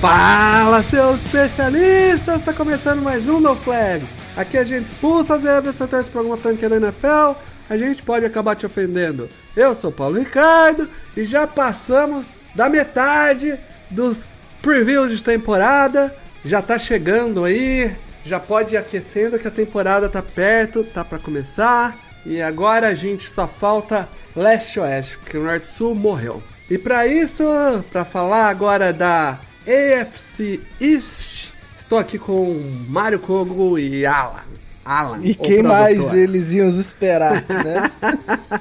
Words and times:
Fala, 0.00 0.80
seus 0.84 1.20
especialistas! 1.24 2.44
Tá 2.44 2.52
começando 2.52 3.02
mais 3.02 3.28
um 3.28 3.40
No 3.40 3.56
Flags. 3.56 4.06
Aqui 4.36 4.56
a 4.56 4.62
gente 4.62 4.86
expulsa 4.86 5.34
as 5.34 5.42
zebras, 5.42 5.74
você 5.74 5.88
torce 5.88 6.08
pra 6.08 6.20
alguma 6.20 6.36
franquia 6.36 6.68
da 6.68 6.76
NFL, 6.76 7.32
a 7.68 7.76
gente 7.76 8.04
pode 8.04 8.24
acabar 8.24 8.54
te 8.54 8.64
ofendendo. 8.64 9.28
Eu 9.56 9.74
sou 9.74 9.90
Paulo 9.90 10.16
Ricardo 10.16 10.88
e 11.16 11.24
já 11.24 11.48
passamos 11.48 12.26
da 12.54 12.68
metade 12.68 13.58
dos 13.90 14.40
previews 14.62 15.10
de 15.10 15.20
temporada. 15.20 16.14
Já 16.44 16.62
tá 16.62 16.78
chegando 16.78 17.44
aí, 17.44 17.90
já 18.24 18.38
pode 18.38 18.74
ir 18.74 18.78
aquecendo 18.78 19.36
que 19.36 19.48
a 19.48 19.50
temporada 19.50 20.08
tá 20.08 20.22
perto, 20.22 20.84
tá 20.84 21.04
pra 21.04 21.18
começar. 21.18 21.98
E 22.24 22.40
agora 22.40 22.86
a 22.86 22.94
gente 22.94 23.28
só 23.28 23.48
falta 23.48 24.08
leste-oeste, 24.36 25.18
porque 25.18 25.36
o 25.36 25.42
norte-sul 25.42 25.92
morreu. 25.96 26.40
E 26.70 26.78
para 26.78 27.04
isso, 27.08 27.42
para 27.90 28.04
falar 28.04 28.48
agora 28.48 28.92
da 28.92 29.40
AFC 29.68 30.60
East, 30.80 31.50
estou 31.78 31.98
aqui 31.98 32.18
com 32.18 32.58
Mário 32.88 33.18
Kogo 33.18 33.78
e 33.78 34.06
Alan. 34.06 34.40
Alan, 34.82 35.20
E 35.22 35.34
quem 35.34 35.62
mais 35.62 35.96
produtor. 35.98 36.18
eles 36.18 36.52
iam 36.52 36.68
esperar, 36.68 37.44
né? 37.46 37.90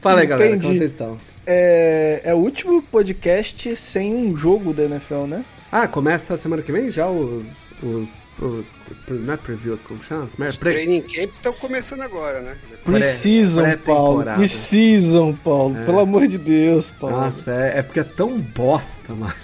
Fala 0.00 0.22
aí, 0.22 0.26
galera, 0.26 0.58
como 0.58 0.74
vocês 0.76 0.90
estão? 0.90 1.16
é, 1.46 2.22
é 2.24 2.34
o 2.34 2.38
último 2.38 2.82
podcast 2.82 3.76
sem 3.76 4.12
um 4.12 4.36
jogo 4.36 4.74
da 4.74 4.82
NFL, 4.82 5.26
né? 5.28 5.44
Ah, 5.70 5.86
começa 5.86 6.34
a 6.34 6.38
semana 6.38 6.62
que 6.62 6.72
vem 6.72 6.90
já 6.90 7.08
os. 7.08 7.44
os, 7.80 8.10
os 8.40 8.66
não 9.08 9.34
é 9.34 9.36
previews, 9.36 9.82
como 9.82 10.02
chama? 10.02 10.26
Pre- 10.36 10.52
Training 10.72 11.02
camps 11.02 11.36
estão 11.36 11.52
começando 11.52 12.00
agora, 12.02 12.40
né? 12.40 12.56
Precisam, 12.84 13.64
Paulo. 13.64 13.76
pré-temporada. 14.22 14.38
Precisam, 14.38 15.34
Paulo. 15.36 15.74
Pelo 15.84 16.00
amor 16.00 16.26
de 16.26 16.38
Deus, 16.38 16.90
Paulo. 16.90 17.16
Nossa, 17.16 17.50
é, 17.52 17.78
é 17.78 17.82
porque 17.82 18.00
é 18.00 18.04
tão 18.04 18.38
bosta, 18.40 19.12
mano. 19.14 19.34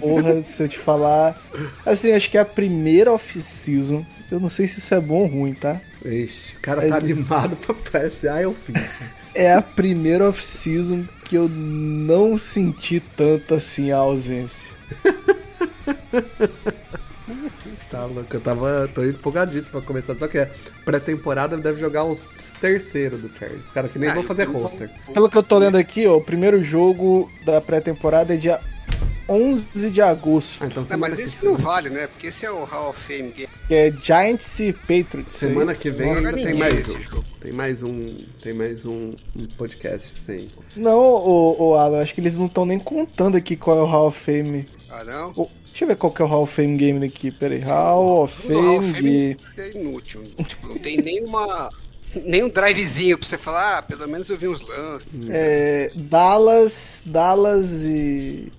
Porra, 0.00 0.42
se 0.44 0.62
eu 0.62 0.68
te 0.68 0.78
falar. 0.78 1.36
Assim, 1.84 2.12
acho 2.12 2.30
que 2.30 2.38
é 2.38 2.40
a 2.40 2.44
primeira 2.44 3.12
off-season. 3.12 4.04
Eu 4.30 4.38
não 4.38 4.48
sei 4.48 4.68
se 4.68 4.78
isso 4.78 4.94
é 4.94 5.00
bom 5.00 5.22
ou 5.22 5.26
ruim, 5.26 5.54
tá? 5.54 5.80
Ixi, 6.04 6.54
o 6.56 6.60
cara 6.60 6.82
tá 6.82 6.88
Mas- 6.88 7.04
animado 7.04 7.56
pra 7.56 7.74
PSA 7.74 8.40
e 8.40 8.44
eu 8.44 8.54
fiz. 8.54 8.74
É 9.34 9.52
a 9.54 9.62
primeira 9.62 10.28
off-season 10.28 11.04
que 11.24 11.36
eu 11.36 11.48
não 11.48 12.38
senti 12.38 13.00
tanto 13.16 13.54
assim 13.54 13.90
a 13.90 13.96
ausência. 13.98 14.70
Tá 17.90 18.04
louco, 18.04 18.34
eu 18.34 18.40
tava. 18.40 18.88
tô 18.94 19.04
empolgadíssimo 19.04 19.72
pra 19.72 19.80
começar. 19.80 20.14
Só 20.14 20.28
que 20.28 20.38
é 20.38 20.50
pré-temporada 20.84 21.56
deve 21.56 21.80
jogar 21.80 22.04
os 22.04 22.20
terceiros 22.60 23.20
do 23.20 23.28
Chargers. 23.36 23.66
Os 23.66 23.72
caras 23.72 23.90
que 23.90 23.98
nem 23.98 24.08
Ah, 24.10 24.14
vão 24.14 24.22
fazer 24.22 24.44
então 24.48 24.60
roster. 24.60 24.90
Pelo 25.12 25.28
que 25.28 25.36
eu 25.36 25.42
tô 25.42 25.58
lendo 25.58 25.76
aqui, 25.76 26.06
ó, 26.06 26.16
o 26.16 26.20
primeiro 26.24 26.62
jogo 26.62 27.30
da 27.44 27.60
pré-temporada 27.60 28.34
é 28.34 28.36
dia 28.36 28.60
11 29.28 29.90
de 29.90 30.00
agosto. 30.02 30.58
Ah, 30.62 30.66
então 30.66 30.84
semana, 30.84 31.14
mas 31.16 31.24
esse 31.24 31.44
não 31.44 31.56
vale, 31.56 31.88
né? 31.88 32.06
Porque 32.08 32.28
esse 32.28 32.44
é 32.44 32.50
o 32.50 32.64
Hall 32.64 32.90
of 32.90 33.00
Fame 33.00 33.30
Game. 33.30 33.48
Que 33.68 33.74
é 33.74 33.90
Giants 33.92 34.58
e 34.60 34.72
Patriots. 34.72 35.34
semana 35.34 35.70
é 35.70 35.74
isso? 35.74 35.82
que 35.82 35.90
vem 35.90 36.12
ainda 36.12 36.32
tem 36.32 36.54
mais 36.54 36.88
um. 36.88 37.00
jogo. 37.02 37.24
Tem 37.40 37.52
mais 37.52 37.82
um. 37.82 38.18
Tem 38.42 38.52
mais 38.52 38.84
um, 38.84 39.14
um 39.36 39.46
podcast 39.56 40.12
sem. 40.20 40.48
Não, 40.76 40.98
ô, 40.98 41.56
ô, 41.70 41.74
Alan, 41.74 42.02
acho 42.02 42.14
que 42.14 42.20
eles 42.20 42.36
não 42.36 42.46
estão 42.46 42.66
nem 42.66 42.78
contando 42.78 43.36
aqui 43.36 43.56
qual 43.56 43.78
é 43.78 43.82
o 43.82 43.86
Hall 43.86 44.08
of 44.08 44.18
Fame. 44.18 44.68
Ah, 44.90 45.04
não? 45.04 45.32
Ô, 45.36 45.48
deixa 45.70 45.84
eu 45.84 45.88
ver 45.88 45.96
qual 45.96 46.12
que 46.12 46.22
é 46.22 46.24
o 46.24 46.28
Hall 46.28 46.42
of 46.42 46.54
Fame 46.54 46.76
Game 46.76 47.00
daqui. 47.00 47.30
Pera 47.30 47.54
aí. 47.54 47.60
Hall 47.60 48.24
of 48.24 48.52
O 48.52 48.60
Hall 48.60 48.82
Fame 48.82 48.88
of. 48.88 49.00
Fame 49.02 49.36
é 49.58 49.70
inútil. 49.70 50.22
Tipo, 50.46 50.68
não 50.68 50.78
tem 50.78 50.98
nenhuma. 50.98 51.70
Nenhum 52.24 52.48
drivezinho 52.48 53.16
pra 53.16 53.28
você 53.28 53.38
falar, 53.38 53.78
ah, 53.78 53.82
pelo 53.82 54.08
menos 54.08 54.28
eu 54.28 54.36
vi 54.36 54.48
uns 54.48 54.60
lances. 54.60 55.08
É, 55.28 55.92
Dallas, 55.94 57.04
Dallas 57.06 57.84
e... 57.84 58.52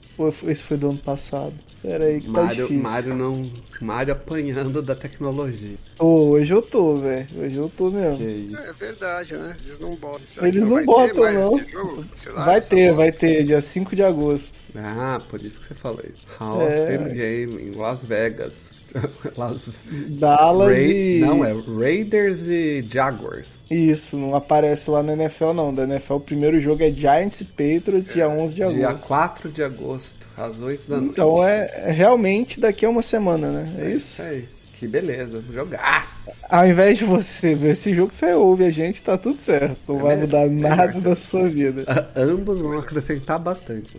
Esse 0.47 0.63
foi 0.63 0.77
do 0.77 0.91
ano 0.91 0.99
passado. 0.99 1.53
Pera 1.81 2.05
aí 2.05 2.21
que 2.21 2.27
tá 2.27 2.43
Mário, 2.43 2.67
difícil. 2.67 2.83
Mário 2.83 3.15
não. 3.15 3.51
Mário 3.81 4.13
apanhando 4.13 4.81
da 4.81 4.95
tecnologia. 4.95 5.75
Ô, 6.01 6.29
hoje 6.31 6.51
eu 6.51 6.61
tô, 6.63 6.97
velho. 6.97 7.27
Hoje 7.37 7.55
eu 7.55 7.71
tô 7.77 7.91
Que 7.91 7.95
mesmo. 7.97 8.29
isso. 8.29 8.69
É 8.69 8.73
verdade, 8.73 9.33
né? 9.35 9.55
Eles 9.65 9.79
não 9.79 9.95
botam. 9.95 10.21
Será 10.27 10.47
Eles 10.47 10.63
não 10.63 10.71
vai 10.71 10.83
botam, 10.83 11.33
não. 11.33 11.59
esse 11.59 11.71
jogo? 11.71 12.05
Sei 12.15 12.31
lá, 12.31 12.45
Vai 12.45 12.61
ter, 12.61 12.85
bola. 12.85 12.97
vai 12.97 13.11
ter, 13.11 13.43
dia 13.43 13.61
5 13.61 13.95
de 13.95 14.01
agosto. 14.03 14.59
Ah, 14.75 15.21
por 15.29 15.39
isso 15.45 15.59
que 15.59 15.67
você 15.67 15.73
falou 15.75 15.99
isso. 16.09 16.19
Hall 16.39 16.61
É. 16.61 16.65
of 16.65 16.97
Fame 16.97 17.13
Game 17.13 17.61
em 17.61 17.71
Las 17.75 18.03
Vegas. 18.03 18.83
Las... 19.37 19.69
Dallas 20.09 20.69
Ra- 20.69 20.79
e... 20.79 21.19
Não, 21.19 21.45
é 21.45 21.53
Raiders 21.53 22.41
e 22.47 22.83
Jaguars. 22.87 23.59
Isso, 23.69 24.17
não 24.17 24.33
aparece 24.35 24.89
lá 24.89 25.03
na 25.03 25.13
NFL 25.13 25.53
não. 25.53 25.73
Da 25.73 25.83
NFL 25.83 26.15
o 26.15 26.19
primeiro 26.19 26.59
jogo 26.59 26.81
é 26.83 26.89
Giants 26.89 27.41
e 27.41 27.45
Patriots, 27.45 28.13
dia 28.13 28.27
11 28.27 28.55
de 28.55 28.63
Dia 28.65 28.87
agosto. 28.89 29.07
4 29.07 29.49
de 29.51 29.63
agosto, 29.63 30.27
às 30.35 30.59
8 30.59 30.89
da 30.89 30.97
noite. 30.97 31.11
Então 31.11 31.45
é, 31.47 31.69
é 31.89 31.91
realmente 31.91 32.59
daqui 32.59 32.85
a 32.85 32.89
uma 32.89 33.01
semana, 33.03 33.49
né? 33.51 33.75
É 33.77 33.89
isso? 33.91 34.13
Isso 34.13 34.21
aí. 34.23 34.45
Que 34.81 34.87
beleza. 34.87 35.43
Jogaço. 35.53 36.31
Ao 36.49 36.65
invés 36.67 36.97
de 36.97 37.05
você 37.05 37.53
ver 37.53 37.73
esse 37.73 37.93
jogo, 37.93 38.11
você 38.11 38.33
ouve 38.33 38.63
a 38.65 38.71
gente, 38.71 38.99
tá 38.99 39.15
tudo 39.15 39.39
certo. 39.39 39.77
Não 39.87 39.97
vai 39.99 40.13
É, 40.15 40.17
mudar 40.17 40.47
melhor, 40.47 40.75
nada 40.75 40.99
da 40.99 41.15
sua 41.15 41.47
vida. 41.47 41.83
A- 41.87 42.19
ambos 42.19 42.59
vão 42.59 42.79
acrescentar 42.79 43.37
bastante. 43.37 43.95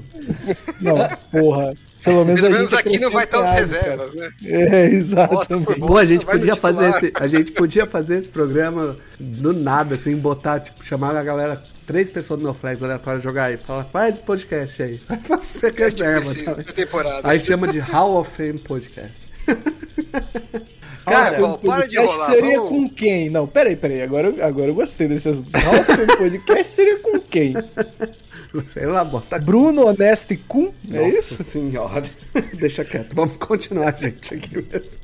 Não, 0.81 0.97
porra. 1.31 1.73
Pelo 2.03 2.25
menos 2.25 2.41
Pelo 2.41 2.53
a 2.53 2.57
menos 2.59 2.71
gente 2.71 2.81
aqui 2.81 2.99
não 2.99 3.13
vai 3.13 3.23
estar 3.23 3.39
os 3.39 3.47
acrescenta 3.47 3.81
reservas, 3.85 4.15
né? 4.15 4.31
É, 4.45 4.87
exatamente. 4.87 5.79
Pô, 5.79 5.97
a 5.97 6.05
gente 6.05 6.27
podia 6.27 6.57
fazer 6.57 6.91
esse, 6.91 7.13
a 7.15 7.27
gente 7.29 7.53
podia 7.53 7.87
fazer 7.87 8.19
esse 8.19 8.29
programa 8.29 8.97
do 9.21 9.53
nada, 9.53 9.95
assim, 9.95 10.17
botar, 10.17 10.59
tipo, 10.59 10.85
chamar 10.85 11.15
a 11.15 11.23
galera, 11.23 11.63
três 11.87 12.11
pessoas 12.11 12.41
do 12.41 12.45
meu 12.45 12.55
flex 12.55 12.83
aleatório 12.83 13.23
jogar 13.23 13.45
aí. 13.45 13.57
Fala, 13.57 13.85
faz 13.85 14.17
esse 14.17 14.27
podcast 14.27 14.83
aí. 14.83 15.01
Vai 15.09 15.21
fazer 15.21 15.61
Podcast 15.61 16.03
reserva. 16.03 16.45
tá? 16.45 16.55
da 16.55 16.73
temporada. 16.73 17.21
Aí 17.23 17.39
chama 17.39 17.69
de 17.69 17.79
Hall 17.79 18.17
of 18.17 18.29
Fame 18.37 18.59
Podcast. 18.59 19.31
Cara, 21.05 21.31
Cara, 21.33 21.41
Paulo, 21.41 21.59
para 21.59 21.87
de 21.89 21.97
enrolar, 21.99 22.27
seria 22.31 22.57
vamos- 22.61 22.69
com 22.69 22.89
quem? 22.89 23.29
Não, 23.29 23.45
peraí, 23.47 23.75
peraí. 23.75 24.03
Agora, 24.03 24.29
eu- 24.29 24.45
agora 24.45 24.69
eu 24.69 24.75
gostei 24.75 25.09
desse 25.09 25.29
assunto. 25.29 25.51
Fame 25.85 26.17
podcast 26.17 26.69
seria 26.73 26.99
com 27.01 27.19
quem? 27.19 27.55
Sei 28.73 28.87
lá, 28.87 29.03
bota 29.03 29.39
Bruno 29.39 29.87
Honesto 29.87 30.33
e 30.33 30.37
Kun? 30.37 30.73
É 30.91 31.01
Nossa 31.07 31.19
isso? 31.19 31.43
senhora. 31.43 32.05
Deixa 32.55 32.85
quieto, 32.85 33.15
vamos 33.17 33.37
continuar, 33.39 33.97
gente, 33.99 34.35
aqui 34.35 34.55
mesmo. 34.57 34.99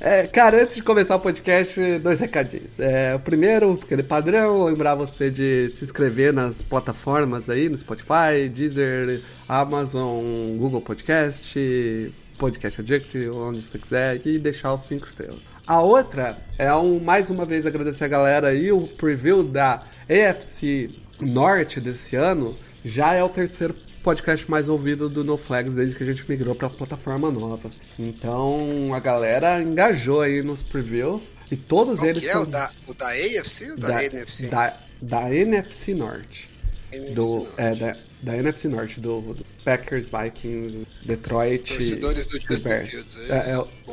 É, 0.00 0.26
cara, 0.26 0.62
antes 0.62 0.74
de 0.74 0.82
começar 0.82 1.14
o 1.14 1.20
podcast, 1.20 1.78
dois 1.98 2.18
recadinhos. 2.18 2.80
É, 2.80 3.14
o 3.14 3.20
primeiro, 3.20 3.78
aquele 3.80 4.02
padrão, 4.02 4.64
lembrar 4.64 4.94
você 4.96 5.30
de 5.30 5.70
se 5.76 5.84
inscrever 5.84 6.32
nas 6.32 6.60
plataformas 6.60 7.48
aí, 7.48 7.68
no 7.68 7.78
Spotify, 7.78 8.48
Deezer, 8.52 9.20
Amazon, 9.48 10.24
Google 10.56 10.80
Podcast, 10.80 12.12
Podcast 12.42 12.80
Addict, 12.80 13.16
onde 13.28 13.62
você 13.62 13.78
quiser, 13.78 14.26
e 14.26 14.36
deixar 14.36 14.74
os 14.74 14.80
cinco 14.82 15.06
estrelas. 15.06 15.42
A 15.64 15.80
outra 15.80 16.38
é 16.58 16.74
um, 16.74 16.98
mais 16.98 17.30
uma 17.30 17.44
vez 17.44 17.64
agradecer 17.64 18.02
a 18.02 18.08
galera 18.08 18.48
aí, 18.48 18.72
o 18.72 18.88
preview 18.88 19.44
da 19.44 19.84
AFC 20.10 20.90
Norte 21.20 21.80
desse 21.80 22.16
ano 22.16 22.58
já 22.84 23.14
é 23.14 23.22
o 23.22 23.28
terceiro 23.28 23.76
podcast 24.02 24.50
mais 24.50 24.68
ouvido 24.68 25.08
do 25.08 25.22
No 25.22 25.36
Flags 25.36 25.76
desde 25.76 25.94
que 25.94 26.02
a 26.02 26.06
gente 26.06 26.28
migrou 26.28 26.52
para 26.56 26.66
a 26.66 26.70
plataforma 26.70 27.30
nova. 27.30 27.70
Então 27.96 28.92
a 28.92 28.98
galera 28.98 29.62
engajou 29.62 30.20
aí 30.20 30.42
nos 30.42 30.60
previews 30.62 31.22
e 31.48 31.54
todos 31.56 32.00
Qual 32.00 32.08
eles 32.08 32.24
que 32.24 32.28
é? 32.28 32.32
tão- 32.32 32.42
O 32.42 32.46
da, 32.46 32.70
o 32.88 32.94
da 32.94 33.08
AFC 33.10 33.70
ou 33.70 33.76
da, 33.78 34.04
NFC? 34.04 34.46
da, 34.48 34.76
da 35.00 35.32
NFC 35.32 35.94
Norte. 35.94 36.50
NFC 36.92 37.14
Do, 37.14 37.22
não. 37.36 37.46
é, 37.56 37.74
da, 37.76 37.96
da 38.22 38.36
NFC 38.36 38.68
Norte, 38.68 39.00
do, 39.00 39.20
do 39.20 39.44
Packers, 39.64 40.08
Vikings, 40.08 40.86
Detroit. 41.04 41.74
Torcedores 41.76 42.26
do 42.26 42.40
Justin 42.40 42.62
Bears. 42.64 42.88
Fields, 42.90 43.16
é 43.28 43.32
É, 43.32 43.36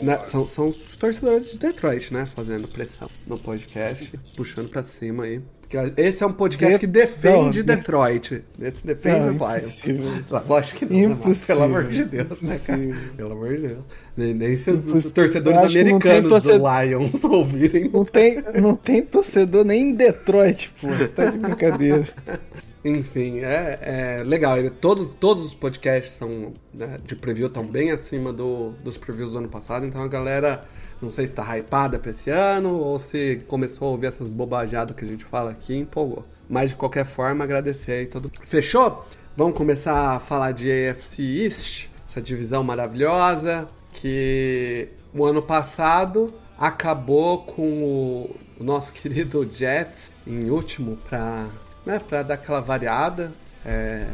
é, 0.02 0.04
né, 0.06 0.20
são, 0.28 0.48
são 0.48 0.68
os 0.70 0.96
torcedores 0.98 1.52
de 1.52 1.58
Detroit, 1.58 2.14
né? 2.14 2.28
Fazendo 2.36 2.68
pressão 2.68 3.10
no 3.26 3.38
podcast, 3.40 4.12
puxando 4.36 4.70
pra 4.70 4.84
cima 4.84 5.24
aí. 5.24 5.42
Porque 5.62 6.02
esse 6.02 6.24
é 6.24 6.26
um 6.26 6.34
podcast 6.34 6.74
De- 6.74 6.80
que 6.80 6.88
defende 6.88 7.38
não, 7.38 7.50
de- 7.52 7.62
Detroit. 7.62 8.42
de- 8.58 8.72
Defende 8.84 9.28
Não, 9.28 9.48
os 9.48 9.84
Lions. 9.84 10.26
Lógico 10.48 10.78
que 10.80 10.86
não, 10.86 10.92
né? 10.94 11.04
Impossível, 11.16 11.56
Pelo 11.56 11.64
amor 11.68 11.84
de 11.92 12.04
Deus, 12.06 12.42
né, 12.42 12.60
cara? 12.66 12.82
Pelo 13.16 13.32
amor 13.34 13.56
de 13.56 13.68
Deus. 13.68 13.80
Nem, 14.18 14.34
nem 14.34 14.58
se 14.58 14.72
os, 14.72 14.88
Impossível. 14.88 15.14
torcedores 15.14 15.60
americanos 15.76 16.24
do 16.24 16.30
torcedor- 16.30 16.82
Lions 16.84 17.22
ouvirem. 17.24 17.88
Não 17.94 18.04
tem, 18.04 18.44
não 18.60 18.76
tem 18.76 19.04
torcedor 19.04 19.64
nem 19.64 19.90
em 19.90 19.94
Detroit, 19.94 20.72
pô. 20.82 20.88
Você 20.88 21.08
tá 21.10 21.26
de 21.30 21.38
brincadeira. 21.38 22.08
Enfim, 22.84 23.40
é, 23.40 23.80
é 24.20 24.24
legal. 24.24 24.58
Ele, 24.58 24.70
todos, 24.70 25.14
todos 25.14 25.46
os 25.46 25.54
podcasts 25.54 26.14
são, 26.18 26.54
né, 26.74 26.98
de 27.06 27.16
preview 27.16 27.48
estão 27.48 27.66
bem 27.66 27.92
acima 27.92 28.32
do, 28.32 28.72
dos 28.84 28.98
previews 28.98 29.32
do 29.32 29.40
ano 29.40 29.50
passado, 29.50 29.86
então 29.86 30.02
a 30.02 30.08
galera 30.08 30.66
não 31.02 31.12
sei 31.12 31.28
se 31.28 31.34
tá 31.34 31.58
hypada 31.58 31.98
pra 32.00 32.12
esse 32.12 32.30
ano 32.30 32.78
ou 32.78 32.98
se 33.00 33.42
começou 33.48 33.88
a 33.88 33.92
ouvir 33.92 34.08
essas 34.08 34.28
bobajadas 34.28 34.96
que 34.96 35.04
a 35.04 35.08
gente 35.08 35.26
fala 35.26 35.52
aqui 35.52 35.74
e 35.74 35.80
empolgou. 35.80 36.26
Mas 36.50 36.72
de 36.72 36.76
qualquer 36.76 37.06
forma, 37.06 37.44
agradecer 37.44 37.92
aí 37.92 38.08
todo. 38.08 38.32
Fechou? 38.46 39.06
Vamos 39.36 39.58
começar 39.58 40.16
a 40.16 40.20
falar 40.20 40.52
de 40.52 40.70
AFC 40.72 41.22
East, 41.22 41.90
essa 42.10 42.22
divisão 42.22 42.64
maravilhosa 42.64 43.68
que 43.94 44.90
o 45.14 45.24
ano 45.26 45.42
passado 45.42 46.34
acabou 46.58 47.44
com 47.44 47.84
o, 47.84 48.36
o 48.60 48.64
nosso 48.64 48.92
querido 48.94 49.48
Jets 49.50 50.12
em 50.28 50.50
último 50.50 50.98
para 51.10 51.48
né, 51.90 52.00
pra 52.00 52.22
dar 52.22 52.36
aquela 52.36 52.62
variada. 52.62 53.32
É, 53.66 54.06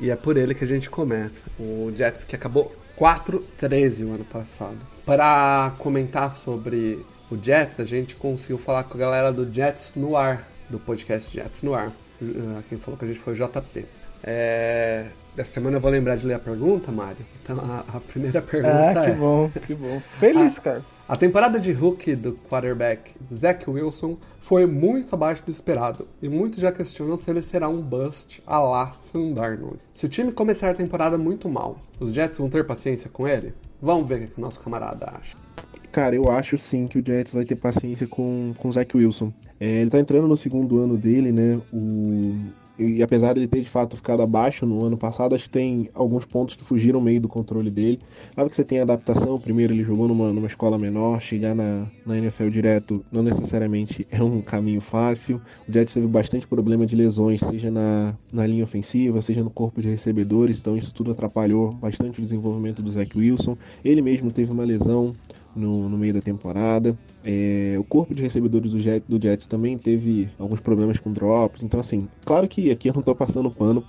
e 0.00 0.10
é 0.10 0.16
por 0.16 0.36
ele 0.36 0.54
que 0.54 0.64
a 0.64 0.66
gente 0.66 0.88
começa. 0.88 1.46
O 1.58 1.92
Jets 1.94 2.24
que 2.24 2.34
acabou 2.34 2.74
4-13 2.98 4.06
o 4.06 4.14
ano 4.14 4.24
passado. 4.24 4.78
Para 5.04 5.72
comentar 5.78 6.30
sobre 6.30 7.04
o 7.30 7.36
Jets, 7.36 7.80
a 7.80 7.84
gente 7.84 8.14
conseguiu 8.16 8.58
falar 8.58 8.84
com 8.84 8.94
a 8.94 9.00
galera 9.00 9.32
do 9.32 9.52
Jets 9.52 9.92
no 9.94 10.16
ar, 10.16 10.48
do 10.68 10.78
podcast 10.78 11.32
Jets 11.32 11.62
no 11.62 11.74
ar. 11.74 11.92
Uh, 12.20 12.62
quem 12.68 12.78
falou 12.78 12.98
com 12.98 13.04
a 13.04 13.08
gente 13.08 13.20
foi 13.20 13.34
o 13.34 13.36
JP. 13.36 13.86
É, 14.24 15.06
dessa 15.36 15.52
semana 15.52 15.76
eu 15.76 15.80
vou 15.80 15.90
lembrar 15.90 16.16
de 16.16 16.26
ler 16.26 16.34
a 16.34 16.38
pergunta, 16.38 16.90
Mário. 16.90 17.24
Então 17.42 17.58
a, 17.58 17.96
a 17.96 18.00
primeira 18.00 18.42
pergunta 18.42 19.00
ah, 19.00 19.04
que 19.04 19.10
é... 19.10 19.14
bom, 19.14 19.50
que 19.66 19.74
bom. 19.74 20.02
Feliz, 20.18 20.58
Ah, 20.58 20.62
cara. 20.62 20.82
A 21.08 21.16
temporada 21.16 21.58
de 21.58 21.72
rookie 21.72 22.14
do 22.14 22.34
quarterback 22.34 23.12
Zach 23.32 23.64
Wilson 23.70 24.18
foi 24.40 24.66
muito 24.66 25.14
abaixo 25.14 25.42
do 25.42 25.50
esperado, 25.50 26.06
e 26.20 26.28
muitos 26.28 26.60
já 26.60 26.70
questionam 26.70 27.18
se 27.18 27.30
ele 27.30 27.40
será 27.40 27.66
um 27.66 27.80
bust 27.80 28.42
a 28.46 28.60
la 28.60 28.92
Sam 28.92 29.32
Darnold. 29.32 29.78
Se 29.94 30.04
o 30.04 30.08
time 30.10 30.30
começar 30.30 30.68
a 30.68 30.74
temporada 30.74 31.16
muito 31.16 31.48
mal, 31.48 31.78
os 31.98 32.12
Jets 32.12 32.36
vão 32.36 32.50
ter 32.50 32.66
paciência 32.66 33.08
com 33.08 33.26
ele? 33.26 33.54
Vamos 33.80 34.06
ver 34.06 34.24
o 34.24 34.28
que 34.28 34.38
o 34.38 34.40
nosso 34.42 34.60
camarada 34.60 35.06
acha. 35.18 35.34
Cara, 35.90 36.14
eu 36.14 36.30
acho 36.30 36.58
sim 36.58 36.86
que 36.86 36.98
o 36.98 37.02
Jets 37.02 37.32
vai 37.32 37.46
ter 37.46 37.56
paciência 37.56 38.06
com, 38.06 38.52
com 38.58 38.68
o 38.68 38.72
Zach 38.72 38.94
Wilson. 38.94 39.32
É, 39.58 39.80
ele 39.80 39.88
tá 39.88 39.98
entrando 39.98 40.28
no 40.28 40.36
segundo 40.36 40.78
ano 40.78 40.98
dele, 40.98 41.32
né? 41.32 41.58
O, 41.72 42.36
e 42.78 43.02
apesar 43.02 43.34
dele 43.34 43.48
ter 43.48 43.60
de 43.60 43.68
fato 43.68 43.96
ficado 43.96 44.22
abaixo 44.22 44.64
no 44.64 44.84
ano 44.84 44.96
passado, 44.96 45.34
acho 45.34 45.44
que 45.44 45.50
tem 45.50 45.90
alguns 45.92 46.24
pontos 46.24 46.54
que 46.54 46.64
fugiram 46.64 47.00
meio 47.00 47.20
do 47.20 47.28
controle 47.28 47.70
dele. 47.70 48.00
Claro 48.34 48.48
que 48.48 48.54
você 48.54 48.64
tem 48.64 48.80
adaptação, 48.80 49.38
primeiro 49.40 49.72
ele 49.72 49.82
jogou 49.82 50.06
numa, 50.06 50.32
numa 50.32 50.46
escola 50.46 50.78
menor, 50.78 51.20
chegar 51.20 51.54
na, 51.54 51.86
na 52.06 52.16
NFL 52.16 52.48
direto 52.48 53.04
não 53.10 53.22
necessariamente 53.22 54.06
é 54.10 54.22
um 54.22 54.40
caminho 54.40 54.80
fácil. 54.80 55.40
O 55.68 55.72
Jets 55.72 55.94
teve 55.94 56.06
bastante 56.06 56.46
problema 56.46 56.86
de 56.86 56.94
lesões, 56.94 57.40
seja 57.40 57.70
na, 57.70 58.14
na 58.32 58.46
linha 58.46 58.64
ofensiva, 58.64 59.20
seja 59.22 59.42
no 59.42 59.50
corpo 59.50 59.82
de 59.82 59.88
recebedores, 59.88 60.60
então 60.60 60.76
isso 60.76 60.94
tudo 60.94 61.10
atrapalhou 61.10 61.72
bastante 61.72 62.20
o 62.20 62.22
desenvolvimento 62.22 62.82
do 62.82 62.92
Zach 62.92 63.16
Wilson. 63.18 63.56
Ele 63.84 64.00
mesmo 64.00 64.30
teve 64.30 64.52
uma 64.52 64.64
lesão 64.64 65.14
no, 65.54 65.88
no 65.88 65.98
meio 65.98 66.14
da 66.14 66.20
temporada. 66.20 66.96
É, 67.24 67.76
o 67.78 67.84
corpo 67.84 68.14
de 68.14 68.22
recebedores 68.22 68.70
do, 68.70 68.78
Jet, 68.78 69.04
do 69.08 69.20
Jets 69.20 69.46
também 69.46 69.76
teve 69.76 70.28
alguns 70.38 70.60
problemas 70.60 70.98
com 70.98 71.12
drops. 71.12 71.62
Então, 71.62 71.80
assim, 71.80 72.08
claro 72.24 72.48
que 72.48 72.70
aqui 72.70 72.88
eu 72.88 72.94
não 72.94 73.02
tô 73.02 73.14
passando 73.14 73.50
pano 73.50 73.84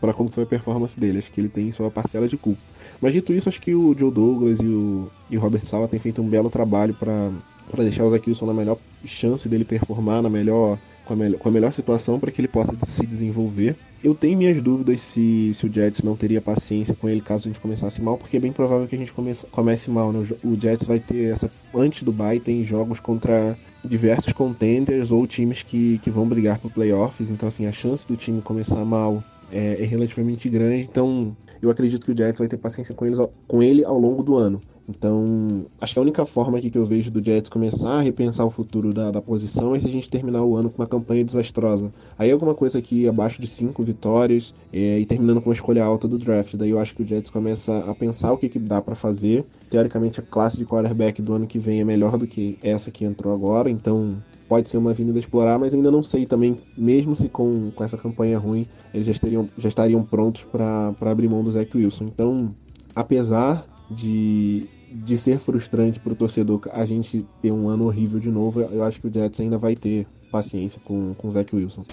para 0.00 0.12
como 0.14 0.30
foi 0.30 0.44
a 0.44 0.46
performance 0.46 0.98
dele. 0.98 1.18
Acho 1.18 1.30
que 1.30 1.40
ele 1.40 1.48
tem 1.48 1.70
sua 1.72 1.90
parcela 1.90 2.26
de 2.26 2.36
culpa. 2.36 2.60
Mas 3.00 3.12
dito 3.12 3.32
isso, 3.32 3.48
acho 3.48 3.60
que 3.60 3.74
o 3.74 3.96
Joe 3.98 4.10
Douglas 4.10 4.60
e 4.60 4.66
o, 4.66 5.10
e 5.30 5.36
o 5.36 5.40
Robert 5.40 5.64
Sala 5.64 5.88
têm 5.88 6.00
feito 6.00 6.22
um 6.22 6.28
belo 6.28 6.50
trabalho 6.50 6.94
para 6.94 7.30
deixar 7.78 8.04
o 8.04 8.10
Zach 8.10 8.28
Wilson 8.28 8.46
na 8.46 8.54
melhor 8.54 8.78
chance 9.04 9.48
dele 9.48 9.64
performar, 9.64 10.22
na 10.22 10.30
melhor 10.30 10.78
com 11.04 11.12
a, 11.12 11.16
melhor, 11.16 11.38
com 11.38 11.48
a 11.48 11.52
melhor 11.52 11.72
situação 11.72 12.18
para 12.18 12.30
que 12.30 12.40
ele 12.40 12.48
possa 12.48 12.76
se 12.84 13.06
desenvolver. 13.06 13.76
Eu 14.02 14.14
tenho 14.14 14.36
minhas 14.36 14.60
dúvidas 14.62 15.00
se, 15.00 15.52
se 15.54 15.66
o 15.66 15.72
Jets 15.72 16.02
não 16.02 16.16
teria 16.16 16.40
paciência 16.40 16.94
com 16.94 17.08
ele 17.08 17.20
caso 17.20 17.48
a 17.48 17.52
gente 17.52 17.60
começasse 17.60 18.02
mal, 18.02 18.18
porque 18.18 18.36
é 18.36 18.40
bem 18.40 18.52
provável 18.52 18.86
que 18.86 18.94
a 18.94 18.98
gente 18.98 19.12
comece, 19.12 19.46
comece 19.46 19.90
mal. 19.90 20.12
Né? 20.12 20.26
O 20.44 20.60
Jets 20.60 20.86
vai 20.86 20.98
ter 20.98 21.32
essa. 21.32 21.50
Antes 21.74 22.02
do 22.02 22.12
bye, 22.12 22.40
tem 22.40 22.64
jogos 22.64 23.00
contra 23.00 23.56
diversos 23.84 24.32
contenders 24.32 25.10
ou 25.10 25.26
times 25.26 25.62
que, 25.62 25.98
que 25.98 26.10
vão 26.10 26.26
brigar 26.26 26.58
por 26.58 26.70
playoffs. 26.70 27.30
Então, 27.30 27.48
assim, 27.48 27.66
a 27.66 27.72
chance 27.72 28.06
do 28.06 28.16
time 28.16 28.40
começar 28.40 28.84
mal 28.84 29.22
é, 29.50 29.82
é 29.82 29.84
relativamente 29.84 30.48
grande. 30.48 30.88
Então, 30.90 31.36
eu 31.60 31.70
acredito 31.70 32.04
que 32.04 32.12
o 32.12 32.16
Jets 32.16 32.38
vai 32.38 32.48
ter 32.48 32.56
paciência 32.56 32.94
com, 32.94 33.06
eles, 33.06 33.18
com 33.46 33.62
ele 33.62 33.84
ao 33.84 33.98
longo 33.98 34.22
do 34.22 34.36
ano. 34.36 34.60
Então, 34.96 35.64
acho 35.80 35.94
que 35.94 35.98
a 35.98 36.02
única 36.02 36.24
forma 36.24 36.58
aqui 36.58 36.70
que 36.70 36.76
eu 36.76 36.84
vejo 36.84 37.10
do 37.10 37.24
Jets 37.24 37.48
começar 37.48 37.92
a 37.92 38.00
repensar 38.00 38.44
o 38.44 38.50
futuro 38.50 38.92
da, 38.92 39.10
da 39.10 39.22
posição 39.22 39.74
é 39.74 39.80
se 39.80 39.88
a 39.88 39.90
gente 39.90 40.10
terminar 40.10 40.42
o 40.42 40.54
ano 40.54 40.68
com 40.68 40.82
uma 40.82 40.88
campanha 40.88 41.24
desastrosa. 41.24 41.92
Aí 42.18 42.30
alguma 42.30 42.54
coisa 42.54 42.78
aqui 42.78 43.08
abaixo 43.08 43.40
de 43.40 43.46
cinco 43.46 43.82
vitórias 43.82 44.54
é, 44.72 44.98
e 44.98 45.06
terminando 45.06 45.40
com 45.40 45.48
uma 45.48 45.54
escolha 45.54 45.82
alta 45.82 46.06
do 46.06 46.18
draft. 46.18 46.54
Daí 46.54 46.70
eu 46.70 46.78
acho 46.78 46.94
que 46.94 47.02
o 47.02 47.06
Jets 47.06 47.30
começa 47.30 47.78
a 47.78 47.94
pensar 47.94 48.32
o 48.32 48.38
que, 48.38 48.48
que 48.48 48.58
dá 48.58 48.82
para 48.82 48.94
fazer. 48.94 49.44
Teoricamente, 49.70 50.20
a 50.20 50.22
classe 50.22 50.58
de 50.58 50.66
quarterback 50.66 51.22
do 51.22 51.32
ano 51.32 51.46
que 51.46 51.58
vem 51.58 51.80
é 51.80 51.84
melhor 51.84 52.18
do 52.18 52.26
que 52.26 52.58
essa 52.62 52.90
que 52.90 53.04
entrou 53.04 53.32
agora, 53.32 53.70
então 53.70 54.22
pode 54.52 54.68
ser 54.68 54.76
uma 54.76 54.90
avenida 54.90 55.18
a 55.18 55.20
explorar, 55.20 55.58
mas 55.58 55.72
ainda 55.72 55.90
não 55.90 56.02
sei 56.02 56.26
também, 56.26 56.58
mesmo 56.76 57.16
se 57.16 57.26
com, 57.26 57.70
com 57.70 57.82
essa 57.82 57.96
campanha 57.96 58.38
ruim, 58.38 58.66
eles 58.92 59.06
já 59.06 59.12
estariam, 59.12 59.48
já 59.56 59.68
estariam 59.68 60.02
prontos 60.02 60.44
para 60.44 60.94
abrir 61.00 61.26
mão 61.26 61.42
do 61.42 61.50
Zach 61.50 61.74
Wilson. 61.74 62.04
Então, 62.04 62.54
apesar 62.94 63.66
de, 63.90 64.66
de 64.92 65.16
ser 65.18 65.38
frustrante 65.38 65.98
para 65.98 66.12
o 66.12 66.16
torcedor 66.16 66.60
a 66.72 66.84
gente 66.84 67.26
ter 67.40 67.50
um 67.50 67.68
ano 67.68 67.86
horrível 67.86 68.20
de 68.20 68.30
novo, 68.30 68.60
eu 68.60 68.82
acho 68.82 69.00
que 69.00 69.08
o 69.08 69.12
Jets 69.12 69.40
ainda 69.40 69.58
vai 69.58 69.74
ter 69.74 70.06
paciência 70.30 70.80
com, 70.84 71.14
com 71.14 71.28
o 71.28 71.30
Zach 71.30 71.54
Wilson. 71.54 71.84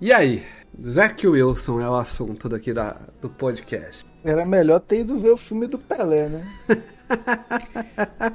E 0.00 0.12
aí? 0.12 0.42
Zach 0.82 1.26
Wilson 1.26 1.80
é 1.80 1.88
o 1.88 1.94
assunto 1.94 2.48
daqui 2.48 2.72
da, 2.72 2.96
do 3.20 3.30
podcast. 3.30 4.04
Era 4.24 4.44
melhor 4.44 4.80
ter 4.80 5.00
ido 5.00 5.18
ver 5.18 5.30
o 5.30 5.36
filme 5.36 5.66
do 5.66 5.78
Pelé, 5.78 6.28
né? 6.28 6.46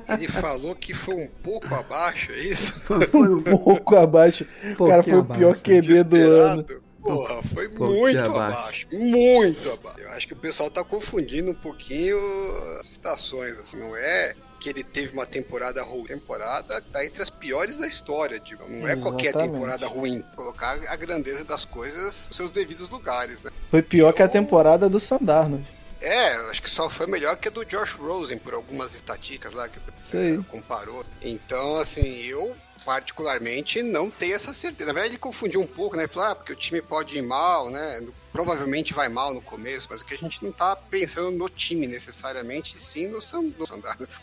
Ele 0.07 0.27
falou 0.27 0.75
que 0.75 0.93
foi 0.93 1.15
um 1.15 1.27
pouco 1.43 1.73
abaixo, 1.73 2.31
é 2.31 2.39
isso? 2.39 2.79
Foi, 2.81 3.07
um 3.17 3.41
pouco 3.43 3.95
abaixo. 3.95 4.45
O 4.77 4.87
cara 4.87 5.03
foi 5.03 5.17
o 5.17 5.25
pior. 5.25 5.57
QB 5.57 6.03
do 6.03 6.15
ano. 6.17 6.65
Porra, 7.01 7.41
foi 7.53 7.67
muito 7.67 8.19
abaixo. 8.19 8.31
abaixo. 8.31 8.87
Muito 8.91 9.71
abaixo. 9.71 9.99
Eu 9.99 10.09
acho 10.09 10.27
que 10.27 10.33
o 10.33 10.37
pessoal 10.37 10.69
tá 10.69 10.83
confundindo 10.83 11.51
um 11.51 11.55
pouquinho 11.55 12.17
as 12.79 12.91
estações, 12.91 13.57
assim, 13.57 13.77
não 13.77 13.95
é 13.95 14.35
que 14.59 14.69
ele 14.69 14.83
teve 14.83 15.13
uma 15.13 15.25
temporada 15.25 15.81
ruim. 15.81 16.05
Temporada 16.05 16.81
tá 16.91 17.05
entre 17.05 17.21
as 17.21 17.29
piores 17.29 17.77
da 17.77 17.87
história, 17.87 18.39
digo. 18.39 18.67
Não 18.67 18.87
é 18.87 18.95
qualquer 18.95 19.33
temporada 19.33 19.87
ruim. 19.87 20.21
Colocar 20.35 20.77
a 20.87 20.95
grandeza 20.95 21.43
das 21.45 21.63
coisas 21.63 22.27
nos 22.27 22.35
seus 22.35 22.51
devidos 22.51 22.89
lugares, 22.89 23.41
né? 23.41 23.51
Foi 23.71 23.81
pior 23.81 24.11
que 24.11 24.21
a 24.21 24.27
temporada 24.27 24.89
do 24.89 24.99
Sandarnold. 24.99 25.65
É, 26.01 26.33
acho 26.49 26.61
que 26.61 26.69
só 26.69 26.89
foi 26.89 27.07
melhor 27.07 27.35
que 27.37 27.49
a 27.49 27.51
do 27.51 27.65
Josh 27.65 27.93
Rosen, 27.93 28.37
por 28.37 28.53
algumas 28.53 28.95
estatísticas 28.95 29.53
lá 29.53 29.67
que 29.67 29.79
eh, 30.13 30.39
comparou. 30.49 31.05
Então, 31.21 31.75
assim, 31.75 32.21
eu 32.25 32.55
particularmente 32.83 33.81
não 33.83 34.09
tenho 34.09 34.35
essa 34.35 34.53
certeza. 34.53 34.87
Na 34.87 34.93
verdade, 34.93 35.13
ele 35.13 35.19
confundiu 35.19 35.61
um 35.61 35.67
pouco, 35.67 35.95
né? 35.95 36.07
Falou, 36.07 36.29
ah, 36.29 36.35
porque 36.35 36.53
o 36.53 36.55
time 36.55 36.81
pode 36.81 37.17
ir 37.17 37.21
mal, 37.21 37.69
né? 37.69 38.01
Provavelmente 38.31 38.93
vai 38.93 39.09
mal 39.09 39.33
no 39.33 39.41
começo, 39.41 39.87
mas 39.89 40.01
o 40.01 40.05
que 40.05 40.13
a 40.13 40.17
gente 40.17 40.43
não 40.43 40.51
tá 40.51 40.75
pensando 40.75 41.31
no 41.31 41.49
time 41.49 41.87
necessariamente, 41.87 42.79
sim 42.79 43.07
no, 43.07 43.19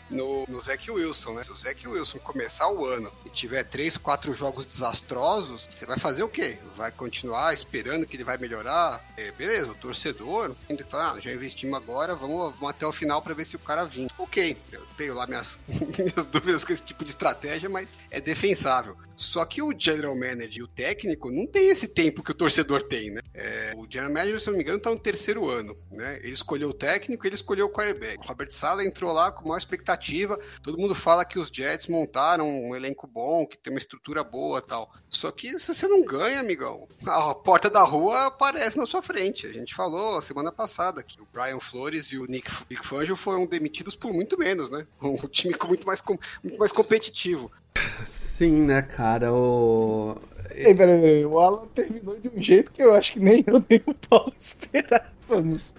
no, 0.09 0.45
no, 0.47 0.61
Zach 0.61 0.89
Wilson, 0.89 1.33
né? 1.33 1.43
Se 1.43 1.51
o 1.51 1.55
Zach 1.55 1.87
Wilson 1.87 2.19
começar 2.19 2.69
o 2.69 2.85
ano 2.85 3.11
e 3.25 3.29
tiver 3.29 3.63
três, 3.63 3.97
quatro 3.97 4.33
jogos 4.33 4.65
desastrosos, 4.65 5.67
você 5.69 5.85
vai 5.85 5.99
fazer 5.99 6.23
o 6.23 6.29
quê? 6.29 6.57
Vai 6.75 6.91
continuar 6.91 7.53
esperando 7.53 8.05
que 8.05 8.15
ele 8.15 8.23
vai 8.23 8.37
melhorar? 8.37 9.03
É, 9.17 9.31
beleza, 9.31 9.71
o 9.71 9.75
torcedor 9.75 10.55
tem 10.67 10.77
que 10.77 10.83
falar, 10.83 11.13
ah, 11.13 11.19
já 11.19 11.31
investimos 11.31 11.77
agora, 11.77 12.15
vamos, 12.15 12.53
vamos 12.53 12.69
até 12.69 12.85
o 12.85 12.93
final 12.93 13.21
para 13.21 13.33
ver 13.33 13.45
se 13.45 13.55
o 13.55 13.59
cara 13.59 13.85
vinha. 13.85 14.07
Ok, 14.17 14.57
eu 14.71 14.85
tenho 14.97 15.13
lá 15.13 15.27
minhas, 15.27 15.59
minhas 15.67 16.25
dúvidas 16.25 16.63
com 16.63 16.73
esse 16.73 16.83
tipo 16.83 17.03
de 17.03 17.11
estratégia, 17.11 17.69
mas 17.69 17.99
é 18.09 18.19
defensável. 18.19 18.97
Só 19.17 19.43
que 19.45 19.63
o 19.63 19.73
general 19.77 20.15
manager 20.15 20.57
e 20.59 20.63
o 20.63 20.67
técnico 20.67 21.31
não 21.31 21.47
tem 21.47 21.69
esse 21.69 21.87
tempo 21.87 22.21
que 22.21 22.31
o 22.31 22.35
torcedor 22.35 22.83
tem, 22.83 23.09
né? 23.09 23.21
É, 23.33 23.73
o 23.75 23.85
general 23.89 24.13
manager, 24.13 24.39
se 24.39 24.47
não 24.47 24.57
me 24.57 24.63
engano, 24.63 24.79
tá 24.79 24.91
no 24.91 24.99
terceiro 24.99 25.49
ano, 25.49 25.75
né? 25.91 26.19
Ele 26.21 26.33
escolheu 26.33 26.69
o 26.69 26.73
técnico, 26.73 27.25
ele 27.25 27.35
escolheu 27.35 27.65
o 27.65 27.69
quarterback. 27.69 28.19
O 28.19 28.27
Robert 28.27 28.51
Sala 28.51 28.85
entrou 28.85 29.11
lá 29.11 29.31
com 29.31 29.47
maior 29.47 29.57
expectativa. 29.57 30.39
Todo 30.61 30.77
mundo 30.77 30.93
fala 30.93 31.25
que 31.25 31.39
os 31.39 31.49
Jets 31.49 31.87
montaram 31.87 32.47
um 32.47 32.75
elenco 32.75 33.07
bom, 33.07 33.45
que 33.47 33.57
tem 33.57 33.73
uma 33.73 33.79
estrutura 33.79 34.23
boa 34.23 34.61
tal. 34.61 34.93
Só 35.09 35.31
que 35.31 35.57
se 35.57 35.73
você 35.73 35.87
não 35.87 36.05
ganha, 36.05 36.39
amigão, 36.39 36.87
a 37.05 37.33
porta 37.33 37.69
da 37.69 37.81
rua 37.81 38.27
aparece 38.27 38.77
na 38.77 38.85
sua 38.85 39.01
frente. 39.01 39.47
A 39.47 39.51
gente 39.51 39.73
falou 39.73 40.21
semana 40.21 40.51
passada 40.51 41.01
que 41.01 41.19
o 41.19 41.27
Brian 41.33 41.59
Flores 41.59 42.07
e 42.07 42.17
o 42.19 42.25
Nick, 42.25 42.51
Nick 42.69 42.85
Fangio 42.85 43.15
foram 43.15 43.47
demitidos 43.47 43.95
por 43.95 44.13
muito 44.13 44.37
menos, 44.37 44.69
né? 44.69 44.85
Um 45.07 45.15
time 45.27 45.55
muito 45.67 45.87
mais, 45.87 46.03
muito 46.43 46.59
mais 46.59 46.71
competitivo. 46.71 47.51
Sim, 48.05 48.65
né, 48.65 48.81
cara? 48.81 49.33
O... 49.33 50.15
Ei, 50.51 50.73
peraí, 50.73 50.99
peraí, 50.99 51.25
o 51.25 51.39
Alan 51.39 51.67
terminou 51.73 52.17
de 52.19 52.29
um 52.29 52.41
jeito 52.41 52.71
que 52.71 52.81
eu 52.81 52.93
acho 52.93 53.13
que 53.13 53.19
nem 53.19 53.43
eu 53.45 53.63
nem 53.69 53.81
o 53.85 53.93
Paulo 53.93 54.33
esperávamos. 54.39 55.73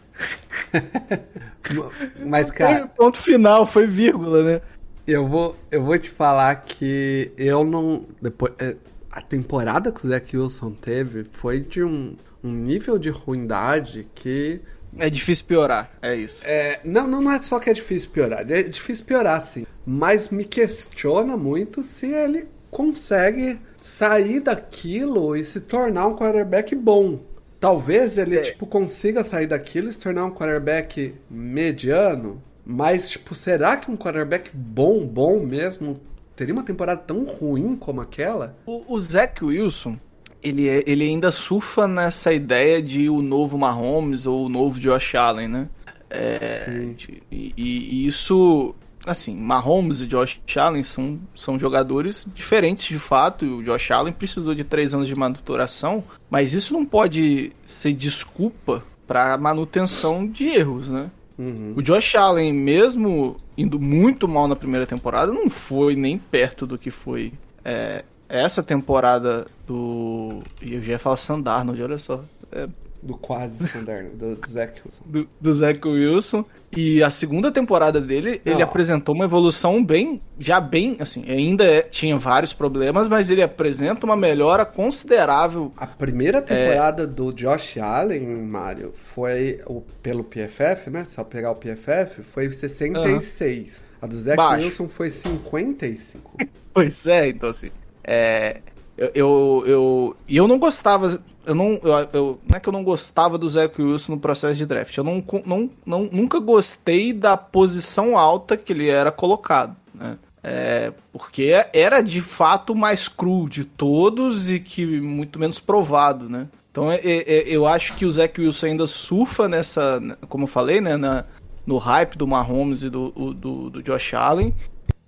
Mas, 2.26 2.50
cara, 2.50 2.88
ponto 2.88 3.18
final, 3.18 3.64
foi 3.64 3.86
vírgula, 3.86 4.42
né? 4.42 4.60
eu 5.08 5.26
vou, 5.26 5.56
eu 5.70 5.82
vou 5.82 5.98
te 5.98 6.10
falar 6.10 6.54
que 6.56 7.32
eu 7.38 7.64
não. 7.64 8.04
Depois, 8.20 8.52
é, 8.58 8.76
a 9.10 9.22
temporada 9.22 9.90
que 9.90 10.06
o 10.06 10.10
Zach 10.10 10.36
Wilson 10.36 10.72
teve 10.72 11.24
foi 11.32 11.60
de 11.60 11.82
um, 11.82 12.14
um 12.44 12.52
nível 12.52 12.98
de 12.98 13.08
ruindade 13.08 14.06
que 14.14 14.60
é 14.97 15.11
difícil 15.11 15.45
piorar, 15.47 15.90
é 16.00 16.14
isso. 16.14 16.42
É, 16.47 16.80
não, 16.85 17.07
não, 17.07 17.21
não 17.21 17.33
é 17.33 17.40
só 17.40 17.59
que 17.59 17.68
é 17.71 17.73
difícil 17.73 18.11
piorar, 18.11 18.50
é 18.50 18.62
difícil 18.62 19.04
piorar 19.04 19.40
sim. 19.42 19.66
Mas 19.87 20.30
me 20.30 20.45
questiona 20.45 21.37
muito 21.37 21.83
se 21.83 22.07
ele 22.07 22.49
consegue 22.71 23.59
sair 23.80 24.40
daquilo 24.40 25.37
e 25.37 25.45
se 25.45 25.61
tornar 25.61 26.07
um 26.07 26.16
quarterback 26.16 26.75
bom. 26.75 27.21
Talvez 27.61 28.18
ele, 28.18 28.37
é. 28.37 28.42
tipo, 28.42 28.66
consiga 28.66 29.25
sair 29.25 29.47
daquilo 29.47 29.88
e 29.88 29.92
se 29.92 29.99
tornar 29.99 30.25
um 30.26 30.30
quarterback 30.30 31.14
mediano. 31.28 32.42
Mas, 32.64 33.09
tipo, 33.09 33.35
será 33.35 33.76
que 33.76 33.90
um 33.90 33.97
quarterback 33.97 34.50
bom, 34.54 35.04
bom 35.07 35.40
mesmo, 35.40 35.99
teria 36.37 36.54
uma 36.54 36.62
temporada 36.62 37.00
tão 37.00 37.25
ruim 37.25 37.75
como 37.76 38.00
aquela? 38.00 38.57
O, 38.64 38.95
o 38.95 39.00
Zach 39.00 39.45
Wilson, 39.45 39.99
ele, 40.42 40.68
é, 40.68 40.83
ele 40.87 41.04
ainda 41.04 41.30
surfa 41.30 41.87
nessa 41.87 42.33
ideia 42.33 42.80
de 42.80 43.09
o 43.09 43.23
novo 43.23 43.59
Mahomes 43.59 44.26
ou 44.26 44.47
o 44.47 44.49
novo 44.49 44.78
Josh 44.78 45.14
Allen, 45.14 45.49
né? 45.49 45.68
É, 46.11 46.87
e, 47.30 47.52
e, 47.57 48.07
isso, 48.07 48.75
assim, 49.04 49.37
Mahomes 49.37 50.00
e 50.00 50.07
Josh 50.07 50.40
Allen 50.57 50.83
são, 50.83 51.18
são 51.35 51.59
jogadores 51.59 52.26
diferentes 52.35 52.87
de 52.87 52.99
fato. 52.99 53.45
E 53.45 53.49
o 53.49 53.62
Josh 53.62 53.90
Allen 53.90 54.12
precisou 54.12 54.54
de 54.54 54.64
três 54.64 54.95
anos 54.95 55.07
de 55.07 55.14
maturação, 55.14 56.02
mas 56.30 56.54
isso 56.54 56.73
não 56.73 56.85
pode 56.85 57.52
ser 57.64 57.92
desculpa 57.92 58.83
para 59.07 59.37
manutenção 59.38 60.26
de 60.26 60.47
erros, 60.47 60.88
né? 60.88 61.11
Uhum. 61.38 61.75
O 61.76 61.83
Josh 61.83 62.16
Allen, 62.16 62.52
mesmo 62.52 63.37
indo 63.57 63.78
muito 63.78 64.26
mal 64.26 64.49
na 64.49 64.57
primeira 64.57 64.87
temporada, 64.87 65.33
não 65.33 65.49
foi 65.49 65.95
nem 65.95 66.18
perto 66.18 66.66
do 66.66 66.76
que 66.76 66.90
foi 66.90 67.33
é, 67.64 68.04
essa 68.28 68.62
temporada 68.62 69.47
do. 69.66 70.40
Eu 70.61 70.82
já 70.82 70.92
ia 70.92 70.99
falar 70.99 71.16
Sandarnold, 71.16 71.82
olha 71.82 71.99
só. 71.99 72.23
É... 72.52 72.68
Do 73.00 73.16
quase 73.16 73.68
Sandarnold, 73.68 74.16
do 74.16 74.37
Zach 74.50 74.80
Wilson. 74.85 75.02
Do, 75.06 75.28
do 75.40 75.54
Zach 75.54 75.87
Wilson. 75.87 76.44
E 76.76 77.00
a 77.00 77.11
segunda 77.11 77.50
temporada 77.52 78.00
dele, 78.00 78.42
Não. 78.44 78.52
ele 78.52 78.62
apresentou 78.62 79.14
uma 79.14 79.25
evolução 79.25 79.82
bem. 79.82 80.20
Já 80.37 80.61
bem, 80.61 80.97
assim, 80.99 81.25
ainda 81.30 81.64
é, 81.64 81.82
tinha 81.82 82.18
vários 82.18 82.52
problemas, 82.52 83.08
mas 83.08 83.30
ele 83.30 83.40
apresenta 83.40 84.04
uma 84.04 84.16
melhora 84.16 84.66
considerável. 84.66 85.70
A 85.76 85.87
primeira 85.87 86.42
temporada 86.42 87.04
é... 87.04 87.06
do 87.06 87.32
Josh 87.32 87.78
Allen, 87.78 88.26
Mario, 88.42 88.92
foi 88.97 89.61
o, 89.66 89.80
pelo 90.02 90.25
PFF, 90.25 90.90
né? 90.90 91.06
Só 91.08 91.23
pegar 91.23 91.52
o 91.52 91.54
PFF, 91.54 92.25
foi 92.25 92.50
66. 92.50 93.78
Uhum. 93.78 93.85
A 94.02 94.06
do 94.08 94.18
Zach 94.18 94.37
Baixo. 94.37 94.64
Wilson 94.64 94.88
foi 94.88 95.11
55. 95.11 96.37
pois 96.75 97.06
é, 97.06 97.28
então 97.28 97.49
assim. 97.49 97.70
É, 98.10 98.62
eu, 98.96 99.10
eu, 99.14 99.64
eu, 99.66 100.16
eu 100.26 100.48
não 100.48 100.58
gostava, 100.58 101.22
eu 101.44 101.54
não, 101.54 101.78
eu, 101.82 102.08
eu, 102.14 102.40
não 102.48 102.56
é 102.56 102.58
que 102.58 102.66
eu 102.66 102.72
não 102.72 102.82
gostava 102.82 103.36
do 103.36 103.46
Zach 103.46 103.80
Wilson 103.80 104.12
no 104.12 104.18
processo 104.18 104.56
de 104.56 104.64
draft, 104.64 104.96
eu 104.96 105.04
não, 105.04 105.22
não, 105.44 105.70
não, 105.84 106.08
nunca 106.10 106.38
gostei 106.40 107.12
da 107.12 107.36
posição 107.36 108.16
alta 108.16 108.56
que 108.56 108.72
ele 108.72 108.88
era 108.88 109.12
colocado, 109.12 109.76
né? 109.94 110.16
É, 110.42 110.90
porque 111.12 111.52
era 111.74 112.00
de 112.00 112.22
fato 112.22 112.74
mais 112.74 113.08
cru 113.08 113.46
de 113.46 113.64
todos 113.64 114.50
e 114.50 114.58
que 114.58 114.86
muito 114.86 115.38
menos 115.38 115.60
provado, 115.60 116.26
né? 116.30 116.48
Então 116.70 116.90
é, 116.90 116.96
é, 116.96 117.18
é 117.26 117.42
eu 117.46 117.66
acho 117.66 117.94
que 117.94 118.06
o 118.06 118.10
Zach 118.10 118.40
Wilson 118.40 118.66
ainda 118.66 118.86
surfa 118.86 119.48
nessa, 119.48 120.00
como 120.30 120.44
eu 120.44 120.48
falei, 120.48 120.80
né, 120.80 120.96
na, 120.96 121.26
no 121.66 121.76
hype 121.76 122.16
do 122.16 122.26
Mahomes 122.26 122.84
e 122.84 122.88
do, 122.88 123.10
do, 123.10 123.68
do 123.68 123.82
Josh 123.82 124.14
Allen. 124.14 124.54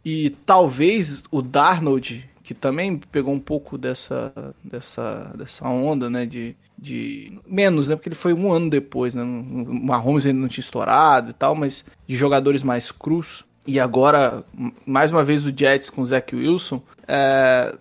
E 0.05 0.31
talvez 0.45 1.23
o 1.31 1.43
Darnold 1.43 2.30
que 2.51 2.55
também 2.55 2.97
pegou 2.97 3.33
um 3.33 3.39
pouco 3.39 3.79
dessa, 3.79 4.33
dessa, 4.65 5.31
dessa 5.39 5.69
onda, 5.69 6.11
né, 6.11 6.27
de, 6.27 6.57
de... 6.77 7.39
Menos, 7.47 7.87
né, 7.87 7.95
porque 7.95 8.09
ele 8.09 8.17
foi 8.17 8.35
um 8.35 8.53
ano 8.53 8.69
depois, 8.69 9.15
né, 9.15 9.23
o 9.23 9.73
Mahomes 9.73 10.27
ainda 10.27 10.41
não 10.41 10.49
tinha 10.49 10.65
estourado 10.65 11.31
e 11.31 11.33
tal, 11.33 11.55
mas 11.55 11.85
de 12.09 12.17
jogadores 12.17 12.65
mais 12.65 12.91
crus. 12.91 13.45
E 13.69 13.79
agora, 13.79 14.43
mais 14.85 15.13
uma 15.13 15.23
vez, 15.23 15.47
o 15.47 15.57
Jets 15.57 15.91
com 15.91 16.03
o 16.03 16.07
Zach 16.07 16.35
Wilson, 16.35 16.83
é, 17.07 17.73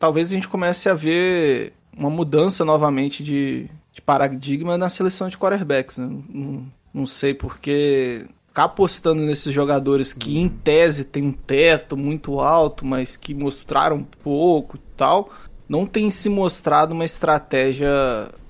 talvez 0.00 0.32
a 0.32 0.34
gente 0.34 0.48
comece 0.48 0.88
a 0.88 0.94
ver 0.94 1.72
uma 1.96 2.10
mudança 2.10 2.64
novamente 2.64 3.22
de, 3.22 3.70
de 3.92 4.02
paradigma 4.02 4.76
na 4.76 4.88
seleção 4.88 5.28
de 5.28 5.38
quarterbacks, 5.38 5.96
né? 5.96 6.10
Não, 6.28 6.66
não 6.92 7.06
sei 7.06 7.34
porque 7.34 8.26
ficar 8.58 8.64
apostando 8.64 9.22
nesses 9.22 9.54
jogadores 9.54 10.12
que 10.12 10.36
em 10.36 10.48
tese 10.48 11.04
tem 11.04 11.22
um 11.22 11.32
teto 11.32 11.96
muito 11.96 12.40
alto, 12.40 12.84
mas 12.84 13.16
que 13.16 13.32
mostraram 13.32 14.02
pouco 14.02 14.76
e 14.76 14.80
tal, 14.96 15.30
não 15.68 15.86
tem 15.86 16.10
se 16.10 16.28
mostrado 16.28 16.92
uma 16.92 17.04
estratégia 17.04 17.88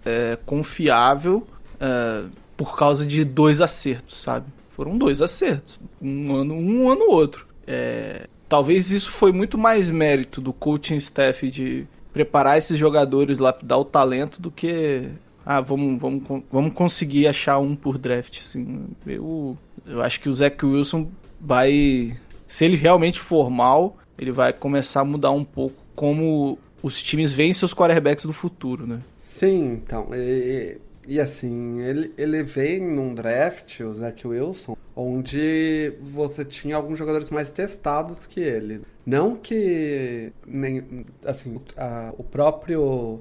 é, 0.07 0.39
confiável 0.47 1.47
é, 1.79 2.25
por 2.57 2.75
causa 2.75 3.05
de 3.05 3.23
dois 3.23 3.61
acertos, 3.61 4.23
sabe? 4.23 4.47
Foram 4.71 4.97
dois 4.97 5.21
acertos, 5.21 5.79
um 6.01 6.35
ano 6.35 6.55
um, 6.55 6.91
ano 6.91 7.11
outro. 7.11 7.47
É, 7.67 8.29
talvez 8.49 8.91
isso 8.91 9.11
foi 9.11 9.31
muito 9.31 9.59
mais 9.59 9.91
mérito 9.91 10.41
do 10.41 10.55
coaching 10.55 10.97
staff 10.97 11.51
de 11.51 11.87
preparar 12.15 12.57
esses 12.57 12.79
jogadores, 12.79 13.39
lapidar 13.39 13.79
o 13.79 13.85
talento, 13.85 14.41
do 14.41 14.51
que 14.51 15.11
ah, 15.51 15.63
vamos, 15.63 15.99
vamos, 15.99 16.45
vamos 16.53 16.75
conseguir 16.75 17.27
achar 17.27 17.59
um 17.59 17.75
por 17.75 17.97
draft. 17.97 18.39
Assim. 18.39 18.85
Eu, 19.07 19.57
eu 19.87 20.03
acho 20.03 20.21
que 20.21 20.29
o 20.29 20.33
Zach 20.35 20.63
Wilson 20.63 21.09
vai. 21.41 22.15
Se 22.47 22.67
ele 22.67 22.77
realmente 22.77 23.19
for 23.19 23.49
mal, 23.49 23.97
ele 24.19 24.31
vai 24.31 24.53
começar 24.53 25.01
a 25.01 25.05
mudar 25.07 25.31
um 25.31 25.45
pouco 25.45 25.75
como 25.97 26.59
os 26.83 27.03
times 27.03 27.33
veem 27.33 27.55
seus 27.55 27.73
quarterbacks 27.73 28.27
do 28.27 28.33
futuro, 28.35 28.87
né? 28.87 29.01
Sim, 29.17 29.73
então. 29.73 30.11
E, 30.13 30.77
e 31.07 31.19
assim, 31.19 31.81
ele, 31.81 32.13
ele 32.19 32.43
vem 32.43 32.83
num 32.83 33.15
draft, 33.15 33.81
o 33.81 33.95
Zach 33.95 34.29
Wilson, 34.29 34.77
onde 34.95 35.95
você 35.99 36.45
tinha 36.45 36.77
alguns 36.77 36.99
jogadores 36.99 37.31
mais 37.31 37.51
testados 37.51 38.27
que 38.27 38.41
ele. 38.41 38.83
Não 39.07 39.35
que 39.35 40.31
nem 40.47 41.07
assim, 41.25 41.59
a, 41.75 42.13
o 42.19 42.23
próprio 42.23 43.21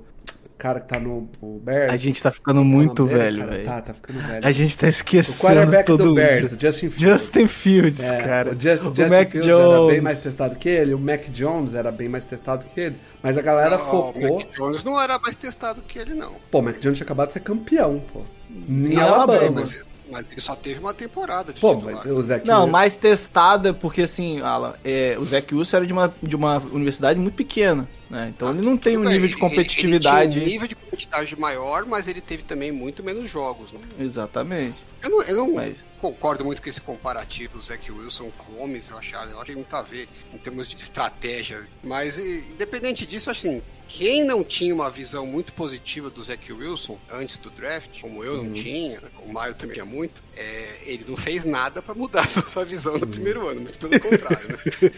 cara 0.58 0.80
que 0.80 0.88
tá 0.88 1.00
no 1.00 1.30
Bears. 1.62 1.94
A 1.94 1.98
gente 1.98 2.22
tá 2.22 2.32
ficando 2.32 2.64
muito 2.64 3.06
velho, 3.06 3.48
velho. 3.48 3.66
Tá, 3.66 3.82
tá 3.82 3.94
ficando 3.94 4.20
velho. 4.20 4.46
A 4.46 4.52
gente 4.52 4.76
tá 4.76 4.88
esquecendo. 4.88 5.38
O 5.38 5.56
quarterback 5.56 5.86
todo 5.86 6.04
do 6.04 6.14
Bears, 6.16 6.52
o 6.52 6.60
Justin 6.60 6.90
Fields. 6.90 7.02
Justin 7.02 7.48
Fields, 7.48 8.12
é, 8.12 8.18
cara. 8.18 8.52
O, 8.52 8.60
Just, 8.60 8.84
o 8.84 8.88
Justin 8.88 9.04
Mac 9.04 9.32
Fields 9.32 9.48
Jones. 9.48 9.74
era 9.74 9.88
bem 9.88 10.02
mais 10.02 10.24
testado 10.24 10.56
que 10.56 10.70
ele, 10.70 10.94
o 10.94 11.00
Mac 11.00 11.30
Jones 11.30 11.74
era 11.76 11.92
bem 11.92 12.10
mais 12.10 12.26
testado 12.26 12.66
que 12.66 12.80
ele. 12.80 12.96
Mas 13.22 13.38
a 13.38 13.42
galera 13.42 13.78
não, 13.78 13.86
focou. 13.86 14.32
O 14.32 14.36
Mac 14.38 14.56
Jones 14.56 14.84
não 14.84 15.02
era 15.02 15.20
mais 15.20 15.36
testado 15.36 15.82
que 15.82 16.00
ele, 16.00 16.14
não. 16.14 16.34
Pô, 16.52 16.60
o 16.60 16.62
Mac 16.62 16.80
Jones 16.80 16.98
tinha 16.98 17.06
acabado 17.06 17.28
de 17.28 17.34
ser 17.34 17.42
campeão, 17.42 18.02
pô. 18.12 18.22
Em 18.68 18.98
Alabama. 18.98 19.34
Alabama. 19.34 19.64
Mas... 20.12 20.28
Ele 20.30 20.42
só 20.42 20.56
teve 20.56 20.80
uma 20.80 20.94
temporada 20.94 21.54
de 21.54 21.60
Pô, 21.60 21.76
mas 21.76 22.06
o 22.06 22.22
Zach 22.24 22.46
Não, 22.46 22.68
mais 22.68 22.96
testada, 22.96 23.74
porque 23.74 24.04
assim, 24.04 24.42
Alan, 24.42 24.74
é, 24.84 25.16
o 25.20 25.26
Zach 25.26 25.54
Wilson 25.54 25.78
era 25.78 25.86
de 25.86 25.94
uma, 25.94 26.14
de 26.22 26.36
uma 26.36 26.58
universidade 26.72 27.20
muito 27.20 27.36
pequena, 27.36 27.88
né? 28.10 28.32
Então 28.36 28.50
ah, 28.50 28.52
ele 28.52 28.62
não 28.62 28.78
tem 28.78 28.98
um 28.98 29.04
bem. 29.04 29.14
nível 29.14 29.28
de 29.28 29.38
competitividade. 29.38 30.40
Ele, 30.40 30.40
ele 30.40 30.46
um 30.46 30.54
nível 30.54 30.68
de 30.68 30.76
competitividade 30.76 31.40
maior, 31.40 31.86
mas 31.86 32.08
ele 32.08 32.22
teve 32.22 32.44
também 32.44 32.72
muito 32.72 33.04
menos 33.04 33.30
jogos, 33.30 33.72
né? 33.72 33.80
Exatamente. 34.00 34.78
Eu 35.02 35.10
não, 35.10 35.22
eu 35.24 35.36
não 35.36 35.54
mas... 35.54 35.78
concordo 36.00 36.44
muito 36.44 36.62
com 36.62 36.70
esse 36.70 36.82
comparativo, 36.82 37.58
o 37.58 37.62
Zach 37.62 37.92
Wilson 37.92 38.32
com 38.38 38.54
o 38.54 38.56
Gomes, 38.58 38.90
eu 38.90 38.98
acho, 38.98 39.16
eu 39.16 39.46
que 39.46 39.56
muito 39.56 39.76
a 39.76 39.82
ver 39.82 40.08
em 40.34 40.38
termos 40.38 40.68
de 40.68 40.76
estratégia. 40.76 41.68
Mas 41.84 42.18
independente 42.18 43.06
disso, 43.06 43.30
assim, 43.30 43.62
quem 43.88 44.24
não 44.24 44.44
tinha 44.44 44.74
uma 44.74 44.90
visão 44.90 45.26
muito 45.26 45.54
positiva 45.54 46.10
do 46.10 46.22
Zach 46.24 46.52
Wilson 46.52 46.98
antes 47.12 47.38
do 47.38 47.50
draft, 47.50 48.02
como 48.02 48.24
eu 48.24 48.38
não 48.38 48.46
uhum. 48.46 48.54
tinha, 48.54 49.02
o 49.24 49.32
Mario 49.32 49.56
também 49.56 49.76
tinha 49.76 49.86
muito, 49.86 50.22
é, 50.36 50.80
ele 50.86 51.06
não 51.08 51.16
fez 51.16 51.46
nada 51.46 51.82
para 51.82 51.94
mudar 51.94 52.28
a 52.36 52.50
sua 52.50 52.66
visão 52.66 52.98
no 52.98 53.06
uhum. 53.06 53.12
primeiro 53.12 53.48
ano, 53.48 53.62
mas 53.62 53.78
pelo 53.78 54.00
contrário, 54.00 54.48
né? 54.50 54.58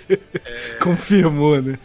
É... 0.45 0.77
Confirmou, 0.77 1.61
né? 1.61 1.77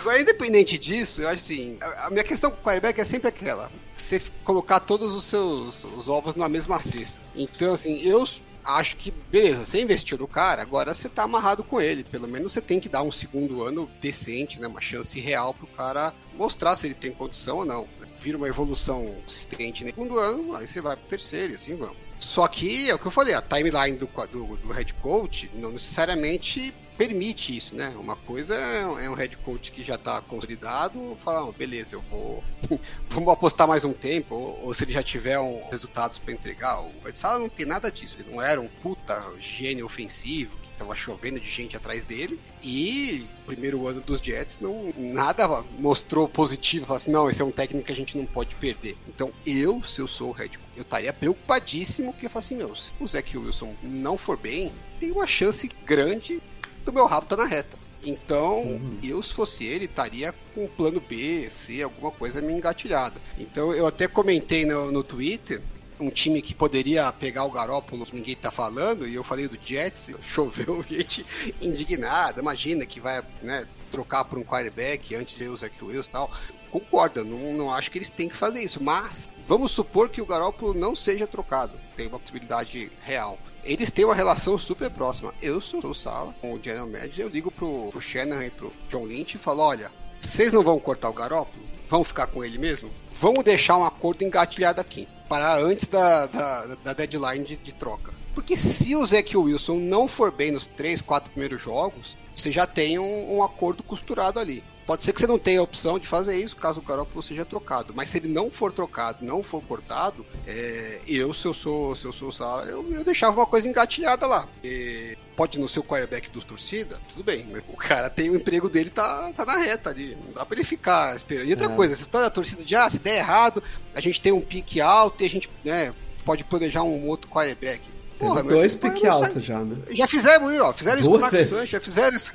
Agora, 0.00 0.18
independente 0.18 0.78
disso, 0.78 1.20
eu 1.20 1.28
acho 1.28 1.44
assim, 1.44 1.76
a, 1.98 2.08
minha 2.08 2.24
questão 2.24 2.50
com 2.50 2.56
o 2.56 2.62
quarterback 2.62 2.98
é 2.98 3.04
sempre 3.04 3.28
aquela, 3.28 3.70
você 3.94 4.20
colocar 4.44 4.80
todos 4.80 5.14
os 5.14 5.26
seus 5.26 5.84
os 5.84 6.08
ovos 6.08 6.34
na 6.34 6.48
mesma 6.48 6.80
cesta. 6.80 7.18
Então, 7.36 7.74
assim, 7.74 8.00
eu 8.02 8.26
acho 8.64 8.96
que, 8.96 9.10
beleza, 9.10 9.62
você 9.62 9.82
investiu 9.82 10.16
no 10.16 10.26
cara, 10.26 10.62
agora 10.62 10.94
você 10.94 11.06
tá 11.06 11.24
amarrado 11.24 11.62
com 11.62 11.78
ele. 11.82 12.02
Pelo 12.02 12.26
menos 12.26 12.54
você 12.54 12.62
tem 12.62 12.80
que 12.80 12.88
dar 12.88 13.02
um 13.02 13.12
segundo 13.12 13.62
ano 13.62 13.90
decente, 14.00 14.58
né? 14.58 14.66
Uma 14.66 14.80
chance 14.80 15.20
real 15.20 15.52
pro 15.52 15.66
cara 15.66 16.14
mostrar 16.34 16.76
se 16.76 16.86
ele 16.86 16.94
tem 16.94 17.12
condição 17.12 17.58
ou 17.58 17.66
não. 17.66 17.86
Vira 18.18 18.38
uma 18.38 18.48
evolução 18.48 19.14
consistente 19.24 19.84
no 19.84 19.90
segundo 19.90 20.18
ano, 20.18 20.56
aí 20.56 20.66
você 20.66 20.80
vai 20.80 20.96
pro 20.96 21.08
terceiro 21.08 21.52
e 21.52 21.56
assim 21.56 21.76
vamos. 21.76 21.96
Só 22.18 22.48
que, 22.48 22.88
é 22.88 22.94
o 22.94 22.98
que 22.98 23.06
eu 23.06 23.10
falei, 23.10 23.34
a 23.34 23.42
timeline 23.42 23.98
do, 23.98 24.08
do, 24.30 24.56
do 24.56 24.72
head 24.72 24.92
coach 24.94 25.50
não 25.54 25.72
necessariamente 25.72 26.74
permite 27.00 27.56
isso, 27.56 27.74
né? 27.74 27.94
Uma 27.98 28.14
coisa 28.14 28.54
é 28.54 29.08
um 29.08 29.14
head 29.14 29.34
coach 29.38 29.72
que 29.72 29.82
já 29.82 29.94
está 29.94 30.20
consolidado, 30.20 31.16
falar, 31.24 31.46
oh, 31.46 31.52
beleza, 31.52 31.96
eu 31.96 32.02
vou. 32.02 32.44
vamos 33.08 33.32
apostar 33.32 33.66
mais 33.66 33.86
um 33.86 33.94
tempo, 33.94 34.34
ou, 34.34 34.66
ou 34.66 34.74
se 34.74 34.84
ele 34.84 34.92
já 34.92 35.02
tiver 35.02 35.40
um, 35.40 35.62
resultados 35.70 36.18
para 36.18 36.34
entregar. 36.34 36.82
O 36.82 37.08
Edsala 37.08 37.38
não 37.38 37.48
tem 37.48 37.64
nada 37.64 37.90
disso, 37.90 38.18
ele 38.18 38.30
não 38.30 38.42
era 38.42 38.60
um 38.60 38.68
puta 38.68 39.32
gênio 39.40 39.86
ofensivo 39.86 40.54
que 40.58 40.68
tava 40.76 40.94
chovendo 40.94 41.40
de 41.40 41.50
gente 41.50 41.74
atrás 41.74 42.04
dele. 42.04 42.38
E 42.62 43.26
primeiro 43.46 43.86
ano 43.86 44.02
dos 44.02 44.20
Jets 44.20 44.58
não 44.60 44.92
nada 44.94 45.64
mostrou 45.78 46.28
positivo, 46.28 46.84
falou 46.84 46.98
assim, 46.98 47.10
não, 47.10 47.30
esse 47.30 47.40
é 47.40 47.44
um 47.46 47.50
técnico 47.50 47.86
que 47.86 47.92
a 47.92 47.96
gente 47.96 48.18
não 48.18 48.26
pode 48.26 48.54
perder. 48.56 48.94
Então, 49.08 49.32
eu, 49.46 49.82
se 49.84 50.02
eu 50.02 50.06
sou 50.06 50.28
o 50.28 50.32
head 50.32 50.58
coach, 50.58 50.70
eu 50.76 50.82
estaria 50.82 51.14
preocupadíssimo 51.14 52.12
que 52.12 52.26
eu 52.26 52.30
falo 52.30 52.44
assim, 52.44 52.56
meu, 52.56 52.76
se 52.76 52.92
o 53.00 53.08
Zach 53.08 53.38
Wilson 53.38 53.74
não 53.82 54.18
for 54.18 54.36
bem, 54.36 54.70
tem 55.00 55.10
uma 55.10 55.26
chance 55.26 55.66
grande 55.86 56.42
do 56.84 56.92
meu 56.92 57.06
rabo 57.06 57.26
tá 57.26 57.36
na 57.36 57.46
reta. 57.46 57.78
Então, 58.02 58.62
uhum. 58.62 58.98
eu, 59.02 59.22
se 59.22 59.32
fosse 59.32 59.64
ele, 59.64 59.84
estaria 59.84 60.34
com 60.54 60.64
o 60.64 60.68
plano 60.68 61.00
B, 61.00 61.50
C, 61.50 61.82
alguma 61.82 62.10
coisa 62.10 62.40
me 62.40 62.52
engatilhada. 62.52 63.20
Então, 63.38 63.74
eu 63.74 63.86
até 63.86 64.08
comentei 64.08 64.64
no, 64.64 64.90
no 64.90 65.04
Twitter 65.04 65.60
um 65.98 66.08
time 66.08 66.40
que 66.40 66.54
poderia 66.54 67.12
pegar 67.12 67.44
o 67.44 67.50
Garópolo, 67.50 68.06
ninguém 68.10 68.34
tá 68.34 68.50
falando, 68.50 69.06
e 69.06 69.14
eu 69.14 69.22
falei 69.22 69.46
do 69.46 69.58
Jets, 69.62 70.10
choveu 70.24 70.82
gente 70.88 71.26
indignada, 71.60 72.40
imagina 72.40 72.86
que 72.86 72.98
vai 72.98 73.22
né, 73.42 73.66
trocar 73.92 74.24
por 74.24 74.38
um 74.38 74.44
quarterback 74.44 75.14
antes 75.14 75.36
de 75.36 75.46
usar 75.46 75.68
Zach 75.68 75.84
Wilson 75.84 76.08
e 76.08 76.12
tal. 76.12 76.30
Concordo, 76.70 77.24
não, 77.24 77.52
não 77.52 77.70
acho 77.70 77.90
que 77.90 77.98
eles 77.98 78.08
têm 78.08 78.28
que 78.28 78.36
fazer 78.36 78.62
isso, 78.62 78.82
mas 78.82 79.28
vamos 79.46 79.72
supor 79.72 80.08
que 80.08 80.22
o 80.22 80.26
Garópolo 80.26 80.72
não 80.72 80.96
seja 80.96 81.26
trocado, 81.26 81.78
tem 81.96 82.06
uma 82.06 82.18
possibilidade 82.18 82.90
real 83.02 83.38
eles 83.64 83.90
têm 83.90 84.04
uma 84.04 84.14
relação 84.14 84.56
super 84.58 84.90
próxima. 84.90 85.34
Eu 85.42 85.60
sou 85.60 85.84
o 85.84 85.94
Sala, 85.94 86.34
com 86.40 86.54
o 86.54 86.62
General 86.62 86.86
Manager, 86.86 87.26
eu 87.26 87.28
ligo 87.28 87.50
pro, 87.50 87.88
pro 87.90 88.00
Shannon 88.00 88.42
e 88.42 88.50
pro 88.50 88.72
John 88.88 89.04
Lynch 89.04 89.36
e 89.36 89.40
falo, 89.40 89.62
olha, 89.62 89.90
vocês 90.20 90.52
não 90.52 90.62
vão 90.62 90.78
cortar 90.78 91.08
o 91.08 91.14
Garópolo? 91.14 91.64
Vão 91.88 92.04
ficar 92.04 92.26
com 92.26 92.44
ele 92.44 92.58
mesmo? 92.58 92.90
Vamos 93.20 93.44
deixar 93.44 93.76
um 93.76 93.84
acordo 93.84 94.24
engatilhado 94.24 94.80
aqui, 94.80 95.08
para 95.28 95.56
antes 95.56 95.86
da, 95.86 96.26
da, 96.26 96.74
da 96.84 96.92
deadline 96.92 97.44
de, 97.44 97.56
de, 97.56 97.72
troca. 97.72 98.12
Porque 98.34 98.56
se 98.56 98.94
o 98.94 99.04
Zach 99.04 99.36
Wilson 99.36 99.76
não 99.76 100.08
for 100.08 100.30
bem 100.30 100.52
nos 100.52 100.66
três, 100.66 101.00
quatro 101.00 101.30
primeiros 101.30 101.60
jogos, 101.60 102.16
você 102.34 102.50
já 102.50 102.66
tem 102.66 102.98
um, 102.98 103.36
um 103.36 103.42
acordo 103.42 103.82
costurado 103.82 104.38
ali. 104.38 104.62
Pode 104.90 105.04
ser 105.04 105.12
que 105.12 105.20
você 105.20 105.26
não 105.28 105.38
tenha 105.38 105.60
a 105.60 105.62
opção 105.62 106.00
de 106.00 106.08
fazer 106.08 106.34
isso 106.34 106.56
caso 106.56 106.80
o 106.80 106.82
Garoppolo 106.82 107.22
seja 107.22 107.44
trocado. 107.44 107.94
Mas 107.94 108.08
se 108.08 108.18
ele 108.18 108.26
não 108.26 108.50
for 108.50 108.72
trocado, 108.72 109.24
não 109.24 109.40
for 109.40 109.62
cortado, 109.62 110.26
é, 110.44 111.00
eu, 111.06 111.32
se 111.32 111.46
eu 111.46 111.54
sou, 111.54 111.94
se 111.94 112.06
eu 112.06 112.12
sou 112.12 112.32
eu, 112.66 112.84
eu 112.92 113.04
deixava 113.04 113.38
uma 113.38 113.46
coisa 113.46 113.68
engatilhada 113.68 114.26
lá. 114.26 114.48
E 114.64 115.16
pode 115.36 115.60
não 115.60 115.68
ser 115.68 115.78
o 115.78 115.84
quarterback 115.84 116.28
dos 116.30 116.44
torcida, 116.44 116.98
tudo 117.08 117.22
bem, 117.22 117.46
mas 117.48 117.62
o 117.68 117.76
cara 117.76 118.10
tem 118.10 118.30
o 118.30 118.34
emprego 118.34 118.68
dele, 118.68 118.90
tá, 118.90 119.32
tá 119.32 119.46
na 119.46 119.58
reta 119.58 119.90
ali. 119.90 120.18
Não 120.26 120.32
dá 120.32 120.44
pra 120.44 120.56
ele 120.56 120.66
ficar 120.66 121.14
esperando. 121.14 121.46
E 121.46 121.52
outra 121.52 121.72
é. 121.72 121.76
coisa, 121.76 121.94
essa 121.94 122.02
história 122.02 122.26
da 122.26 122.34
torcida 122.34 122.64
de 122.64 122.74
ah, 122.74 122.90
se 122.90 122.98
der 122.98 123.18
errado, 123.18 123.62
a 123.94 124.00
gente 124.00 124.20
tem 124.20 124.32
um 124.32 124.40
pique 124.40 124.80
alto 124.80 125.22
e 125.22 125.26
a 125.26 125.30
gente 125.30 125.48
né, 125.64 125.94
pode 126.24 126.42
planejar 126.42 126.82
um 126.82 127.06
outro 127.06 127.30
quarterback. 127.30 127.80
Porra, 128.20 128.42
dois 128.42 128.74
pique 128.74 129.06
alto 129.06 129.40
já, 129.40 129.58
né? 129.60 129.76
Já 129.90 130.06
fizeram, 130.06 130.46
ó, 130.62 130.72
fizeram 130.74 131.00
Duas 131.00 131.32
isso 131.32 131.56
com 131.56 131.62
o 131.62 131.66
já 131.66 131.80
fizeram 131.80 132.14
isso. 132.16 132.32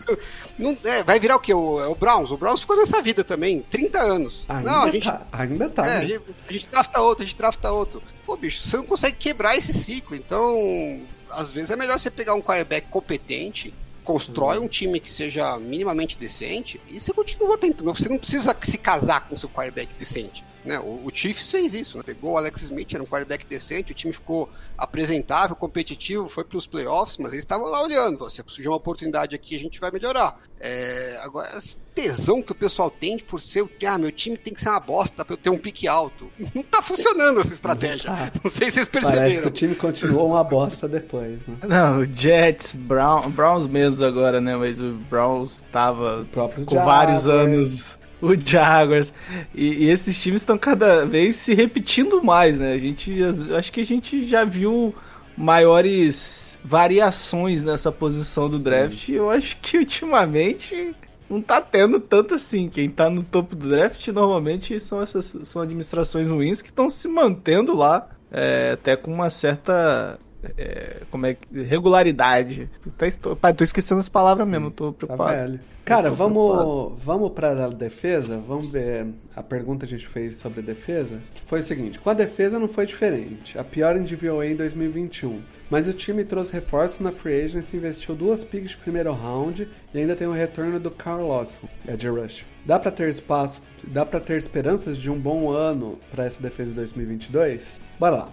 Não, 0.57 0.75
é, 0.83 1.03
vai 1.03 1.19
virar 1.19 1.35
o 1.35 1.39
quê? 1.39 1.53
O, 1.53 1.79
é 1.79 1.87
o 1.87 1.93
Browns. 1.93 2.31
O 2.31 2.37
Browns 2.37 2.61
ficou 2.61 2.75
nessa 2.75 3.01
vida 3.01 3.23
também, 3.23 3.61
30 3.69 4.01
anos. 4.01 4.45
Ainda 4.49 4.71
não, 4.71 4.83
a 4.83 4.91
gente, 4.91 5.07
tá, 5.07 5.21
ainda 5.31 5.69
tá. 5.69 5.85
É, 5.85 5.89
né? 5.89 5.97
a, 5.97 6.01
gente, 6.01 6.21
a 6.49 6.53
gente 6.53 6.67
drafta 6.67 7.01
outro, 7.01 7.23
a 7.23 7.25
gente 7.27 7.37
drafta 7.37 7.71
outro. 7.71 8.01
Pô, 8.25 8.35
bicho, 8.35 8.67
você 8.67 8.77
não 8.77 8.85
consegue 8.85 9.15
quebrar 9.15 9.55
esse 9.55 9.71
ciclo. 9.71 10.15
Então, 10.15 11.01
às 11.29 11.51
vezes 11.51 11.69
é 11.69 11.75
melhor 11.75 11.99
você 11.99 12.09
pegar 12.09 12.33
um 12.33 12.41
quarterback 12.41 12.87
competente, 12.89 13.71
constrói 14.03 14.57
um 14.57 14.67
time 14.67 14.99
que 14.99 15.11
seja 15.11 15.57
minimamente 15.59 16.17
decente 16.17 16.81
e 16.89 16.99
você 16.99 17.13
continua 17.13 17.57
tentando. 17.57 17.93
Você 17.93 18.09
não 18.09 18.17
precisa 18.17 18.55
se 18.61 18.77
casar 18.77 19.27
com 19.27 19.37
seu 19.37 19.49
quarterback 19.49 19.93
decente. 19.99 20.43
Né? 20.63 20.79
O, 20.79 21.05
o 21.05 21.11
Chiefs 21.13 21.51
fez 21.51 21.73
isso, 21.73 21.97
né? 21.97 22.03
pegou 22.03 22.33
o 22.33 22.37
Alex 22.37 22.63
Smith, 22.63 22.93
era 22.93 23.03
um 23.03 23.05
quarterback 23.05 23.45
decente, 23.45 23.91
o 23.91 23.95
time 23.95 24.11
ficou 24.11 24.49
apresentável, 24.77 25.55
competitivo, 25.55 26.27
foi 26.27 26.43
para 26.43 26.57
os 26.57 26.67
playoffs, 26.67 27.17
mas 27.17 27.31
eles 27.31 27.43
estavam 27.43 27.67
lá 27.67 27.81
olhando, 27.83 28.29
se 28.29 28.43
surgir 28.45 28.67
uma 28.67 28.77
oportunidade 28.77 29.35
aqui, 29.35 29.55
a 29.55 29.59
gente 29.59 29.79
vai 29.79 29.91
melhorar. 29.91 30.39
É, 30.59 31.19
agora, 31.21 31.57
esse 31.57 31.77
tesão 31.93 32.41
que 32.41 32.51
o 32.51 32.55
pessoal 32.55 32.89
tem 32.89 33.17
por 33.17 33.39
ser, 33.41 33.65
ah, 33.87 33.97
meu 33.97 34.11
time 34.11 34.37
tem 34.37 34.53
que 34.53 34.61
ser 34.61 34.69
uma 34.69 34.79
bosta 34.79 35.23
para 35.23 35.33
eu 35.33 35.37
ter 35.37 35.49
um 35.49 35.57
pique 35.57 35.87
alto. 35.87 36.29
Não 36.53 36.63
tá 36.63 36.81
funcionando 36.81 37.39
essa 37.39 37.53
estratégia. 37.53 38.09
Não, 38.09 38.17
tá. 38.17 38.31
não 38.43 38.51
sei 38.51 38.69
se 38.69 38.75
vocês 38.75 38.87
perceberam. 38.87 39.23
Parece 39.23 39.41
que 39.41 39.47
o 39.47 39.51
time 39.51 39.75
continuou 39.75 40.27
uma 40.27 40.43
bosta 40.43 40.87
depois, 40.87 41.39
né? 41.47 41.57
Não, 41.67 41.99
o 41.99 42.05
Jets, 42.05 42.73
Brown, 42.73 43.29
Browns 43.31 43.67
menos 43.67 44.01
agora, 44.01 44.41
né? 44.41 44.55
Mas 44.55 44.79
o 44.79 44.93
Browns 45.09 45.55
estava 45.55 46.25
com 46.65 46.75
vários 46.75 47.27
anos 47.27 47.97
o 48.21 48.35
Jaguars. 48.35 49.13
E, 49.53 49.85
e 49.85 49.89
esses 49.89 50.17
times 50.17 50.41
estão 50.41 50.57
cada 50.57 51.05
vez 51.05 51.35
se 51.35 51.53
repetindo 51.53 52.23
mais, 52.23 52.59
né? 52.59 52.73
A 52.73 52.77
gente, 52.77 53.13
acho 53.55 53.71
que 53.71 53.81
a 53.81 53.85
gente 53.85 54.27
já 54.27 54.43
viu 54.43 54.93
maiores 55.37 56.57
variações 56.63 57.63
nessa 57.63 57.91
posição 57.91 58.49
do 58.49 58.57
draft. 58.57 59.09
Eu 59.09 59.29
acho 59.29 59.57
que 59.57 59.77
ultimamente 59.77 60.95
não 61.29 61.41
tá 61.41 61.59
tendo 61.59 61.99
tanto 61.99 62.33
assim. 62.33 62.69
Quem 62.69 62.89
tá 62.89 63.09
no 63.09 63.23
topo 63.23 63.55
do 63.55 63.69
draft 63.69 64.07
normalmente 64.09 64.79
são 64.79 65.01
essas 65.01 65.35
são 65.43 65.61
administrações 65.61 66.29
ruins 66.29 66.61
que 66.61 66.69
estão 66.69 66.89
se 66.89 67.07
mantendo 67.07 67.75
lá, 67.75 68.09
é, 68.31 68.71
até 68.73 68.95
com 68.95 69.11
uma 69.11 69.29
certa 69.29 70.17
é, 70.57 71.01
como 71.09 71.25
é 71.25 71.35
regularidade. 71.51 72.69
Tá, 72.97 73.35
pai, 73.35 73.53
tô 73.53 73.63
esquecendo 73.63 73.99
as 73.99 74.09
palavras 74.09 74.45
Sim, 74.45 74.51
mesmo, 74.51 74.71
tô 74.71 74.91
tá 74.91 74.97
preocupado. 74.97 75.57
Tá. 75.57 75.74
Cara, 75.85 76.09
vamos, 76.09 76.93
vamos 76.97 77.31
para 77.31 77.65
a 77.65 77.69
defesa. 77.69 78.41
Vamos 78.47 78.71
ver 78.71 79.05
a 79.35 79.43
pergunta 79.43 79.85
que 79.85 79.93
a 79.93 79.97
gente 79.97 80.09
fez 80.09 80.35
sobre 80.37 80.61
a 80.61 80.63
defesa. 80.63 81.21
Foi 81.45 81.59
o 81.59 81.61
seguinte: 81.61 81.99
com 81.99 82.09
a 82.09 82.13
defesa 82.15 82.57
não 82.57 82.67
foi 82.67 82.87
diferente. 82.87 83.55
A 83.55 83.63
pior 83.63 83.95
em 83.95 84.01
DVOA 84.01 84.47
em 84.47 84.55
2021. 84.55 85.41
Mas 85.69 85.87
o 85.87 85.93
time 85.93 86.25
trouxe 86.25 86.51
reforços 86.53 86.99
na 87.01 87.11
free 87.11 87.39
agency, 87.39 87.77
investiu 87.77 88.15
duas 88.15 88.43
picks 88.43 88.71
de 88.71 88.77
primeiro 88.77 89.13
round 89.13 89.67
e 89.93 89.97
ainda 89.99 90.15
tem 90.15 90.25
o 90.25 90.31
retorno 90.31 90.79
do 90.79 90.89
Carl 90.89 91.27
Lawson, 91.27 91.67
Edge 91.87 92.07
Rush. 92.07 92.45
Dá 92.65 92.79
para 92.79 92.91
ter 92.91 93.07
espaço, 93.09 93.61
dá 93.83 94.03
para 94.03 94.19
ter 94.19 94.37
esperanças 94.37 94.97
de 94.97 95.11
um 95.11 95.19
bom 95.19 95.51
ano 95.51 95.99
para 96.11 96.25
essa 96.25 96.41
defesa 96.41 96.69
de 96.69 96.75
2022? 96.77 97.79
Bora 97.99 98.15
lá. 98.15 98.29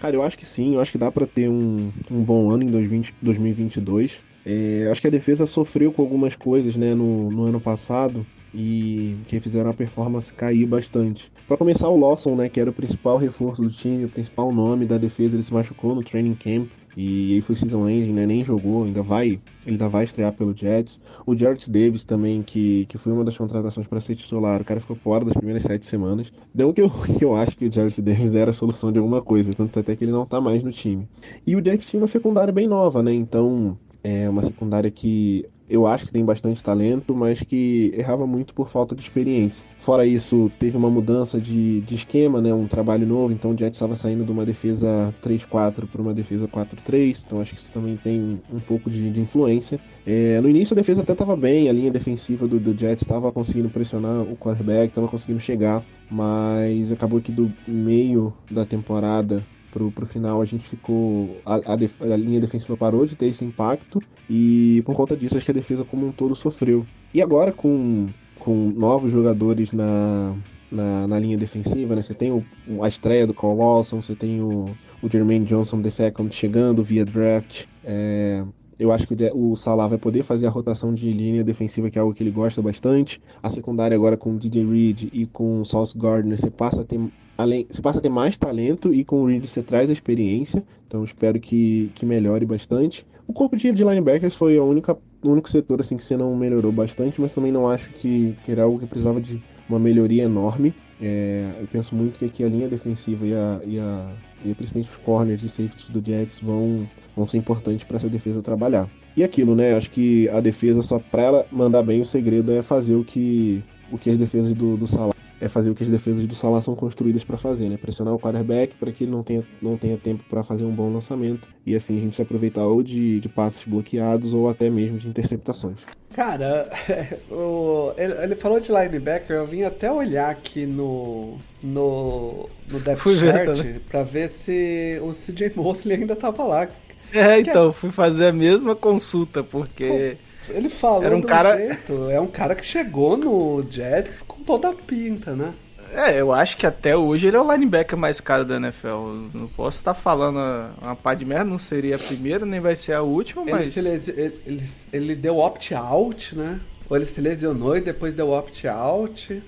Cara, 0.00 0.16
eu 0.16 0.22
acho 0.22 0.36
que 0.36 0.44
sim, 0.44 0.74
eu 0.74 0.80
acho 0.80 0.90
que 0.90 0.98
dá 0.98 1.12
para 1.12 1.26
ter 1.26 1.48
um, 1.48 1.92
um 2.10 2.22
bom 2.22 2.50
ano 2.50 2.64
em 2.64 2.70
2020, 2.70 3.14
2022. 3.22 4.31
É, 4.44 4.88
acho 4.90 5.00
que 5.00 5.06
a 5.06 5.10
defesa 5.10 5.46
sofreu 5.46 5.92
com 5.92 6.02
algumas 6.02 6.34
coisas 6.34 6.76
né, 6.76 6.94
no, 6.94 7.30
no 7.30 7.44
ano 7.44 7.60
passado 7.60 8.26
e 8.54 9.16
que 9.26 9.40
fizeram 9.40 9.70
a 9.70 9.74
performance 9.74 10.32
cair 10.32 10.66
bastante. 10.66 11.32
Para 11.46 11.56
começar, 11.56 11.88
o 11.88 11.98
Lawson, 11.98 12.36
né, 12.36 12.48
que 12.48 12.60
era 12.60 12.70
o 12.70 12.72
principal 12.72 13.16
reforço 13.16 13.62
do 13.62 13.70
time, 13.70 14.04
o 14.04 14.08
principal 14.08 14.52
nome 14.52 14.84
da 14.84 14.98
defesa, 14.98 15.36
ele 15.36 15.42
se 15.42 15.54
machucou 15.54 15.94
no 15.94 16.02
training 16.02 16.34
camp 16.34 16.68
e 16.94 17.34
aí 17.34 17.40
foi 17.40 17.56
season 17.56 17.88
ending, 17.88 18.12
né, 18.12 18.26
nem 18.26 18.44
jogou, 18.44 18.84
ainda 18.84 19.02
vai, 19.02 19.28
ele 19.28 19.40
ainda 19.66 19.88
vai 19.88 20.04
estrear 20.04 20.32
pelo 20.32 20.54
Jets. 20.54 21.00
O 21.24 21.34
Jarrett 21.34 21.70
Davis 21.70 22.04
também, 22.04 22.42
que, 22.42 22.84
que 22.86 22.98
foi 22.98 23.12
uma 23.12 23.24
das 23.24 23.36
contratações 23.36 23.86
para 23.86 24.00
ser 24.00 24.14
titular, 24.16 24.60
o 24.60 24.64
cara 24.64 24.80
ficou 24.80 24.96
fora 24.96 25.24
das 25.24 25.34
primeiras 25.34 25.62
sete 25.62 25.86
semanas. 25.86 26.30
Deu 26.54 26.72
que 26.74 26.82
eu, 26.82 26.90
que 27.18 27.24
eu 27.24 27.34
acho 27.34 27.56
que 27.56 27.66
o 27.66 27.72
Jarrett 27.72 28.02
Davis 28.02 28.34
era 28.34 28.50
a 28.50 28.54
solução 28.54 28.92
de 28.92 28.98
alguma 28.98 29.22
coisa, 29.22 29.52
tanto 29.54 29.78
até 29.78 29.96
que 29.96 30.04
ele 30.04 30.12
não 30.12 30.26
tá 30.26 30.40
mais 30.40 30.62
no 30.62 30.70
time. 30.70 31.08
E 31.46 31.56
o 31.56 31.64
Jets 31.64 31.86
tinha 31.86 32.00
uma 32.00 32.06
secundária 32.06 32.52
bem 32.52 32.66
nova, 32.66 33.02
né, 33.02 33.12
então 33.14 33.78
é 34.02 34.28
uma 34.28 34.42
secundária 34.42 34.90
que 34.90 35.46
eu 35.72 35.86
acho 35.86 36.04
que 36.04 36.12
tem 36.12 36.22
bastante 36.22 36.62
talento, 36.62 37.14
mas 37.14 37.40
que 37.40 37.92
errava 37.96 38.26
muito 38.26 38.52
por 38.52 38.68
falta 38.68 38.94
de 38.94 39.00
experiência. 39.00 39.64
Fora 39.78 40.04
isso, 40.04 40.52
teve 40.58 40.76
uma 40.76 40.90
mudança 40.90 41.40
de, 41.40 41.80
de 41.80 41.94
esquema, 41.94 42.42
né, 42.42 42.52
um 42.52 42.66
trabalho 42.66 43.06
novo, 43.06 43.32
então 43.32 43.52
o 43.52 43.58
Jets 43.58 43.78
estava 43.78 43.96
saindo 43.96 44.22
de 44.22 44.30
uma 44.30 44.44
defesa 44.44 45.14
3-4 45.22 45.86
para 45.90 46.02
uma 46.02 46.12
defesa 46.12 46.46
4-3, 46.46 47.24
então 47.24 47.40
acho 47.40 47.54
que 47.54 47.60
isso 47.60 47.70
também 47.72 47.96
tem 47.96 48.38
um 48.52 48.60
pouco 48.60 48.90
de, 48.90 49.10
de 49.10 49.20
influência. 49.20 49.80
É, 50.06 50.38
no 50.42 50.50
início 50.50 50.74
a 50.74 50.76
defesa 50.76 51.00
até 51.00 51.12
estava 51.12 51.34
bem, 51.34 51.70
a 51.70 51.72
linha 51.72 51.90
defensiva 51.90 52.46
do, 52.46 52.60
do 52.60 52.76
Jets 52.76 53.02
estava 53.02 53.32
conseguindo 53.32 53.70
pressionar 53.70 54.20
o 54.22 54.36
quarterback, 54.36 54.88
estava 54.88 55.08
conseguindo 55.08 55.40
chegar, 55.40 55.82
mas 56.10 56.92
acabou 56.92 57.18
que 57.18 57.32
do 57.32 57.50
meio 57.66 58.30
da 58.50 58.66
temporada 58.66 59.42
pro, 59.72 59.90
pro 59.90 60.06
final 60.06 60.40
a 60.40 60.44
gente 60.44 60.68
ficou. 60.68 61.40
A, 61.44 61.56
a, 61.56 61.72
a, 61.72 62.16
linha 62.16 62.40
defensiva 62.40 62.76
parou 62.76 63.04
de 63.06 63.16
ter 63.16 63.26
esse 63.26 63.44
impacto 63.44 64.00
e 64.30 64.82
por 64.84 64.94
conta 64.94 65.16
disso 65.16 65.36
acho 65.36 65.44
que 65.44 65.50
a 65.50 65.54
defesa 65.54 65.84
como 65.84 66.06
um 66.06 66.12
todo 66.12 66.36
sofreu. 66.36 66.86
E 67.12 67.20
agora 67.20 67.50
com, 67.50 68.06
com 68.38 68.54
novos 68.70 69.10
jogadores 69.10 69.72
na, 69.72 70.34
na, 70.70 71.08
na 71.08 71.18
linha 71.18 71.36
defensiva, 71.36 71.96
né? 71.96 72.02
Você 72.02 72.14
tem 72.14 72.30
o, 72.30 72.44
a 72.82 72.86
estreia 72.86 73.26
do 73.26 73.34
Carl 73.34 73.56
Walson, 73.56 74.00
você 74.00 74.14
tem 74.14 74.40
o, 74.40 74.66
o 75.02 75.10
Jermaine 75.10 75.46
Johnson 75.46 75.82
the 75.82 75.90
second 75.90 76.32
chegando 76.34 76.82
via 76.82 77.04
draft. 77.04 77.64
É, 77.82 78.44
eu 78.78 78.92
acho 78.92 79.06
que 79.06 79.14
o 79.32 79.54
Salah 79.54 79.86
vai 79.86 79.98
poder 79.98 80.22
fazer 80.22 80.46
a 80.46 80.50
rotação 80.50 80.92
de 80.92 81.10
linha 81.12 81.44
defensiva, 81.44 81.88
que 81.88 81.98
é 81.98 82.00
algo 82.00 82.12
que 82.12 82.22
ele 82.22 82.30
gosta 82.30 82.60
bastante. 82.60 83.22
A 83.42 83.48
secundária 83.48 83.96
agora 83.96 84.16
com 84.16 84.34
o 84.34 84.38
DJ 84.38 84.66
Reed 84.66 85.08
e 85.12 85.26
com 85.26 85.60
o 85.60 85.64
Sauce 85.64 85.96
Gardner, 85.96 86.38
você 86.38 86.50
passa 86.50 86.80
a 86.80 86.84
ter 86.84 86.98
além, 87.36 87.66
você 87.70 87.80
passa 87.82 87.98
a 87.98 88.02
ter 88.02 88.08
mais 88.08 88.36
talento 88.36 88.92
e 88.92 89.04
com 89.04 89.22
o 89.22 89.26
Reed 89.26 89.44
você 89.44 89.62
traz 89.62 89.90
a 89.90 89.92
experiência. 89.92 90.62
Então 90.86 91.04
espero 91.04 91.40
que, 91.40 91.90
que 91.94 92.04
melhore 92.04 92.44
bastante. 92.44 93.06
O 93.26 93.32
corpo 93.32 93.56
de, 93.56 93.72
de 93.72 93.84
linebackers 93.84 94.36
foi 94.36 94.58
a 94.58 94.62
única, 94.62 94.96
o 95.22 95.28
único 95.28 95.48
setor 95.48 95.80
assim 95.80 95.96
que 95.96 96.04
você 96.04 96.16
não 96.16 96.36
melhorou 96.36 96.72
bastante, 96.72 97.20
mas 97.20 97.34
também 97.34 97.52
não 97.52 97.68
acho 97.68 97.90
que, 97.92 98.36
que 98.44 98.52
era 98.52 98.64
algo 98.64 98.78
que 98.78 98.86
precisava 98.86 99.20
de 99.20 99.42
uma 99.68 99.78
melhoria 99.78 100.24
enorme. 100.24 100.74
É, 101.00 101.50
eu 101.60 101.66
penso 101.66 101.94
muito 101.94 102.18
que 102.18 102.24
aqui 102.24 102.44
a 102.44 102.48
linha 102.48 102.68
defensiva 102.68 103.26
e, 103.26 103.34
a, 103.34 103.60
e, 103.64 103.78
a, 103.78 104.12
e 104.44 104.54
principalmente 104.54 104.90
os 104.90 104.96
corners 104.98 105.42
e 105.42 105.48
safeties 105.48 105.88
do 105.88 106.04
Jets 106.04 106.40
vão, 106.40 106.88
vão 107.16 107.26
ser 107.26 107.38
importantes 107.38 107.84
para 107.84 107.96
essa 107.96 108.08
defesa 108.08 108.42
trabalhar. 108.42 108.88
E 109.16 109.24
aquilo, 109.24 109.54
né? 109.54 109.74
Acho 109.74 109.90
que 109.90 110.28
a 110.28 110.40
defesa, 110.40 110.80
só 110.82 110.98
para 110.98 111.22
ela 111.22 111.46
mandar 111.50 111.82
bem, 111.82 112.00
o 112.00 112.04
segredo 112.04 112.52
é 112.52 112.62
fazer 112.62 112.94
o 112.94 113.04
que, 113.04 113.62
o 113.90 113.98
que 113.98 114.10
as 114.10 114.16
defesas 114.16 114.52
do, 114.54 114.76
do 114.76 114.86
Salah 114.86 115.12
é 115.42 115.48
fazer 115.48 115.70
o 115.70 115.74
que 115.74 115.82
as 115.82 115.90
defesas 115.90 116.24
do 116.24 116.36
Salah 116.36 116.62
são 116.62 116.76
construídas 116.76 117.24
para 117.24 117.36
fazer, 117.36 117.68
né? 117.68 117.76
Pressionar 117.76 118.14
o 118.14 118.18
quarterback 118.18 118.76
para 118.76 118.92
que 118.92 119.02
ele 119.02 119.10
não 119.10 119.24
tenha, 119.24 119.42
não 119.60 119.76
tenha 119.76 119.96
tempo 119.96 120.22
para 120.30 120.44
fazer 120.44 120.62
um 120.62 120.70
bom 120.70 120.92
lançamento 120.92 121.48
e 121.66 121.74
assim 121.74 121.98
a 121.98 122.00
gente 122.00 122.14
se 122.14 122.22
aproveitar 122.22 122.64
ou 122.64 122.80
de, 122.80 123.18
de 123.18 123.28
passes 123.28 123.64
bloqueados 123.64 124.32
ou 124.32 124.48
até 124.48 124.70
mesmo 124.70 124.98
de 124.98 125.08
interceptações. 125.08 125.80
Cara, 126.14 126.70
o, 127.28 127.92
ele, 127.96 128.12
ele, 128.22 128.34
falou 128.36 128.60
de 128.60 128.70
linebacker, 128.70 129.34
eu 129.34 129.46
vim 129.46 129.64
até 129.64 129.90
olhar 129.90 130.30
aqui 130.30 130.64
no 130.64 131.38
no, 131.60 132.48
no 132.68 132.78
depth 132.78 133.00
fui 133.00 133.16
chart 133.16 133.58
ver, 133.58 133.80
pra 133.80 134.04
ver 134.04 134.28
se 134.28 135.00
o 135.02 135.12
CJ 135.12 135.54
Mosley 135.56 135.96
ainda 135.96 136.14
tava 136.14 136.44
lá. 136.44 136.68
É, 137.12 137.40
então, 137.40 137.70
é... 137.70 137.72
fui 137.72 137.90
fazer 137.90 138.26
a 138.26 138.32
mesma 138.32 138.76
consulta, 138.76 139.42
porque... 139.42 140.16
Pô 140.16 140.31
ele 140.48 140.68
falou 140.68 141.04
Era 141.04 141.16
um 141.16 141.20
cara... 141.20 141.56
jeito. 141.56 142.10
É 142.10 142.20
um 142.20 142.26
cara 142.26 142.54
que 142.54 142.64
chegou 142.64 143.16
no 143.16 143.64
Jets 143.68 144.22
com 144.26 144.42
toda 144.42 144.70
a 144.70 144.74
pinta, 144.74 145.34
né? 145.34 145.52
É, 145.92 146.18
eu 146.18 146.32
acho 146.32 146.56
que 146.56 146.66
até 146.66 146.96
hoje 146.96 147.26
ele 147.26 147.36
é 147.36 147.40
o 147.40 147.52
linebacker 147.52 147.98
mais 147.98 148.18
caro 148.18 148.46
da 148.46 148.56
NFL. 148.56 149.28
Não 149.34 149.46
posso 149.46 149.76
estar 149.76 149.92
falando 149.92 150.38
uma 150.80 150.96
pá 150.96 151.12
de 151.12 151.24
merda, 151.24 151.44
não 151.44 151.58
seria 151.58 151.96
a 151.96 151.98
primeira, 151.98 152.46
nem 152.46 152.60
vai 152.60 152.74
ser 152.74 152.94
a 152.94 153.02
última, 153.02 153.44
mas. 153.44 153.76
Ele, 153.76 153.88
ele, 153.90 154.40
ele, 154.46 154.62
ele 154.90 155.14
deu 155.14 155.38
opt-out, 155.38 156.34
né? 156.34 156.58
Ou 156.88 156.96
ele 156.96 157.04
se 157.04 157.20
lesionou 157.20 157.76
e 157.76 157.80
depois 157.82 158.14
deu 158.14 158.30
opt-out. 158.30 159.42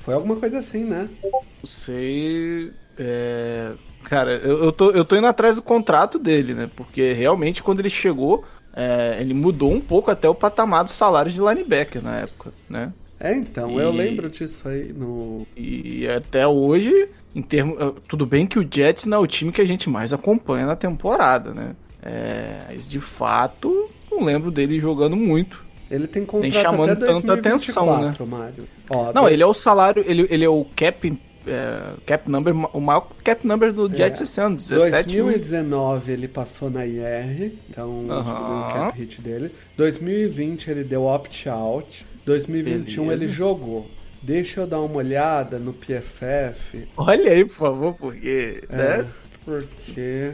Foi 0.00 0.14
alguma 0.14 0.36
coisa 0.36 0.58
assim, 0.58 0.84
né? 0.84 1.08
Não 1.22 1.66
sei. 1.66 2.72
É... 2.98 3.72
Cara, 4.02 4.32
eu, 4.32 4.64
eu, 4.64 4.72
tô, 4.72 4.90
eu 4.90 5.04
tô 5.04 5.16
indo 5.16 5.26
atrás 5.26 5.56
do 5.56 5.62
contrato 5.62 6.18
dele, 6.18 6.54
né? 6.54 6.68
Porque 6.74 7.12
realmente 7.12 7.62
quando 7.62 7.80
ele 7.80 7.88
chegou, 7.88 8.44
é, 8.74 9.18
ele 9.20 9.34
mudou 9.34 9.72
um 9.72 9.80
pouco 9.80 10.10
até 10.10 10.28
o 10.28 10.34
patamar 10.34 10.84
dos 10.84 10.94
salários 10.94 11.34
de 11.34 11.40
linebacker 11.40 12.02
na 12.02 12.18
época, 12.18 12.52
né? 12.68 12.92
É, 13.20 13.32
então, 13.32 13.70
e... 13.70 13.82
eu 13.82 13.90
lembro 13.90 14.28
disso 14.28 14.68
aí 14.68 14.92
no. 14.92 15.46
E 15.56 16.06
até 16.08 16.46
hoje, 16.46 17.08
em 17.34 17.40
termos. 17.40 17.80
Eh, 17.80 17.92
tudo 18.08 18.26
bem 18.26 18.46
que 18.46 18.58
o 18.58 18.68
Jets 18.68 19.04
não 19.04 19.18
é 19.18 19.20
o 19.20 19.26
time 19.26 19.52
que 19.52 19.60
a 19.60 19.64
gente 19.64 19.88
mais 19.88 20.12
acompanha 20.12 20.66
na 20.66 20.74
temporada, 20.74 21.54
né? 21.54 21.76
É, 22.02 22.58
mas 22.68 22.88
de 22.88 23.00
fato, 23.00 23.88
não 24.10 24.24
lembro 24.24 24.50
dele 24.50 24.80
jogando 24.80 25.16
muito. 25.16 25.64
Ele 25.90 26.06
tem 26.06 26.24
contrato 26.24 26.52
Nem 26.52 26.62
chamando 26.62 26.90
até 26.90 27.06
2024, 27.06 27.22
tanta 27.26 27.48
atenção, 27.48 28.00
né? 28.00 28.14
Mário. 28.26 28.68
Ó, 28.90 29.12
não, 29.12 29.28
ele 29.28 29.42
é 29.42 29.46
o 29.46 29.54
salário, 29.54 30.02
ele, 30.06 30.26
ele 30.28 30.44
é 30.44 30.48
o 30.48 30.66
cap 30.76 31.18
é, 31.46 31.94
cap 32.06 32.30
number, 32.30 32.54
o 32.74 32.80
maior 32.80 33.08
cap 33.22 33.46
number 33.46 33.72
do. 33.72 33.88
Jets 33.94 34.20
é, 34.20 34.24
esse 34.24 34.40
ano, 34.40 34.56
17 34.56 35.16
2019 35.22 36.06
mil. 36.06 36.14
ele 36.14 36.28
passou 36.28 36.70
na 36.70 36.86
IR, 36.86 37.52
então 37.68 38.06
uh 38.06 38.08
-huh. 38.08 38.70
o 38.70 38.72
cap 38.72 38.98
hit 38.98 39.20
dele. 39.20 39.52
2020 39.76 40.70
ele 40.70 40.84
deu 40.84 41.04
opt-out. 41.04 42.06
2021 42.24 43.04
Beleza. 43.04 43.24
ele 43.24 43.32
jogou. 43.32 43.86
Deixa 44.22 44.62
eu 44.62 44.66
dar 44.66 44.80
uma 44.80 44.96
olhada 44.96 45.58
no 45.58 45.74
PFF. 45.74 46.88
Olha 46.96 47.30
aí, 47.30 47.44
por 47.44 47.54
favor, 47.54 47.94
porque. 47.94 48.64
É, 48.70 48.76
né? 48.76 49.06
Porque. 49.44 50.32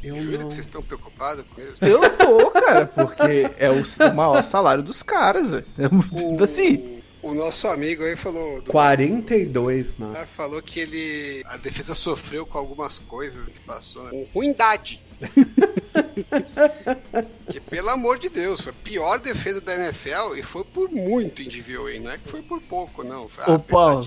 Eu 0.00 0.16
Juro 0.20 0.38
não... 0.38 0.48
que 0.48 0.54
vocês 0.54 0.66
estão 0.66 0.82
preocupados 0.82 1.44
com 1.52 1.60
isso? 1.62 1.76
Eu 1.80 2.00
tô, 2.10 2.50
cara, 2.50 2.86
porque 2.86 3.50
é 3.58 3.70
o 3.70 3.82
maior 4.14 4.42
salário 4.42 4.82
dos 4.82 5.02
caras, 5.02 5.50
velho. 5.50 5.64
É 5.78 5.86
o... 6.22 6.44
assim. 6.44 6.93
O 7.24 7.32
nosso 7.32 7.66
amigo 7.68 8.04
aí 8.04 8.16
falou. 8.16 8.60
Do... 8.60 8.70
42, 8.70 9.94
mano. 9.98 10.14
Falou 10.36 10.60
que 10.60 10.78
ele. 10.78 11.42
A 11.46 11.56
defesa 11.56 11.94
sofreu 11.94 12.44
com 12.44 12.58
algumas 12.58 12.98
coisas 12.98 13.48
que 13.48 13.60
passou, 13.60 14.04
né? 14.04 14.10
Com 14.10 14.26
ruindade. 14.34 15.00
que 17.50 17.60
pelo 17.60 17.88
amor 17.88 18.18
de 18.18 18.28
Deus, 18.28 18.60
foi 18.60 18.72
a 18.72 18.74
pior 18.84 19.18
defesa 19.18 19.58
da 19.60 19.74
NFL 19.74 20.36
e 20.36 20.42
foi 20.42 20.64
por 20.64 20.90
muito 20.90 21.40
em 21.40 21.48
DVOA, 21.48 21.98
não 22.00 22.10
é 22.10 22.18
que 22.18 22.28
foi 22.28 22.42
por 22.42 22.60
pouco, 22.60 23.02
não. 23.02 23.26
Foi 23.28 23.54
Ô, 23.54 23.58
Paulo, 23.58 24.06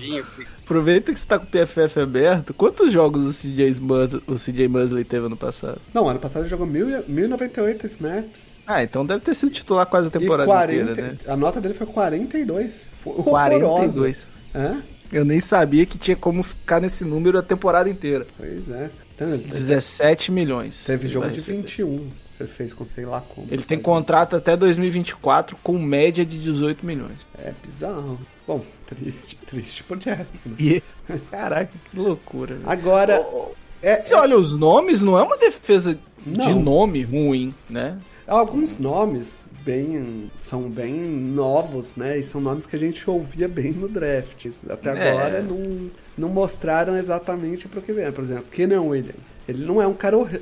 aproveita 0.62 1.12
que 1.12 1.18
você 1.18 1.26
tá 1.26 1.38
com 1.40 1.46
o 1.46 1.48
PFF 1.48 2.00
aberto. 2.00 2.54
Quantos 2.54 2.92
jogos 2.92 3.24
o 3.24 3.32
CJ, 3.32 3.80
Musley, 3.80 4.22
o 4.28 4.34
CJ 4.36 4.68
Musley 4.68 5.04
teve 5.04 5.26
ano 5.26 5.36
passado? 5.36 5.80
Não, 5.92 6.08
ano 6.08 6.20
passado 6.20 6.42
ele 6.42 6.50
jogou 6.50 6.66
1098 6.66 7.86
snaps. 7.86 8.58
Ah, 8.66 8.82
então 8.82 9.04
deve 9.04 9.20
ter 9.20 9.34
sido 9.34 9.50
titular 9.50 9.86
quase 9.86 10.08
a 10.08 10.10
temporada 10.10 10.44
40, 10.44 10.92
inteira, 10.92 11.08
né? 11.12 11.18
A 11.26 11.34
nota 11.34 11.58
dele 11.58 11.72
foi 11.72 11.86
42. 11.86 12.86
Foi 13.14 13.24
42. 13.24 14.26
Hã? 14.54 14.82
Eu 15.12 15.24
nem 15.24 15.40
sabia 15.40 15.86
que 15.86 15.96
tinha 15.96 16.16
como 16.16 16.42
ficar 16.42 16.80
nesse 16.80 17.04
número 17.04 17.38
a 17.38 17.42
temporada 17.42 17.88
inteira. 17.88 18.26
Pois 18.36 18.68
é. 18.68 18.90
Então, 19.14 19.26
17 19.26 20.30
milhões. 20.30 20.84
Teve 20.84 21.08
jogo 21.08 21.28
de 21.30 21.40
21. 21.40 22.08
Ele 22.38 22.48
fez 22.48 22.72
com 22.72 22.86
sei 22.86 23.04
lá 23.04 23.20
como. 23.20 23.48
Ele 23.50 23.62
tem 23.62 23.78
contrato 23.78 24.36
até 24.36 24.56
2024 24.56 25.56
com 25.62 25.76
média 25.76 26.24
de 26.24 26.38
18 26.38 26.86
milhões. 26.86 27.26
É 27.36 27.52
bizarro. 27.64 28.18
Bom, 28.46 28.64
triste, 28.86 29.36
triste 29.44 29.82
pro 29.82 30.00
Jets, 30.00 30.46
né? 30.46 30.54
E... 30.58 30.82
Caraca, 31.30 31.72
que 31.90 31.98
loucura. 31.98 32.54
Véio. 32.54 32.70
Agora. 32.70 33.20
Oh, 33.20 33.48
é, 33.82 34.00
você 34.00 34.14
é... 34.14 34.18
olha 34.18 34.38
os 34.38 34.54
nomes, 34.54 35.02
não 35.02 35.18
é 35.18 35.22
uma 35.22 35.36
defesa 35.36 35.98
não. 36.24 36.46
de 36.46 36.54
nome 36.54 37.02
ruim, 37.02 37.52
né? 37.68 37.98
Alguns 38.24 38.78
nomes 38.78 39.46
bem 39.64 40.30
são 40.38 40.68
bem 40.68 40.92
novos, 40.94 41.96
né? 41.96 42.18
E 42.18 42.22
são 42.22 42.40
nomes 42.40 42.66
que 42.66 42.76
a 42.76 42.78
gente 42.78 43.08
ouvia 43.08 43.48
bem 43.48 43.72
no 43.72 43.88
draft. 43.88 44.46
Até 44.68 44.90
é. 44.90 45.10
agora 45.10 45.42
não, 45.42 45.90
não 46.16 46.28
mostraram 46.28 46.96
exatamente 46.96 47.68
para 47.68 47.80
o 47.80 47.82
que 47.82 47.92
vem. 47.92 48.10
Por 48.12 48.24
exemplo, 48.24 48.46
Kenan 48.50 48.82
Williams. 48.82 49.26
Ele 49.48 49.64
não 49.64 49.80
é 49.80 49.86
um 49.86 49.94
cara 49.94 50.16
horrível. 50.16 50.40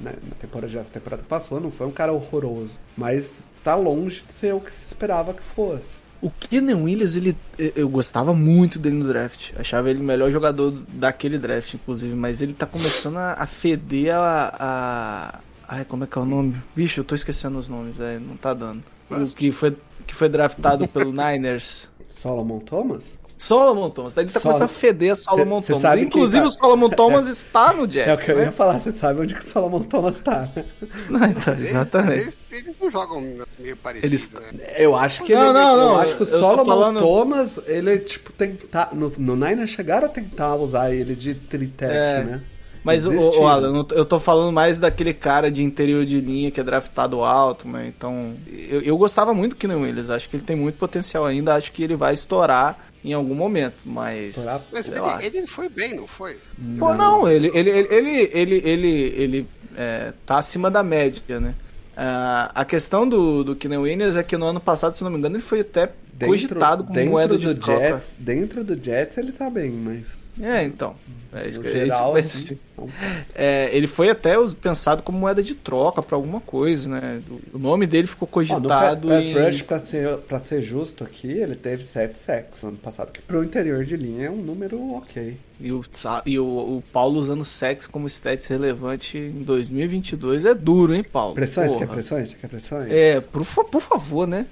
Né? 0.00 0.14
Na 0.28 0.34
temporada 0.38 0.68
já 0.68 0.80
essa 0.80 0.92
temporada 0.92 1.22
passou, 1.28 1.60
não 1.60 1.70
foi 1.70 1.86
um 1.86 1.92
cara 1.92 2.12
horroroso. 2.12 2.78
Mas 2.96 3.48
tá 3.62 3.74
longe 3.74 4.22
de 4.26 4.32
ser 4.32 4.54
o 4.54 4.60
que 4.60 4.72
se 4.72 4.86
esperava 4.86 5.34
que 5.34 5.42
fosse. 5.42 6.02
O 6.20 6.30
Kenan 6.30 6.84
Williams, 6.84 7.16
ele, 7.16 7.36
eu 7.58 7.88
gostava 7.88 8.32
muito 8.32 8.78
dele 8.78 8.94
no 8.94 9.08
draft. 9.08 9.50
Achava 9.56 9.90
ele 9.90 10.00
o 10.00 10.04
melhor 10.04 10.30
jogador 10.30 10.70
daquele 10.88 11.36
draft, 11.36 11.74
inclusive. 11.74 12.14
Mas 12.14 12.40
ele 12.40 12.52
tá 12.52 12.64
começando 12.64 13.16
a, 13.16 13.44
feder 13.44 14.14
a, 14.14 14.54
a 14.56 15.40
Ai, 15.72 15.86
como 15.86 16.04
é 16.04 16.06
que 16.06 16.18
é 16.18 16.20
o 16.20 16.26
nome? 16.26 16.54
Bicho, 16.76 17.00
eu 17.00 17.04
tô 17.04 17.14
esquecendo 17.14 17.58
os 17.58 17.66
nomes, 17.66 17.96
velho. 17.96 18.20
Não 18.20 18.36
tá 18.36 18.52
dando. 18.52 18.84
O 19.08 19.24
que 19.34 19.50
foi, 19.50 19.74
que 20.06 20.14
foi 20.14 20.28
draftado 20.28 20.86
pelo 20.86 21.08
Niners. 21.16 21.88
Solomon 22.08 22.58
Thomas? 22.58 23.18
Solomon 23.38 23.88
Thomas. 23.88 24.12
Daí 24.12 24.26
ele 24.26 24.32
tá 24.32 24.38
Sol... 24.38 24.50
começando 24.50 24.68
a 24.68 24.68
feder 24.68 25.16
Solomon 25.16 25.62
cê, 25.62 25.72
Thomas. 25.72 25.92
Cê 25.92 26.00
Inclusive, 26.02 26.42
tá... 26.42 26.46
o 26.46 26.50
Solomon 26.50 26.90
Thomas 26.94 27.26
está 27.26 27.72
no 27.72 27.90
Jets. 27.90 28.06
É 28.06 28.12
o 28.12 28.18
que 28.18 28.30
eu 28.30 28.38
ia 28.38 28.44
né? 28.44 28.50
falar, 28.50 28.80
você 28.80 28.92
sabe 28.92 29.22
onde 29.22 29.34
que 29.34 29.40
o 29.40 29.44
Solomon 29.44 29.80
Thomas 29.80 30.20
tá, 30.20 30.46
né? 30.54 30.64
Não, 31.08 31.24
então, 31.24 31.54
exatamente. 31.54 32.20
Eles, 32.20 32.36
eles, 32.50 32.76
não 32.78 32.90
jogam 32.90 33.38
meio 33.58 33.76
parecido, 33.78 34.06
eles... 34.06 34.30
né? 34.30 34.74
Eu 34.76 34.94
acho 34.94 35.24
que 35.24 35.34
não, 35.34 35.42
ele, 35.42 35.52
não, 35.54 35.76
não, 35.78 35.92
eu 35.94 35.96
acho 36.00 36.16
que 36.18 36.22
o 36.22 36.26
Solomon 36.26 36.66
falando... 36.66 37.00
Thomas, 37.00 37.58
ele, 37.66 37.98
tipo, 38.00 38.30
tentar. 38.30 38.90
No, 38.92 39.10
no 39.16 39.36
Niners 39.36 39.70
chegaram 39.70 40.04
a 40.06 40.10
tentar 40.10 40.54
usar 40.56 40.92
ele 40.92 41.16
de 41.16 41.34
tritec, 41.34 41.90
é. 41.90 42.24
né? 42.24 42.42
Mas, 42.84 43.06
o, 43.06 43.12
o 43.12 43.46
Alan, 43.46 43.86
eu 43.92 44.04
tô 44.04 44.18
falando 44.18 44.52
mais 44.52 44.78
daquele 44.78 45.14
cara 45.14 45.50
de 45.50 45.62
interior 45.62 46.04
de 46.04 46.20
linha 46.20 46.50
que 46.50 46.60
é 46.60 46.64
draftado 46.64 47.22
alto, 47.22 47.68
né? 47.68 47.86
Então, 47.86 48.34
eu, 48.48 48.80
eu 48.80 48.98
gostava 48.98 49.32
muito 49.32 49.52
do 49.52 49.56
Keenan 49.56 49.78
Williams. 49.78 50.10
Acho 50.10 50.28
que 50.28 50.36
ele 50.36 50.44
tem 50.44 50.56
muito 50.56 50.78
potencial 50.78 51.24
ainda. 51.24 51.54
Acho 51.54 51.72
que 51.72 51.82
ele 51.82 51.94
vai 51.94 52.14
estourar 52.14 52.78
em 53.04 53.12
algum 53.12 53.34
momento, 53.34 53.74
mas. 53.84 54.44
Mas 54.72 54.88
ele, 54.88 55.38
ele, 55.38 55.46
foi 55.46 55.68
bem, 55.68 55.94
não 55.94 56.06
foi? 56.06 56.38
Pô, 56.78 56.94
não, 56.94 57.28
ele, 57.28 57.50
ele, 57.54 57.70
ele, 57.70 57.88
ele, 57.90 58.30
ele, 58.32 58.62
ele, 58.64 58.88
ele 58.88 59.48
é, 59.76 60.12
tá 60.24 60.38
acima 60.38 60.70
da 60.70 60.82
média, 60.82 61.40
né? 61.40 61.54
Uh, 61.92 62.48
a 62.54 62.64
questão 62.64 63.06
do, 63.06 63.44
do 63.44 63.56
Keenan 63.56 63.80
Williams 63.80 64.16
é 64.16 64.22
que 64.22 64.36
no 64.36 64.46
ano 64.46 64.60
passado, 64.60 64.94
se 64.94 65.04
não 65.04 65.10
me 65.10 65.18
engano, 65.18 65.36
ele 65.36 65.42
foi 65.42 65.60
até 65.60 65.92
dentro, 66.12 66.28
cogitado 66.28 66.84
como 66.84 67.06
moeda 67.06 67.36
de 67.36 67.52
do 67.52 67.66
Jets, 67.66 68.16
Dentro 68.18 68.64
do 68.64 68.82
Jets 68.82 69.18
ele 69.18 69.30
tá 69.30 69.50
bem, 69.50 69.70
mas 69.70 70.21
é, 70.40 70.64
então. 70.64 70.94
É 71.34 71.48
isso, 71.48 71.66
é 71.66 71.70
geral, 71.70 72.18
isso, 72.18 72.36
assim, 72.36 72.60
é, 73.34 73.70
ele 73.72 73.86
foi 73.86 74.10
até 74.10 74.34
pensado 74.60 75.02
como 75.02 75.18
moeda 75.18 75.42
de 75.42 75.54
troca 75.54 76.02
para 76.02 76.14
alguma 76.14 76.40
coisa, 76.40 76.90
né? 76.90 77.22
O 77.52 77.58
nome 77.58 77.86
dele 77.86 78.06
ficou 78.06 78.28
cogitado. 78.28 79.08
No 79.08 79.14
em... 79.18 79.32
rush, 79.32 79.62
pra 79.62 79.78
ser, 79.78 80.16
pra 80.18 80.40
ser 80.40 80.60
justo 80.60 81.04
aqui, 81.04 81.30
ele 81.30 81.54
teve 81.54 81.82
7 81.82 82.18
sacks 82.18 82.62
ano 82.62 82.76
passado, 82.76 83.12
que 83.12 83.22
pro 83.22 83.42
interior 83.42 83.82
de 83.84 83.96
linha 83.96 84.26
é 84.26 84.30
um 84.30 84.36
número 84.36 84.94
ok. 84.94 85.38
E 85.58 85.72
o, 85.72 85.82
e 86.26 86.38
o, 86.38 86.44
o 86.44 86.84
Paulo 86.92 87.20
usando 87.20 87.44
sexo 87.44 87.88
como 87.88 88.06
stats 88.08 88.46
relevante 88.46 89.16
em 89.16 89.42
2022 89.42 90.44
é 90.44 90.54
duro, 90.54 90.94
hein, 90.94 91.02
Paulo? 91.04 91.34
Pressões? 91.34 91.72
Porra. 91.72 91.86
Quer 91.86 91.92
pressões? 91.92 92.34
Quer 92.34 92.48
pressões? 92.48 92.90
É, 92.90 93.20
por, 93.20 93.44
por 93.44 93.80
favor, 93.80 94.26
né? 94.26 94.46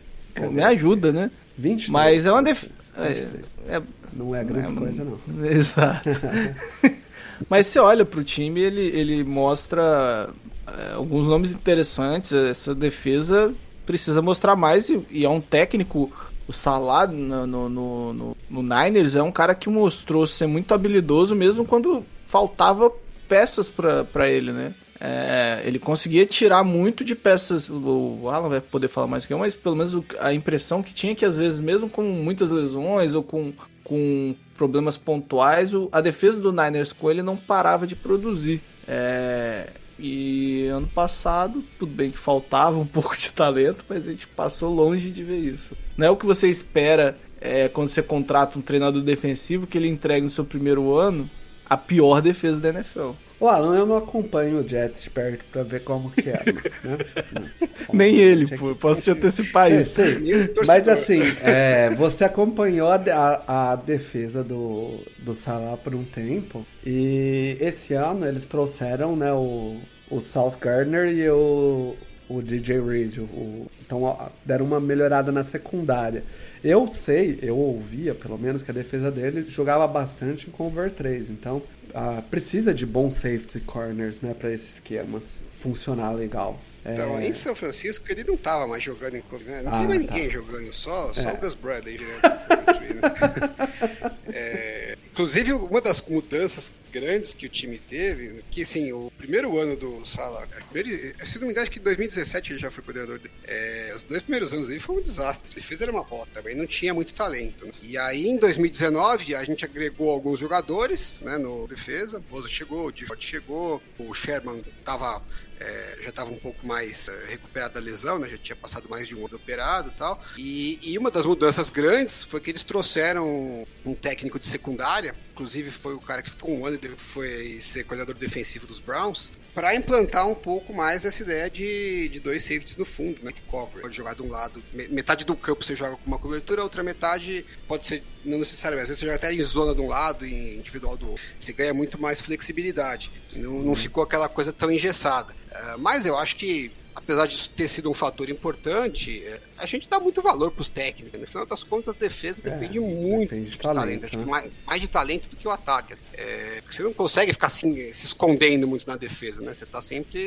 Me 0.51 0.63
ajuda, 0.63 1.13
né? 1.13 1.31
23. 1.59 1.91
Mas 1.91 2.25
é 2.25 2.33
uma 2.33 2.43
defesa. 2.43 2.80
23. 2.97 3.51
É, 3.69 3.83
Não 4.13 4.35
é 4.35 4.45
grande 4.45 4.73
É, 4.73 4.77
coisa, 4.77 5.05
não. 5.05 5.19
Exato. 5.47 6.09
Mas 7.49 7.67
você 7.67 7.79
olha 7.79 8.05
pro 8.05 8.23
time, 8.23 8.61
ele, 8.61 8.81
ele 8.89 9.25
mostra 9.25 10.31
é, 10.67 10.93
alguns 10.93 11.27
nomes 11.27 11.51
interessantes. 11.51 12.33
Essa 12.33 12.75
defesa 12.75 13.55
precisa 13.87 14.21
mostrar 14.21 14.57
mais 14.57 14.89
e, 14.91 15.05
e 15.11 15.25
é 15.25 15.29
um 15.29 15.41
técnico. 15.41 16.13
O 16.47 16.53
Salah 16.53 17.07
no, 17.07 17.47
no, 17.47 17.69
no, 17.69 18.13
no- 18.13 18.37
no 18.51 18.63
Niners 18.63 19.15
é 19.15 19.23
um 19.23 19.31
cara 19.31 19.55
que 19.55 19.69
mostrou 19.71 20.27
ser 20.27 20.47
muito 20.49 20.75
habilidoso 20.75 21.35
mesmo 21.35 21.65
quando 21.65 22.05
faltava 22.27 22.93
peças 23.29 23.71
para 23.71 24.29
ele, 24.29 24.51
né? 24.53 24.75
É, 25.01 25.63
ele 25.65 25.79
conseguia 25.79 26.27
tirar 26.27 26.63
muito 26.63 27.03
de 27.03 27.15
peças. 27.15 27.71
O 27.71 28.29
Alan 28.29 28.51
vai 28.51 28.61
poder 28.61 28.89
falar 28.89 29.07
mais 29.07 29.25
que 29.25 29.33
eu, 29.33 29.39
mas 29.39 29.55
pelo 29.55 29.75
menos 29.75 29.97
a 30.19 30.35
impressão 30.35 30.83
que 30.83 30.93
tinha 30.93 31.13
é 31.13 31.15
que 31.15 31.25
às 31.25 31.39
vezes, 31.39 31.61
mesmo 31.61 31.89
com 31.89 32.03
muitas 32.03 32.51
lesões 32.51 33.15
ou 33.15 33.23
com, 33.23 33.53
com 33.83 34.35
problemas 34.55 34.99
pontuais, 34.99 35.73
a 35.91 36.03
defesa 36.03 36.39
do 36.39 36.53
Niners 36.53 36.93
com 36.93 37.11
ele 37.11 37.23
não 37.23 37.37
parava 37.37 37.87
de 37.87 37.97
produzir. 37.97 38.61
É, 38.87 39.71
e 39.99 40.67
ano 40.67 40.87
passado, 40.87 41.65
tudo 41.79 41.93
bem 41.93 42.11
que 42.11 42.19
faltava 42.19 42.79
um 42.79 42.85
pouco 42.87 43.17
de 43.17 43.31
talento, 43.31 43.85
mas 43.89 44.07
a 44.07 44.11
gente 44.11 44.27
passou 44.27 44.75
longe 44.75 45.11
de 45.11 45.25
ver 45.25 45.39
isso. 45.39 45.75
Não 45.97 46.07
é 46.07 46.11
o 46.11 46.17
que 46.17 46.27
você 46.27 46.49
espera 46.49 47.17
é, 47.41 47.69
quando 47.69 47.89
você 47.89 48.03
contrata 48.03 48.59
um 48.59 48.63
treinador 48.63 49.01
defensivo 49.01 49.67
que 49.67 49.79
ele 49.79 49.89
entrega 49.89 50.23
no 50.23 50.31
seu 50.31 50.45
primeiro 50.45 50.95
ano 50.95 51.29
a 51.65 51.77
pior 51.77 52.21
defesa 52.21 52.61
da 52.61 52.69
NFL. 52.69 53.13
O 53.41 53.49
Alan, 53.49 53.75
eu 53.79 53.87
não 53.87 53.97
acompanho 53.97 54.59
o 54.59 54.69
Jets 54.69 55.03
de 55.03 55.09
perto 55.11 55.43
pra 55.51 55.63
ver 55.63 55.81
como 55.83 56.11
que 56.11 56.29
é, 56.29 56.43
né? 56.85 56.99
Nem 57.93 58.15
ele, 58.17 58.47
pô. 58.57 58.75
Posso 58.75 59.01
te 59.01 59.11
antecipar 59.11 59.69
Sei, 59.69 59.79
isso. 59.79 59.95
sei. 59.95 60.15
Torcedor. 60.49 60.67
Mas 60.67 60.89
assim, 60.89 61.23
é, 61.41 61.89
você 61.91 62.25
acompanhou 62.25 62.89
a- 62.91 63.43
a 63.73 63.77
defesa 63.77 64.45
do, 64.45 64.99
do 65.19 65.35
Salah 65.35 65.77
por 65.79 65.95
um 65.95 66.05
tempo. 66.05 66.67
E 66.85 67.57
esse 67.61 67.95
ano 67.95 68.27
eles 68.27 68.45
trouxeram 68.47 69.17
né, 69.17 69.33
o, 69.33 69.79
o 70.11 70.21
South 70.21 70.59
Gardner 70.61 71.09
e 71.09 71.29
o, 71.31 71.97
o 72.31 72.41
DJ 72.43 72.81
Reed. 72.81 73.19
O, 73.19 73.67
então 73.85 74.03
ó, 74.05 74.29
deram 74.45 74.65
uma 74.65 74.81
melhorada 74.81 75.33
na 75.33 75.43
secundária. 75.45 76.23
Eu 76.63 76.87
sei, 76.87 77.39
eu 77.43 77.57
ouvia 77.59 78.15
pelo 78.15 78.39
menos 78.39 78.63
que 78.63 78.71
a 78.71 78.75
defesa 78.75 79.11
dele 79.11 79.43
jogava 79.43 79.87
bastante 79.89 80.49
em 80.49 80.51
Cover 80.51 80.91
3. 80.91 81.31
Então 81.31 81.63
ah, 81.93 82.23
precisa 82.31 82.73
de 82.73 82.87
bons 82.87 83.15
safety 83.17 83.61
corners 83.61 84.21
né, 84.21 84.33
para 84.33 84.53
esse 84.53 84.69
esquema 84.69 85.21
funcionar 85.59 86.13
legal. 86.13 86.59
É, 86.85 86.95
Então, 86.95 87.21
em 87.21 87.33
São 87.35 87.55
Francisco, 87.55 88.07
ele 88.09 88.25
não 88.25 88.37
tava 88.39 88.67
mais 88.67 88.83
jogando 88.83 89.15
em 89.17 89.21
Cleveland, 89.21 89.63
né? 89.65 89.71
Não 89.71 89.75
Ah, 89.75 89.79
tem 89.81 89.89
mais 89.89 90.07
tá. 90.07 90.15
ninguém 90.15 90.31
jogando, 90.31 90.73
só, 90.73 91.13
só 91.13 91.29
É. 91.29 91.33
o 91.35 91.37
Gus 91.37 91.55
Bradley 91.55 91.99
direto. 91.99 92.21
É, 94.33 94.97
inclusive, 95.13 95.53
uma 95.53 95.81
das 95.81 96.01
mudanças 96.01 96.73
grandes 96.91 97.33
que 97.33 97.47
o 97.47 97.49
time 97.49 97.79
teve, 97.79 98.43
que 98.51 98.63
assim, 98.63 98.93
o 98.93 99.11
primeiro 99.17 99.59
ano 99.59 99.77
do 99.77 100.05
Salah, 100.05 100.47
primeiro, 100.71 101.15
se 101.27 101.39
não 101.39 101.47
me 101.47 101.53
engano, 101.53 101.63
acho 101.63 101.71
que 101.71 101.79
em 101.79 101.83
2017 101.83 102.53
ele 102.53 102.59
já 102.59 102.71
foi 102.71 102.83
coordenador. 102.83 103.21
É, 103.45 103.93
os 103.97 104.03
dois 104.03 104.23
primeiros 104.23 104.53
anos 104.53 104.69
dele 104.69 104.81
foi 104.81 104.97
um 104.97 105.03
desastre. 105.03 105.51
A 105.53 105.55
defesa 105.55 105.85
era 105.85 105.93
uma 105.93 106.05
bola 106.05 106.27
também, 106.33 106.55
não 106.55 106.67
tinha 106.67 106.93
muito 106.93 107.15
talento. 107.15 107.65
né? 107.67 107.73
E 107.83 107.97
aí, 107.97 108.27
em 108.27 108.37
2019, 108.37 109.35
a 109.35 109.45
gente 109.45 109.65
agregou 109.65 110.11
alguns 110.11 110.39
jogadores 110.39 111.19
né, 111.21 111.39
no 111.39 111.67
defesa. 111.67 112.21
Bozo 112.31 112.49
chegou, 112.49 112.87
o 112.87 112.93
Default 112.93 113.25
chegou, 113.25 113.83
o 113.99 114.13
Sherman 114.15 114.63
tava 114.85 115.23
é, 115.61 115.99
já 116.03 116.09
estava 116.09 116.31
um 116.31 116.39
pouco 116.39 116.67
mais 116.67 117.09
é, 117.09 117.27
recuperado 117.29 117.75
da 117.75 117.81
lesão, 117.81 118.19
né? 118.19 118.29
Já 118.29 118.39
tinha 118.39 118.57
passado 118.57 118.89
mais 118.89 119.07
de 119.07 119.15
um 119.15 119.27
ano 119.27 119.37
operado 119.37 119.93
e 119.95 119.99
tal. 119.99 120.25
E, 120.37 120.79
e 120.83 120.99
uma 120.99 121.11
das 121.11 121.27
mudanças 121.27 121.69
grandes 121.69 122.25
foi 122.25 122.41
que 122.41 122.51
eles 122.51 122.65
trouxeram 122.65 123.67
um 123.85 123.95
técnico 123.95 124.39
de 124.39 124.47
secundária, 124.47 125.15
inclusive 125.41 125.71
foi 125.71 125.95
o 125.95 126.01
cara 126.01 126.21
que 126.21 126.29
ficou 126.29 126.51
um 126.55 126.67
ano 126.67 126.79
e 126.83 126.89
foi 126.99 127.61
ser 127.63 127.85
coordenador 127.85 128.15
defensivo 128.15 128.67
dos 128.67 128.79
Browns, 128.79 129.31
para 129.55 129.75
implantar 129.75 130.29
um 130.29 130.35
pouco 130.35 130.73
mais 130.73 131.05
essa 131.07 131.23
ideia 131.23 131.49
de, 131.51 132.09
de 132.11 132.21
dois 132.21 132.43
safeties 132.43 132.77
no 132.77 132.85
fundo, 132.85 133.19
né? 133.23 133.33
De 133.33 133.41
cover. 133.43 133.81
Pode 133.83 133.97
jogar 133.97 134.15
de 134.15 134.23
um 134.23 134.29
lado, 134.29 134.63
me- 134.73 134.87
metade 134.89 135.25
do 135.25 135.35
campo 135.35 135.65
você 135.65 135.75
joga 135.75 135.97
com 135.97 136.07
uma 136.07 136.19
cobertura, 136.19 136.61
a 136.61 136.65
outra 136.65 136.83
metade 136.83 137.45
pode 137.67 137.87
ser, 137.87 138.03
não 138.25 138.39
necessariamente, 138.39 138.83
às 138.83 138.89
vezes 138.91 139.01
você 139.01 139.07
joga 139.07 139.17
até 139.17 139.33
em 139.35 139.43
zona 139.43 139.75
de 139.75 139.81
um 139.81 139.89
lado 139.89 140.27
e 140.27 140.57
individual 140.57 140.97
do 140.97 141.09
outro. 141.11 141.25
Você 141.39 141.53
ganha 141.55 141.73
muito 141.73 141.99
mais 142.01 142.21
flexibilidade. 142.21 143.11
Não, 143.35 143.63
não 143.63 143.75
ficou 143.75 144.03
aquela 144.05 144.29
coisa 144.29 144.53
tão 144.53 144.71
engessada. 144.71 145.35
Ah, 145.53 145.77
mas 145.79 146.05
eu 146.07 146.17
acho 146.17 146.37
que, 146.37 146.71
apesar 146.95 147.27
disso 147.27 147.51
ter 147.51 147.69
sido 147.69 147.91
um 147.91 147.95
fator 147.95 148.29
importante, 148.29 149.23
eh, 149.25 149.41
a 149.57 149.67
gente 149.67 149.89
dá 149.89 149.99
muito 150.01 150.21
valor 150.23 150.51
para 150.51 150.63
os 150.63 150.69
técnicos. 150.69 151.19
No 151.21 151.27
final 151.27 151.47
das 151.47 151.63
contas, 151.63 151.95
a 151.95 151.99
defesa 151.99 152.41
É, 152.45 152.51
depende 152.51 152.79
muito 152.81 153.31
depende 153.31 153.51
de 153.51 153.59
talento. 153.59 153.81
talento, 153.81 154.05
acho 154.05 154.11
que 154.11 154.17
né? 154.19 154.25
mais, 154.25 154.53
mais 154.67 154.81
de 154.81 154.89
talento 154.89 155.29
do 155.29 155.37
que 155.37 155.47
o 155.47 155.51
ataque. 155.51 155.95
É, 156.15 156.61
porque 156.63 156.77
você 156.77 156.83
não 156.83 156.93
consegue 156.93 157.33
ficar 157.33 157.47
assim, 157.49 157.93
se 157.93 158.07
escondendo 158.07 158.67
muito 158.67 158.87
na 158.87 158.97
defesa, 158.97 159.41
né? 159.41 159.55
Você 159.55 159.67
tá 159.67 159.81
sempre 159.83 160.21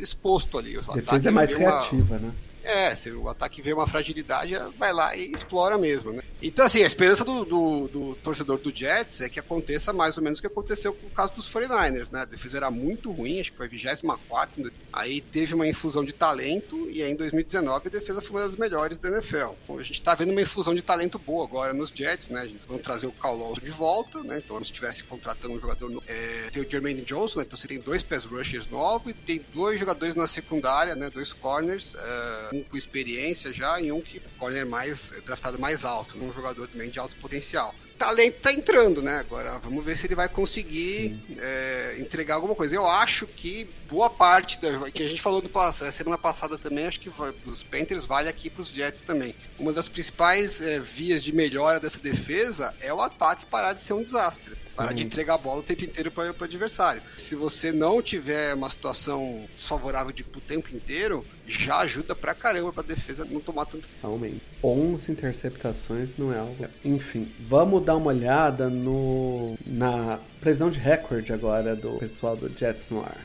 exposto 0.00 0.58
ali. 0.58 0.76
O 0.78 0.82
defesa 0.92 1.28
é 1.28 1.32
mais 1.32 1.50
vê 1.50 1.56
uma- 1.56 1.70
reativa, 1.80 2.18
né? 2.18 2.32
É, 2.64 2.94
se 2.94 3.10
o 3.10 3.28
ataque 3.28 3.60
vê 3.62 3.72
uma 3.72 3.86
fragilidade, 3.86 4.52
vai 4.78 4.92
lá 4.92 5.14
e 5.16 5.30
explora 5.32 5.76
mesmo, 5.78 6.12
né? 6.12 6.22
Então, 6.42 6.66
assim, 6.66 6.82
a 6.82 6.86
esperança 6.86 7.24
do, 7.24 7.44
do- 7.44 7.88
do 7.88 8.14
torcedor 8.16 8.58
do 8.58 8.70
Jets 8.74 9.20
é 9.22 9.28
que 9.28 9.38
aconteça 9.40 9.92
mais 9.92 10.16
ou 10.18 10.22
menos 10.22 10.38
o 10.38 10.42
que 10.42 10.46
aconteceu 10.46 10.92
com 10.92 11.06
o 11.06 11.10
caso 11.10 11.32
dos 11.34 11.48
49ers, 11.48 12.10
né? 12.12 12.20
A 12.22 12.24
defesa 12.24 12.58
era 12.58 12.70
muito 12.70 13.10
ruim, 13.10 13.40
acho 13.40 13.50
que 13.52 13.56
foi 13.56 13.66
a 13.66 13.68
24 13.68 14.70
aí 14.92 15.20
teve 15.20 15.54
uma 15.54 15.66
infusão 15.66 16.04
de 16.04 16.12
talento 16.12 16.88
e 16.90 17.02
aí 17.02 17.10
em 17.12 17.16
2019 17.16 17.88
a 17.88 17.90
defesa 17.90 18.20
foi 18.22 18.30
uma 18.40 18.46
das 18.46 18.56
melhores 18.56 18.98
da 18.98 19.08
NFL. 19.08 19.52
Bom, 19.66 19.78
a 19.78 19.82
gente 19.82 20.02
tá 20.02 20.14
vendo 20.14 20.30
uma 20.32 20.40
infusão 20.42 20.74
de 20.74 20.82
talento 20.82 21.18
boa 21.18 21.44
agora 21.44 21.72
nos 21.72 21.90
Jets, 21.90 22.28
né? 22.28 22.40
A 22.42 22.46
gente 22.46 22.66
vai 22.68 22.78
trazer 22.78 23.06
o 23.06 23.12
Carl 23.12 23.54
de 23.60 23.70
volta, 23.70 24.22
né? 24.22 24.40
Então, 24.44 24.56
se 24.58 24.64
estivesse 24.64 25.02
contratando 25.04 25.54
um 25.54 25.60
jogador 25.60 25.90
novo, 25.90 26.04
é, 26.06 26.50
tem 26.52 26.62
o 26.62 26.70
Jermaine 26.70 27.02
Johnson, 27.02 27.38
né? 27.40 27.44
Então 27.46 27.56
você 27.56 27.66
tem 27.66 27.80
dois 27.80 28.02
pass 28.02 28.24
rushers 28.24 28.68
novos 28.70 29.10
e 29.10 29.14
tem 29.14 29.44
dois 29.52 29.78
jogadores 29.80 30.14
na 30.14 30.26
secundária, 30.26 30.94
né? 30.94 31.10
Dois 31.10 31.32
corners, 31.32 31.94
é, 31.98 32.53
um 32.54 32.62
com 32.62 32.76
experiência 32.76 33.52
já 33.52 33.80
e 33.80 33.90
um 33.90 34.00
que 34.00 34.20
corner 34.38 34.66
mais 34.66 35.12
draftado 35.24 35.58
mais 35.58 35.84
alto, 35.84 36.16
um 36.22 36.32
jogador 36.32 36.68
também 36.68 36.90
de 36.90 36.98
alto 36.98 37.16
potencial. 37.16 37.74
Talento 37.98 38.40
tá 38.40 38.52
entrando, 38.52 39.02
né? 39.02 39.18
Agora 39.18 39.58
vamos 39.58 39.84
ver 39.84 39.96
se 39.96 40.06
ele 40.06 40.14
vai 40.14 40.28
conseguir 40.28 41.18
é, 41.38 41.96
entregar 41.98 42.34
alguma 42.34 42.54
coisa. 42.54 42.74
Eu 42.74 42.86
acho 42.86 43.26
que 43.26 43.68
boa 43.88 44.10
parte 44.10 44.60
da 44.60 44.90
que 44.90 45.02
a 45.02 45.08
gente 45.08 45.22
falou 45.22 45.40
no 45.40 45.50
semana 45.92 46.18
passada 46.18 46.58
também, 46.58 46.86
acho 46.86 47.00
que 47.00 47.08
vai, 47.08 47.32
os 47.46 47.62
Panthers 47.62 48.04
vale 48.04 48.28
aqui 48.28 48.50
para 48.50 48.62
os 48.62 48.68
Jets 48.68 49.00
também. 49.00 49.34
Uma 49.58 49.72
das 49.72 49.88
principais 49.88 50.60
é, 50.60 50.80
vias 50.80 51.22
de 51.22 51.32
melhora 51.32 51.78
dessa 51.78 51.98
defesa 51.98 52.74
é 52.80 52.92
o 52.92 53.00
ataque 53.00 53.46
parar 53.46 53.72
de 53.72 53.82
ser 53.82 53.92
um 53.92 54.02
desastre, 54.02 54.56
parar 54.74 54.92
de 54.92 55.04
entregar 55.04 55.34
a 55.34 55.38
bola 55.38 55.60
o 55.60 55.62
tempo 55.62 55.84
inteiro 55.84 56.10
para 56.10 56.34
o 56.38 56.44
adversário. 56.44 57.02
Se 57.16 57.34
você 57.34 57.72
não 57.72 58.02
tiver 58.02 58.54
uma 58.54 58.68
situação 58.68 59.46
desfavorável 59.54 60.12
de, 60.12 60.22
o 60.22 60.40
tempo 60.40 60.74
inteiro, 60.74 61.24
já 61.46 61.78
ajuda 61.78 62.14
pra 62.14 62.34
caramba 62.34 62.72
pra 62.72 62.82
defesa 62.82 63.24
não 63.24 63.40
tomar 63.40 63.66
tanto. 63.66 63.86
Realmente. 64.00 64.40
11 64.62 65.12
interceptações 65.12 66.16
não 66.16 66.32
é 66.32 66.38
algo. 66.38 66.66
Enfim, 66.84 67.30
vamos 67.38 67.84
dar 67.84 67.93
uma 67.96 68.10
olhada 68.10 68.68
no 68.68 69.54
na 69.66 70.18
previsão 70.40 70.70
de 70.70 70.78
recorde 70.78 71.32
agora 71.32 71.74
do 71.74 71.92
pessoal 71.98 72.36
do 72.36 72.50
Jets 72.56 72.90
no 72.90 73.00
ar. 73.00 73.18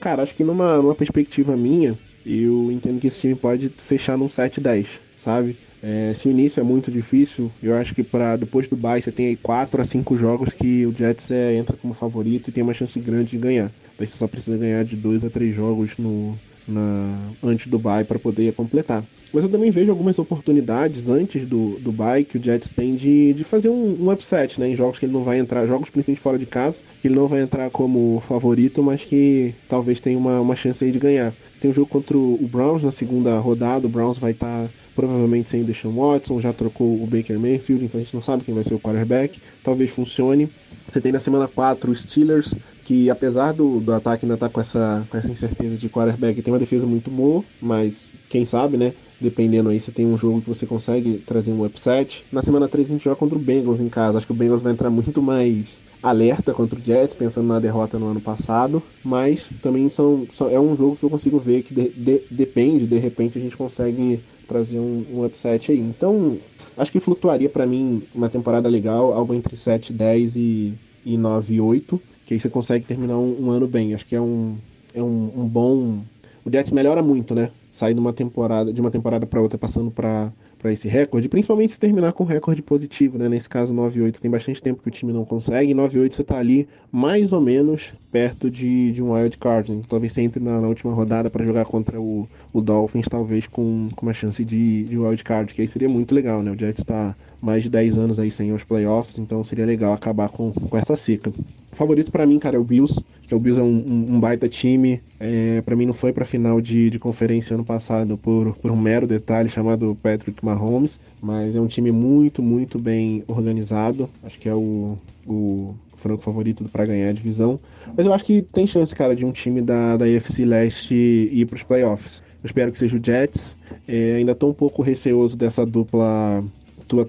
Cara, 0.00 0.22
acho 0.22 0.34
que 0.34 0.44
numa, 0.44 0.76
numa 0.76 0.94
perspectiva 0.94 1.56
minha, 1.56 1.96
eu 2.24 2.70
entendo 2.70 3.00
que 3.00 3.06
esse 3.06 3.20
time 3.20 3.34
pode 3.34 3.68
fechar 3.78 4.16
num 4.16 4.26
7-10, 4.26 5.00
sabe? 5.16 5.56
É, 5.82 6.12
se 6.14 6.26
o 6.26 6.30
início 6.30 6.60
é 6.60 6.64
muito 6.64 6.90
difícil, 6.90 7.50
eu 7.62 7.74
acho 7.76 7.94
que 7.94 8.02
para 8.02 8.36
depois 8.36 8.66
do 8.66 8.76
bye 8.76 9.00
você 9.00 9.12
tem 9.12 9.28
aí 9.28 9.36
4 9.36 9.80
a 9.80 9.84
5 9.84 10.16
jogos 10.16 10.52
que 10.52 10.86
o 10.86 10.92
Jets 10.92 11.30
é, 11.30 11.54
entra 11.54 11.76
como 11.76 11.94
favorito 11.94 12.48
e 12.48 12.52
tem 12.52 12.62
uma 12.62 12.74
chance 12.74 12.98
grande 12.98 13.30
de 13.30 13.38
ganhar. 13.38 13.70
Daí 13.98 14.06
você 14.06 14.16
só 14.16 14.26
precisa 14.26 14.56
ganhar 14.56 14.84
de 14.84 14.96
2 14.96 15.24
a 15.24 15.30
3 15.30 15.54
jogos 15.54 15.96
no, 15.96 16.36
na, 16.66 17.18
antes 17.42 17.66
do 17.66 17.78
bye 17.78 18.04
para 18.04 18.18
poder 18.18 18.52
completar. 18.52 19.04
Mas 19.32 19.44
eu 19.44 19.50
também 19.50 19.70
vejo 19.70 19.90
algumas 19.90 20.18
oportunidades 20.18 21.08
antes 21.08 21.46
do, 21.46 21.78
do 21.80 21.92
bye 21.92 22.24
que 22.24 22.38
o 22.38 22.42
Jets 22.42 22.70
tem 22.70 22.94
de, 22.94 23.34
de 23.34 23.44
fazer 23.44 23.68
um, 23.68 24.04
um 24.04 24.10
upset, 24.10 24.58
né? 24.58 24.68
Em 24.68 24.76
jogos 24.76 24.98
que 24.98 25.06
ele 25.06 25.12
não 25.12 25.22
vai 25.22 25.38
entrar, 25.38 25.66
jogos 25.66 25.90
principalmente 25.90 26.22
fora 26.22 26.38
de 26.38 26.46
casa, 26.46 26.80
que 27.02 27.08
ele 27.08 27.14
não 27.14 27.26
vai 27.26 27.40
entrar 27.42 27.68
como 27.70 28.20
favorito, 28.20 28.82
mas 28.82 29.04
que 29.04 29.54
talvez 29.68 30.00
tenha 30.00 30.18
uma, 30.18 30.40
uma 30.40 30.56
chance 30.56 30.84
aí 30.84 30.92
de 30.92 30.98
ganhar. 30.98 31.32
Você 31.52 31.60
tem 31.60 31.70
um 31.70 31.74
jogo 31.74 31.88
contra 31.88 32.16
o 32.16 32.48
Browns 32.50 32.82
na 32.82 32.92
segunda 32.92 33.38
rodada, 33.38 33.86
o 33.86 33.90
Browns 33.90 34.18
vai 34.18 34.30
estar 34.32 34.70
provavelmente 34.94 35.50
sem 35.50 35.60
o 35.60 35.64
Deshaun 35.64 35.94
Watson, 35.94 36.40
já 36.40 36.54
trocou 36.54 37.02
o 37.02 37.06
Baker 37.06 37.38
Mayfield, 37.38 37.84
então 37.84 38.00
a 38.00 38.02
gente 38.02 38.14
não 38.14 38.22
sabe 38.22 38.42
quem 38.42 38.54
vai 38.54 38.64
ser 38.64 38.74
o 38.74 38.80
quarterback, 38.80 39.38
talvez 39.62 39.90
funcione. 39.90 40.48
Você 40.88 41.00
tem 41.00 41.12
na 41.12 41.20
semana 41.20 41.46
4 41.46 41.90
o 41.90 41.94
Steelers, 41.94 42.54
que 42.86 43.10
apesar 43.10 43.52
do, 43.52 43.80
do 43.80 43.92
ataque 43.92 44.24
ainda 44.24 44.34
estar 44.34 44.48
com 44.48 44.60
essa, 44.60 45.06
com 45.10 45.16
essa 45.16 45.30
incerteza 45.30 45.76
de 45.76 45.88
quarterback, 45.90 46.40
tem 46.40 46.52
uma 46.52 46.58
defesa 46.60 46.86
muito 46.86 47.10
boa, 47.10 47.44
mas 47.60 48.10
quem 48.28 48.46
sabe, 48.46 48.76
né? 48.76 48.94
Dependendo 49.20 49.70
aí, 49.70 49.80
você 49.80 49.90
tem 49.90 50.06
um 50.06 50.16
jogo 50.16 50.40
que 50.42 50.48
você 50.48 50.66
consegue 50.66 51.18
trazer 51.20 51.52
um 51.52 51.64
upset. 51.64 52.26
Na 52.30 52.42
semana 52.42 52.68
3 52.68 52.88
a 52.88 52.92
gente 52.92 53.04
joga 53.04 53.16
contra 53.16 53.36
o 53.38 53.40
Bengals 53.42 53.80
em 53.80 53.88
casa. 53.88 54.18
Acho 54.18 54.26
que 54.26 54.32
o 54.32 54.36
Bengals 54.36 54.62
vai 54.62 54.72
entrar 54.72 54.90
muito 54.90 55.22
mais 55.22 55.82
alerta 56.02 56.52
contra 56.54 56.78
o 56.78 56.84
Jets, 56.84 57.14
pensando 57.14 57.48
na 57.48 57.58
derrota 57.58 57.98
no 57.98 58.06
ano 58.06 58.20
passado. 58.20 58.82
Mas 59.02 59.50
também 59.60 59.88
são, 59.88 60.26
são- 60.32 60.48
é 60.48 60.60
um 60.60 60.74
jogo 60.74 60.96
que 60.96 61.04
eu 61.04 61.10
consigo 61.10 61.38
ver 61.38 61.62
que 61.62 61.74
de- 61.74 61.92
de- 61.96 62.24
depende, 62.30 62.86
de 62.86 62.98
repente 62.98 63.38
a 63.38 63.40
gente 63.40 63.56
consegue 63.56 64.22
trazer 64.46 64.78
um, 64.78 65.04
um 65.20 65.24
upset 65.24 65.72
aí. 65.72 65.78
Então, 65.80 66.40
acho 66.76 66.92
que 66.92 67.00
flutuaria 67.00 67.48
para 67.50 67.66
mim 67.66 68.06
uma 68.14 68.28
temporada 68.28 68.68
legal, 68.68 69.12
algo 69.12 69.34
entre 69.34 69.56
7, 69.56 69.92
10 69.92 70.36
e, 70.36 70.78
e 71.04 71.16
9, 71.16 71.60
8, 71.60 72.02
que 72.26 72.34
aí 72.34 72.40
você 72.40 72.50
consegue 72.50 72.84
terminar 72.84 73.16
um, 73.16 73.46
um 73.46 73.50
ano 73.50 73.68
bem. 73.68 73.94
Acho 73.94 74.04
que 74.04 74.16
é 74.16 74.20
um, 74.20 74.56
é 74.92 75.02
um, 75.02 75.32
um 75.36 75.48
bom. 75.48 76.00
O 76.44 76.50
Jets 76.50 76.72
melhora 76.72 77.02
muito, 77.02 77.34
né? 77.34 77.50
Sair 77.70 77.94
de 77.94 78.00
uma 78.00 78.12
temporada, 78.12 78.72
de 78.72 78.80
uma 78.80 78.90
temporada 78.90 79.24
para 79.26 79.40
outra, 79.40 79.56
passando 79.56 79.90
para 79.90 80.32
esse 80.64 80.88
recorde, 80.88 81.28
principalmente 81.28 81.72
se 81.72 81.78
terminar 81.78 82.12
com 82.12 82.24
recorde 82.24 82.60
positivo, 82.60 83.16
né? 83.18 83.28
Nesse 83.28 83.48
caso 83.48 83.72
9-8 83.72 84.18
tem 84.18 84.28
bastante 84.28 84.60
tempo 84.60 84.82
que 84.82 84.88
o 84.88 84.90
time 84.90 85.12
não 85.12 85.24
consegue, 85.24 85.72
9-8 85.72 86.12
você 86.12 86.24
tá 86.24 86.38
ali 86.38 86.66
mais 86.90 87.32
ou 87.32 87.40
menos 87.40 87.92
perto 88.10 88.50
de, 88.50 88.90
de 88.90 89.00
um 89.00 89.12
wild 89.12 89.38
card, 89.38 89.70
né? 89.70 89.82
talvez 89.88 90.12
você 90.12 90.22
entre 90.22 90.42
na, 90.42 90.60
na 90.60 90.66
última 90.66 90.92
rodada 90.92 91.30
para 91.30 91.44
jogar 91.44 91.66
contra 91.66 92.00
o, 92.00 92.28
o 92.52 92.60
Dolphins, 92.60 93.06
talvez 93.08 93.46
com, 93.46 93.86
com 93.94 94.06
uma 94.06 94.14
chance 94.14 94.44
de, 94.44 94.84
de 94.84 94.98
wild 94.98 95.22
card, 95.22 95.54
que 95.54 95.60
aí 95.60 95.68
seria 95.68 95.88
muito 95.88 96.12
legal, 96.12 96.42
né? 96.42 96.50
O 96.50 96.58
Jets 96.58 96.80
está 96.80 97.14
mais 97.40 97.62
de 97.62 97.70
10 97.70 97.98
anos 97.98 98.18
aí 98.18 98.30
sem 98.30 98.52
os 98.52 98.64
playoffs, 98.64 99.18
então 99.18 99.44
seria 99.44 99.66
legal 99.66 99.92
acabar 99.92 100.28
com, 100.28 100.50
com 100.50 100.76
essa 100.76 100.96
seca. 100.96 101.32
Favorito 101.76 102.10
para 102.10 102.26
mim, 102.26 102.38
cara, 102.38 102.56
é 102.56 102.58
o 102.58 102.64
Bills, 102.64 102.98
que 103.26 103.34
o 103.34 103.38
Bills 103.38 103.60
é 103.60 103.62
um, 103.62 104.14
um, 104.14 104.18
baita 104.18 104.48
time. 104.48 105.02
É, 105.20 105.60
para 105.60 105.76
mim 105.76 105.84
não 105.84 105.92
foi 105.92 106.10
para 106.10 106.24
final 106.24 106.58
de, 106.58 106.88
de 106.88 106.98
conferência 106.98 107.52
ano 107.52 107.64
passado 107.64 108.16
por, 108.16 108.54
por 108.56 108.70
um 108.70 108.76
mero 108.76 109.06
detalhe 109.06 109.50
chamado 109.50 109.94
Patrick 110.02 110.42
Mahomes, 110.42 110.98
mas 111.20 111.54
é 111.54 111.60
um 111.60 111.66
time 111.66 111.92
muito, 111.92 112.42
muito 112.42 112.78
bem 112.78 113.22
organizado. 113.28 114.08
Acho 114.24 114.38
que 114.38 114.48
é 114.48 114.54
o, 114.54 114.96
o 115.26 115.74
franco 115.96 116.22
favorito 116.22 116.64
para 116.64 116.86
ganhar 116.86 117.10
a 117.10 117.12
divisão. 117.12 117.60
Mas 117.94 118.06
eu 118.06 118.14
acho 118.14 118.24
que 118.24 118.40
tem 118.40 118.66
chance, 118.66 118.94
cara, 118.94 119.14
de 119.14 119.26
um 119.26 119.30
time 119.30 119.60
da, 119.60 119.98
da 119.98 120.06
AFC 120.06 120.46
Leste 120.46 120.94
ir 120.94 121.44
para 121.44 121.56
os 121.56 121.62
playoffs. 121.62 122.22
Eu 122.42 122.46
espero 122.46 122.72
que 122.72 122.78
seja 122.78 122.96
o 122.96 123.04
Jets. 123.04 123.54
É, 123.86 124.14
ainda 124.14 124.32
estou 124.32 124.48
um 124.48 124.54
pouco 124.54 124.80
receoso 124.80 125.36
dessa 125.36 125.66
dupla 125.66 126.42
Tua, 126.88 127.04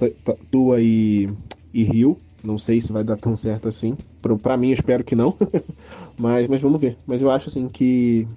tua 0.52 0.82
e, 0.82 1.30
e 1.74 1.84
Rio. 1.84 2.18
Não 2.44 2.58
sei 2.58 2.82
se 2.82 2.92
vai 2.92 3.04
dar 3.04 3.18
tão 3.18 3.38
certo 3.38 3.68
assim. 3.68 3.96
Para 4.36 4.58
mim, 4.58 4.72
espero 4.72 5.04
que 5.04 5.16
não. 5.16 5.36
mas, 6.20 6.48
mas 6.48 6.62
vamos 6.62 6.82
ver. 6.82 6.98
Mas 7.06 7.22
eu 7.22 7.30
acho 7.30 7.50
assim 7.50 7.68
que 7.68 8.28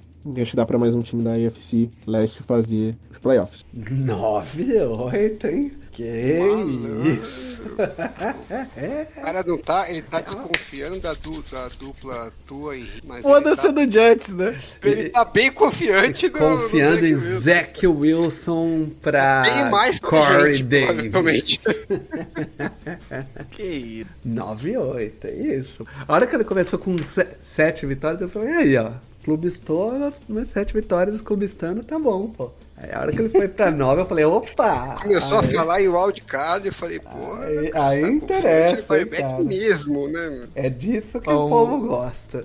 Acho 0.41 0.51
que 0.51 0.57
dá 0.57 0.67
pra 0.67 0.79
mais 0.79 0.95
um 0.95 1.01
time 1.01 1.23
da 1.23 1.33
AFC 1.33 1.89
Leste 2.07 2.43
fazer 2.43 2.95
os 3.11 3.19
playoffs. 3.19 3.65
9, 3.73 4.79
8, 4.79 5.47
hein? 5.47 5.73
Que 5.91 6.39
Malandro. 6.39 7.03
isso! 7.11 7.61
o 7.63 9.21
cara 9.21 9.43
não 9.47 9.59
tá, 9.59 9.91
ele 9.91 10.03
tá 10.03 10.21
desconfiando 10.21 11.01
da, 11.01 11.15
du, 11.15 11.43
da 11.51 11.69
dupla 11.79 12.33
tua 12.47 12.77
e 12.77 12.87
mas 13.05 13.23
Pode 13.23 13.57
ser 13.57 13.73
tá, 13.73 13.85
do 13.85 13.91
Jets, 13.91 14.35
né? 14.35 14.59
Ele 14.83 15.09
tá 15.09 15.25
bem 15.25 15.51
confiante 15.51 16.29
no, 16.29 16.39
Confiando 16.39 17.01
no 17.01 17.07
em 17.07 17.15
Zach 17.15 17.87
Wilson 17.87 18.91
pra 19.01 19.43
bem 19.43 19.71
mais 19.71 19.99
Corey 19.99 20.57
gente, 20.57 20.65
Davis. 20.65 21.59
que 23.51 23.63
isso. 23.63 24.11
9 24.25 24.77
8, 24.77 25.27
é 25.27 25.33
isso. 25.33 25.87
A 26.07 26.13
hora 26.13 26.27
que 26.27 26.37
ele 26.37 26.45
começou 26.45 26.79
com 26.79 26.95
7 27.41 27.87
vitórias, 27.87 28.21
eu 28.21 28.29
falei, 28.29 28.53
aí, 28.53 28.77
ó. 28.77 28.93
Clubistou, 29.25 30.13
mas 30.29 30.49
7 30.49 30.73
vitórias 30.73 31.21
clubistando, 31.21 31.85
tá 31.85 31.99
bom, 31.99 32.29
pô. 32.29 32.51
Aí 32.83 32.91
a 32.95 33.01
hora 33.01 33.13
que 33.13 33.21
ele 33.21 33.29
foi 33.29 33.47
pra 33.47 33.71
9, 33.71 34.01
eu 34.01 34.07
falei, 34.07 34.25
opa! 34.25 34.97
Começou 35.03 35.41
aí, 35.41 35.45
a 35.45 35.59
falar 35.59 35.83
em 35.83 35.89
wildcard, 35.89 36.67
eu 36.67 36.73
falei, 36.73 36.99
pô. 36.99 37.35
Aí, 37.35 37.71
aí 37.75 38.01
tá 38.03 38.09
interessa. 38.09 39.05
Cara. 39.05 39.45
mesmo, 39.45 40.09
né? 40.09 40.41
É 40.55 40.71
disso 40.71 41.21
que 41.21 41.29
o, 41.29 41.45
o 41.45 41.49
povo 41.51 41.87
gosta. 41.87 42.43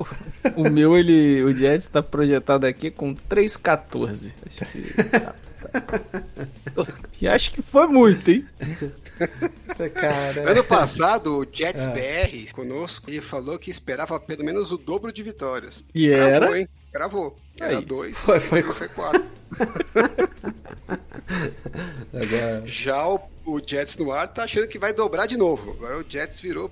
O 0.58 0.70
meu, 0.70 0.98
ele. 0.98 1.42
O 1.42 1.56
Jets 1.56 1.88
tá 1.88 2.04
projetado 2.04 2.66
aqui 2.66 2.92
com 2.92 3.16
3,14. 3.16 4.32
Acho 4.46 4.66
que. 4.66 4.94
e 7.24 7.28
acho 7.30 7.52
que 7.52 7.62
foi 7.62 7.88
muito, 7.88 8.30
hein? 8.30 8.46
Cara. 9.94 10.52
Ano 10.52 10.64
passado, 10.64 11.38
o 11.38 11.48
Jets 11.50 11.88
ah. 11.88 11.92
BR 11.92 12.54
conosco, 12.54 13.10
ele 13.10 13.22
falou 13.22 13.58
que 13.60 13.70
esperava 13.70 14.20
pelo 14.20 14.44
menos 14.44 14.72
o 14.72 14.78
dobro 14.78 15.12
de 15.12 15.24
vitórias. 15.24 15.84
E 15.94 16.08
Gravou, 16.10 16.30
era? 16.30 16.60
Hein? 16.60 16.70
Gravou. 16.94 17.36
Era 17.60 17.78
Aí. 17.78 17.86
dois, 17.86 18.18
foi, 18.18 18.40
foi... 18.40 18.62
foi 18.64 18.88
quatro. 18.90 19.26
Agora... 22.14 22.64
Já 22.66 23.08
o, 23.08 23.20
o 23.46 23.60
Jets 23.66 23.98
no 23.98 24.12
ar 24.12 24.28
tá 24.28 24.44
achando 24.44 24.68
que 24.68 24.78
vai 24.80 24.94
dobrar 24.94 25.26
de 25.26 25.38
novo. 25.38 25.72
Agora 25.72 25.98
o 25.98 26.06
Jets 26.08 26.40
virou 26.40 26.72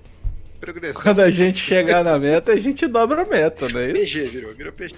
progressão. 0.63 1.01
Quando 1.01 1.19
a 1.21 1.29
gente 1.29 1.59
chegar 1.59 2.03
na 2.03 2.17
meta, 2.17 2.53
a 2.53 2.57
gente 2.57 2.87
dobra 2.87 3.23
a 3.23 3.25
meta, 3.25 3.67
né? 3.67 3.91
PG 3.91 4.23
virou, 4.25 4.53
virou 4.53 4.73
PG. 4.73 4.95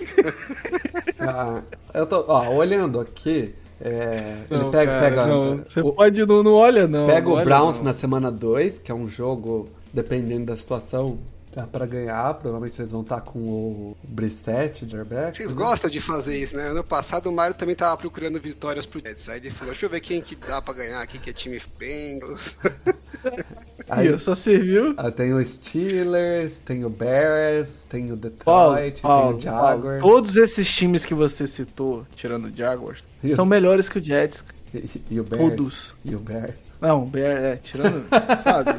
ah, 1.20 1.62
eu 1.94 2.06
tô, 2.06 2.26
ó, 2.28 2.50
olhando 2.50 3.00
aqui, 3.00 3.54
é, 3.82 4.38
não, 4.50 4.62
ele 4.62 4.70
pega. 4.72 4.92
cara, 4.92 5.02
pega 5.02 5.28
não. 5.28 5.58
Você 5.68 5.82
o, 5.82 5.92
pode 5.92 6.26
não, 6.26 6.44
não 6.44 6.54
olha, 6.54 6.88
não. 6.88 7.06
Pega 7.06 7.28
não 7.28 7.38
o 7.38 7.44
Browns 7.44 7.82
na 7.82 7.94
semana 7.94 8.32
2, 8.32 8.80
que 8.80 8.92
é 8.92 8.96
um 8.96 9.08
jogo, 9.08 9.68
dependendo 9.94 10.46
da 10.46 10.56
situação, 10.56 11.18
Tá 11.56 11.66
para 11.66 11.86
ganhar, 11.86 12.34
provavelmente 12.34 12.82
eles 12.82 12.92
vão 12.92 13.00
estar 13.00 13.22
tá 13.22 13.22
com 13.22 13.40
o 13.40 13.98
Brissette, 14.04 14.86
Jarbeck. 14.86 15.38
Vocês 15.38 15.52
né? 15.52 15.56
gostam 15.56 15.90
de 15.90 16.02
fazer 16.02 16.38
isso, 16.38 16.54
né? 16.58 16.68
Ano 16.68 16.84
passado 16.84 17.30
o 17.30 17.32
Mário 17.32 17.56
também 17.56 17.74
tava 17.74 17.96
procurando 17.96 18.38
vitórias 18.42 18.86
pro 18.86 19.00
Jets. 19.00 19.30
Aí 19.30 19.38
ele 19.38 19.52
falou: 19.52 19.68
deixa 19.68 19.86
eu 19.86 19.90
ver 19.90 20.02
quem 20.02 20.22
que 20.22 20.36
dá 20.36 20.62
para 20.62 20.74
ganhar 20.74 21.02
aqui, 21.02 21.18
que 21.18 21.30
é 21.30 21.34
time 21.34 21.62
Bengals. 21.80 22.58
Aí 23.88 24.20
só 24.20 24.36
serviu. 24.36 24.96
Ah, 24.98 25.10
tem 25.10 25.34
o 25.34 25.46
Steelers, 25.46 26.60
tem 26.60 26.84
o 26.84 26.90
Bears, 26.90 27.86
tem 27.88 28.12
o 28.12 28.18
Detroit, 28.18 29.00
Paulo, 29.00 29.30
tem 29.30 29.38
o 29.38 29.40
Jaguars. 29.40 29.82
Paulo, 29.82 30.00
todos 30.02 30.36
esses 30.36 30.70
times 30.70 31.06
que 31.06 31.14
você 31.14 31.48
citou, 31.48 32.06
tirando 32.18 32.48
o 32.48 32.54
Jaguars, 32.54 33.02
são 33.34 33.46
melhores 33.46 33.88
que 33.88 33.98
o 33.98 34.04
Jets. 34.04 34.44
E, 34.74 35.02
e 35.12 35.20
o 35.22 35.24
Bears. 35.24 35.42
Todos. 35.42 35.96
E 36.04 36.14
o 36.14 36.20
Bears. 36.20 36.65
Não, 36.86 37.02
o 37.02 37.06
Bears, 37.08 37.44
é, 37.44 37.56
tirando, 37.56 38.06
sabe? 38.44 38.76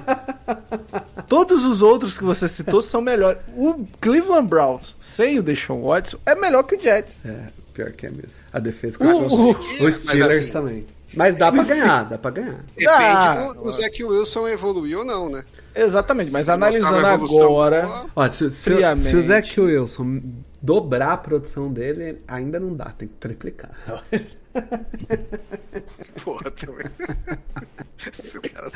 Todos 1.27 1.64
os 1.64 1.83
outros 1.83 2.16
que 2.16 2.23
você 2.23 2.47
citou 2.47 2.81
são 2.81 3.01
melhores. 3.01 3.40
O 3.49 3.85
Cleveland 4.01 4.47
Browns, 4.47 4.95
sem 5.01 5.40
o 5.40 5.42
Deshaun 5.42 5.83
Watson, 5.83 6.16
é 6.25 6.37
melhor 6.37 6.62
que 6.62 6.77
o 6.77 6.81
Jets. 6.81 7.21
É, 7.25 7.47
pior 7.75 7.90
que 7.90 8.07
é 8.07 8.11
mesmo. 8.11 8.31
A 8.53 8.61
defesa 8.61 8.97
com 8.97 9.07
o, 9.07 9.51
o, 9.51 9.90
Steelers 9.90 10.42
assim, 10.42 10.53
também. 10.53 10.87
Mas 11.14 11.37
dá 11.37 11.51
pra 11.51 11.64
ganhar, 11.64 12.05
dá 12.05 12.16
pra 12.16 12.31
ganhar. 12.31 12.64
Depende 12.77 12.87
ah, 12.88 13.53
do, 13.53 13.64
do 13.64 13.71
Zach 13.73 14.05
Wilson 14.05 14.47
evoluiu 14.47 15.01
ou 15.01 15.05
não, 15.05 15.29
né? 15.29 15.45
Exatamente, 15.75 16.31
mas 16.31 16.45
se 16.45 16.53
analisando 16.53 17.05
agora. 17.05 18.05
Ó, 18.14 18.29
se, 18.29 18.51
se, 18.53 18.97
se, 18.97 19.16
o 19.16 19.23
Zach 19.25 19.61
Wilson 19.61 20.23
dobrar 20.62 21.12
a 21.12 21.16
produção 21.16 21.73
dele, 21.73 22.23
ainda 22.29 22.61
não 22.61 22.73
dá, 22.73 22.87
tem 22.87 23.09
que 23.09 23.14
triplicar. 23.14 23.71
Porra, 26.25 26.51
também. 26.51 26.87
Esse 28.19 28.40
cara 28.40 28.71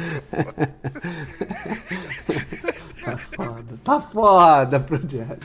Tá 3.05 3.19
foda. 3.19 3.79
Tá 3.85 4.01
foda 4.01 4.81
pro 4.81 4.99
Jerry. 5.09 5.39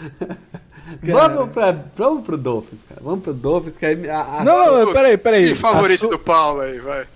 Vamos, 1.01 1.51
pra, 1.51 1.75
vamos 1.95 2.23
pro 2.23 2.37
Dolphins, 2.37 2.81
cara. 2.87 3.01
Vamos 3.03 3.23
pro 3.23 3.33
Dolphins, 3.33 3.75
que 3.75 3.85
aí. 3.85 4.09
A, 4.09 4.39
a... 4.39 4.43
Não, 4.43 4.93
peraí, 4.93 5.17
peraí. 5.17 5.51
E 5.51 5.55
favorito 5.55 6.01
su... 6.01 6.07
do 6.09 6.19
Paulo 6.19 6.61
aí, 6.61 6.79
vai. 6.79 7.07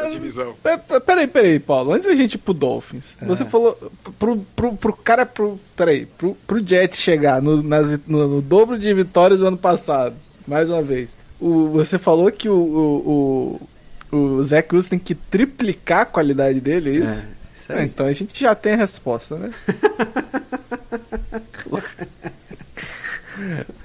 A 0.00 0.08
divisão. 0.08 0.54
Peraí, 1.06 1.26
peraí, 1.26 1.60
Paulo. 1.60 1.92
Antes 1.92 2.06
da 2.06 2.14
gente 2.14 2.34
ir 2.34 2.38
pro 2.38 2.54
Dolphins, 2.54 3.16
é. 3.20 3.24
você 3.26 3.44
falou 3.44 3.76
pro, 4.18 4.38
pro, 4.56 4.72
pro 4.74 4.92
cara, 4.94 5.26
pro, 5.26 5.60
peraí, 5.76 6.06
pro, 6.06 6.34
pro 6.46 6.66
Jets 6.66 7.00
chegar 7.00 7.42
no, 7.42 7.62
nas, 7.62 7.90
no, 8.06 8.26
no 8.26 8.42
dobro 8.42 8.78
de 8.78 8.92
vitórias 8.94 9.40
do 9.40 9.46
ano 9.46 9.58
passado, 9.58 10.16
mais 10.46 10.70
uma 10.70 10.82
vez 10.82 11.16
o, 11.40 11.70
você 11.70 11.98
falou 11.98 12.30
que 12.30 12.48
o, 12.48 12.54
o, 12.54 13.60
o, 14.12 14.16
o 14.38 14.42
tem 14.88 14.98
que 14.98 15.14
triplicar 15.14 16.00
a 16.00 16.06
qualidade 16.06 16.60
dele, 16.60 16.90
é 16.90 16.94
isso? 16.94 17.20
É, 17.20 17.28
isso 17.56 17.72
é, 17.72 17.84
então 17.84 18.06
a 18.06 18.12
gente 18.12 18.38
já 18.38 18.54
tem 18.54 18.74
a 18.74 18.76
resposta, 18.76 19.36
né? 19.36 19.50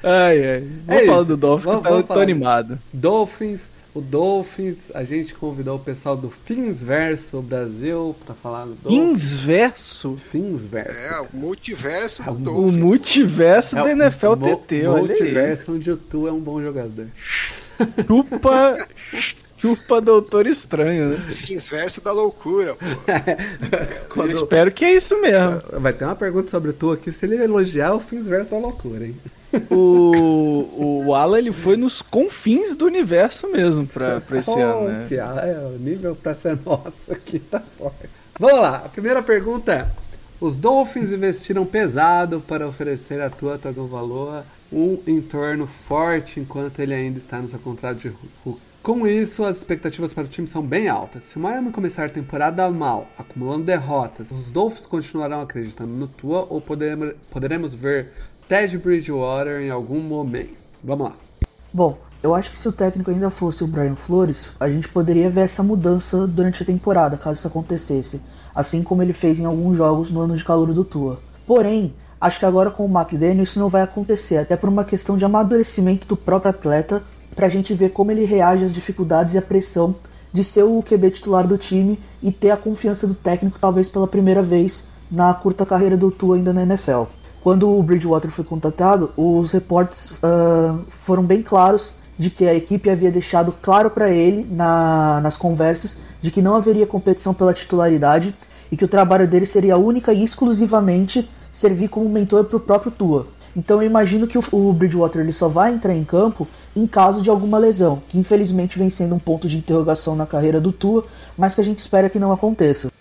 ai, 0.04 0.54
ai. 0.54 0.68
Vamos 0.86 1.02
é 1.02 1.06
falar 1.06 1.24
do 1.24 1.38
Dolphins, 1.38 1.66
vamos, 1.66 1.84
que 1.84 1.90
tá, 1.90 1.96
eu 1.96 2.04
tô 2.04 2.20
animado. 2.20 2.78
Dolphins 2.92 3.70
o 3.96 4.02
Dolphins, 4.02 4.92
a 4.94 5.06
gente 5.06 5.34
convidou 5.34 5.78
o 5.78 5.80
pessoal 5.80 6.18
do 6.18 6.30
Finsverso 6.30 7.42
Brasil 7.42 8.14
para 8.26 8.36
falar 8.36 8.66
do 8.66 8.90
Finsverso? 8.90 10.18
Finsverso. 10.18 10.92
É, 10.92 11.22
o 11.22 11.30
multiverso 11.32 12.22
do 12.22 12.32
o 12.32 12.36
Dolphins. 12.36 12.76
O 12.76 12.78
multiverso 12.78 13.78
é, 13.78 13.84
da 13.84 13.92
NFL 13.92 14.34
TT, 14.34 14.88
olha 14.88 15.08
multiverso 15.08 15.72
aí. 15.72 15.78
onde 15.78 15.92
o 15.92 15.96
Tu 15.96 16.28
é 16.28 16.32
um 16.34 16.42
bom 16.42 16.62
jogador. 16.62 17.08
Chupa, 18.06 18.86
chupa 19.66 20.00
Doutor 20.00 20.46
Estranho, 20.46 21.10
né? 21.10 21.18
Finsverso 21.34 22.00
da 22.00 22.12
loucura, 22.12 22.76
pô. 22.76 22.86
Quando... 24.14 24.30
Eu 24.30 24.36
espero 24.36 24.72
que 24.72 24.86
é 24.86 24.94
isso 24.94 25.20
mesmo. 25.20 25.64
Vai 25.80 25.92
ter 25.92 26.06
uma 26.06 26.16
pergunta 26.16 26.52
sobre 26.52 26.70
o 26.70 26.74
Tu 26.74 26.92
aqui, 26.92 27.12
se 27.12 27.26
ele 27.26 27.44
elogiar 27.44 27.96
o 27.96 28.00
Finsverso 28.00 28.52
da 28.52 28.60
loucura, 28.60 29.06
hein? 29.06 29.16
o, 29.72 31.04
o 31.08 31.16
Alan 31.16 31.40
ele 31.40 31.52
foi 31.52 31.78
nos 31.78 32.02
confins 32.02 32.76
do 32.76 32.86
universo 32.86 33.50
mesmo 33.52 33.88
pra, 33.88 34.22
pra 34.22 34.40
esse 34.40 34.52
oh, 34.52 34.60
ano, 34.60 34.88
né? 34.90 35.06
Que, 35.08 35.18
ah, 35.18 35.42
é, 35.44 35.58
o 35.66 35.80
nível 35.80 36.16
pra 36.16 36.34
ser 36.34 36.60
nosso 36.64 36.94
aqui 37.10 37.40
tá 37.40 37.60
forte. 37.60 38.10
Vamos 38.38 38.60
lá, 38.60 38.84
a 38.86 38.90
primeira 38.90 39.24
pergunta 39.24 39.74
é: 39.74 39.88
os 40.42 40.56
Dolphins 40.56 41.12
investiram 41.12 41.66
pesado 41.66 42.44
para 42.46 42.68
oferecer 42.68 43.22
a 43.22 43.30
Tua 43.30 43.58
Tagovailoa 43.58 44.46
um 44.72 45.00
entorno 45.08 45.68
forte 45.88 46.40
enquanto 46.40 46.80
ele 46.80 46.94
ainda 46.94 47.18
está 47.18 47.40
no 47.40 47.48
seu 47.48 47.60
contrato 47.60 47.98
de 47.98 48.14
Hulk. 48.44 48.75
Com 48.86 49.08
isso, 49.08 49.44
as 49.44 49.58
expectativas 49.58 50.14
para 50.14 50.26
o 50.26 50.28
time 50.28 50.48
são 50.48 50.62
bem 50.62 50.88
altas. 50.88 51.24
Se 51.24 51.38
o 51.38 51.40
Miami 51.40 51.72
começar 51.72 52.06
a 52.06 52.10
temporada 52.10 52.70
mal, 52.70 53.08
acumulando 53.18 53.64
derrotas, 53.66 54.30
os 54.30 54.52
Dolphins 54.52 54.86
continuarão 54.86 55.42
acreditando 55.42 55.90
no 55.90 56.08
Tua 56.08 56.46
ou 56.48 56.62
poderemos, 56.62 57.74
ver 57.74 58.12
Ted 58.48 58.78
Bridgewater 58.78 59.62
em 59.62 59.72
algum 59.72 60.00
momento? 60.00 60.56
Vamos 60.84 61.08
lá. 61.08 61.16
Bom, 61.74 61.98
eu 62.22 62.36
acho 62.36 62.52
que 62.52 62.58
se 62.60 62.70
o 62.70 62.72
técnico 62.72 63.10
ainda 63.10 63.32
fosse 63.32 63.64
o 63.64 63.68
Brian 63.68 63.96
Flores, 63.96 64.50
a 64.60 64.70
gente 64.70 64.88
poderia 64.88 65.32
ver 65.32 65.42
essa 65.42 65.64
mudança 65.64 66.28
durante 66.28 66.62
a 66.62 66.66
temporada, 66.68 67.18
caso 67.18 67.40
isso 67.40 67.48
acontecesse, 67.48 68.22
assim 68.54 68.84
como 68.84 69.02
ele 69.02 69.14
fez 69.14 69.40
em 69.40 69.46
alguns 69.46 69.78
jogos 69.78 70.12
no 70.12 70.22
ano 70.22 70.38
de 70.38 70.46
calor 70.46 70.72
do 70.72 70.86
Tua. 70.86 71.20
Porém, 71.48 71.96
acho 72.22 72.38
que 72.38 72.46
agora 72.46 72.70
com 72.70 72.86
o 72.86 73.00
McDaniel 73.00 73.46
isso 73.46 73.58
não 73.58 73.68
vai 73.68 73.82
acontecer, 73.82 74.38
até 74.38 74.56
por 74.56 74.70
uma 74.70 74.86
questão 74.86 75.18
de 75.18 75.26
amadurecimento 75.26 76.08
do 76.08 76.16
próprio 76.16 76.52
atleta, 76.52 77.02
pra 77.36 77.50
gente 77.50 77.74
ver 77.74 77.90
como 77.90 78.12
ele 78.12 78.26
reage 78.26 78.64
às 78.64 78.74
dificuldades 78.74 79.34
e 79.34 79.38
à 79.38 79.42
pressão 79.42 79.96
de 80.32 80.44
ser 80.44 80.64
o 80.64 80.84
QB 80.84 81.12
titular 81.12 81.48
do 81.48 81.58
time 81.58 82.00
e 82.22 82.32
ter 82.32 82.52
a 82.52 82.58
confiança 82.58 83.08
do 83.08 83.14
técnico 83.14 83.58
talvez 83.60 83.88
pela 83.88 84.08
primeira 84.08 84.42
vez 84.42 84.86
na 85.10 85.34
curta 85.34 85.66
carreira 85.66 85.96
do 85.96 86.12
Tua 86.12 86.36
ainda 86.36 86.52
na 86.52 86.64
NFL. 86.64 87.04
Quando 87.42 87.70
o 87.70 87.84
Bridgewater 87.84 88.32
foi 88.32 88.44
contratado, 88.44 89.12
os 89.16 89.52
reportes 89.52 90.12
uh, 90.12 90.84
foram 90.90 91.24
bem 91.24 91.42
claros 91.42 91.94
de 92.18 92.30
que 92.30 92.48
a 92.48 92.56
equipe 92.56 92.90
havia 92.90 93.12
deixado 93.12 93.54
claro 93.62 93.90
para 93.90 94.10
ele 94.10 94.48
na, 94.50 95.20
nas 95.22 95.38
conversas 95.38 95.98
de 96.22 96.32
que 96.32 96.42
não 96.42 96.56
haveria 96.56 96.88
competição 96.88 97.34
pela 97.34 97.54
titularidade 97.54 98.34
e 98.72 98.76
que 98.76 98.84
o 98.84 98.88
trabalho 98.88 99.28
dele 99.28 99.46
seria 99.46 99.78
única 99.78 100.12
e 100.12 100.24
exclusivamente 100.24 101.30
servir 101.54 101.88
como 101.88 102.10
mentor 102.10 102.46
para 102.46 102.58
o 102.58 102.60
próprio 102.60 102.92
Tua. 102.92 103.28
Então 103.56 103.82
eu 103.82 103.88
imagino 103.88 104.28
que 104.28 104.38
o, 104.38 104.44
o 104.52 104.74
Bridgewater 104.74 105.22
ele 105.22 105.32
só 105.32 105.48
vai 105.48 105.74
entrar 105.74 105.94
em 105.94 106.04
campo 106.04 106.48
em 106.76 106.86
caso 106.86 107.22
de 107.22 107.30
alguma 107.30 107.58
lesão, 107.58 108.02
que 108.08 108.18
infelizmente 108.18 108.78
vem 108.78 108.90
sendo 108.90 109.16
um 109.16 109.20
ponto 109.20 109.48
de 109.48 109.58
interrogação 109.58 110.16
na 110.16 110.26
carreira 110.26 110.60
do 110.60 110.72
Tua, 110.72 111.06
mas 111.38 111.56
que 111.56 111.62
a 111.62 111.64
gente 111.64 111.80
espera 111.80 112.10
que 112.10 112.20
não 112.20 112.32
aconteça. 112.32 112.92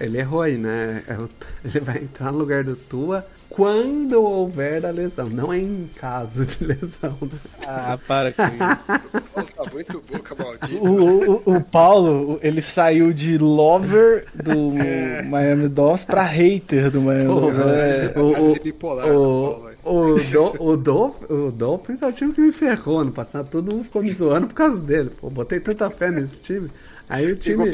Ele 0.00 0.18
errou 0.18 0.42
aí, 0.42 0.56
né? 0.56 1.02
É 1.08 1.16
ele 1.66 1.80
vai 1.80 1.98
entrar 1.98 2.32
no 2.32 2.38
lugar 2.38 2.64
do 2.64 2.76
Tua 2.76 3.26
quando 3.48 4.22
houver 4.22 4.84
a 4.84 4.90
lesão, 4.90 5.28
não 5.28 5.52
é 5.52 5.58
em 5.58 5.88
caso 5.96 6.44
de 6.44 6.62
lesão. 6.66 7.16
Né? 7.22 7.38
Ah, 7.66 7.98
para 8.06 8.32
com 8.32 8.42
isso. 8.42 9.48
tá 9.56 9.70
muito 9.72 10.02
boca 10.10 10.34
maldita. 10.34 10.82
O, 10.82 11.32
o, 11.32 11.56
o, 11.56 11.60
Paulo, 11.62 12.38
ele 12.42 12.60
saiu 12.60 13.12
de 13.12 13.38
lover 13.38 14.26
do 14.34 14.76
é. 14.78 15.22
Miami 15.22 15.68
Dolphins 15.68 16.04
pra 16.04 16.22
hater 16.22 16.90
do 16.90 17.00
Miami 17.00 17.24
Dolphins. 17.24 17.58
É, 17.58 18.18
o, 18.18 18.52
o, 18.52 18.60
bipolar, 18.60 19.10
o, 19.10 19.70
o, 19.86 20.18
do, 20.18 20.62
o, 20.62 20.76
Dolph, 20.76 21.30
o 21.30 21.50
Dolphins 21.50 22.02
é 22.02 22.06
o 22.06 22.12
time 22.12 22.32
que 22.32 22.40
me 22.40 22.52
ferrou 22.52 23.04
no 23.04 23.12
passado. 23.12 23.48
Todo 23.50 23.72
mundo 23.72 23.84
ficou 23.84 24.02
me 24.02 24.12
zoando 24.12 24.48
por 24.48 24.54
causa 24.54 24.82
dele. 24.82 25.10
Pô, 25.20 25.30
botei 25.30 25.60
tanta 25.60 25.88
fé 25.90 26.10
nesse 26.10 26.36
time. 26.38 26.70
Aí 27.08 27.30
o 27.30 27.36
time. 27.36 27.70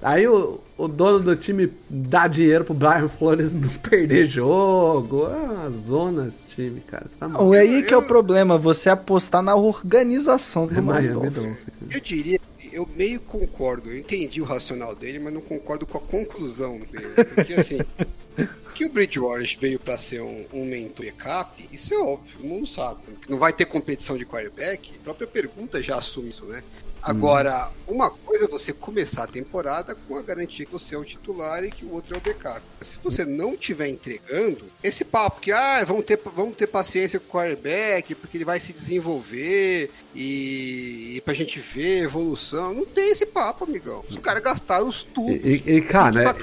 Aí 0.00 0.26
o, 0.26 0.58
o 0.78 0.88
dono 0.88 1.20
do 1.20 1.36
time 1.36 1.70
dá 1.90 2.26
dinheiro 2.26 2.64
pro 2.64 2.72
Brian 2.72 3.08
Flores 3.08 3.52
não 3.52 3.68
perder 3.68 4.24
jogo. 4.26 5.26
É 5.26 5.36
uma 5.36 5.70
zona 5.70 6.26
esse 6.28 6.48
time, 6.48 6.80
cara. 6.80 7.06
Tá 7.18 7.28
não, 7.28 7.52
aí 7.52 7.82
que 7.82 7.92
é 7.92 7.96
o 7.96 8.06
problema, 8.06 8.56
você 8.56 8.88
apostar 8.88 9.42
na 9.42 9.54
organização 9.54 10.66
do 10.66 10.76
é 10.76 10.80
Miami 10.82 11.28
Dolphins. 11.30 11.58
Eu 11.90 12.00
diria 12.00 12.40
eu 12.72 12.88
meio 12.96 13.20
concordo. 13.20 13.90
Eu 13.90 13.98
entendi 13.98 14.40
o 14.40 14.44
racional 14.44 14.94
dele, 14.94 15.18
mas 15.18 15.32
não 15.32 15.40
concordo 15.40 15.86
com 15.86 15.98
a 15.98 16.00
conclusão 16.00 16.78
dele. 16.80 17.24
Porque 17.34 17.54
assim, 17.54 17.78
que 18.74 18.84
o 18.84 18.88
Bridgewater 18.88 19.58
veio 19.60 19.78
para 19.78 19.98
ser 19.98 20.22
um, 20.22 20.44
um 20.52 20.64
mentor 20.64 21.06
backup, 21.06 21.68
isso 21.70 21.94
é 21.94 21.98
óbvio, 21.98 22.32
todo 22.36 22.46
mundo 22.46 22.66
sabe. 22.66 23.00
Não 23.28 23.38
vai 23.38 23.52
ter 23.52 23.66
competição 23.66 24.16
de 24.16 24.24
quarterback, 24.24 24.92
a 25.00 25.04
própria 25.04 25.26
pergunta 25.26 25.82
já 25.82 25.96
assume 25.98 26.30
isso, 26.30 26.44
né? 26.46 26.62
Agora, 27.02 27.68
uma 27.88 28.10
coisa 28.10 28.44
é 28.44 28.48
você 28.48 28.72
começar 28.72 29.24
a 29.24 29.26
temporada 29.26 29.96
com 30.06 30.16
a 30.16 30.22
garantia 30.22 30.64
que 30.64 30.70
você 30.70 30.94
é 30.94 30.98
o 30.98 31.04
titular 31.04 31.64
e 31.64 31.70
que 31.70 31.84
o 31.84 31.92
outro 31.92 32.14
é 32.14 32.18
o 32.18 32.20
backup. 32.20 32.62
Se 32.80 32.98
você 33.02 33.24
não 33.24 33.54
estiver 33.54 33.88
entregando, 33.88 34.66
esse 34.84 35.04
papo 35.04 35.40
que, 35.40 35.50
ah, 35.50 35.84
vamos 35.84 36.04
ter, 36.04 36.20
vamos 36.36 36.56
ter 36.56 36.68
paciência 36.68 37.18
com 37.18 37.26
o 37.26 37.40
quarterback, 37.40 38.14
porque 38.14 38.36
ele 38.36 38.44
vai 38.44 38.60
se 38.60 38.72
desenvolver 38.72 39.90
e, 40.14 41.14
e 41.16 41.20
pra 41.22 41.34
gente 41.34 41.58
ver 41.58 42.04
evolução, 42.04 42.72
não 42.72 42.86
tem 42.86 43.10
esse 43.10 43.26
papo, 43.26 43.64
amigão. 43.64 44.02
Os 44.08 44.18
caras 44.18 44.42
gastaram 44.42 44.86
os 44.86 45.02
tubos. 45.02 45.32
E, 45.44 45.62
e, 45.66 45.76
e 45.76 45.80
cara, 45.82 46.12
né? 46.12 46.34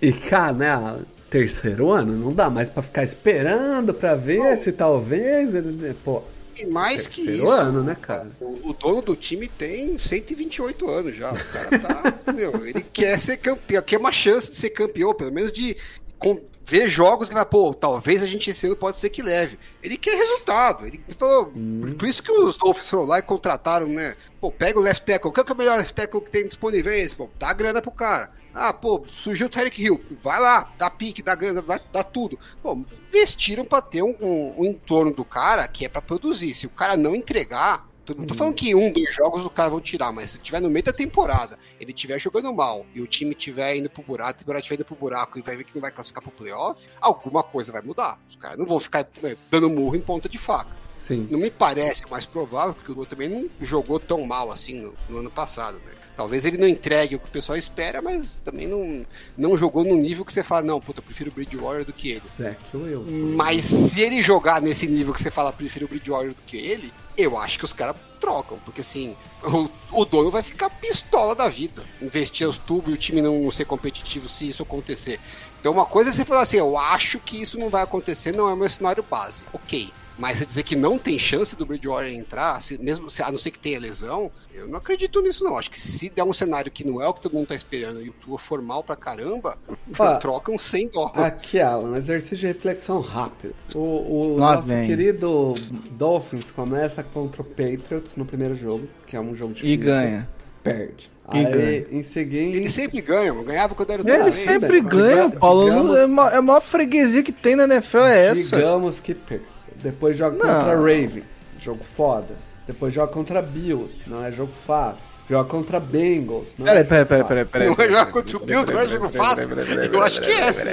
E, 0.00 0.08
e, 0.08 0.12
cara, 0.12 0.52
né? 0.52 1.04
Terceiro 1.28 1.90
ano, 1.90 2.12
não 2.12 2.32
dá 2.32 2.50
mais 2.50 2.68
para 2.68 2.82
ficar 2.82 3.04
esperando 3.04 3.94
para 3.94 4.16
ver 4.16 4.58
se 4.58 4.72
talvez 4.72 5.54
ele. 5.54 5.94
Pô, 6.02 6.24
e 6.56 6.66
mais 6.66 7.06
que 7.06 7.20
isso. 7.20 7.48
ano, 7.48 7.82
né, 7.82 7.96
cara? 8.00 8.30
O, 8.40 8.70
o, 8.70 8.72
dono 8.72 9.02
do 9.02 9.16
time 9.16 9.48
tem 9.48 9.98
128 9.98 10.90
anos 10.90 11.16
já. 11.16 11.32
O 11.32 11.44
cara 11.46 11.78
tá. 11.78 12.32
meu, 12.32 12.66
ele 12.66 12.82
quer 12.82 13.18
ser 13.18 13.36
campeão, 13.36 13.82
quer 13.82 13.98
uma 13.98 14.12
chance 14.12 14.50
de 14.50 14.56
ser 14.56 14.70
campeão, 14.70 15.14
pelo 15.14 15.32
menos 15.32 15.52
de 15.52 15.76
com, 16.18 16.40
ver 16.70 16.88
jogos 16.88 17.28
que 17.28 17.34
vai, 17.34 17.44
pô, 17.44 17.74
talvez 17.74 18.22
a 18.22 18.26
gente 18.26 18.48
esse 18.50 18.66
ano 18.66 18.76
pode 18.76 18.98
ser 18.98 19.10
que 19.10 19.22
leve. 19.22 19.58
Ele 19.82 19.96
quer 19.96 20.14
resultado. 20.14 20.86
Ele 20.86 21.02
falou. 21.18 21.52
Hum. 21.54 21.96
Por 21.98 22.06
isso 22.06 22.22
que 22.22 22.30
os 22.30 22.56
Dolphins 22.56 22.88
foram 22.88 23.06
lá 23.06 23.18
e 23.18 23.22
contrataram, 23.22 23.88
né? 23.88 24.14
Pô, 24.40 24.52
pega 24.52 24.78
o 24.78 24.82
left 24.82 25.04
tackle. 25.04 25.32
Qual 25.32 25.44
que 25.44 25.50
é 25.50 25.54
o 25.54 25.58
melhor 25.58 25.78
left 25.78 25.94
tackle 25.94 26.20
que 26.20 26.30
tem 26.30 26.46
disponível? 26.46 26.92
Esse, 26.92 27.16
pô, 27.16 27.28
dá 27.38 27.52
grana 27.52 27.82
pro 27.82 27.90
cara. 27.90 28.30
Ah, 28.54 28.72
pô, 28.72 29.04
surgiu 29.08 29.46
o 29.46 29.50
Tarek 29.50 29.82
Hill. 29.82 30.02
Vai 30.22 30.40
lá, 30.40 30.72
dá 30.76 30.90
pique, 30.90 31.22
dá 31.22 31.34
grana, 31.34 31.62
dá, 31.92 32.02
tudo. 32.02 32.38
Pô, 32.62 32.84
investiram 33.08 33.64
pra 33.64 33.80
ter 33.80 34.02
um, 34.02 34.14
um, 34.20 34.54
um, 34.58 34.64
entorno 34.64 35.12
do 35.12 35.24
cara 35.24 35.66
que 35.68 35.84
é 35.84 35.88
pra 35.88 36.02
produzir. 36.02 36.54
Se 36.54 36.66
o 36.66 36.70
cara 36.70 36.96
não 36.96 37.14
entregar. 37.14 37.88
Tô, 38.04 38.14
não 38.14 38.26
tô 38.26 38.34
falando 38.34 38.54
que 38.54 38.74
um, 38.74 38.90
dois 38.90 39.14
jogos 39.14 39.44
o 39.44 39.50
cara 39.50 39.68
vão 39.68 39.80
tirar, 39.80 40.10
mas 40.10 40.30
se 40.30 40.38
tiver 40.38 40.60
no 40.60 40.70
meio 40.70 40.84
da 40.84 40.92
temporada, 40.92 41.58
ele 41.78 41.92
tiver 41.92 42.18
jogando 42.18 42.52
mal 42.52 42.86
e 42.94 43.00
o 43.00 43.06
time 43.06 43.34
tiver 43.34 43.76
indo 43.76 43.90
pro 43.90 44.02
buraco, 44.02 44.30
a 44.30 44.32
temporada 44.32 44.62
tiver 44.62 44.76
indo 44.76 44.84
pro 44.86 44.96
buraco 44.96 45.38
e 45.38 45.42
vai 45.42 45.54
ver 45.54 45.64
que 45.64 45.74
não 45.74 45.82
vai 45.82 45.92
classificar 45.92 46.22
pro 46.22 46.32
playoff, 46.32 46.82
alguma 46.98 47.42
coisa 47.42 47.70
vai 47.70 47.82
mudar. 47.82 48.18
Os 48.28 48.36
caras 48.36 48.56
não 48.56 48.64
vão 48.64 48.80
ficar 48.80 49.06
né, 49.22 49.36
dando 49.50 49.68
murro 49.68 49.94
em 49.94 50.00
ponta 50.00 50.30
de 50.30 50.38
faca. 50.38 50.74
Sim. 51.00 51.28
Não 51.30 51.38
me 51.38 51.50
parece 51.50 52.08
mais 52.10 52.26
provável, 52.26 52.74
porque 52.74 52.90
o 52.90 52.94
Lula 52.94 53.06
também 53.06 53.28
não 53.28 53.48
jogou 53.60 54.00
tão 54.00 54.24
mal 54.26 54.50
assim 54.50 54.80
no, 54.80 54.94
no 55.08 55.18
ano 55.18 55.30
passado, 55.30 55.78
né? 55.78 55.92
Talvez 56.16 56.44
ele 56.44 56.58
não 56.58 56.68
entregue 56.68 57.16
o 57.16 57.18
que 57.18 57.28
o 57.28 57.30
pessoal 57.30 57.56
espera, 57.56 58.02
mas 58.02 58.36
também 58.44 58.68
não, 58.68 59.06
não 59.36 59.56
jogou 59.56 59.84
no 59.84 59.96
nível 59.96 60.24
que 60.24 60.32
você 60.32 60.42
fala, 60.42 60.62
não, 60.62 60.80
puta, 60.80 61.00
eu 61.00 61.04
prefiro 61.04 61.30
o 61.30 61.32
Bridgewater 61.32 61.84
do 61.84 61.92
que 61.92 62.10
ele. 62.10 62.20
Certo, 62.20 62.78
eu. 62.86 63.04
Mas 63.34 63.64
se 63.64 64.00
ele 64.00 64.22
jogar 64.22 64.60
nesse 64.60 64.86
nível 64.86 65.14
que 65.14 65.22
você 65.22 65.30
fala, 65.30 65.52
prefiro 65.52 65.86
o 65.86 65.88
Bridgewater 65.88 66.30
do 66.30 66.42
que 66.46 66.56
ele, 66.56 66.92
eu 67.16 67.38
acho 67.38 67.58
que 67.58 67.64
os 67.64 67.72
caras 67.72 67.96
trocam, 68.20 68.58
porque 68.64 68.82
assim, 68.82 69.16
o, 69.42 69.68
o, 69.90 70.04
dono 70.04 70.30
vai 70.30 70.42
ficar 70.42 70.68
pistola 70.68 71.34
da 71.34 71.48
vida. 71.48 71.82
Investir 72.00 72.48
os 72.48 72.58
tubos 72.58 72.90
e 72.90 72.94
o 72.94 72.98
time 72.98 73.22
não 73.22 73.50
ser 73.50 73.64
competitivo 73.64 74.28
se 74.28 74.48
isso 74.48 74.62
acontecer. 74.62 75.18
Então 75.58 75.72
uma 75.72 75.86
coisa 75.86 76.10
é 76.10 76.12
você 76.12 76.24
falar 76.24 76.42
assim, 76.42 76.58
eu 76.58 76.76
acho 76.76 77.18
que 77.18 77.40
isso 77.40 77.58
não 77.58 77.70
vai 77.70 77.82
acontecer, 77.82 78.34
não 78.34 78.48
é 78.48 78.52
o 78.52 78.56
meu 78.56 78.68
cenário 78.68 79.02
base. 79.02 79.42
Ok. 79.52 79.90
Mas 80.20 80.46
dizer 80.46 80.62
que 80.62 80.76
não 80.76 80.98
tem 80.98 81.18
chance 81.18 81.56
do 81.56 81.64
Bridgewater 81.64 82.12
entrar, 82.12 82.62
se, 82.62 82.76
mesmo 82.76 83.10
se, 83.10 83.22
a 83.22 83.30
não 83.30 83.38
ser 83.38 83.50
que 83.50 83.58
tenha 83.58 83.80
lesão, 83.80 84.30
eu 84.54 84.68
não 84.68 84.76
acredito 84.76 85.22
nisso, 85.22 85.42
não. 85.42 85.56
Acho 85.56 85.70
que 85.70 85.80
se 85.80 86.10
der 86.10 86.22
um 86.22 86.32
cenário 86.32 86.70
que 86.70 86.84
não 86.84 87.00
é 87.00 87.08
o 87.08 87.14
que 87.14 87.22
todo 87.22 87.32
mundo 87.32 87.48
tá 87.48 87.54
esperando 87.54 88.02
e 88.02 88.10
o 88.10 88.12
Tua 88.12 88.38
for 88.38 88.60
mal 88.60 88.84
pra 88.84 88.94
caramba, 88.94 89.56
Ó, 89.98 90.16
trocam 90.20 90.58
sem 90.58 90.88
dó. 90.88 91.10
Aqui, 91.14 91.58
Alan, 91.58 91.92
um 91.92 91.96
exercício 91.96 92.36
de 92.36 92.46
reflexão 92.48 93.00
rápido. 93.00 93.54
O, 93.74 94.34
o 94.34 94.38
nosso 94.38 94.64
vem. 94.64 94.86
querido 94.86 95.54
Dolphins 95.92 96.50
começa 96.50 97.02
contra 97.02 97.40
o 97.40 97.44
Patriots 97.44 98.16
no 98.16 98.26
primeiro 98.26 98.54
jogo, 98.54 98.86
que 99.06 99.16
é 99.16 99.20
um 99.20 99.34
jogo 99.34 99.54
difícil. 99.54 99.74
E 99.74 99.76
ganha. 99.78 100.28
Perde. 100.62 101.10
Aí, 101.26 101.86
em 101.90 102.02
seguida. 102.02 102.56
Eles 102.56 102.74
sempre 102.74 103.00
ganham, 103.00 103.42
ganhava 103.44 103.74
quando 103.74 103.90
era 103.90 104.02
do 104.02 104.10
Eles 104.10 104.34
sempre 104.34 104.80
ganham, 104.80 105.30
Paulo. 105.30 105.64
Digamos, 105.64 105.96
é, 105.96 106.04
a, 106.04 106.34
é 106.34 106.36
a 106.38 106.42
maior 106.42 106.60
freguesia 106.60 107.22
que 107.22 107.32
tem 107.32 107.54
na 107.54 107.64
NFL 107.64 107.98
é 107.98 108.26
essa. 108.26 108.56
Digamos 108.56 109.00
que 109.00 109.14
perde. 109.14 109.44
Depois 109.82 110.16
joga 110.16 110.36
não. 110.36 110.54
contra 110.54 110.76
Ravens, 110.76 111.46
jogo 111.58 111.84
foda. 111.84 112.34
Depois 112.66 112.92
joga 112.94 113.12
contra 113.12 113.42
Bills, 113.42 114.02
não 114.06 114.24
é 114.24 114.30
jogo 114.30 114.52
fácil. 114.64 115.10
Joga 115.28 115.48
contra 115.48 115.78
Bengals. 115.78 116.54
Não 116.58 116.66
peraí, 116.66 116.82
é 116.82 116.84
peraí, 116.84 117.04
peraí, 117.04 117.24
peraí, 117.24 117.44
peraí. 117.44 117.68
Não 117.68 117.76
é 117.78 117.88
jogar 117.88 118.06
contra 118.06 118.36
o 118.36 118.40
Bills, 118.40 118.72
não 118.72 118.80
é 118.80 118.86
jogo 118.88 119.10
fácil? 119.10 119.48
Eu 119.92 120.02
acho 120.02 120.20
que 120.20 120.30
é, 120.30 120.52
sim. 120.52 120.68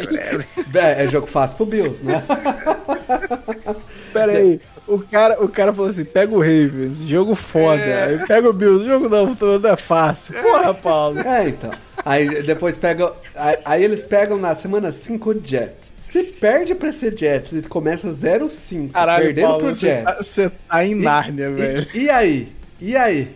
É, 0.73 1.03
é 1.03 1.07
jogo 1.07 1.27
fácil 1.27 1.57
pro 1.57 1.65
Bills, 1.67 2.03
né? 2.03 2.23
Peraí. 4.11 4.59
O 4.87 4.99
cara, 4.99 5.43
o 5.43 5.49
cara 5.49 5.73
falou 5.73 5.89
assim: 5.89 6.05
pega 6.05 6.33
o 6.33 6.39
Ravens, 6.39 7.01
jogo 7.01 7.35
foda. 7.35 7.81
É. 7.81 8.05
Aí 8.05 8.25
pega 8.25 8.49
o 8.49 8.53
Bills, 8.53 8.85
jogo 8.85 9.09
não, 9.09 9.35
não 9.59 9.69
é 9.69 9.77
fácil. 9.77 10.33
Porra, 10.41 10.73
Paulo. 10.73 11.19
É, 11.19 11.49
então. 11.49 11.71
Aí 12.05 12.41
depois 12.41 12.77
pega. 12.77 13.13
Aí, 13.35 13.57
aí 13.65 13.83
eles 13.83 14.01
pegam 14.01 14.37
na 14.37 14.55
semana 14.55 14.91
5 14.91 15.29
o 15.29 15.41
Jets. 15.43 15.93
Se 16.09 16.23
perde 16.23 16.73
pra 16.73 16.91
ser 16.91 17.17
Jets 17.17 17.51
e 17.51 17.61
começa 17.63 18.07
0-5, 18.07 18.91
perdendo 19.17 19.47
Paulo, 19.47 19.63
pro 19.65 19.75
Jets. 19.75 20.17
Você 20.17 20.49
tá, 20.49 20.55
tá 20.69 20.85
em 20.85 20.95
Nárnia, 20.95 21.49
e, 21.49 21.53
velho. 21.53 21.87
E, 21.93 21.99
e, 22.03 22.09
aí? 22.09 22.47
E 22.79 22.95
aí? 22.95 23.35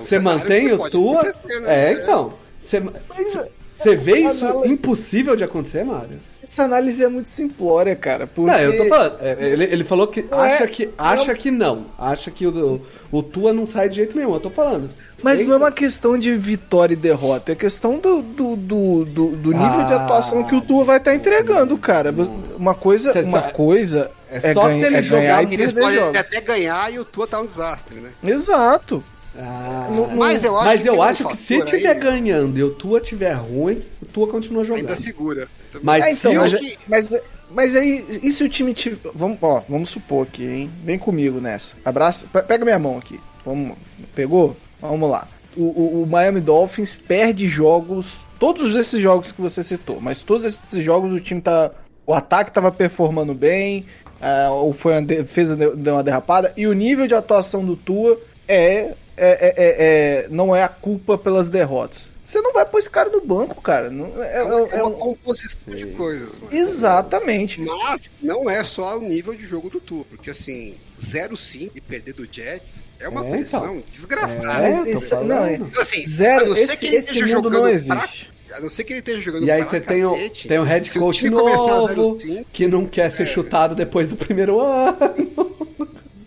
Você 0.00 0.16
é 0.16 0.18
mantém 0.18 0.72
o 0.72 0.90
tua? 0.90 1.22
Né? 1.22 1.32
É, 1.66 1.92
então. 1.92 2.34
Você 2.60 3.96
vê 3.96 4.18
isso 4.18 4.64
impossível 4.66 5.36
de 5.36 5.44
acontecer, 5.44 5.84
Mário? 5.84 6.18
Essa 6.52 6.64
análise 6.64 7.02
é 7.02 7.08
muito 7.08 7.28
simplória, 7.30 7.96
cara. 7.96 8.26
Porque... 8.26 8.50
Não, 8.50 8.58
eu 8.60 8.76
tô 8.76 8.84
falando. 8.86 9.16
é, 9.20 9.36
Ele, 9.40 9.64
ele 9.64 9.84
falou 9.84 10.06
que 10.06 10.22
Não 10.30 10.44
é- 10.44 10.54
acha 10.56 10.66
que 10.66 10.90
acha 10.98 11.34
que 11.34 11.50
não. 11.50 11.86
Acha 11.98 12.30
que 12.30 12.46
o, 12.46 12.80
o 13.10 13.22
Tua 13.22 13.52
não 13.54 13.64
sai 13.64 13.88
de 13.88 13.96
jeito 13.96 14.16
nenhum. 14.16 14.34
Eu 14.34 14.40
tô 14.40 14.50
falando. 14.50 14.90
Mas 15.22 15.38
Tem- 15.38 15.46
não 15.48 15.54
é 15.54 15.56
uma 15.56 15.72
questão 15.72 16.18
de 16.18 16.36
vitória 16.36 16.92
e 16.92 16.96
derrota, 16.96 17.52
é 17.52 17.54
questão 17.54 17.98
do, 17.98 18.20
do, 18.22 18.56
do, 18.56 19.04
do, 19.04 19.26
do 19.36 19.52
nível 19.52 19.84
de 19.86 19.92
Ah, 19.94 20.04
atuação 20.04 20.44
que 20.44 20.54
o 20.54 20.60
Tua 20.60 20.84
vai 20.84 20.98
estar 20.98 21.14
entregando, 21.14 21.78
cara. 21.78 22.12
Uma 22.56 22.74
coisa, 22.74 23.12
Cê 23.12 23.20
uma 23.22 23.42
coisa 23.42 24.10
é 24.30 24.52
só 24.52 24.66
se 24.68 24.74
ele 24.74 24.88
ganhar 24.90 25.02
jogar 25.02 25.42
e 25.44 25.54
Eles 25.54 25.66
perder 25.72 25.80
podem 25.80 25.98
jogos. 26.00 26.20
até 26.20 26.40
ganhar 26.40 26.92
e 26.92 26.98
o 26.98 27.04
Tua 27.04 27.26
tá 27.26 27.40
um 27.40 27.46
desastre, 27.46 27.96
né? 28.00 28.10
Exato. 28.24 29.02
Ah, 29.38 29.88
Mas 30.14 30.44
eu 30.44 30.56
acho 30.56 30.66
mas 30.66 30.82
que 30.82 30.88
eu 30.88 31.02
acho 31.02 31.28
que 31.28 31.36
se 31.36 31.62
tiver 31.64 31.88
aí, 31.90 31.98
ganhando 31.98 32.58
e 32.58 32.62
o 32.62 32.70
Tua 32.70 33.00
tiver 33.00 33.32
ruim, 33.32 33.82
o 34.02 34.06
Tua 34.06 34.26
continua 34.28 34.62
jogando. 34.62 34.82
Ainda 34.90 34.96
segura. 35.00 35.48
Mas 35.82 36.04
É, 36.04 36.10
então, 36.12 36.32
se 36.32 36.38
mas, 36.38 36.52
o- 36.52 36.56
acho 36.56 36.64
que- 36.68 36.78
mas, 36.86 37.20
mas 37.50 37.76
aí, 37.76 38.20
e 38.22 38.30
se 38.32 38.44
o 38.44 38.48
time 38.48 38.74
tiver. 38.74 38.98
Vamos, 39.14 39.38
ó, 39.40 39.62
vamos 39.68 39.88
supor 39.88 40.26
aqui, 40.26 40.44
hein? 40.46 40.70
Vem 40.84 40.98
comigo 40.98 41.40
nessa. 41.40 41.72
Abraça. 41.84 42.26
pe- 42.30 42.42
Pega 42.42 42.64
minha 42.64 42.78
mão 42.78 42.98
aqui. 42.98 43.18
Vamos. 43.44 43.76
Pegou? 44.14 44.54
Vamos 44.80 45.10
lá. 45.10 45.26
O, 45.56 45.62
o- 45.62 46.02
o 46.02 46.06
Miami 46.06 46.40
Dolphins 46.40 46.94
perde 46.94 47.46
jogos. 47.48 48.20
Todos 48.38 48.74
esses 48.76 49.00
jogos 49.00 49.32
que 49.32 49.40
você 49.40 49.62
citou, 49.62 49.98
mas 50.00 50.22
todos 50.22 50.44
esses 50.44 50.84
jogos 50.84 51.12
o 51.12 51.20
time 51.20 51.40
tá. 51.40 51.70
O 52.04 52.12
ataque 52.12 52.50
tava 52.50 52.70
performando 52.72 53.32
bem, 53.32 53.86
ah, 54.20 54.50
ou 54.50 54.72
foi 54.72 54.92
uma 54.94 55.02
defesa 55.02 55.54
deu 55.56 55.94
uma 55.94 56.02
derrapada, 56.02 56.52
e 56.56 56.66
o 56.66 56.72
nível 56.72 57.06
de 57.06 57.14
atuação 57.14 57.64
do 57.64 57.76
Tua 57.76 58.18
é, 58.48 58.92
é, 59.24 59.38
é- 59.48 59.54
é- 59.56 60.24
é- 60.24 60.28
não 60.30 60.54
é 60.54 60.62
a 60.62 60.68
culpa 60.68 61.16
pelas 61.16 61.48
derrotas. 61.48 62.10
Você 62.24 62.40
não 62.40 62.52
vai 62.54 62.64
pôr 62.64 62.78
esse 62.78 62.88
cara 62.88 63.10
no 63.10 63.20
banco, 63.20 63.60
cara. 63.60 63.90
Não, 63.90 64.06
é, 64.22 64.38
É 64.38 64.42
uma, 64.42 64.60
é- 64.60 64.62
é 64.62 64.76
é 64.78 64.82
uma 64.82 64.88
um- 64.90 64.98
composição 64.98 65.74
de 65.74 65.86
coisas, 65.88 66.30
mano. 66.38 66.48
Exatamente. 66.50 67.60
Mas 67.60 68.10
não 68.22 68.48
é 68.48 68.64
só 68.64 68.96
o 68.96 69.02
nível 69.02 69.34
de 69.34 69.44
jogo 69.46 69.68
do 69.68 69.78
Tu, 69.80 70.06
porque 70.08 70.30
assim, 70.30 70.74
0-5 70.98 71.72
e 71.76 71.80
perder 71.80 72.14
do 72.14 72.26
Jets 72.30 72.86
é 72.98 73.06
uma 73.08 73.26
É, 73.26 73.30
pressão 73.32 73.76
então. 73.76 73.82
desgraçada. 73.92 74.66
É, 74.66 74.90
Esse- 74.90 75.14
não, 75.16 75.44
é- 75.44 75.54
Então, 75.56 75.82
assim, 75.82 76.02
a 76.02 76.06
Zero, 76.08 76.46
não 76.48 76.56
ser 76.56 76.62
esse, 76.62 76.76
que 76.78 76.86
ele 76.86 76.96
esse 76.96 77.08
esteja 77.18 77.36
mundo 77.36 77.50
não 77.50 77.56
jogando 77.58 77.74
existe. 77.74 78.32
A 78.54 78.60
não 78.60 78.68
ser 78.70 78.84
que 78.84 78.92
ele 78.92 78.98
esteja 79.00 79.20
jogando 79.22 79.44
E 79.46 79.50
aí 79.50 79.62
pra 79.62 79.70
você 79.70 79.80
tem 79.80 80.04
o, 80.04 80.30
tem 80.46 80.58
o 80.58 80.62
head 80.62 80.98
coach 80.98 81.28
novo 81.30 82.18
0-5, 82.18 82.44
que 82.52 82.66
não 82.68 82.84
quer 82.86 83.10
ser 83.10 83.26
chutado 83.26 83.74
depois 83.74 84.10
do 84.10 84.16
primeiro 84.16 84.60
ano. 84.64 85.52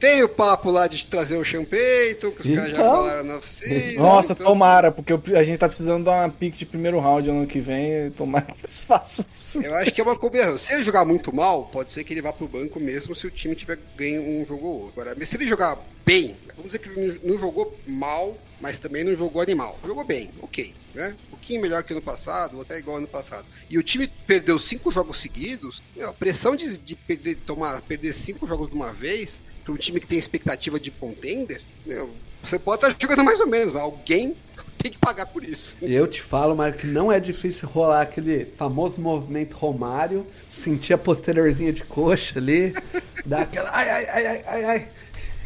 Tem 0.05 0.21
o 0.21 0.29
papo 0.29 0.69
lá 0.69 0.85
de 0.85 1.03
trazer 1.07 1.35
o 1.35 1.43
Champeito, 1.43 2.31
que 2.31 2.41
os 2.47 2.55
caras 2.55 2.69
já 2.69 2.75
Então. 2.77 2.93
falaram 2.95 3.23
na 3.23 3.37
oficina. 3.37 3.99
Nossa, 4.03 4.33
então, 4.33 4.45
tomara, 4.45 4.91
porque 4.91 5.13
a 5.35 5.41
gente 5.43 5.57
tá 5.57 5.67
precisando 5.67 6.03
dar 6.05 6.21
uma 6.21 6.29
pique 6.29 6.59
de 6.59 6.65
primeiro 6.67 6.99
round 6.99 7.27
ano 7.27 7.47
que 7.47 7.59
vem. 7.59 8.11
Tomara 8.11 8.45
que 8.45 8.61
eles 8.63 8.81
façam 8.85 9.25
isso. 9.33 9.59
Eu 9.63 9.73
acho 9.73 9.91
que 9.91 9.99
é 9.99 10.03
uma 10.03 10.15
combinação. 10.15 10.59
Se 10.59 10.73
ele 10.75 10.83
jogar 10.83 11.05
muito 11.05 11.35
mal, 11.35 11.65
pode 11.65 11.91
ser 11.91 12.03
que 12.03 12.13
ele 12.13 12.21
vá 12.21 12.31
pro 12.31 12.47
banco 12.47 12.79
mesmo 12.79 13.15
se 13.15 13.25
o 13.25 13.31
time 13.31 13.55
tiver 13.55 13.79
ganho 13.97 14.21
um 14.21 14.45
jogo 14.45 14.67
ou 14.67 14.73
outro. 14.83 15.01
Agora, 15.01 15.15
mas 15.17 15.27
se 15.27 15.37
ele 15.37 15.47
jogar 15.47 15.75
bem, 16.05 16.35
vamos 16.55 16.65
dizer 16.71 16.77
que 16.77 16.89
ele 16.89 17.19
não 17.23 17.39
jogou 17.39 17.75
mal, 17.87 18.37
mas 18.61 18.77
também 18.77 19.03
não 19.03 19.15
jogou 19.15 19.41
animal. 19.41 19.79
Jogou 19.83 20.03
bem, 20.03 20.29
ok, 20.39 20.71
né? 20.93 21.15
Um 21.27 21.29
pouquinho 21.31 21.61
melhor 21.63 21.81
que 21.83 21.93
ano 21.93 22.01
passado, 22.03 22.57
ou 22.57 22.61
até 22.61 22.77
igual 22.77 22.97
ano 22.97 23.07
passado. 23.07 23.45
E 23.67 23.75
o 23.79 23.81
time 23.81 24.07
perdeu 24.27 24.59
cinco 24.59 24.91
jogos 24.91 25.19
seguidos, 25.19 25.81
a 25.99 26.13
pressão 26.13 26.55
de, 26.55 26.77
de 26.77 26.95
perder, 26.95 27.37
tomar, 27.37 27.81
perder 27.81 28.13
cinco 28.13 28.45
jogos 28.45 28.69
de 28.69 28.75
uma 28.75 28.93
vez, 28.93 29.41
para 29.65 29.73
um 29.73 29.77
time 29.77 29.99
que 29.99 30.05
tem 30.05 30.19
expectativa 30.19 30.79
de 30.79 30.91
contender, 30.91 31.59
meu, 31.83 32.11
você 32.43 32.59
pode 32.59 32.85
estar 32.85 32.95
jogando 33.01 33.23
mais 33.25 33.39
ou 33.39 33.47
menos, 33.47 33.73
mas 33.73 33.81
alguém 33.81 34.35
tem 34.77 34.91
que 34.91 34.99
pagar 34.99 35.25
por 35.25 35.43
isso. 35.43 35.75
Eu 35.81 36.05
te 36.07 36.21
falo, 36.21 36.55
Mário, 36.55 36.77
que 36.77 36.85
não 36.85 37.11
é 37.11 37.19
difícil 37.19 37.67
rolar 37.67 38.01
aquele 38.01 38.45
famoso 38.45 39.01
movimento 39.01 39.53
Romário, 39.55 40.27
sentir 40.51 40.93
a 40.93 40.97
posteriorzinha 40.97 41.73
de 41.73 41.83
coxa 41.83 42.37
ali, 42.37 42.75
dar 43.25 43.41
aquela 43.41 43.71
ai, 43.75 43.89
ai, 43.89 44.05
ai, 44.05 44.27
ai, 44.27 44.43
ai, 44.45 44.63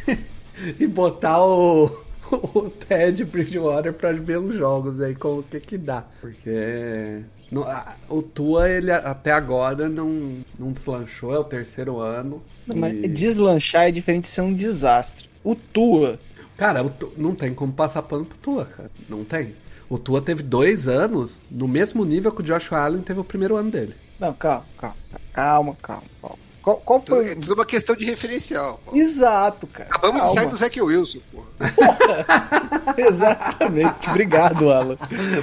ai, 0.06 0.18
e 0.78 0.86
botar 0.86 1.42
o, 1.42 2.04
o 2.30 2.68
Ted 2.68 3.24
Bridgewater 3.24 3.94
pra 3.94 4.12
ver 4.12 4.38
os 4.38 4.54
jogos 4.54 5.00
aí, 5.00 5.14
com 5.14 5.38
o 5.38 5.42
que 5.42 5.58
que 5.58 5.78
dá. 5.78 6.04
Porque 6.20 7.22
não- 7.50 7.62
a- 7.64 7.94
o 8.08 8.22
Tua, 8.22 8.68
ele 8.70 8.90
até 8.92 9.32
agora 9.32 9.88
não, 9.88 10.36
não 10.58 10.72
deslanchou, 10.72 11.34
é 11.34 11.38
o 11.38 11.44
terceiro 11.44 11.98
ano. 11.98 12.42
Mas 12.74 12.94
e- 12.94 13.08
deslanchar 13.08 13.84
é 13.88 13.90
diferente 13.90 14.22
de 14.24 14.28
ser 14.30 14.42
um 14.42 14.54
desastre. 14.54 15.28
O 15.42 15.54
Tua, 15.54 16.18
Cara, 16.56 16.82
o 16.84 16.90
Tu- 16.90 17.10
não 17.16 17.34
tem 17.34 17.54
como 17.54 17.72
passar 17.72 18.02
pano 18.02 18.26
pro 18.26 18.36
Tua, 18.36 18.66
cara. 18.66 18.90
Não 19.08 19.24
tem. 19.24 19.54
O 19.88 19.98
Tua 19.98 20.20
teve 20.20 20.42
dois 20.42 20.86
anos 20.88 21.40
no 21.50 21.66
mesmo 21.66 22.04
nível 22.04 22.30
que 22.32 22.42
o 22.42 22.44
Josh 22.44 22.70
Allen 22.72 23.00
teve 23.00 23.18
o 23.18 23.24
primeiro 23.24 23.56
ano 23.56 23.70
dele. 23.70 23.94
Não, 24.20 24.34
calma, 24.34 24.66
calma, 24.76 24.96
calma, 25.32 25.76
calma. 25.82 26.02
calma. 26.20 26.36
Qual, 26.70 27.00
qual 27.00 27.02
foi. 27.04 27.32
É 27.32 27.34
tudo 27.34 27.54
uma 27.54 27.64
questão 27.64 27.96
de 27.96 28.04
referencial. 28.04 28.80
pô. 28.84 28.96
Exato, 28.96 29.66
cara. 29.66 29.88
Acabamos 29.90 30.20
de 30.20 30.26
calma. 30.26 30.40
sair 30.40 30.50
do 30.50 30.56
Zac 30.56 30.80
Wilson, 30.80 31.18
porra. 31.32 31.46
Exatamente. 32.96 34.08
Obrigado, 34.08 34.70
Alan. 34.70 34.96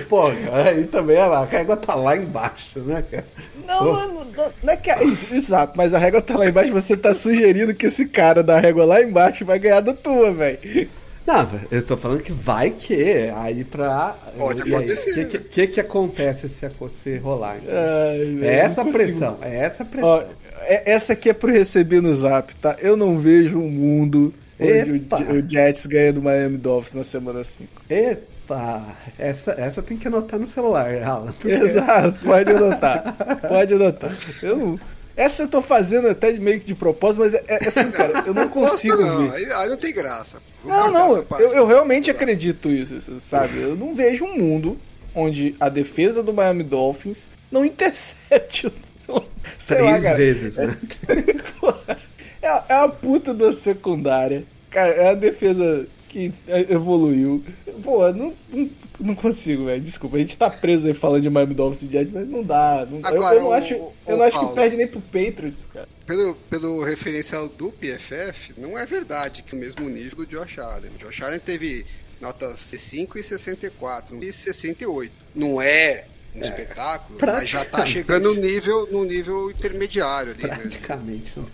Pô, 0.08 0.24
cara, 0.24 0.70
aí 0.70 0.86
também 0.86 1.18
a 1.18 1.44
régua 1.44 1.76
tá 1.76 1.96
lá 1.96 2.16
embaixo, 2.16 2.80
né, 2.80 3.04
cara? 3.10 3.28
Não, 3.66 3.84
não, 3.84 4.08
não, 4.08 4.26
não, 4.26 4.54
não 4.64 4.74
é 4.74 4.78
que. 4.78 4.90
Exato, 5.34 5.74
mas 5.76 5.94
a 5.94 6.00
régua 6.00 6.22
tá 6.22 6.38
lá 6.38 6.48
embaixo. 6.48 6.72
Você 6.72 6.96
tá 6.96 7.14
sugerindo 7.14 7.74
que 7.74 7.88
esse 7.88 8.08
cara 8.08 8.42
da 8.42 8.60
régua 8.60 8.86
lá 8.86 9.02
embaixo 9.02 9.44
vai 9.44 9.60
ganhar 9.60 9.82
da 9.82 9.94
tua, 9.94 10.32
velho. 10.32 10.90
Não, 11.28 11.46
eu 11.70 11.84
tô 11.84 11.98
falando 11.98 12.24
que 12.24 12.32
vai 12.32 12.70
que 12.72 13.30
aí 13.36 13.66
pra. 13.66 14.16
Pode 14.38 14.68
e 14.68 14.74
acontecer, 14.74 15.12
O 15.12 15.14
que, 15.14 15.26
que, 15.26 15.40
que 15.40 15.68
que 15.68 15.80
acontece 15.82 16.48
se, 16.48 16.66
se 17.04 17.18
rolar? 17.18 17.58
então? 17.58 17.74
Ai, 17.76 18.40
é 18.48 18.56
essa 18.60 18.86
pressão, 18.86 19.38
é 19.42 19.58
essa 19.58 19.84
pressão. 19.84 20.10
Ó, 20.10 20.24
é- 20.62 20.84
essa 20.94 21.12
aqui 21.14 21.30
é 21.30 21.34
pro 21.34 21.52
receber 21.52 22.02
no 22.02 22.16
zap, 22.16 22.56
tá? 22.56 22.78
Eu 22.80 22.96
não 22.96 23.18
vejo 23.20 23.60
um 23.60 23.70
mundo 23.70 24.34
onde 24.58 24.96
Epa. 24.96 25.18
o, 25.20 25.34
o 25.34 25.50
Jets 25.50 25.86
ganha 25.86 26.14
do 26.14 26.22
Miami 26.22 26.58
Dolphins 26.58 26.94
na 26.96 27.04
semana 27.04 27.44
5. 27.44 27.70
Epa, 27.90 28.86
essa, 29.20 29.52
essa 29.52 29.82
tem 29.84 29.98
que 29.98 30.08
anotar 30.08 30.40
no 30.40 30.48
celular, 30.48 30.96
Alan. 31.04 31.34
porque- 31.34 31.52
Exato, 31.62 32.18
pode 32.24 32.52
anotar. 32.52 33.16
Pode 33.48 33.74
anotar. 33.74 34.18
Eu 34.42 34.56
não- 34.58 34.80
Essa 35.16 35.44
eu 35.44 35.48
tô 35.50 35.62
fazendo 35.62 36.08
até 36.08 36.32
de 36.32 36.40
meio 36.40 36.60
que 36.60 36.66
de 36.68 36.76
propósito, 36.76 37.20
mas 37.22 37.34
é, 37.34 37.44
é 37.48 37.68
assim, 37.68 37.92
cara, 37.92 38.24
eu 38.26 38.34
não 38.34 38.48
consigo 38.48 38.98
não, 39.04 39.30
ver. 39.30 39.36
Aí, 39.36 39.46
aí 39.52 39.70
não 39.70 39.78
tem 39.78 39.94
graça. 39.94 40.38
Não, 40.68 40.92
não, 40.92 41.26
eu, 41.40 41.54
eu 41.54 41.66
realmente 41.66 42.10
acredito 42.12 42.70
isso, 42.70 43.20
sabe? 43.20 43.60
Eu 43.62 43.76
não 43.76 43.94
vejo 43.96 44.26
um 44.26 44.38
mundo 44.38 44.78
onde 45.16 45.56
a 45.60 45.70
defesa 45.70 46.22
do 46.22 46.34
Miami 46.34 46.64
Dolphins 46.64 47.28
não 47.52 47.64
intercepte 47.66 48.68
o. 49.08 49.14
lá, 49.14 49.24
Três 49.66 50.04
cara. 50.04 50.18
vezes, 50.18 50.58
né? 50.58 50.78
É, 52.42 52.48
a- 52.48 52.64
é 52.70 52.74
a 52.76 52.88
puta 52.88 53.34
da 53.34 53.52
secundária. 53.52 54.44
Cara, 54.70 54.90
é 54.94 55.10
a 55.10 55.14
defesa 55.16 55.88
que 56.08 56.34
evoluiu. 56.70 57.44
Pô, 57.84 58.12
não, 58.14 58.34
não, 58.52 58.70
não 59.00 59.16
consigo, 59.16 59.66
velho. 59.66 59.82
Desculpa, 59.82 60.18
a 60.18 60.20
gente 60.20 60.36
tá 60.38 60.50
preso 60.50 60.88
aí 60.88 60.94
falando 60.94 61.22
de 61.24 61.30
Miami 61.30 61.54
Dolphins 61.54 61.84
e 61.84 61.92
Jets, 61.92 62.12
mas 62.14 62.28
não 62.28 62.44
dá. 62.44 62.88
Não 62.90 63.02
dá. 63.02 63.10
Eu- 63.10 63.16
Agora, 63.18 63.36
eu, 63.36 63.42
não 63.44 63.52
acho, 63.52 63.76
o- 63.76 63.94
eu 64.08 64.18
não 64.18 64.24
acho 64.26 64.40
que 64.50 64.56
perde 64.56 64.78
nem 64.78 64.88
pro 64.88 65.02
Patriots, 65.02 65.66
cara. 65.66 65.88
Pelo, 66.06 66.36
pelo 66.50 66.84
referencial 66.84 67.48
do 67.50 67.72
PFF, 67.72 68.54
não 68.58 68.78
é 68.78 68.86
verdade 68.86 69.44
que 69.44 69.56
o 69.56 69.60
mesmo 69.60 69.88
nível 69.90 70.18
do 70.18 70.26
Josh 70.26 70.58
Allen. 70.60 70.92
O 70.96 70.98
Josh 70.98 71.22
Allen 71.22 71.40
teve 71.40 71.86
notas 72.22 72.58
5 72.60 73.20
e 73.20 73.24
64 73.24 74.24
e 74.24 74.32
68. 74.32 75.12
Não 75.36 75.62
é 75.62 76.06
um 76.38 76.42
espetáculo, 76.42 77.20
mas 77.22 77.50
já 77.50 77.66
tá 77.66 77.86
chegando 77.86 78.34
no 78.34 78.42
nível, 78.42 78.88
no 78.92 79.04
nível 79.04 79.52
intermediário 79.52 80.34
ali. 80.34 80.44
né? 80.44 80.56
Praticamente 80.56 81.40
no 81.40 81.48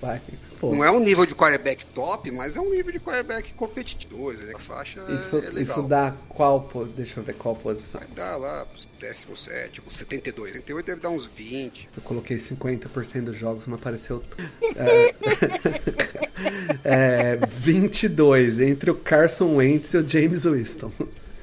vai. 0.00 0.20
Pô, 0.60 0.74
Não 0.74 0.84
é 0.84 0.90
um 0.90 0.98
nível 0.98 1.24
de 1.24 1.34
quarterback 1.34 1.86
top, 1.86 2.30
mas 2.32 2.56
é 2.56 2.60
um 2.60 2.70
nível 2.70 2.92
de 2.92 2.98
quarterback 2.98 3.52
competitivo. 3.54 4.32
Né? 4.32 4.52
A 4.54 4.58
faixa 4.58 5.04
é- 5.08 5.12
isso, 5.14 5.36
é 5.38 5.62
isso 5.62 5.82
dá 5.82 6.14
qual 6.28 6.62
posição? 6.62 6.96
Deixa 6.96 7.20
eu 7.20 7.24
ver 7.24 7.34
qual 7.34 7.54
posição. 7.54 8.00
Vai 8.00 8.08
dar 8.10 8.36
lá, 8.36 8.66
17, 9.00 9.80
72. 9.88 10.52
78 10.52 10.86
deve 10.86 11.00
dar 11.00 11.10
uns 11.10 11.26
20. 11.26 11.88
Eu 11.96 12.02
coloquei 12.02 12.36
50% 12.38 13.24
dos 13.26 13.36
jogos, 13.36 13.66
não 13.66 13.74
apareceu. 13.76 14.22
É, 14.74 15.14
é, 16.84 17.36
22 17.46 18.60
entre 18.60 18.90
o 18.90 18.94
Carson 18.94 19.56
Wentz 19.56 19.94
e 19.94 19.98
o 19.98 20.08
James 20.08 20.44
Winston. 20.44 20.92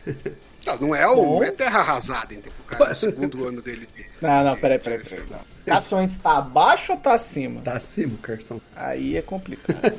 Não, 0.65 0.77
não 0.79 0.95
é, 0.95 1.07
o, 1.07 1.15
não 1.35 1.43
é 1.43 1.51
terra 1.51 1.79
arrasada, 1.79 2.33
entendeu? 2.33 2.51
O 2.59 2.63
cara 2.63 2.89
no 2.89 2.95
segundo 2.95 3.47
ano 3.47 3.61
dele. 3.61 3.87
de- 3.95 4.05
Não, 4.21 4.43
não, 4.43 4.57
peraí, 4.57 4.79
peraí, 4.79 4.99
peraí. 5.03 5.23
Não. 5.29 5.39
Carson 5.65 5.97
Wentz 5.97 6.17
tá 6.17 6.37
abaixo 6.37 6.91
ou 6.93 6.97
tá 6.97 7.13
acima? 7.13 7.61
Tá 7.61 7.73
acima 7.77 8.13
o 8.15 8.17
Carson. 8.17 8.59
Aí 8.75 9.17
é 9.17 9.21
complicado. 9.21 9.79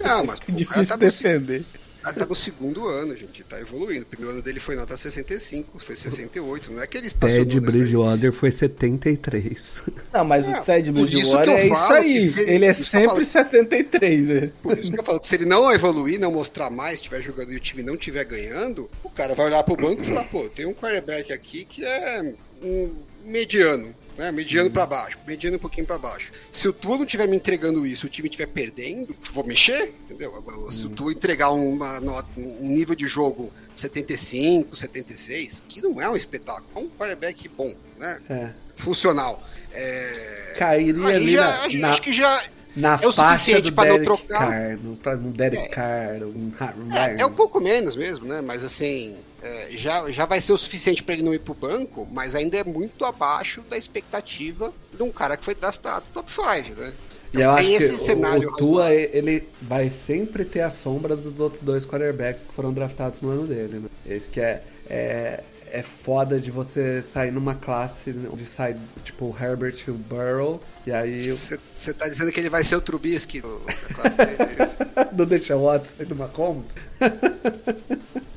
Não, 0.00 0.24
mas 0.24 0.38
pô, 0.40 0.46
o 0.52 0.54
cara 0.54 0.56
Difícil 0.56 0.86
tá 0.88 0.96
defender. 0.96 1.64
O 2.10 2.14
cara 2.14 2.26
tá 2.26 2.26
no 2.26 2.34
segundo 2.36 2.86
ano, 2.86 3.16
gente. 3.16 3.42
Tá 3.44 3.60
evoluindo. 3.60 4.02
O 4.02 4.06
primeiro 4.06 4.32
ano 4.34 4.42
dele 4.42 4.60
foi 4.60 4.74
nota 4.76 4.96
65, 4.96 5.78
foi 5.84 5.96
68. 5.96 6.72
Não 6.72 6.82
é 6.82 6.86
que 6.86 6.96
ele 6.98 7.06
está 7.08 7.26
Ted 7.26 7.60
Bridgewater 7.60 8.32
foi 8.32 8.50
73. 8.50 9.82
Não, 10.12 10.24
mas 10.24 10.46
É, 10.48 10.58
o 10.60 10.64
Ted 10.64 10.92
Bridgewater 10.92 11.54
que 11.54 11.60
é 11.60 11.66
isso 11.66 11.92
aí. 11.92 12.32
que 12.32 12.40
ele- 12.40 12.50
Ele 12.52 12.64
é 12.66 12.68
que 12.68 12.74
sempre 12.74 13.08
falo. 13.08 13.24
73. 13.24 14.30
É. 14.30 14.50
Por 14.62 14.78
isso 14.78 14.90
que 14.92 14.98
eu 15.00 15.04
falo, 15.04 15.20
se 15.22 15.34
ele 15.34 15.44
não 15.44 15.70
evoluir, 15.72 16.18
não 16.18 16.32
mostrar 16.32 16.70
mais, 16.70 16.94
estiver 16.94 17.22
jogando 17.22 17.52
e 17.52 17.56
o 17.56 17.60
time 17.60 17.82
não 17.82 17.94
estiver 17.94 18.24
ganhando, 18.24 18.88
o 19.02 19.10
cara 19.10 19.34
vai 19.34 19.46
olhar 19.46 19.62
pro 19.62 19.76
banco 19.76 20.02
e 20.02 20.06
falar, 20.06 20.24
pô, 20.24 20.44
tem 20.48 20.66
um 20.66 20.74
quarterback 20.74 21.32
aqui 21.32 21.64
que 21.64 21.84
é 21.84 22.34
um 22.62 22.90
mediano. 23.24 23.94
Né? 24.18 24.32
Mediano 24.32 24.68
para 24.70 24.84
baixo, 24.84 25.16
mediano 25.24 25.56
um 25.56 25.60
pouquinho 25.60 25.86
para 25.86 25.96
baixo. 25.96 26.32
Se 26.52 26.68
o 26.68 26.72
Tua 26.72 26.96
não 26.96 27.04
estiver 27.04 27.28
me 27.28 27.36
entregando 27.36 27.86
isso, 27.86 28.06
o 28.06 28.10
time 28.10 28.28
estiver 28.28 28.48
perdendo, 28.48 29.16
vou 29.32 29.44
mexer, 29.46 29.94
entendeu? 30.04 30.34
Agora, 30.34 30.72
se 30.72 30.84
o 30.86 30.90
Tua 30.90 31.12
entregar 31.12 31.50
uma 31.52 32.00
nota, 32.00 32.28
um 32.36 32.68
nível 32.68 32.96
de 32.96 33.06
jogo 33.06 33.52
75, 33.76 34.74
76, 34.74 35.62
que 35.68 35.80
não 35.80 36.02
é 36.02 36.10
um 36.10 36.16
espetáculo, 36.16 36.66
é 36.74 36.78
um 36.80 36.88
quarterback 36.88 37.48
bom, 37.48 37.72
né? 37.96 38.20
É. 38.28 38.50
Funcional. 38.76 39.46
É... 39.72 40.54
Cairia 40.58 41.06
Aí 41.06 41.16
ali 41.16 41.34
já, 41.34 41.68
na, 41.68 41.78
na, 41.78 41.90
acho 41.90 42.02
que 42.02 42.12
já 42.12 42.42
na 42.80 42.98
é 43.02 43.06
o 43.06 43.12
faixa 43.12 43.60
do 43.60 43.72
pra 43.72 43.84
não 43.84 43.98
Derek 43.98 44.04
trocar. 44.06 44.48
Carr, 44.48 44.78
pra 45.02 45.14
um 45.16 45.30
Derek 45.30 45.62
É. 45.62 45.68
Carr, 45.68 46.22
um 46.24 46.52
Aaron 46.58 46.92
É, 47.18 47.20
é 47.20 47.26
um 47.26 47.32
pouco 47.32 47.60
menos 47.60 47.94
mesmo, 47.96 48.24
né? 48.26 48.40
Mas 48.40 48.62
assim, 48.64 49.16
é, 49.42 49.68
já, 49.72 50.10
já 50.10 50.24
vai 50.26 50.40
ser 50.40 50.52
o 50.52 50.56
suficiente 50.56 51.02
para 51.02 51.14
ele 51.14 51.22
não 51.22 51.34
ir 51.34 51.40
pro 51.40 51.54
banco, 51.54 52.06
mas 52.12 52.34
ainda 52.34 52.56
é 52.56 52.64
muito 52.64 53.04
abaixo 53.04 53.62
da 53.68 53.76
expectativa 53.76 54.72
de 54.94 55.02
um 55.02 55.10
cara 55.10 55.36
que 55.36 55.44
foi 55.44 55.54
draftado 55.54 56.04
top 56.12 56.30
5, 56.32 56.80
né? 56.80 56.92
E 57.34 57.40
eu 57.42 57.50
acho 57.50 57.66
que 57.68 57.84
o- 58.14 58.48
o 58.48 58.56
Tua, 58.56 58.94
ele 58.94 59.46
vai 59.60 59.90
sempre 59.90 60.44
ter 60.46 60.62
a 60.62 60.70
sombra 60.70 61.14
dos 61.14 61.38
outros 61.38 61.62
dois 61.62 61.84
quarterbacks 61.84 62.44
que 62.44 62.52
foram 62.54 62.72
draftados 62.72 63.20
no 63.20 63.28
ano 63.30 63.46
dele, 63.46 63.80
né? 63.80 63.88
Esse 64.06 64.30
que 64.30 64.40
é, 64.40 64.62
é, 64.88 65.42
é 65.72 65.82
foda 65.82 66.40
de 66.40 66.50
você 66.50 67.02
sair 67.02 67.30
numa 67.30 67.54
classe 67.54 68.14
onde 68.32 68.46
sai, 68.46 68.76
tipo, 69.04 69.26
o 69.26 69.36
Herbert 69.38 69.76
e 69.86 69.90
o 69.90 69.94
Burrow, 69.94 70.60
e 70.86 70.92
aí 70.92 71.20
Você 71.20 71.94
tá 71.94 72.08
dizendo 72.08 72.32
que 72.32 72.40
ele 72.40 72.50
vai 72.50 72.64
ser 72.64 72.76
o 72.76 72.80
Trubisky 72.80 73.40
do, 73.40 73.60
da 73.60 73.94
classe 73.94 74.16
dele? 74.16 75.10
do 75.12 75.26
Deshaun 75.26 75.64
Watson 75.64 75.96
e 76.00 76.04
do 76.04 76.16
Mahomes. 76.16 76.74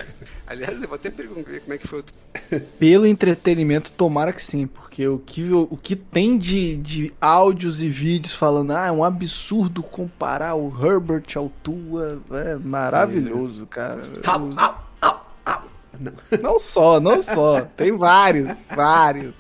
Aliás, 0.52 0.82
eu 0.82 0.88
vou 0.88 0.96
até 0.96 1.10
perguntar 1.10 1.60
como 1.62 1.74
é 1.74 1.78
que 1.78 1.88
foi 1.88 2.02
o 2.02 2.60
Pelo 2.78 3.06
entretenimento, 3.06 3.90
tomara 3.92 4.34
que 4.34 4.44
sim, 4.44 4.68
porque 4.68 5.08
o 5.08 5.18
que, 5.18 5.50
o 5.54 5.78
que 5.78 5.96
tem 5.96 6.38
de, 6.38 6.76
de 6.76 7.14
áudios 7.22 7.82
e 7.82 7.88
vídeos 7.88 8.34
falando, 8.34 8.72
ah, 8.72 8.88
é 8.88 8.92
um 8.92 9.02
absurdo 9.02 9.82
comparar 9.82 10.56
o 10.56 10.68
Herbert 10.68 11.24
ao 11.36 11.50
Tua, 11.64 12.22
é 12.32 12.56
maravilhoso, 12.56 13.66
cara. 13.66 14.04
Au. 14.26 14.91
Não. 16.00 16.14
Não 16.42 16.60
só, 16.60 17.00
não 17.00 17.22
só, 17.22 17.62
tem 17.62 17.92
vários, 17.96 18.70
vários. 18.76 19.36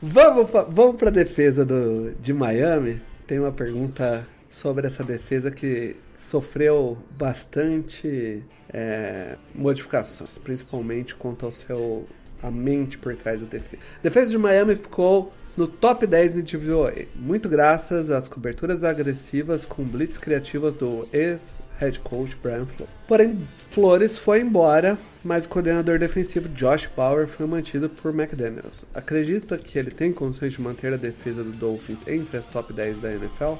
Vamos 0.00 0.50
pra, 0.50 0.62
vamos 0.62 0.96
pra 0.96 1.10
defesa 1.10 1.64
do, 1.64 2.12
de 2.20 2.32
Miami. 2.32 3.02
Tem 3.26 3.38
uma 3.38 3.52
pergunta 3.52 4.26
sobre 4.48 4.86
essa 4.86 5.04
defesa 5.04 5.50
que 5.50 5.96
sofreu 6.16 6.98
bastante 7.18 8.42
é, 8.72 9.36
modificações, 9.54 10.38
principalmente 10.38 11.14
quanto 11.14 11.46
ao 11.46 11.52
seu 11.52 12.06
a 12.42 12.50
mente 12.50 12.96
por 12.96 13.14
trás 13.16 13.40
da 13.40 13.46
defesa. 13.46 13.82
A 13.98 14.02
defesa 14.02 14.30
de 14.30 14.38
Miami 14.38 14.76
ficou 14.76 15.32
no 15.56 15.66
top 15.66 16.06
10 16.06 16.42
de 16.42 16.56
DVOA, 16.56 16.92
muito 17.14 17.48
graças 17.48 18.10
às 18.10 18.28
coberturas 18.28 18.82
agressivas 18.82 19.66
com 19.66 19.84
blitz 19.84 20.16
criativas 20.16 20.74
do 20.74 21.06
ex 21.12 21.54
head 21.80 21.98
coach 22.00 22.36
Brian 22.40 22.66
Flores. 22.66 22.94
Porém, 23.08 23.48
Flores 23.70 24.18
foi 24.18 24.40
embora, 24.40 24.98
mas 25.24 25.46
o 25.46 25.48
coordenador 25.48 25.98
defensivo 25.98 26.48
Josh 26.50 26.88
Bauer 26.94 27.26
foi 27.26 27.46
mantido 27.46 27.88
por 27.88 28.14
McDaniels. 28.14 28.84
Acredita 28.94 29.56
que 29.56 29.78
ele 29.78 29.90
tem 29.90 30.12
condições 30.12 30.52
de 30.52 30.60
manter 30.60 30.92
a 30.92 30.96
defesa 30.96 31.42
do 31.42 31.50
Dolphins 31.50 32.00
entre 32.06 32.36
as 32.36 32.46
top 32.46 32.72
10 32.72 33.00
da 33.00 33.10
NFL? 33.10 33.54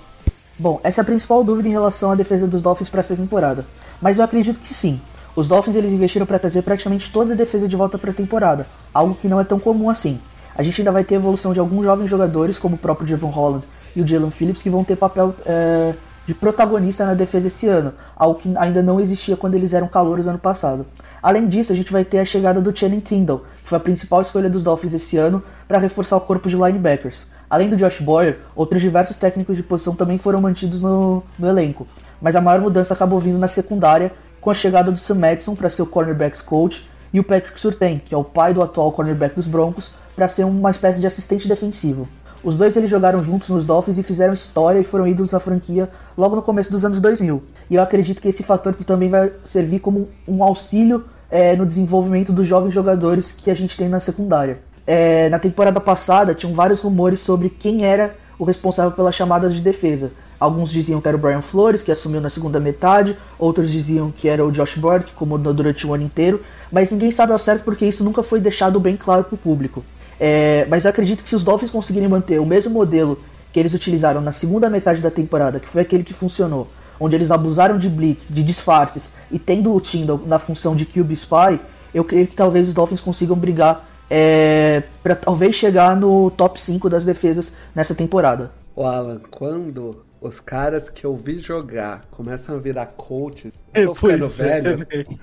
Bom, 0.59 0.79
essa 0.85 1.01
é 1.01 1.03
a 1.03 1.07
principal 1.07 1.43
dúvida 1.43 1.69
em 1.69 1.73
relação 1.73 2.11
à 2.11 2.15
defesa 2.15 2.47
dos 2.47 2.61
Dolphins 2.61 2.91
para 2.91 3.01
essa 3.01 3.17
temporada. 3.17 3.67
Mas 4.01 4.19
eu 4.19 4.25
acredito 4.25 4.61
que 4.61 4.75
sim. 4.75 5.01
Os 5.35 5.49
Dolphins 5.49 5.77
eles 5.77 5.91
investiram 5.91 6.27
para 6.27 6.39
trazer 6.39 6.61
praticamente 6.63 7.11
toda 7.11 7.33
a 7.33 7.37
defesa 7.37 7.67
de 7.67 7.77
volta 7.77 7.97
para 7.97 8.11
a 8.11 8.15
temporada, 8.15 8.67
algo 8.93 9.15
que 9.15 9.29
não 9.29 9.41
é 9.41 9.45
tão 9.45 9.59
comum 9.59 9.89
assim. 9.89 10.21
A 10.55 10.63
gente 10.63 10.81
ainda 10.81 10.93
vai 10.93 11.05
ter 11.05 11.15
a 11.15 11.19
evolução 11.19 11.55
de 11.55 11.61
alguns 11.61 11.85
jovens 11.85 12.11
jogadores, 12.11 12.59
como 12.59 12.75
o 12.75 12.79
próprio 12.79 13.07
Javon 13.07 13.31
Holland 13.31 13.65
e 13.97 14.03
o 14.03 14.07
Jalen 14.07 14.31
Phillips, 14.31 14.61
que 14.61 14.69
vão 14.69 14.85
ter 14.85 14.97
papel 14.97 15.35
é, 15.47 15.95
de 16.27 16.35
protagonista 16.35 17.05
na 17.05 17.15
defesa 17.15 17.49
esse 17.49 17.67
ano, 17.67 17.93
algo 18.15 18.39
que 18.39 18.53
ainda 18.57 18.83
não 18.83 19.01
existia 19.01 19.37
quando 19.37 19.55
eles 19.55 19.73
eram 19.73 19.89
calouros 19.89 20.27
ano 20.27 20.39
passado. 20.39 20.87
Além 21.23 21.49
disso, 21.49 21.73
a 21.73 21.77
gente 21.77 21.93
vai 21.93 22.05
ter 22.05 22.19
a 22.19 22.25
chegada 22.25 22.61
do 22.61 22.77
Channing 22.77 23.01
Tindall, 23.01 23.45
que 23.63 23.69
foi 23.69 23.79
a 23.79 23.81
principal 23.81 24.23
escolha 24.23 24.49
dos 24.49 24.63
Dolphins 24.63 24.95
esse 24.95 25.17
ano 25.17 25.43
para 25.67 25.79
reforçar 25.79 26.17
o 26.17 26.21
corpo 26.21 26.49
de 26.49 26.57
linebackers. 26.57 27.27
Além 27.49 27.69
do 27.69 27.77
Josh 27.77 28.01
Boyer, 28.01 28.39
outros 28.55 28.81
diversos 28.81 29.19
técnicos 29.19 29.57
de 29.57 29.63
posição 29.63 29.95
também 29.95 30.19
foram 30.19 30.41
mantidos 30.41 30.81
no, 30.81 31.23
no 31.39 31.49
elenco, 31.49 31.87
mas 32.21 32.37
a 32.37 32.41
maior 32.41 32.61
mudança 32.61 32.95
acabou 32.95 33.19
vindo 33.21 33.39
na 33.39 33.49
secundária, 33.49 34.13
com 34.41 34.51
a 34.51 34.55
chegada 34.55 34.91
do 34.91 34.99
Sam 34.99 35.17
Madison 35.17 35.55
para 35.55 35.69
ser 35.69 35.83
o 35.83 35.87
cornerbacks 35.87 36.41
coach 36.41 36.89
e 37.13 37.21
o 37.21 37.25
Patrick 37.25 37.61
Surtain, 37.61 37.99
que 37.99 38.15
é 38.15 38.17
o 38.17 38.25
pai 38.25 38.55
do 38.55 38.63
atual 38.63 38.93
cornerback 38.93 39.35
dos 39.35 39.47
Broncos, 39.47 39.93
para 40.15 40.29
ser 40.29 40.45
uma 40.45 40.71
espécie 40.71 41.01
de 41.01 41.07
assistente 41.07 41.49
defensivo. 41.49 42.09
Os 42.43 42.57
dois 42.57 42.77
eles 42.77 42.89
jogaram 42.89 43.23
juntos 43.23 43.49
nos 43.51 43.67
Dolphins 43.67 43.99
e 43.99 44.03
fizeram 44.03 44.33
história 44.33 44.79
e 44.79 44.85
foram 44.85 45.07
ídolos 45.07 45.31
da 45.31 45.41
franquia 45.41 45.91
logo 46.17 46.37
no 46.37 46.43
começo 46.43 46.71
dos 46.71 46.85
anos 46.85 47.01
2000. 47.01 47.43
E 47.69 47.75
eu 47.75 47.83
acredito 47.83 48.23
que 48.23 48.29
esse 48.29 48.43
fator 48.43 48.75
também 48.75 49.11
vai 49.11 49.31
servir 49.45 49.81
como 49.81 50.09
um 50.27 50.43
auxílio 50.43 51.05
é, 51.31 51.55
no 51.55 51.67
desenvolvimento 51.67 52.33
dos 52.33 52.47
jovens 52.47 52.73
jogadores 52.73 53.31
que 53.31 53.51
a 53.51 53.55
gente 53.55 53.77
tem 53.77 53.89
na 53.89 54.01
secundária. 54.01 54.59
É, 54.87 55.29
na 55.29 55.39
temporada 55.39 55.81
passada 55.81 56.35
tinham 56.35 56.55
vários 56.55 56.81
rumores 56.81 57.21
sobre 57.21 57.51
quem 57.51 57.85
era 57.85 58.17
o 58.39 58.45
responsável 58.45 58.93
pelas 58.93 59.15
chamadas 59.15 59.55
de 59.55 59.61
defesa. 59.61 60.11
Alguns 60.41 60.71
diziam 60.71 60.99
que 60.99 61.07
era 61.07 61.17
o 61.17 61.21
Brian 61.21 61.43
Flores, 61.43 61.83
que 61.83 61.93
assumiu 61.93 62.23
na 62.23 62.31
segunda 62.31 62.59
metade, 62.59 63.15
outros 63.39 63.71
diziam 63.71 64.11
que 64.11 64.27
era 64.27 64.43
o 64.43 64.51
Josh 64.51 64.79
Board, 64.79 65.05
que 65.05 65.13
comandou 65.13 65.53
durante 65.53 65.87
o 65.87 65.93
ano 65.93 66.05
inteiro, 66.05 66.43
mas 66.73 66.91
ninguém 66.91 67.13
sabe 67.13 67.33
ao 67.33 67.39
certo 67.39 67.63
porque 67.65 67.85
isso 67.85 68.03
nunca 68.03 68.23
foi 68.23 68.41
deixado 68.41 68.81
bem 68.81 68.97
claro 68.97 69.25
para 69.25 69.35
o 69.35 69.39
público. 69.39 69.85
É, 70.21 70.67
mas 70.69 70.85
eu 70.85 70.91
acredito 70.91 71.23
que 71.23 71.29
se 71.31 71.35
os 71.35 71.43
Dolphins 71.43 71.71
conseguirem 71.71 72.07
manter 72.07 72.39
o 72.39 72.45
mesmo 72.45 72.71
modelo 72.71 73.19
que 73.51 73.59
eles 73.59 73.73
utilizaram 73.73 74.21
na 74.21 74.33
segunda 74.33 74.69
metade 74.69 75.01
da 75.01 75.11
temporada, 75.11 75.59
que 75.59 75.69
foi 75.69 75.81
aquele 75.81 76.05
que 76.05 76.13
funcionou, 76.13 76.69
onde 77.01 77.17
eles 77.17 77.31
abusaram 77.31 77.79
de 77.79 77.89
blitz, 77.89 78.29
de 78.29 78.43
disfarces, 78.43 79.11
e 79.31 79.39
tendo 79.39 79.75
o 79.75 79.81
Tyndall 79.81 80.21
na 80.27 80.39
função 80.39 80.77
de 80.77 80.85
QB 80.85 81.15
Spy, 81.15 81.59
eu 81.95 82.05
creio 82.05 82.27
que 82.27 82.37
talvez 82.37 82.69
os 82.69 82.75
Dolphins 82.75 83.01
consigam 83.01 83.35
brigar 83.35 83.89
é, 84.11 84.83
para 85.03 85.17
talvez 85.17 85.57
chegar 85.57 85.97
no 85.97 86.31
top 86.33 86.61
5 86.61 86.91
das 86.91 87.07
defesas 87.07 87.53
nessa 87.75 87.95
temporada. 87.95 88.53
O 88.77 88.85
Alan, 88.85 89.21
quando 89.31 90.05
os 90.21 90.39
caras 90.39 90.91
que 90.91 91.05
eu 91.07 91.17
vi 91.17 91.39
jogar 91.39 92.03
começam 92.11 92.55
a 92.55 92.59
virar 92.59 92.87
coaches, 92.87 93.53
É, 93.73 93.85
eu 93.85 93.87
tô 93.89 93.95
ficando 93.95 94.27
é, 94.43 94.61
velho. 94.61 95.19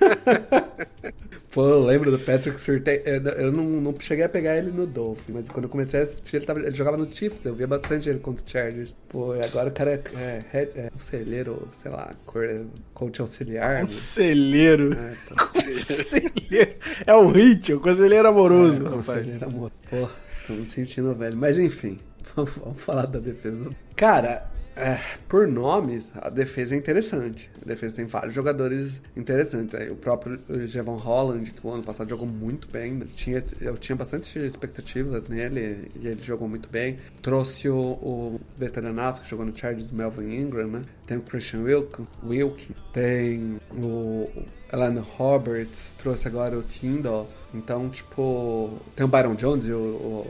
Pô, 1.52 1.68
eu 1.68 1.84
lembro 1.84 2.10
do 2.10 2.18
Patrick 2.18 2.58
Surtain. 2.58 3.00
Eu, 3.04 3.52
não, 3.52 3.62
não 3.64 3.94
cheguei 4.00 4.24
a 4.24 4.28
pegar 4.28 4.56
ele 4.56 4.70
no 4.70 4.86
Dolphin, 4.86 5.32
mas 5.32 5.48
quando 5.50 5.64
eu 5.64 5.68
comecei 5.70 6.00
a 6.00 6.02
assistir, 6.04 6.36
ele, 6.36 6.46
tava, 6.46 6.60
ele 6.60 6.72
jogava 6.72 6.96
no 6.96 7.12
Chiefs, 7.14 7.44
eu 7.44 7.54
via 7.54 7.66
bastante 7.66 8.08
ele 8.08 8.20
contra 8.20 8.42
o 8.44 8.48
Chargers. 8.50 8.96
Pô, 9.08 9.36
e 9.36 9.42
agora 9.44 9.68
o 9.68 9.72
cara 9.72 9.90
é, 9.90 10.02
é, 10.16 10.44
é, 10.54 10.70
é 10.86 10.90
conselheiro, 10.90 11.68
sei 11.72 11.90
lá, 11.90 12.10
cor- 12.24 12.64
coach 12.94 13.20
auxiliar. 13.20 13.74
né? 13.74 13.80
Conselheiro. 13.82 14.94
É, 14.94 15.14
então, 15.26 15.46
Conselheiro. 15.48 16.72
É 17.06 17.14
o 17.14 17.26
Hit, 17.30 17.72
o 17.74 17.80
conselheiro 17.80 18.28
amoroso, 18.28 18.86
é, 18.86 18.88
conselheiro 18.88 19.44
amor. 19.46 19.70
Pô, 19.90 20.08
tô 20.46 20.54
me 20.54 20.64
sentindo 20.64 21.14
velho. 21.14 21.36
Mas 21.36 21.58
enfim, 21.58 21.98
vamos, 22.34 22.52
vamos 22.52 22.80
falar 22.80 23.04
da 23.06 23.18
defesa. 23.18 23.70
Cara, 23.94 24.50
é, 24.74 24.98
por 25.28 25.46
nomes, 25.46 26.10
a 26.14 26.30
defesa 26.30 26.74
é 26.74 26.78
interessante. 26.78 27.50
A 27.60 27.64
defesa 27.66 27.96
tem 27.96 28.06
vários 28.06 28.34
jogadores 28.34 29.00
interessantes. 29.16 29.74
Aí, 29.74 29.90
o 29.90 29.96
próprio 29.96 30.40
Jevon 30.66 30.96
Holland, 30.96 31.50
que 31.50 31.66
o 31.66 31.70
ano 31.70 31.82
passado 31.82 32.08
jogou 32.08 32.26
muito 32.26 32.68
bem. 32.70 32.98
Tinha, 33.14 33.42
eu 33.60 33.76
tinha 33.76 33.94
bastante 33.94 34.38
expectativa 34.38 35.22
nele 35.28 35.90
e 36.00 36.06
ele 36.08 36.22
jogou 36.22 36.48
muito 36.48 36.68
bem. 36.68 36.98
Trouxe 37.20 37.68
o, 37.68 37.76
o 37.76 38.40
veteranaço 38.56 39.22
que 39.22 39.28
jogou 39.28 39.44
no 39.44 39.56
Chargers, 39.56 39.90
Melvin 39.90 40.34
Ingram, 40.34 40.68
né? 40.68 40.82
Tem 41.06 41.18
o 41.18 41.20
Christian 41.20 41.62
Wilkin, 41.62 42.06
Wilkin 42.24 42.74
tem 42.92 43.60
o 43.72 44.30
Alan 44.72 45.02
Roberts, 45.18 45.94
trouxe 45.98 46.26
agora 46.26 46.56
o 46.56 46.62
Tyndall. 46.62 47.28
Então, 47.52 47.90
tipo, 47.90 48.78
tem 48.96 49.04
o 49.04 49.08
Byron 49.08 49.34
Jones 49.34 49.66
e 49.66 49.72
o, 49.72 49.78
o 49.78 50.26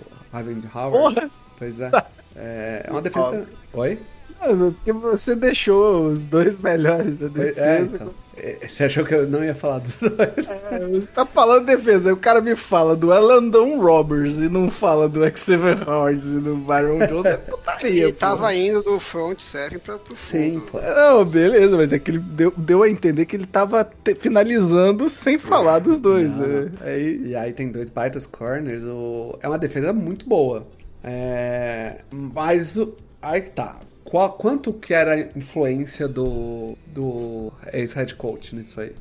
Howard. 0.74 1.14
Porra! 1.14 1.30
Pois 1.58 1.78
é. 1.78 1.90
É, 2.34 2.84
é 2.86 2.90
uma 2.90 3.02
defesa. 3.02 3.46
Oi? 3.74 3.98
É, 4.42 4.48
Porque 4.54 4.92
você 4.92 5.34
deixou 5.36 6.06
os 6.08 6.24
dois 6.24 6.58
melhores 6.58 7.16
da 7.18 7.26
É, 7.26 7.28
defesa. 7.28 7.94
então. 7.96 8.22
É, 8.34 8.66
Você 8.66 8.84
achou 8.84 9.04
que 9.04 9.14
eu 9.14 9.28
não 9.28 9.44
ia 9.44 9.54
falar 9.54 9.80
dos 9.80 9.94
dois? 9.96 10.46
É, 10.70 10.78
você 10.90 11.10
tá 11.12 11.24
falando 11.26 11.66
defesa, 11.66 12.08
aí 12.08 12.12
o 12.14 12.16
cara 12.16 12.40
me 12.40 12.56
fala 12.56 12.96
do 12.96 13.12
Elandon 13.12 13.78
Roberts 13.78 14.38
e 14.38 14.48
não 14.48 14.70
fala 14.70 15.06
do 15.06 15.20
Xavier 15.36 15.86
Howard 15.88 16.26
e 16.26 16.40
do 16.40 16.56
Byron 16.56 16.98
Jones, 17.06 17.26
é 17.26 17.36
putaria. 17.36 18.04
Ele 18.04 18.12
tava 18.14 18.52
indo 18.54 18.82
do 18.82 18.98
front 18.98 19.38
seven 19.38 19.78
pra, 19.78 19.98
pro 19.98 20.16
Sim, 20.16 20.54
fundo. 20.58 20.70
pô. 20.72 20.80
Não, 20.80 21.24
beleza, 21.26 21.76
mas 21.76 21.92
é 21.92 21.98
que 21.98 22.10
ele 22.10 22.18
deu, 22.20 22.52
deu 22.56 22.82
a 22.82 22.88
entender 22.88 23.26
que 23.26 23.36
ele 23.36 23.46
tava 23.46 23.84
te- 23.84 24.14
finalizando 24.14 25.10
sem 25.10 25.38
falar 25.38 25.78
dos 25.80 25.98
dois, 25.98 26.34
Não. 26.34 26.46
né? 26.46 26.70
Aí. 26.80 27.22
E 27.26 27.36
aí 27.36 27.52
tem 27.52 27.70
dois 27.70 27.90
baitas 27.90 28.26
corners. 28.26 28.82
O... 28.82 29.38
É 29.42 29.46
uma 29.46 29.58
defesa 29.58 29.92
muito 29.92 30.26
boa. 30.26 30.66
É... 31.04 31.96
Mas 32.10 32.76
o... 32.78 32.94
aí 33.20 33.42
que 33.42 33.50
tá. 33.50 33.76
Qual, 34.12 34.30
quanto 34.34 34.74
que 34.74 34.92
era 34.92 35.14
a 35.14 35.18
influência 35.38 36.06
do, 36.06 36.76
do 36.86 37.50
ex-head 37.72 38.14
coach 38.14 38.54
nisso 38.54 38.78
aí? 38.78 38.92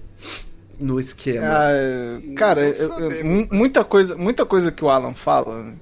no 0.80 1.00
esquema. 1.00 1.46
Ah, 1.48 2.22
cara, 2.36 2.62
eu- 2.62 3.00
eu- 3.00 3.26
mu- 3.26 3.48
muita 3.52 3.84
coisa, 3.84 4.16
muita 4.16 4.46
coisa 4.48 4.72
que 4.72 4.84
o 4.84 4.90
Alan 4.90 5.14
fala, 5.14 5.74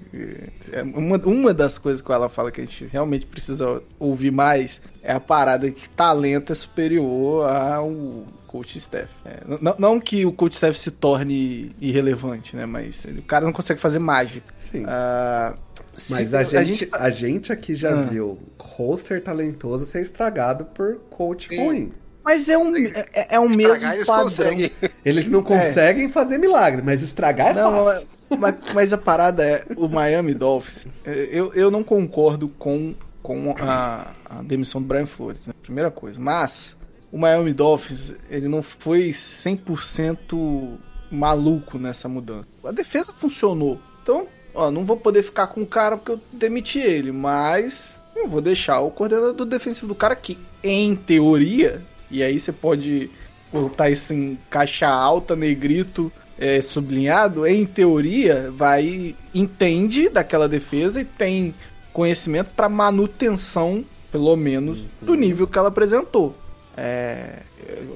é, 0.74 0.82
uma, 0.84 1.16
uma 1.20 1.54
das 1.54 1.78
coisas 1.78 2.02
que 2.02 2.12
o 2.12 2.14
Alan 2.14 2.28
fala 2.28 2.52
que 2.52 2.60
a 2.60 2.66
gente 2.66 2.86
realmente 2.92 3.26
precisa 3.26 3.82
ouvir 3.98 4.30
mais 4.32 4.82
é 5.02 5.14
a 5.14 5.20
parada 5.20 5.72
que 5.72 5.88
talento 5.88 6.52
é 6.52 6.56
superior 6.56 7.50
ao 7.50 8.26
coach 8.46 8.78
staff. 8.78 9.08
É, 9.24 9.40
não, 9.62 9.76
não 9.80 10.00
que 10.02 10.26
o 10.26 10.34
coach 10.34 10.54
staff 10.56 10.78
se 10.78 10.92
torne 10.92 11.72
irrelevante, 11.80 12.56
né? 12.58 12.66
Mas 12.66 13.06
o 13.06 13.22
cara 13.22 13.46
não 13.46 13.54
consegue 13.54 13.80
fazer 13.80 14.00
mágica. 14.00 14.54
Sim. 14.54 14.84
Ah, 14.86 15.56
Mas 16.10 16.34
a 16.34 16.44
gente, 16.44 16.86
tá- 16.86 16.98
a 17.00 17.10
gente 17.10 17.52
aqui 17.52 17.76
já 17.76 17.92
Ah. 17.92 18.02
viu 18.02 18.40
roster 18.60 19.22
talentoso 19.24 19.86
ser 19.86 20.02
estragado 20.02 20.66
por 20.66 20.96
coach 21.10 21.50
Sim. 21.50 21.58
ruim. 21.58 21.94
Mas 22.24 22.48
é 22.50 22.58
um, 22.58 22.76
é, 22.76 23.08
é 23.32 23.40
um 23.40 23.48
mesmo 23.50 23.62
Estragar, 23.74 23.96
eles 23.96 24.08
padrão. 24.08 24.24
conseguem. 24.26 24.72
Eles 25.04 25.28
não 25.30 25.42
conseguem 25.42 26.10
fazer 26.10 26.38
milagre, 26.38 26.82
mas 26.84 27.02
estragar 27.02 27.48
é 27.50 27.54
Não, 27.54 27.86
fácil. 27.86 28.08
mas, 28.38 28.56
mas 28.74 28.94
a 28.94 28.98
parada 28.98 29.44
é 29.44 29.64
o 29.76 29.88
Miami 29.88 30.34
Dolphins. 30.34 30.86
é, 31.06 31.28
Eu, 31.32 31.52
eu 31.54 31.72
não 31.72 31.84
concordo 31.84 32.50
com, 32.50 32.94
com 33.24 33.56
a, 33.60 34.08
a 34.30 34.42
demissão 34.44 34.82
do 34.82 34.88
Brian 34.88 35.06
Flores, 35.08 35.48
né? 35.48 35.54
Primeira 35.64 35.90
coisa. 35.90 36.20
Mas 36.20 36.78
o 37.12 37.18
Miami 37.18 37.54
Dolphins, 37.54 38.14
ele 38.30 38.48
não 38.48 38.62
foi 38.62 39.12
100% 39.12 40.78
maluco 41.12 41.78
nessa 41.80 42.08
mudança. 42.08 42.46
A 42.64 42.72
defesa 42.72 43.12
funcionou. 43.14 43.80
Então, 44.04 44.28
ó, 44.60 44.70
não 44.70 44.84
vou 44.84 44.98
poder 44.98 45.24
ficar 45.24 45.48
com 45.48 45.62
o 45.62 45.66
cara 45.66 45.96
porque 45.96 46.12
eu 46.12 46.20
demiti 46.34 46.80
ele, 46.80 47.12
mas 47.14 47.92
eu 48.14 48.28
vou 48.28 48.42
deixar 48.42 48.82
o 48.82 48.92
coordenador 48.92 49.46
defensivo 49.46 49.88
do 49.88 49.96
cara 49.96 50.16
que, 50.16 50.38
em 50.62 50.96
teoria, 50.96 51.82
e 52.12 52.22
aí 52.22 52.38
você 52.38 52.52
pode 52.52 53.10
botar 53.52 53.90
isso 53.90 54.14
em 54.14 54.38
caixa 54.50 54.88
alta, 54.88 55.36
negrito, 55.36 56.12
é, 56.38 56.62
sublinhado, 56.62 57.48
em 57.48 57.66
teoria, 57.66 58.52
vai 58.52 59.16
entende 59.34 60.10
daquela 60.10 60.48
defesa 60.48 61.00
e 61.00 61.06
tem 61.06 61.54
conhecimento 61.94 62.50
para 62.56 62.68
manutenção, 62.68 63.86
pelo 64.12 64.36
menos, 64.36 64.86
do 65.02 65.16
nível 65.16 65.48
que 65.48 65.58
ela 65.58 65.70
apresentou. 65.70 66.36
É, 66.76 67.40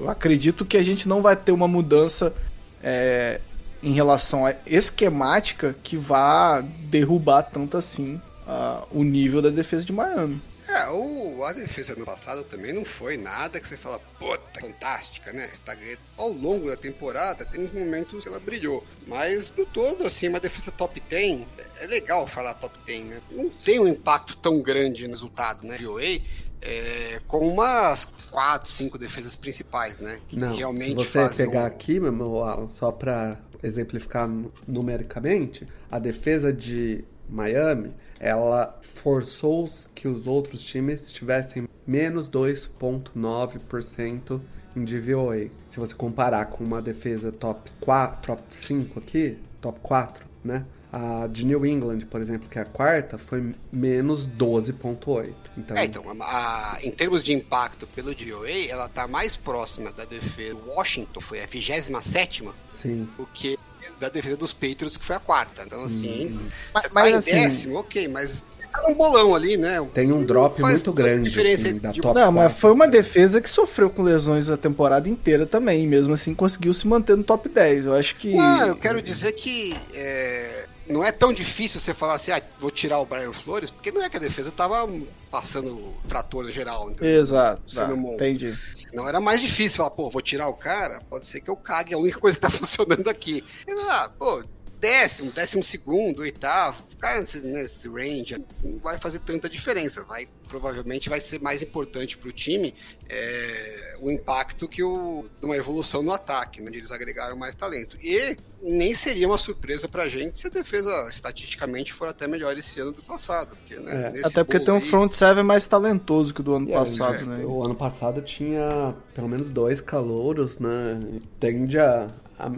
eu 0.00 0.08
acredito 0.08 0.64
que 0.64 0.76
a 0.76 0.82
gente 0.82 1.08
não 1.08 1.20
vai 1.20 1.36
ter 1.36 1.52
uma 1.52 1.68
mudança 1.68 2.34
é, 2.82 3.40
em 3.84 3.92
relação 3.92 4.46
à 4.46 4.54
esquemática 4.66 5.74
que 5.82 5.96
vá 5.96 6.60
derrubar 6.60 7.42
tanto 7.42 7.76
assim 7.76 8.20
ah, 8.46 8.84
o 8.90 9.02
nível 9.04 9.42
da 9.42 9.50
defesa 9.50 9.84
de 9.84 9.92
Miami. 9.92 10.40
É, 10.66 10.88
o, 10.90 11.44
a 11.44 11.52
defesa 11.52 11.94
no 11.94 12.06
passado 12.06 12.42
também 12.44 12.72
não 12.72 12.86
foi 12.86 13.18
nada 13.18 13.60
que 13.60 13.68
você 13.68 13.76
fala, 13.76 14.00
puta, 14.18 14.58
fantástica, 14.58 15.30
né? 15.30 15.48
Está 15.52 15.74
ganhando. 15.74 15.98
Ao 16.16 16.30
longo 16.30 16.68
da 16.68 16.76
temporada, 16.76 17.44
tem 17.44 17.68
momentos 17.72 18.22
que 18.22 18.28
ela 18.28 18.40
brilhou. 18.40 18.82
Mas, 19.06 19.52
no 19.56 19.66
todo, 19.66 20.06
assim, 20.06 20.26
uma 20.28 20.40
defesa 20.40 20.72
top 20.72 21.00
10, 21.08 21.42
é 21.80 21.86
legal 21.86 22.26
falar 22.26 22.54
top 22.54 22.74
10, 22.86 23.04
né? 23.04 23.20
Não 23.30 23.50
tem 23.50 23.78
um 23.78 23.86
impacto 23.86 24.36
tão 24.38 24.62
grande 24.62 25.04
no 25.04 25.10
resultado, 25.10 25.66
né? 25.66 25.76
De 25.76 25.86
OA, 25.86 26.22
é, 26.62 27.20
com 27.28 27.46
umas 27.46 28.08
4, 28.30 28.70
5 28.72 28.96
defesas 28.96 29.36
principais, 29.36 29.98
né? 29.98 30.18
Que 30.26 30.36
Não, 30.36 30.56
realmente 30.56 30.88
se 30.88 30.94
você 30.94 31.28
pegar 31.28 31.64
um- 31.64 31.66
aqui, 31.66 32.00
meu 32.00 32.08
irmão, 32.08 32.42
Alan, 32.42 32.68
só 32.68 32.90
pra 32.90 33.38
exemplificar 33.64 34.28
nu- 34.28 34.52
numericamente, 34.68 35.66
a 35.90 35.98
defesa 35.98 36.52
de 36.52 37.02
Miami, 37.28 37.92
ela 38.20 38.78
forçou 38.82 39.66
que 39.94 40.06
os 40.06 40.26
outros 40.26 40.62
times 40.62 41.10
tivessem 41.10 41.66
menos 41.86 42.28
2.9% 42.28 44.40
em 44.76 44.84
DVOA. 44.84 45.48
Se 45.68 45.78
você 45.78 45.94
comparar 45.94 46.46
com 46.46 46.64
uma 46.64 46.82
defesa 46.82 47.30
top 47.32 47.70
4, 47.80 48.26
top 48.34 48.42
5 48.50 48.98
aqui, 48.98 49.38
top 49.60 49.78
4, 49.80 50.26
né? 50.44 50.64
A 50.96 51.26
de 51.26 51.44
New 51.44 51.66
England, 51.66 52.00
por 52.08 52.20
exemplo, 52.20 52.48
que 52.48 52.56
é 52.56 52.62
a 52.62 52.64
quarta, 52.64 53.18
foi 53.18 53.52
menos 53.72 54.24
12.8. 54.24 55.34
Então, 55.58 55.76
É, 55.76 55.84
então, 55.86 56.04
a- 56.20 56.74
a- 56.76 56.78
em 56.84 56.90
termos 56.92 57.20
de 57.24 57.32
impacto 57.32 57.84
pelo 57.88 58.14
DOA, 58.14 58.48
ela 58.68 58.88
tá 58.88 59.08
mais 59.08 59.34
próxima 59.34 59.90
da 59.90 60.04
defesa 60.04 60.54
do 60.54 60.70
Washington, 60.70 61.20
foi 61.20 61.42
a 61.42 61.46
27 61.46 62.44
sim. 62.70 63.08
do 63.18 63.26
que 63.34 63.58
da 63.98 64.08
defesa 64.08 64.36
dos 64.36 64.52
Patriots, 64.52 64.96
que 64.96 65.04
foi 65.04 65.16
a 65.16 65.20
quarta. 65.20 65.62
Então, 65.66 65.82
assim, 65.82 66.26
Uhum. 66.26 66.48
Mas- 66.72 66.82
você 66.84 66.90
mas, 66.92 67.02
tá 67.04 67.10
em 67.10 67.14
assim- 67.16 67.30
décimo, 67.32 67.78
ok, 67.78 68.06
mas 68.08 68.44
tá 68.72 68.86
um 68.88 68.94
bolão 68.94 69.34
ali, 69.34 69.56
né? 69.56 69.84
Tem 69.92 70.12
um 70.12 70.24
drop 70.24 70.60
Faz 70.60 70.74
muito 70.74 70.92
grande, 70.92 71.28
diferença 71.28 71.68
assim, 71.68 71.78
da 71.78 71.90
de- 71.92 72.00
top 72.00 72.18
Não, 72.20 72.30
mas 72.30 72.44
4, 72.52 72.58
foi 72.60 72.70
uma 72.72 72.86
defesa 72.86 73.40
que 73.40 73.48
sofreu 73.50 73.90
com 73.90 74.02
lesões 74.02 74.48
a 74.48 74.56
temporada 74.56 75.08
inteira 75.08 75.44
também, 75.46 75.86
mesmo 75.88 76.14
assim 76.14 76.34
conseguiu 76.34 76.72
se 76.72 76.86
manter 76.86 77.16
no 77.16 77.24
top 77.24 77.48
10. 77.48 77.84
Eu 77.86 77.94
acho 77.94 78.14
que. 78.16 78.34
Não, 78.34 78.66
eu 78.68 78.76
quero 78.76 79.00
dizer 79.02 79.32
que 79.32 79.76
é, 79.92 80.66
não 80.88 81.04
é 81.04 81.10
tão 81.10 81.32
difícil 81.32 81.80
você 81.80 81.94
falar 81.94 82.14
assim, 82.14 82.30
ah, 82.30 82.42
vou 82.58 82.70
tirar 82.70 82.98
o 82.98 83.06
Brian 83.06 83.32
Flores, 83.32 83.70
porque 83.70 83.90
não 83.90 84.02
é 84.02 84.10
que 84.10 84.16
a 84.16 84.20
defesa 84.20 84.50
tava 84.50 84.88
passando 85.30 85.94
trator 86.08 86.44
no 86.44 86.50
geral. 86.50 86.90
entendeu? 86.90 87.20
Exato, 87.20 87.74
tá, 87.74 87.90
entendi. 87.92 88.56
Senão 88.74 89.08
era 89.08 89.20
mais 89.20 89.40
difícil 89.40 89.78
falar, 89.78 89.90
pô, 89.90 90.10
vou 90.10 90.22
tirar 90.22 90.48
o 90.48 90.54
cara, 90.54 91.00
pode 91.08 91.26
ser 91.26 91.40
que 91.40 91.50
eu 91.50 91.56
cague, 91.56 91.92
é 91.92 91.96
a 91.96 92.00
única 92.00 92.18
coisa 92.18 92.36
que 92.36 92.42
tá 92.42 92.50
funcionando 92.50 93.08
aqui. 93.08 93.44
E, 93.66 93.72
ah, 93.88 94.10
pô, 94.18 94.44
décimo, 94.78 95.32
décimo 95.32 95.62
segundo, 95.62 96.20
oitavo, 96.20 96.84
ficar 96.90 97.18
nesse, 97.18 97.40
nesse 97.40 97.88
range 97.88 98.36
não 98.62 98.78
vai 98.78 98.98
fazer 98.98 99.18
tanta 99.20 99.48
diferença. 99.48 100.02
Vai, 100.04 100.28
provavelmente 100.48 101.08
vai 101.08 101.20
ser 101.20 101.40
mais 101.40 101.62
importante 101.62 102.18
pro 102.18 102.32
time 102.32 102.74
é, 103.08 103.83
o 104.00 104.10
impacto 104.10 104.68
que 104.68 104.82
o, 104.82 105.24
de 105.40 105.46
uma 105.46 105.56
evolução 105.56 106.02
no 106.02 106.12
ataque, 106.12 106.60
né, 106.60 106.68
onde 106.68 106.78
eles 106.78 106.90
agregaram 106.90 107.36
mais 107.36 107.54
talento. 107.54 107.96
E 108.02 108.36
nem 108.62 108.94
seria 108.94 109.26
uma 109.26 109.38
surpresa 109.38 109.86
pra 109.88 110.08
gente 110.08 110.38
se 110.38 110.46
a 110.46 110.50
defesa 110.50 111.08
estatisticamente 111.10 111.92
for 111.92 112.08
até 112.08 112.26
melhor 112.26 112.56
esse 112.56 112.80
ano 112.80 112.92
do 112.92 113.02
passado. 113.02 113.56
Porque, 113.56 113.76
né, 113.76 114.06
É. 114.06 114.10
nesse 114.10 114.26
Até 114.26 114.42
porque 114.44 114.60
tem 114.60 114.72
um 114.74 114.80
front 114.80 115.12
seven 115.12 115.44
mais 115.44 115.66
talentoso 115.66 116.32
que 116.32 116.40
o 116.40 116.44
do 116.44 116.54
ano 116.54 116.68
E, 116.68 116.72
é, 116.72 116.74
passado, 116.74 117.16
é, 117.16 117.24
né? 117.24 117.44
O 117.44 117.62
ano 117.62 117.74
passado 117.74 118.22
tinha 118.22 118.94
pelo 119.14 119.28
menos 119.28 119.50
dois 119.50 119.80
calouros, 119.80 120.58
né? 120.58 121.00
Tende 121.38 121.78
a, 121.78 122.08
a 122.38 122.50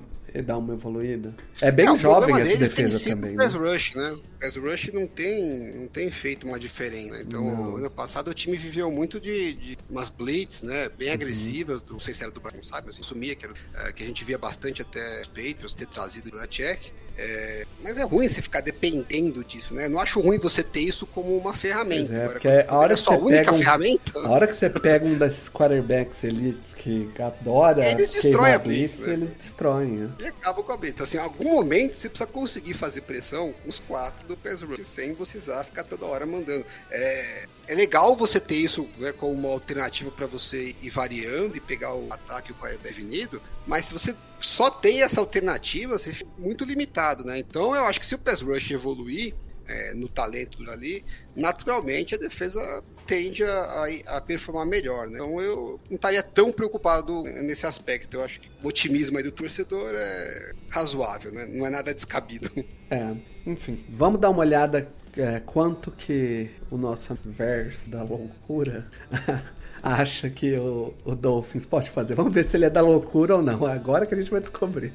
dar 0.43 0.59
uma 0.59 0.75
evoluída. 0.75 1.35
É 1.61 1.71
bem 1.71 1.89
É, 1.89 1.99
jovem 1.99 2.39
essa 2.41 2.57
defesa 2.57 3.11
também. 3.11 3.35
Né? 3.35 3.47
rush, 3.47 3.95
né? 3.95 4.17
O 4.47 4.49
pass 4.49 4.57
rush 4.57 4.93
não 4.93 5.07
tem, 5.07 5.73
não 5.75 5.87
tem 5.89 6.11
feito 6.11 6.47
uma 6.47 6.59
diferença. 6.59 7.21
Então, 7.21 7.43
Não. 7.43 7.77
ano 7.77 7.91
passado 7.91 8.29
o 8.29 8.35
time 8.35 8.57
viveu 8.57 8.91
muito 8.91 9.19
de, 9.19 9.55
de 9.55 9.79
umas 9.91 10.09
blitz, 10.09 10.63
né? 10.63 10.85
Uhum. 10.85 10.91
Bem 10.97 11.11
agressivas. 11.11 11.83
Não 11.91 11.99
sei 11.99 12.15
se 12.15 12.23
era 12.23 12.31
do 12.31 12.41
Brian, 12.41 12.63
sabe? 12.63 12.91
Assim, 12.91 13.03
sumia, 13.03 13.35
que, 13.35 13.45
era, 13.47 13.55
é, 13.89 13.93
que 13.93 14.03
a 14.03 14.07
gente 14.07 14.25
via 14.25 14.39
bastante 14.39 14.83
até 14.83 15.21
os 15.23 15.27
Patriots 15.27 15.75
ter 15.75 15.87
trazido 15.87 16.31
da 16.31 16.47
check. 16.47 16.81
É, 17.19 17.65
mas 17.83 17.97
é 17.97 18.03
ruim 18.03 18.29
você 18.29 18.43
ficar 18.43 18.61
dependendo 18.61 19.43
disso, 19.43 19.73
né? 19.73 19.89
Não 19.89 19.99
acho 19.99 20.21
ruim 20.21 20.39
você 20.39 20.63
ter 20.63 20.81
isso 20.81 21.07
como 21.07 21.35
uma 21.35 21.55
ferramenta. 21.55 22.09
Pois 22.09 22.21
é, 22.21 22.25
Agora, 22.25 22.33
porque 22.35 22.63
quando 22.63 22.69
a 22.69 22.77
hora 22.77 22.93
é 22.93 22.97
que 22.97 23.03
você 23.03 23.19
pega 23.31 23.53
um- 23.53 23.59
ferramenta. 23.59 24.19
A 24.19 24.29
hora 24.29 24.47
que 24.47 24.53
você 24.53 24.69
pega 24.71 25.07
um 25.07 25.15
desses 25.17 25.49
quarterbacks 25.49 26.25
elites 26.25 26.75
que 26.75 27.09
adora 27.19 27.87
Eles 27.89 28.11
destroem 28.11 28.53
a 28.53 28.59
blitz, 28.59 28.97
blitz, 28.97 29.07
né? 29.07 29.13
eles 29.15 29.33
destroem. 29.33 29.89
Né? 29.93 30.11
E 30.21 30.27
acaba 30.27 30.63
com 30.63 30.73
a 30.73 30.77
blitz. 30.77 31.01
Assim, 31.01 31.17
em 31.17 31.21
algum 31.21 31.53
momento 31.53 31.97
você 31.97 32.11
precisa 32.11 32.29
conseguir 32.31 32.75
fazer 32.75 33.01
pressão 33.01 33.55
os 33.67 33.79
quatro 33.79 34.36
do 34.37 34.43
pass 34.43 34.61
rush, 34.63 34.87
sem 34.87 35.15
precisar 35.15 35.65
ficar 35.65 35.85
toda 35.85 36.07
hora 36.07 36.27
mandando. 36.27 36.65
É, 36.91 37.47
é 37.67 37.75
legal 37.75 38.15
você 38.15 38.39
ter 38.39 38.57
isso 38.57 38.89
né, 38.99 39.13
como 39.13 39.33
uma 39.33 39.49
alternativa 39.51 40.11
para 40.11 40.27
você 40.27 40.75
ir 40.83 40.91
variando 40.91 41.57
e 41.57 41.61
pegar 41.61 41.95
o 41.95 42.13
ataque 42.13 42.51
e 42.51 42.53
o 42.53 42.55
quarterback 42.57 42.87
definido, 42.87 43.43
mas 43.67 43.87
se 43.87 43.93
você 43.93 44.15
só 44.41 44.71
tem 44.71 45.03
essa 45.03 45.21
alternativa, 45.21 45.99
você 45.99 46.13
fica 46.13 46.31
muito 46.39 46.65
limitado, 46.65 47.25
né? 47.25 47.39
Então 47.39 47.75
eu 47.75 47.85
acho 47.85 47.99
que 47.99 48.07
se 48.07 48.15
o 48.15 48.19
pass 48.19 48.43
rush 48.43 48.71
evoluir 48.71 49.35
é, 49.69 49.95
no 49.95 50.09
talento 50.09 50.59
ali, 50.71 51.05
naturalmente 51.35 52.15
a 52.15 52.19
defesa 52.19 52.83
tende 53.07 53.45
a, 53.45 53.85
a- 54.07 54.17
a 54.17 54.21
performar 54.21 54.67
melhor, 54.67 55.07
né? 55.09 55.19
Então 55.19 55.41
eu 55.41 55.81
não 55.89 55.97
estaria 55.97 56.23
tão 56.23 56.51
preocupado 56.53 57.23
nesse 57.23 57.67
aspecto. 57.67 58.17
Eu 58.17 58.23
acho 58.25 58.41
que 58.41 58.51
o 58.63 58.67
otimismo 58.69 59.23
do 59.23 59.31
torcedor 59.33 59.93
é 59.95 60.53
razoável, 60.69 61.33
né? 61.33 61.47
Não 61.47 61.67
é 61.67 61.71
nada 61.71 61.93
descabido. 61.95 62.51
É, 62.89 63.17
enfim. 63.45 63.85
Vamos 63.89 64.21
dar 64.21 64.31
uma 64.31 64.39
olhada 64.39 64.89
é, 65.17 65.41
quanto 65.41 65.91
que 65.91 66.49
o 66.71 66.77
nosso 66.77 67.13
verso 67.17 67.91
da 67.91 68.05
loucura 68.05 68.89
acha 69.83 70.31
que 70.31 70.55
o, 70.55 70.95
o 71.05 71.17
Dolphins 71.17 71.67
pode 71.67 71.91
fazer. 71.91 72.15
Vamos 72.15 72.33
ver 72.33 72.45
se 72.45 72.57
ele 72.57 72.65
é 72.65 72.71
da 72.71 72.81
loucura 72.81 73.35
ou 73.37 73.43
não. 73.43 73.67
Agora 73.67 74.07
que 74.07 74.15
a 74.15 74.17
gente 74.17 74.31
vai 74.31 74.41
descobrir. 74.41 74.93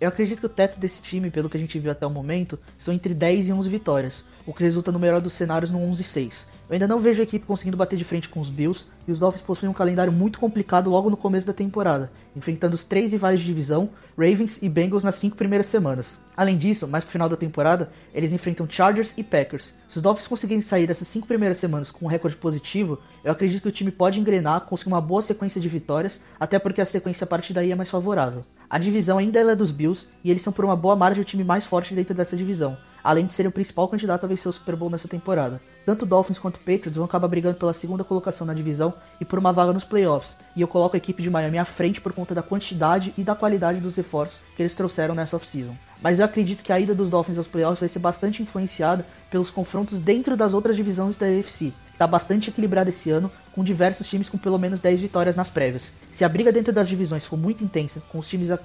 Eu 0.00 0.08
acredito 0.08 0.38
que 0.38 0.46
o 0.46 0.50
teto 0.50 0.78
desse 0.78 1.02
time, 1.02 1.30
pelo 1.30 1.50
que 1.50 1.56
a 1.56 1.60
gente 1.60 1.78
viu 1.78 1.90
até 1.90 2.06
o 2.06 2.10
momento, 2.10 2.56
são 2.76 2.94
entre 2.94 3.12
10 3.12 3.48
e 3.48 3.52
11 3.52 3.68
vitórias, 3.68 4.24
o 4.46 4.54
que 4.54 4.62
resulta 4.62 4.92
no 4.92 4.98
melhor 4.98 5.20
dos 5.20 5.32
cenários 5.32 5.72
no 5.72 5.80
11 5.82 6.02
e 6.02 6.04
6. 6.04 6.48
Eu 6.68 6.74
ainda 6.74 6.86
não 6.86 7.00
vejo 7.00 7.20
a 7.20 7.24
equipe 7.24 7.46
conseguindo 7.46 7.78
bater 7.78 7.96
de 7.96 8.04
frente 8.04 8.28
com 8.28 8.40
os 8.40 8.50
Bills, 8.50 8.84
e 9.06 9.10
os 9.10 9.20
Dolphins 9.20 9.40
possuem 9.40 9.70
um 9.70 9.74
calendário 9.74 10.12
muito 10.12 10.38
complicado 10.38 10.90
logo 10.90 11.08
no 11.08 11.16
começo 11.16 11.46
da 11.46 11.52
temporada, 11.54 12.12
enfrentando 12.36 12.74
os 12.74 12.84
três 12.84 13.10
rivais 13.10 13.40
de 13.40 13.46
divisão, 13.46 13.88
Ravens 14.18 14.58
e 14.60 14.68
Bengals 14.68 15.02
nas 15.02 15.14
cinco 15.14 15.34
primeiras 15.34 15.64
semanas. 15.64 16.18
Além 16.36 16.58
disso, 16.58 16.86
mais 16.86 17.04
pro 17.04 17.12
final 17.12 17.26
da 17.26 17.38
temporada, 17.38 17.90
eles 18.12 18.32
enfrentam 18.32 18.68
Chargers 18.68 19.14
e 19.16 19.24
Packers. 19.24 19.74
Se 19.88 19.96
os 19.96 20.02
Dolphins 20.02 20.28
conseguirem 20.28 20.60
sair 20.60 20.86
dessas 20.86 21.08
cinco 21.08 21.26
primeiras 21.26 21.56
semanas 21.56 21.90
com 21.90 22.04
um 22.04 22.08
recorde 22.08 22.36
positivo, 22.36 22.98
eu 23.24 23.32
acredito 23.32 23.62
que 23.62 23.68
o 23.68 23.72
time 23.72 23.90
pode 23.90 24.20
engrenar, 24.20 24.60
conseguir 24.60 24.92
uma 24.92 25.00
boa 25.00 25.22
sequência 25.22 25.58
de 25.58 25.70
vitórias, 25.70 26.20
até 26.38 26.58
porque 26.58 26.82
a 26.82 26.86
sequência 26.86 27.24
a 27.24 27.26
partir 27.26 27.54
daí 27.54 27.72
é 27.72 27.74
mais 27.74 27.88
favorável. 27.88 28.42
A 28.68 28.78
divisão 28.78 29.16
ainda 29.16 29.40
é 29.40 29.56
dos 29.56 29.72
Bills, 29.72 30.06
e 30.22 30.30
eles 30.30 30.42
são 30.42 30.52
por 30.52 30.66
uma 30.66 30.76
boa 30.76 30.94
margem 30.94 31.22
o 31.22 31.24
time 31.24 31.42
mais 31.42 31.64
forte 31.64 31.94
dentro 31.94 32.14
dessa 32.14 32.36
divisão, 32.36 32.76
além 33.02 33.26
de 33.26 33.32
serem 33.32 33.48
o 33.48 33.52
principal 33.52 33.88
candidato 33.88 34.24
a 34.24 34.28
vencer 34.28 34.48
o 34.48 34.52
Super 34.52 34.76
Bowl 34.76 34.90
nessa 34.90 35.08
temporada. 35.08 35.60
Tanto 35.84 36.04
Dolphins 36.04 36.38
quanto 36.38 36.58
Patriots 36.58 36.96
vão 36.96 37.04
acabar 37.04 37.28
brigando 37.28 37.56
pela 37.56 37.72
segunda 37.72 38.04
colocação 38.04 38.46
na 38.46 38.54
divisão 38.54 38.94
e 39.20 39.24
por 39.24 39.38
uma 39.38 39.52
vaga 39.52 39.72
nos 39.72 39.84
playoffs, 39.84 40.36
e 40.54 40.60
eu 40.60 40.68
coloco 40.68 40.96
a 40.96 40.98
equipe 40.98 41.22
de 41.22 41.30
Miami 41.30 41.58
à 41.58 41.64
frente 41.64 42.00
por 42.00 42.12
conta 42.12 42.34
da 42.34 42.42
quantidade 42.42 43.14
e 43.16 43.22
da 43.22 43.34
qualidade 43.34 43.80
dos 43.80 43.96
reforços 43.96 44.42
que 44.56 44.62
eles 44.62 44.74
trouxeram 44.74 45.14
nessa 45.14 45.36
offseason. 45.36 45.74
Mas 46.00 46.18
eu 46.18 46.24
acredito 46.24 46.62
que 46.62 46.72
a 46.72 46.78
ida 46.78 46.94
dos 46.94 47.10
Dolphins 47.10 47.38
aos 47.38 47.46
playoffs 47.46 47.80
vai 47.80 47.88
ser 47.88 47.98
bastante 47.98 48.42
influenciada 48.42 49.04
pelos 49.30 49.50
confrontos 49.50 50.00
dentro 50.00 50.36
das 50.36 50.54
outras 50.54 50.76
divisões 50.76 51.16
da 51.16 51.26
AFC, 51.26 51.72
que 51.72 51.92
está 51.92 52.06
bastante 52.06 52.50
equilibrada 52.50 52.90
esse 52.90 53.10
ano, 53.10 53.30
com 53.52 53.64
diversos 53.64 54.06
times 54.08 54.28
com 54.28 54.38
pelo 54.38 54.58
menos 54.58 54.78
10 54.78 55.00
vitórias 55.00 55.34
nas 55.34 55.50
prévias. 55.50 55.92
Se 56.12 56.24
a 56.24 56.28
briga 56.28 56.52
dentro 56.52 56.72
das 56.72 56.88
divisões 56.88 57.26
for 57.26 57.36
muito 57.36 57.64
intensa, 57.64 58.00
com 58.08 58.18
os 58.20 58.28
times, 58.28 58.50
uh, 58.50 58.58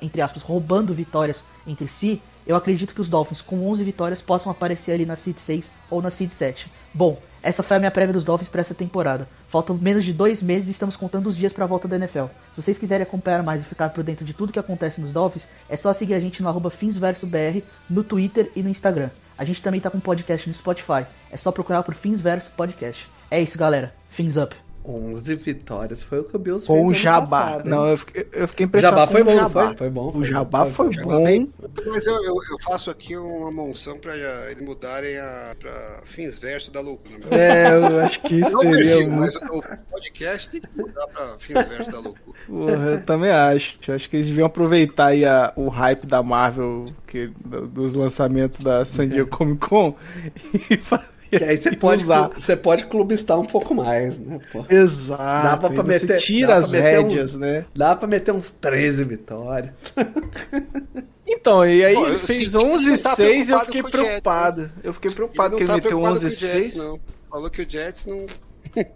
entre 0.00 0.20
aspas, 0.20 0.42
roubando 0.42 0.92
vitórias 0.92 1.44
entre 1.66 1.86
si, 1.86 2.20
eu 2.46 2.56
acredito 2.56 2.94
que 2.94 3.00
os 3.00 3.08
Dolphins 3.08 3.40
com 3.40 3.68
11 3.68 3.84
vitórias 3.84 4.22
possam 4.22 4.50
aparecer 4.50 4.92
ali 4.92 5.06
na 5.06 5.16
Seed 5.16 5.38
6 5.38 5.70
ou 5.90 6.02
na 6.02 6.10
Seed 6.10 6.30
7. 6.30 6.70
Bom, 6.92 7.18
essa 7.42 7.62
foi 7.62 7.76
a 7.76 7.80
minha 7.80 7.90
prévia 7.90 8.12
dos 8.12 8.24
Dolphins 8.24 8.48
para 8.48 8.60
essa 8.60 8.74
temporada. 8.74 9.28
Faltam 9.48 9.76
menos 9.76 10.04
de 10.04 10.12
dois 10.12 10.42
meses 10.42 10.68
e 10.68 10.70
estamos 10.70 10.96
contando 10.96 11.26
os 11.26 11.36
dias 11.36 11.52
para 11.52 11.64
a 11.64 11.68
volta 11.68 11.88
da 11.88 11.96
NFL. 11.96 12.26
Se 12.54 12.62
vocês 12.62 12.78
quiserem 12.78 13.02
acompanhar 13.02 13.42
mais 13.42 13.60
e 13.60 13.64
ficar 13.64 13.90
por 13.90 14.04
dentro 14.04 14.24
de 14.24 14.32
tudo 14.32 14.52
que 14.52 14.58
acontece 14.58 15.00
nos 15.00 15.12
Dolphins, 15.12 15.46
é 15.68 15.76
só 15.76 15.92
seguir 15.92 16.14
a 16.14 16.20
gente 16.20 16.42
no 16.42 16.70
FinsVersoBR, 16.70 17.64
no 17.90 18.04
Twitter 18.04 18.50
e 18.54 18.62
no 18.62 18.68
Instagram. 18.68 19.10
A 19.36 19.44
gente 19.44 19.62
também 19.62 19.80
tá 19.80 19.90
com 19.90 19.98
podcast 19.98 20.48
no 20.48 20.54
Spotify. 20.54 21.06
É 21.30 21.36
só 21.36 21.50
procurar 21.50 21.82
por 21.82 21.94
Fins 21.94 22.20
Verso 22.20 22.50
Podcast. 22.52 23.08
É 23.30 23.40
isso, 23.42 23.58
galera. 23.58 23.94
Fins 24.08 24.36
up. 24.36 24.71
11 24.84 25.34
vitórias 25.36 26.02
foi 26.02 26.20
o 26.20 26.24
que 26.24 26.34
o 26.34 26.38
Bills 26.38 26.66
Com 26.66 26.72
o 26.72 26.76
fez 26.92 26.96
ano 26.96 27.02
Jabá. 27.04 27.26
passado, 27.42 27.68
não, 27.68 27.88
eu 27.88 27.96
fiquei, 27.96 28.26
eu 28.32 28.48
fiquei 28.48 28.66
O 28.66 28.68
impressionado. 28.68 29.00
Jabá 29.00 29.06
com 29.06 29.12
foi 29.12 29.22
o 29.22 29.24
bom, 29.24 29.36
Jabá. 29.42 29.66
foi? 29.68 29.76
Foi 29.76 29.90
bom. 29.90 30.12
O 30.16 30.24
Jabá 30.24 30.66
foi 30.66 30.92
Já 30.92 31.02
bom. 31.02 31.24
bem. 31.24 31.52
Mas 31.86 32.06
eu, 32.06 32.14
eu, 32.24 32.34
eu 32.34 32.58
faço 32.64 32.90
aqui 32.90 33.16
uma 33.16 33.50
monção 33.52 33.98
pra 33.98 34.16
eh, 34.16 34.50
eles 34.50 34.62
mudarem 34.66 35.16
a, 35.18 35.54
pra 35.58 36.00
fins 36.06 36.38
verso 36.38 36.70
da 36.72 36.80
loucura. 36.80 37.18
meu. 37.18 37.38
É, 37.38 37.76
eu 37.76 38.00
acho 38.00 38.20
que 38.22 38.40
isso 38.40 38.50
Não 38.52 38.58
o 38.70 38.74
seria 38.74 38.94
perfil, 38.96 39.10
mas 39.10 39.34
o 39.36 39.62
podcast 39.90 40.50
tem 40.50 40.60
que 40.60 40.76
mudar 40.76 41.06
pra 41.08 41.36
fins 41.38 41.64
verso 41.68 41.90
da 41.92 41.98
loucura. 42.00 42.38
Porra, 42.46 42.90
eu 42.90 43.04
também 43.04 43.30
acho. 43.30 43.76
Eu 43.86 43.94
acho 43.94 44.10
que 44.10 44.16
eles 44.16 44.26
deviam 44.26 44.46
aproveitar 44.46 45.06
aí 45.06 45.24
a- 45.24 45.52
o 45.56 45.68
hype 45.68 46.06
da 46.06 46.22
Marvel, 46.22 46.86
que, 47.06 47.28
do- 47.44 47.66
dos 47.68 47.94
lançamentos 47.94 48.58
da 48.60 48.84
San 48.84 49.06
Diego 49.08 49.30
Comic 49.30 49.60
Con 49.68 49.94
e 50.70 50.76
fazer. 50.76 51.11
Que 51.38 51.44
aí 51.44 51.56
você 51.60 51.70
e 51.70 51.76
pode, 51.76 52.02
usar. 52.02 52.28
você 52.28 52.56
pode 52.56 52.84
clubistar 52.86 53.38
um 53.38 53.44
pouco 53.44 53.74
mais, 53.74 54.18
né, 54.18 54.38
pô? 54.52 54.64
Exato. 54.68 55.22
Dá 55.48 55.56
pra 55.56 55.68
você 55.70 56.04
meter- 56.06 56.20
tira 56.20 56.46
dá 56.48 56.54
pra 56.54 56.64
as 56.64 56.70
meter 56.72 56.98
um- 56.98 57.02
rédeas, 57.08 57.34
né? 57.36 57.64
Dá 57.74 57.96
pra 57.96 58.06
meter 58.08 58.32
uns 58.32 58.50
13 58.50 59.04
vitórias. 59.04 59.72
Então, 61.34 61.64
e 61.66 61.82
aí 61.84 61.94
Bom, 61.94 62.04
ele 62.06 62.14
eu 62.16 62.18
fez 62.18 62.38
senti 62.38 62.50
que 62.50 62.56
ele 62.58 62.66
11 62.74 62.90
não 62.90 62.96
tá 63.02 63.14
6 63.14 63.48
eu 63.48 63.56
preocupado 63.58 63.64
fiquei 63.64 63.80
com 63.82 63.88
o 63.88 63.90
Jets, 63.90 63.92
né? 64.02 64.06
preocupado. 64.20 64.70
Eu 64.84 64.92
fiquei 64.94 65.10
preocupado 65.10 65.56
que 65.56 65.62
Ele 65.62 65.64
ele 65.64 65.72
não 65.72 65.78
tá 65.78 65.82
meteu 65.84 65.98
preocupado 65.98 66.26
11 66.26 66.36
com 66.38 66.44
o 66.44 66.48
Jets, 66.48 66.72
6. 66.72 66.76
não. 66.84 67.00
Falou 67.30 67.50
que 67.50 67.62
o 67.62 67.70
Jets 67.70 68.06
não, 68.06 68.26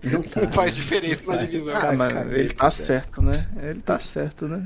Não 0.02 0.22
tá. 0.22 0.40
não 0.40 0.48
faz 0.48 0.74
diferença 0.74 1.22
na 1.26 1.36
Faz. 1.38 1.50
divisão. 1.50 1.76
Ah, 1.76 1.92
mas 1.92 2.32
ele 2.32 2.48
pro 2.48 2.56
tá 2.56 2.70
certo, 2.70 3.22
né? 3.22 3.46
Ele 3.62 3.80
tá 3.80 4.00
certo, 4.00 4.48
né? 4.48 4.64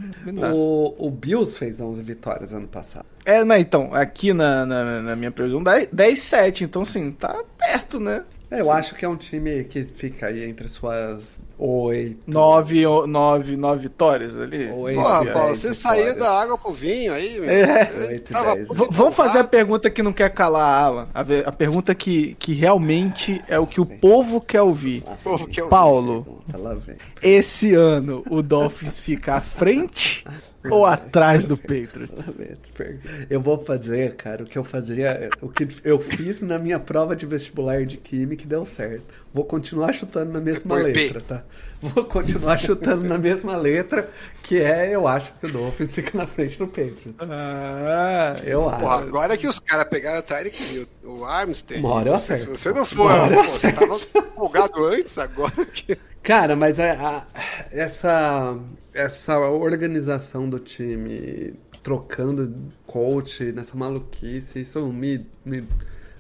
O, 0.53 0.95
o 1.07 1.11
Bills 1.11 1.59
fez 1.59 1.81
11 1.81 2.03
vitórias 2.03 2.53
ano 2.53 2.69
passado. 2.69 3.07
É, 3.25 3.45
mas 3.45 3.61
então, 3.61 3.93
aqui 3.93 4.33
na, 4.33 4.65
na, 4.65 5.03
na 5.03 5.17
minha 5.17 5.31
previsão, 5.31 5.63
10-7, 5.63 6.63
então 6.63 6.83
assim, 6.83 7.11
tá 7.11 7.43
perto, 7.59 7.99
né? 7.99 8.23
É, 8.51 8.61
Eu 8.61 8.71
acho 8.73 8.95
que 8.95 9.05
é 9.05 9.09
um 9.09 9.17
time 9.17 9.65
que 9.65 9.85
fica 9.85 10.27
aí 10.27 10.45
entre 10.45 10.67
suas 10.69 11.41
8. 11.57 12.23
9, 12.27 12.85
9, 13.07 13.57
9 13.57 13.83
vitórias 13.83 14.37
ali. 14.37 14.69
Oi, 14.71 14.95
Pô, 14.95 15.03
Nove, 15.03 15.31
Paulo, 15.31 15.49
você 15.55 15.69
vitórias. 15.69 15.77
saiu 15.79 16.19
da 16.19 16.41
água 16.43 16.59
pro 16.59 16.73
vinho 16.73 17.13
aí, 17.13 17.39
meu. 17.39 17.49
É. 17.51 17.91
Oito, 18.09 18.33
tava 18.33 18.57
vamos 18.91 19.15
fazer 19.15 19.39
a 19.41 19.45
pergunta 19.45 19.89
que 19.91 20.03
não 20.03 20.13
quer 20.13 20.31
calar, 20.31 20.83
Alan. 20.85 21.09
A, 21.15 21.21
a 21.47 21.53
pergunta 21.53 21.95
que, 21.95 22.35
que 22.39 22.53
realmente 22.55 23.41
é 23.47 23.59
o 23.59 23.67
que 23.67 23.81
o 23.81 23.87
povo 23.87 24.41
quer 24.41 24.63
ouvir. 24.63 25.05
Povo 25.23 25.47
que 25.47 25.61
eu 25.61 25.65
vi. 25.67 25.71
Paulo, 25.71 26.43
Ela 26.53 26.75
vem. 26.75 26.97
esse 27.23 27.75
ano 27.75 28.25
o 28.31 28.43
Dolphins 28.43 28.99
fica 28.99 29.35
à 29.35 29.41
frente 29.41 30.25
ou 30.69 30.85
atrás 30.85 31.47
do 31.47 31.57
Patriots? 31.57 32.31
Eu 33.31 33.41
vou 33.41 33.65
fazer, 33.65 34.15
cara, 34.17 34.43
o 34.43 34.47
que 34.47 34.59
eu 34.59 34.65
fazia, 34.65 35.31
o 35.41 35.49
que 35.49 35.69
eu 35.85 35.99
fiz 36.01 36.41
na 36.41 36.59
minha 36.59 36.79
prova 36.79 37.15
de 37.15 37.25
vestibular 37.27 37.85
de 37.85 37.97
química 37.97 38.43
e 38.45 38.47
deu 38.47 38.65
certo. 38.67 39.05
Vou 39.33 39.45
continuar 39.45 39.93
chutando 39.93 40.33
na 40.33 40.41
mesma 40.41 40.77
Depois 40.77 40.85
B. 40.87 40.93
letra, 40.93 41.21
tá? 41.21 41.45
Vou 41.81 42.05
continuar 42.05 42.59
chutando 42.61 43.05
na 43.09 43.17
mesma 43.17 43.57
letra, 43.57 44.09
que 44.43 44.59
é 44.61 44.95
eu 44.95 45.07
acho 45.07 45.33
que 45.35 45.47
o 45.47 45.53
Dolphins 45.53 45.95
fica 45.95 46.19
na 46.19 46.27
frente 46.27 46.59
do 46.59 46.67
Patriots. 46.67 47.15
Ah, 47.21 48.37
Eu 48.45 48.63
Porra, 48.65 48.77
acho. 48.77 49.05
agora 49.05 49.37
que 49.37 49.47
os 49.47 49.59
caras 49.61 49.89
pegaram 49.89 50.19
o 50.19 50.23
Tyreek 50.23 50.75
Hill, 50.75 50.87
o 51.05 51.25
Armstead. 51.25 51.81
Uma 51.81 51.95
hora 51.95 52.11
eu 52.11 52.19
se, 52.19 52.27
se 52.27 52.33
acerto. 52.33 52.57
você 52.57 52.73
não 52.73 52.85
for, 52.85 53.11
pô, 53.29 53.43
você 53.45 53.73
tava 53.73 54.01
empolgado 54.19 54.85
antes, 54.87 55.17
agora 55.19 55.65
que. 55.73 55.97
Cara, 56.23 56.55
mas 56.55 56.79
a- 56.79 57.19
a- 57.19 57.27
essa, 57.71 58.59
essa 58.93 59.39
organização 59.39 60.49
do 60.49 60.59
time 60.59 61.55
trocando 61.83 62.55
coach 62.87 63.53
nessa 63.53 63.75
maluquice, 63.77 64.61
isso 64.61 64.93
me, 64.93 65.27
me 65.45 65.65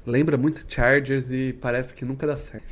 lembra 0.07 0.39
muito 0.39 0.65
Chargers 0.73 1.31
e 1.31 1.53
parece 1.53 1.95
que 1.95 2.05
nunca 2.05 2.27
dá 2.27 2.37
certo. 2.37 2.65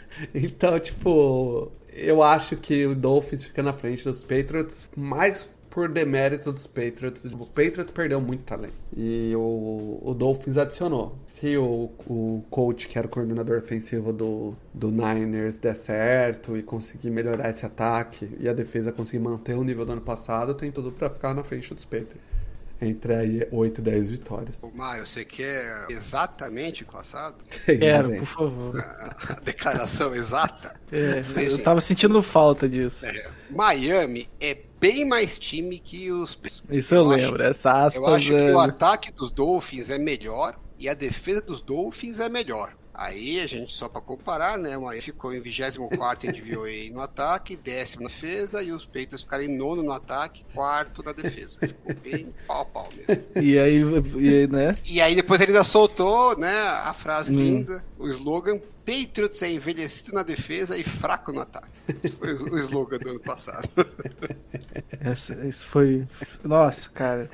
então, 0.34 0.78
tipo, 0.80 1.70
eu 1.92 2.22
acho 2.22 2.56
que 2.56 2.86
o 2.86 2.94
Dolphins 2.94 3.44
fica 3.44 3.62
na 3.62 3.72
frente 3.72 4.04
dos 4.04 4.22
Patriots 4.22 4.88
mais 4.96 5.48
por 5.74 5.88
demérito 5.88 6.52
dos 6.52 6.68
Patriots. 6.68 7.24
O 7.24 7.46
Patriots 7.46 7.90
perdeu 7.90 8.20
muito 8.20 8.44
talento. 8.44 8.74
E 8.96 9.34
o, 9.34 10.00
o 10.04 10.14
Dolphins 10.14 10.56
adicionou. 10.56 11.18
Se 11.26 11.56
o, 11.56 11.90
o 12.06 12.44
coach, 12.48 12.86
que 12.86 12.96
era 12.96 13.08
o 13.08 13.10
coordenador 13.10 13.58
ofensivo 13.58 14.12
do, 14.12 14.54
do 14.72 14.92
Niners, 14.92 15.58
der 15.58 15.74
certo 15.74 16.56
e 16.56 16.62
conseguir 16.62 17.10
melhorar 17.10 17.50
esse 17.50 17.66
ataque 17.66 18.30
e 18.38 18.48
a 18.48 18.52
defesa 18.52 18.92
conseguir 18.92 19.18
manter 19.18 19.56
o 19.56 19.64
nível 19.64 19.84
do 19.84 19.92
ano 19.92 20.00
passado, 20.00 20.54
tem 20.54 20.70
tudo 20.70 20.92
pra 20.92 21.10
ficar 21.10 21.34
na 21.34 21.42
frente 21.42 21.74
dos 21.74 21.84
Patriots. 21.84 22.22
Entre 22.80 23.14
aí 23.14 23.48
8 23.50 23.78
e 23.78 23.82
10 23.82 24.10
vitórias. 24.10 24.62
Ô, 24.62 24.70
Mário, 24.70 25.06
você 25.06 25.24
quer 25.24 25.86
exatamente 25.88 26.82
o 26.82 26.86
passado? 26.86 27.36
quero, 27.64 28.08
Vem. 28.10 28.18
por 28.20 28.26
favor. 28.26 28.74
A 29.28 29.40
declaração 29.42 30.14
exata? 30.14 30.74
É, 30.92 31.24
eu 31.50 31.58
tava 31.62 31.80
sentindo 31.80 32.20
falta 32.22 32.68
disso. 32.68 33.06
é, 33.06 33.28
Miami 33.50 34.28
é 34.40 34.54
bem 34.92 35.04
mais 35.04 35.38
time 35.38 35.78
que 35.78 36.12
os. 36.12 36.38
Isso 36.70 36.94
eu, 36.94 37.10
acho- 37.10 37.16
lembro. 37.24 37.42
Essa 37.42 37.86
aspas. 37.86 37.96
Eu 37.96 38.06
acho 38.14 38.28
que 38.30 38.34
é- 38.36 38.54
o 38.54 38.58
ataque 38.58 39.10
dos 39.12 39.30
Dolphins 39.30 39.88
é 39.88 39.98
melhor 39.98 40.58
e 40.78 40.88
a 40.88 40.94
defesa 40.94 41.40
dos 41.40 41.62
Dolphins 41.62 42.20
é 42.20 42.28
melhor. 42.28 42.74
Aí 42.94 43.40
a 43.40 43.46
gente, 43.46 43.72
só 43.72 43.88
pra 43.88 44.00
comparar, 44.00 44.56
né? 44.56 44.76
Uma 44.78 44.94
ficou 44.94 45.34
em 45.34 45.40
24 45.40 46.28
em 46.28 46.32
DVOA 46.32 46.92
no 46.92 47.00
ataque, 47.00 47.56
décimo 47.56 48.04
na 48.04 48.08
defesa, 48.08 48.62
e 48.62 48.70
os 48.70 48.86
Patriots 48.86 49.22
ficaram 49.22 49.42
em 49.42 49.56
nono 49.56 49.82
no 49.82 49.90
ataque, 49.90 50.44
quarto 50.54 51.02
na 51.02 51.12
defesa. 51.12 51.58
Ficou 51.60 51.94
bem 51.96 52.32
pau 52.46 52.64
pau 52.66 52.88
mesmo. 52.96 53.24
E 53.34 53.58
aí, 53.58 53.80
e 54.16 54.28
aí, 54.28 54.46
né? 54.46 54.76
E 54.84 55.00
aí 55.00 55.14
depois 55.16 55.40
ele 55.40 55.50
ainda 55.50 55.64
soltou, 55.64 56.38
né, 56.38 56.56
a 56.56 56.94
frase 56.94 57.34
Hum. 57.34 57.38
linda, 57.38 57.84
o 57.98 58.08
slogan 58.08 58.60
Patriots 58.86 59.42
é 59.42 59.50
envelhecido 59.50 60.12
na 60.12 60.22
defesa 60.22 60.76
e 60.76 60.84
fraco 60.84 61.32
no 61.32 61.40
ataque. 61.40 61.66
Esse 62.02 62.14
foi 62.14 62.34
o 62.34 62.58
slogan 62.58 62.98
do 62.98 63.10
ano 63.10 63.20
passado. 63.20 63.68
Essa, 65.00 65.34
isso 65.46 65.66
foi. 65.66 66.06
Nossa, 66.44 66.88
cara. 66.90 67.28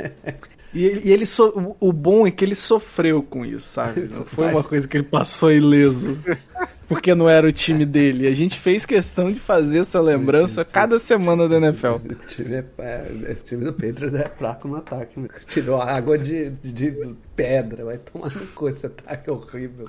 E 0.73 0.85
ele, 0.85 1.01
e 1.05 1.12
ele 1.12 1.27
so- 1.27 1.77
o 1.81 1.93
bom 1.93 2.27
é 2.27 2.31
que 2.31 2.45
ele 2.45 2.55
sofreu 2.55 3.23
com 3.23 3.45
isso, 3.45 3.66
sabe? 3.68 4.03
Não 4.09 4.25
foi 4.25 4.49
uma 4.49 4.62
coisa 4.62 4.87
que 4.87 4.97
ele 4.97 5.05
passou 5.05 5.51
ileso. 5.53 6.18
Porque 6.87 7.14
não 7.14 7.29
era 7.29 7.47
o 7.47 7.53
time 7.53 7.87
dele. 7.87 8.27
A 8.27 8.35
gente 8.35 8.59
fez 8.59 8.85
questão 8.85 9.31
de 9.31 9.39
fazer 9.39 9.79
essa 9.79 10.01
lembrança 10.01 10.64
cada 10.64 10.99
semana 10.99 11.49
da 11.49 11.57
NFL. 11.57 11.95
Esse 12.05 12.37
time, 12.43 12.55
é, 12.57 12.64
é- 12.79 13.33
esse 13.33 13.45
time 13.45 13.64
do 13.64 13.73
Patriots 13.73 14.14
é 14.14 14.29
fraco 14.29 14.66
no 14.66 14.77
ataque. 14.77 15.18
meu. 15.21 15.29
Tirou 15.47 15.81
água 15.81 16.18
de, 16.18 16.51
de 16.51 17.14
pedra. 17.37 17.85
Vai 17.85 17.99
tomar 17.99 18.33
no 18.35 18.47
cu 18.49 18.68
esse 18.68 18.87
ataque 18.87 19.31
horrível. 19.31 19.89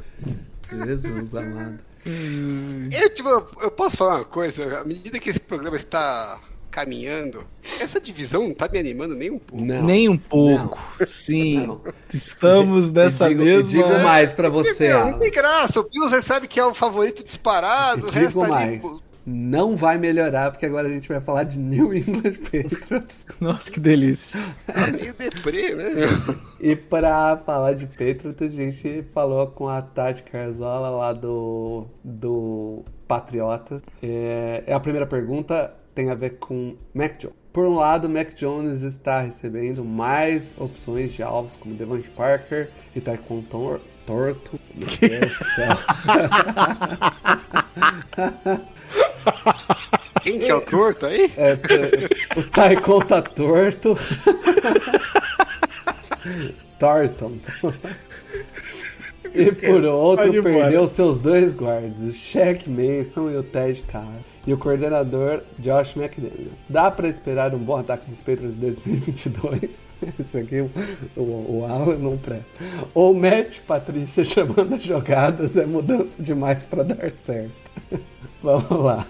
Jesus 0.71 1.35
amado. 1.35 1.79
Eu, 2.05 3.13
tipo, 3.13 3.29
eu 3.61 3.71
posso 3.71 3.97
falar 3.97 4.17
uma 4.17 4.25
coisa? 4.25 4.79
À 4.79 4.83
medida 4.85 5.19
que 5.19 5.29
esse 5.29 5.39
programa 5.39 5.75
está 5.75 6.39
caminhando. 6.71 7.45
Essa 7.79 7.99
divisão 8.01 8.47
não 8.47 8.53
tá 8.55 8.67
me 8.67 8.79
animando 8.79 9.15
nem 9.15 9.29
um 9.29 9.37
pouco. 9.37 9.63
Não. 9.63 9.83
Nem 9.83 10.09
um 10.09 10.17
pouco. 10.17 10.79
Sim. 11.05 11.67
Não. 11.67 11.81
Estamos 12.13 12.91
nessa 12.91 13.27
digo, 13.29 13.43
mesma. 13.43 13.69
digo 13.69 13.99
mais 14.03 14.33
pra 14.33 14.49
Porque, 14.49 14.73
você, 14.73 14.93
não 14.93 15.19
tem 15.19 15.31
graça. 15.31 15.79
O 15.79 15.89
Bills 15.89 16.15
recebe 16.15 16.47
que 16.47 16.59
é 16.59 16.65
o 16.65 16.73
favorito 16.73 17.23
disparado, 17.23 18.07
o 18.07 18.11
Digo 18.11 18.19
resto 18.19 18.41
ali. 18.41 18.49
mais. 18.51 18.81
pô, 18.81 19.01
Não 19.25 19.75
vai 19.75 19.97
melhorar, 19.99 20.49
porque 20.51 20.65
agora 20.65 20.87
a 20.87 20.91
gente 20.91 21.07
vai 21.07 21.21
falar 21.21 21.43
de 21.43 21.59
New 21.59 21.93
England 21.93 22.33
Patriots. 22.51 23.25
Nossa, 23.39 23.71
que 23.71 23.79
delícia. 23.79 24.39
Tá 24.73 24.87
meio 24.87 25.13
deprê, 25.13 25.75
né? 25.75 25.93
E 26.59 26.75
pra 26.75 27.37
falar 27.45 27.73
de 27.73 27.85
Patriots, 27.85 28.41
a 28.41 28.47
gente 28.47 29.03
falou 29.13 29.45
com 29.47 29.67
a 29.69 29.81
Tati 29.81 30.23
Carzola 30.23 30.89
lá 30.89 31.13
do, 31.13 31.85
do 32.03 32.83
Patriotas. 33.07 33.81
É, 34.01 34.63
é 34.67 34.73
a 34.73 34.79
primeira 34.79 35.05
pergunta 35.05 35.71
tem 35.93 36.09
a 36.09 36.15
ver 36.15 36.37
com 36.39 36.75
Mac 36.93 37.17
Jones. 37.17 37.35
Por 37.53 37.65
um 37.65 37.75
lado, 37.75 38.07
Mac 38.09 38.33
Jones 38.35 38.81
está 38.81 39.19
recebendo 39.21 39.83
mais 39.83 40.53
opções 40.57 41.11
de 41.11 41.21
alvos 41.21 41.57
como 41.57 41.75
Devante 41.75 42.09
Parker 42.09 42.69
e 42.95 43.01
Taekwondo 43.01 43.45
Tor 43.49 43.81
Torto. 44.05 44.57
Meu 44.73 44.87
Deus 44.87 45.37
do 45.37 45.45
céu. 45.45 45.77
Quem 50.23 50.39
que 50.39 50.49
é 50.49 50.55
o 50.55 50.61
torto 50.61 51.05
aí? 51.05 51.31
É, 51.35 51.55
t- 51.55 52.09
o 52.37 52.43
Taekwondo 52.43 53.05
tá 53.05 53.21
torto. 53.21 53.97
Thornton. 56.79 57.37
E 59.33 59.51
por 59.51 59.83
outro, 59.85 60.43
perdeu 60.43 60.87
seus 60.87 61.17
dois 61.19 61.53
guardas, 61.53 61.99
o 61.99 62.11
Shaq 62.11 62.69
Mason 62.69 63.29
e 63.31 63.37
o 63.37 63.43
Ted 63.43 63.81
Carr. 63.83 64.19
E 64.45 64.53
o 64.53 64.57
coordenador 64.57 65.41
Josh 65.59 65.95
McDaniels. 65.95 66.59
Dá 66.67 66.89
pra 66.89 67.07
esperar 67.07 67.53
um 67.53 67.59
bom 67.59 67.77
ataque 67.77 68.09
dos 68.09 68.19
Patriots 68.19 68.55
em 68.55 68.59
2022? 68.59 69.61
Isso 70.19 70.37
aqui, 70.37 70.61
o, 71.15 71.21
o 71.21 71.65
Alan 71.69 71.97
não 71.97 72.17
presta. 72.17 72.45
Ou 72.93 73.13
Matt 73.13 73.59
Patrícia 73.67 74.25
chamando 74.25 74.75
as 74.75 74.83
jogadas 74.83 75.55
é 75.55 75.65
mudança 75.65 76.15
demais 76.19 76.65
pra 76.65 76.83
dar 76.83 77.11
certo. 77.23 77.51
Vamos 78.41 78.83
lá. 78.83 79.05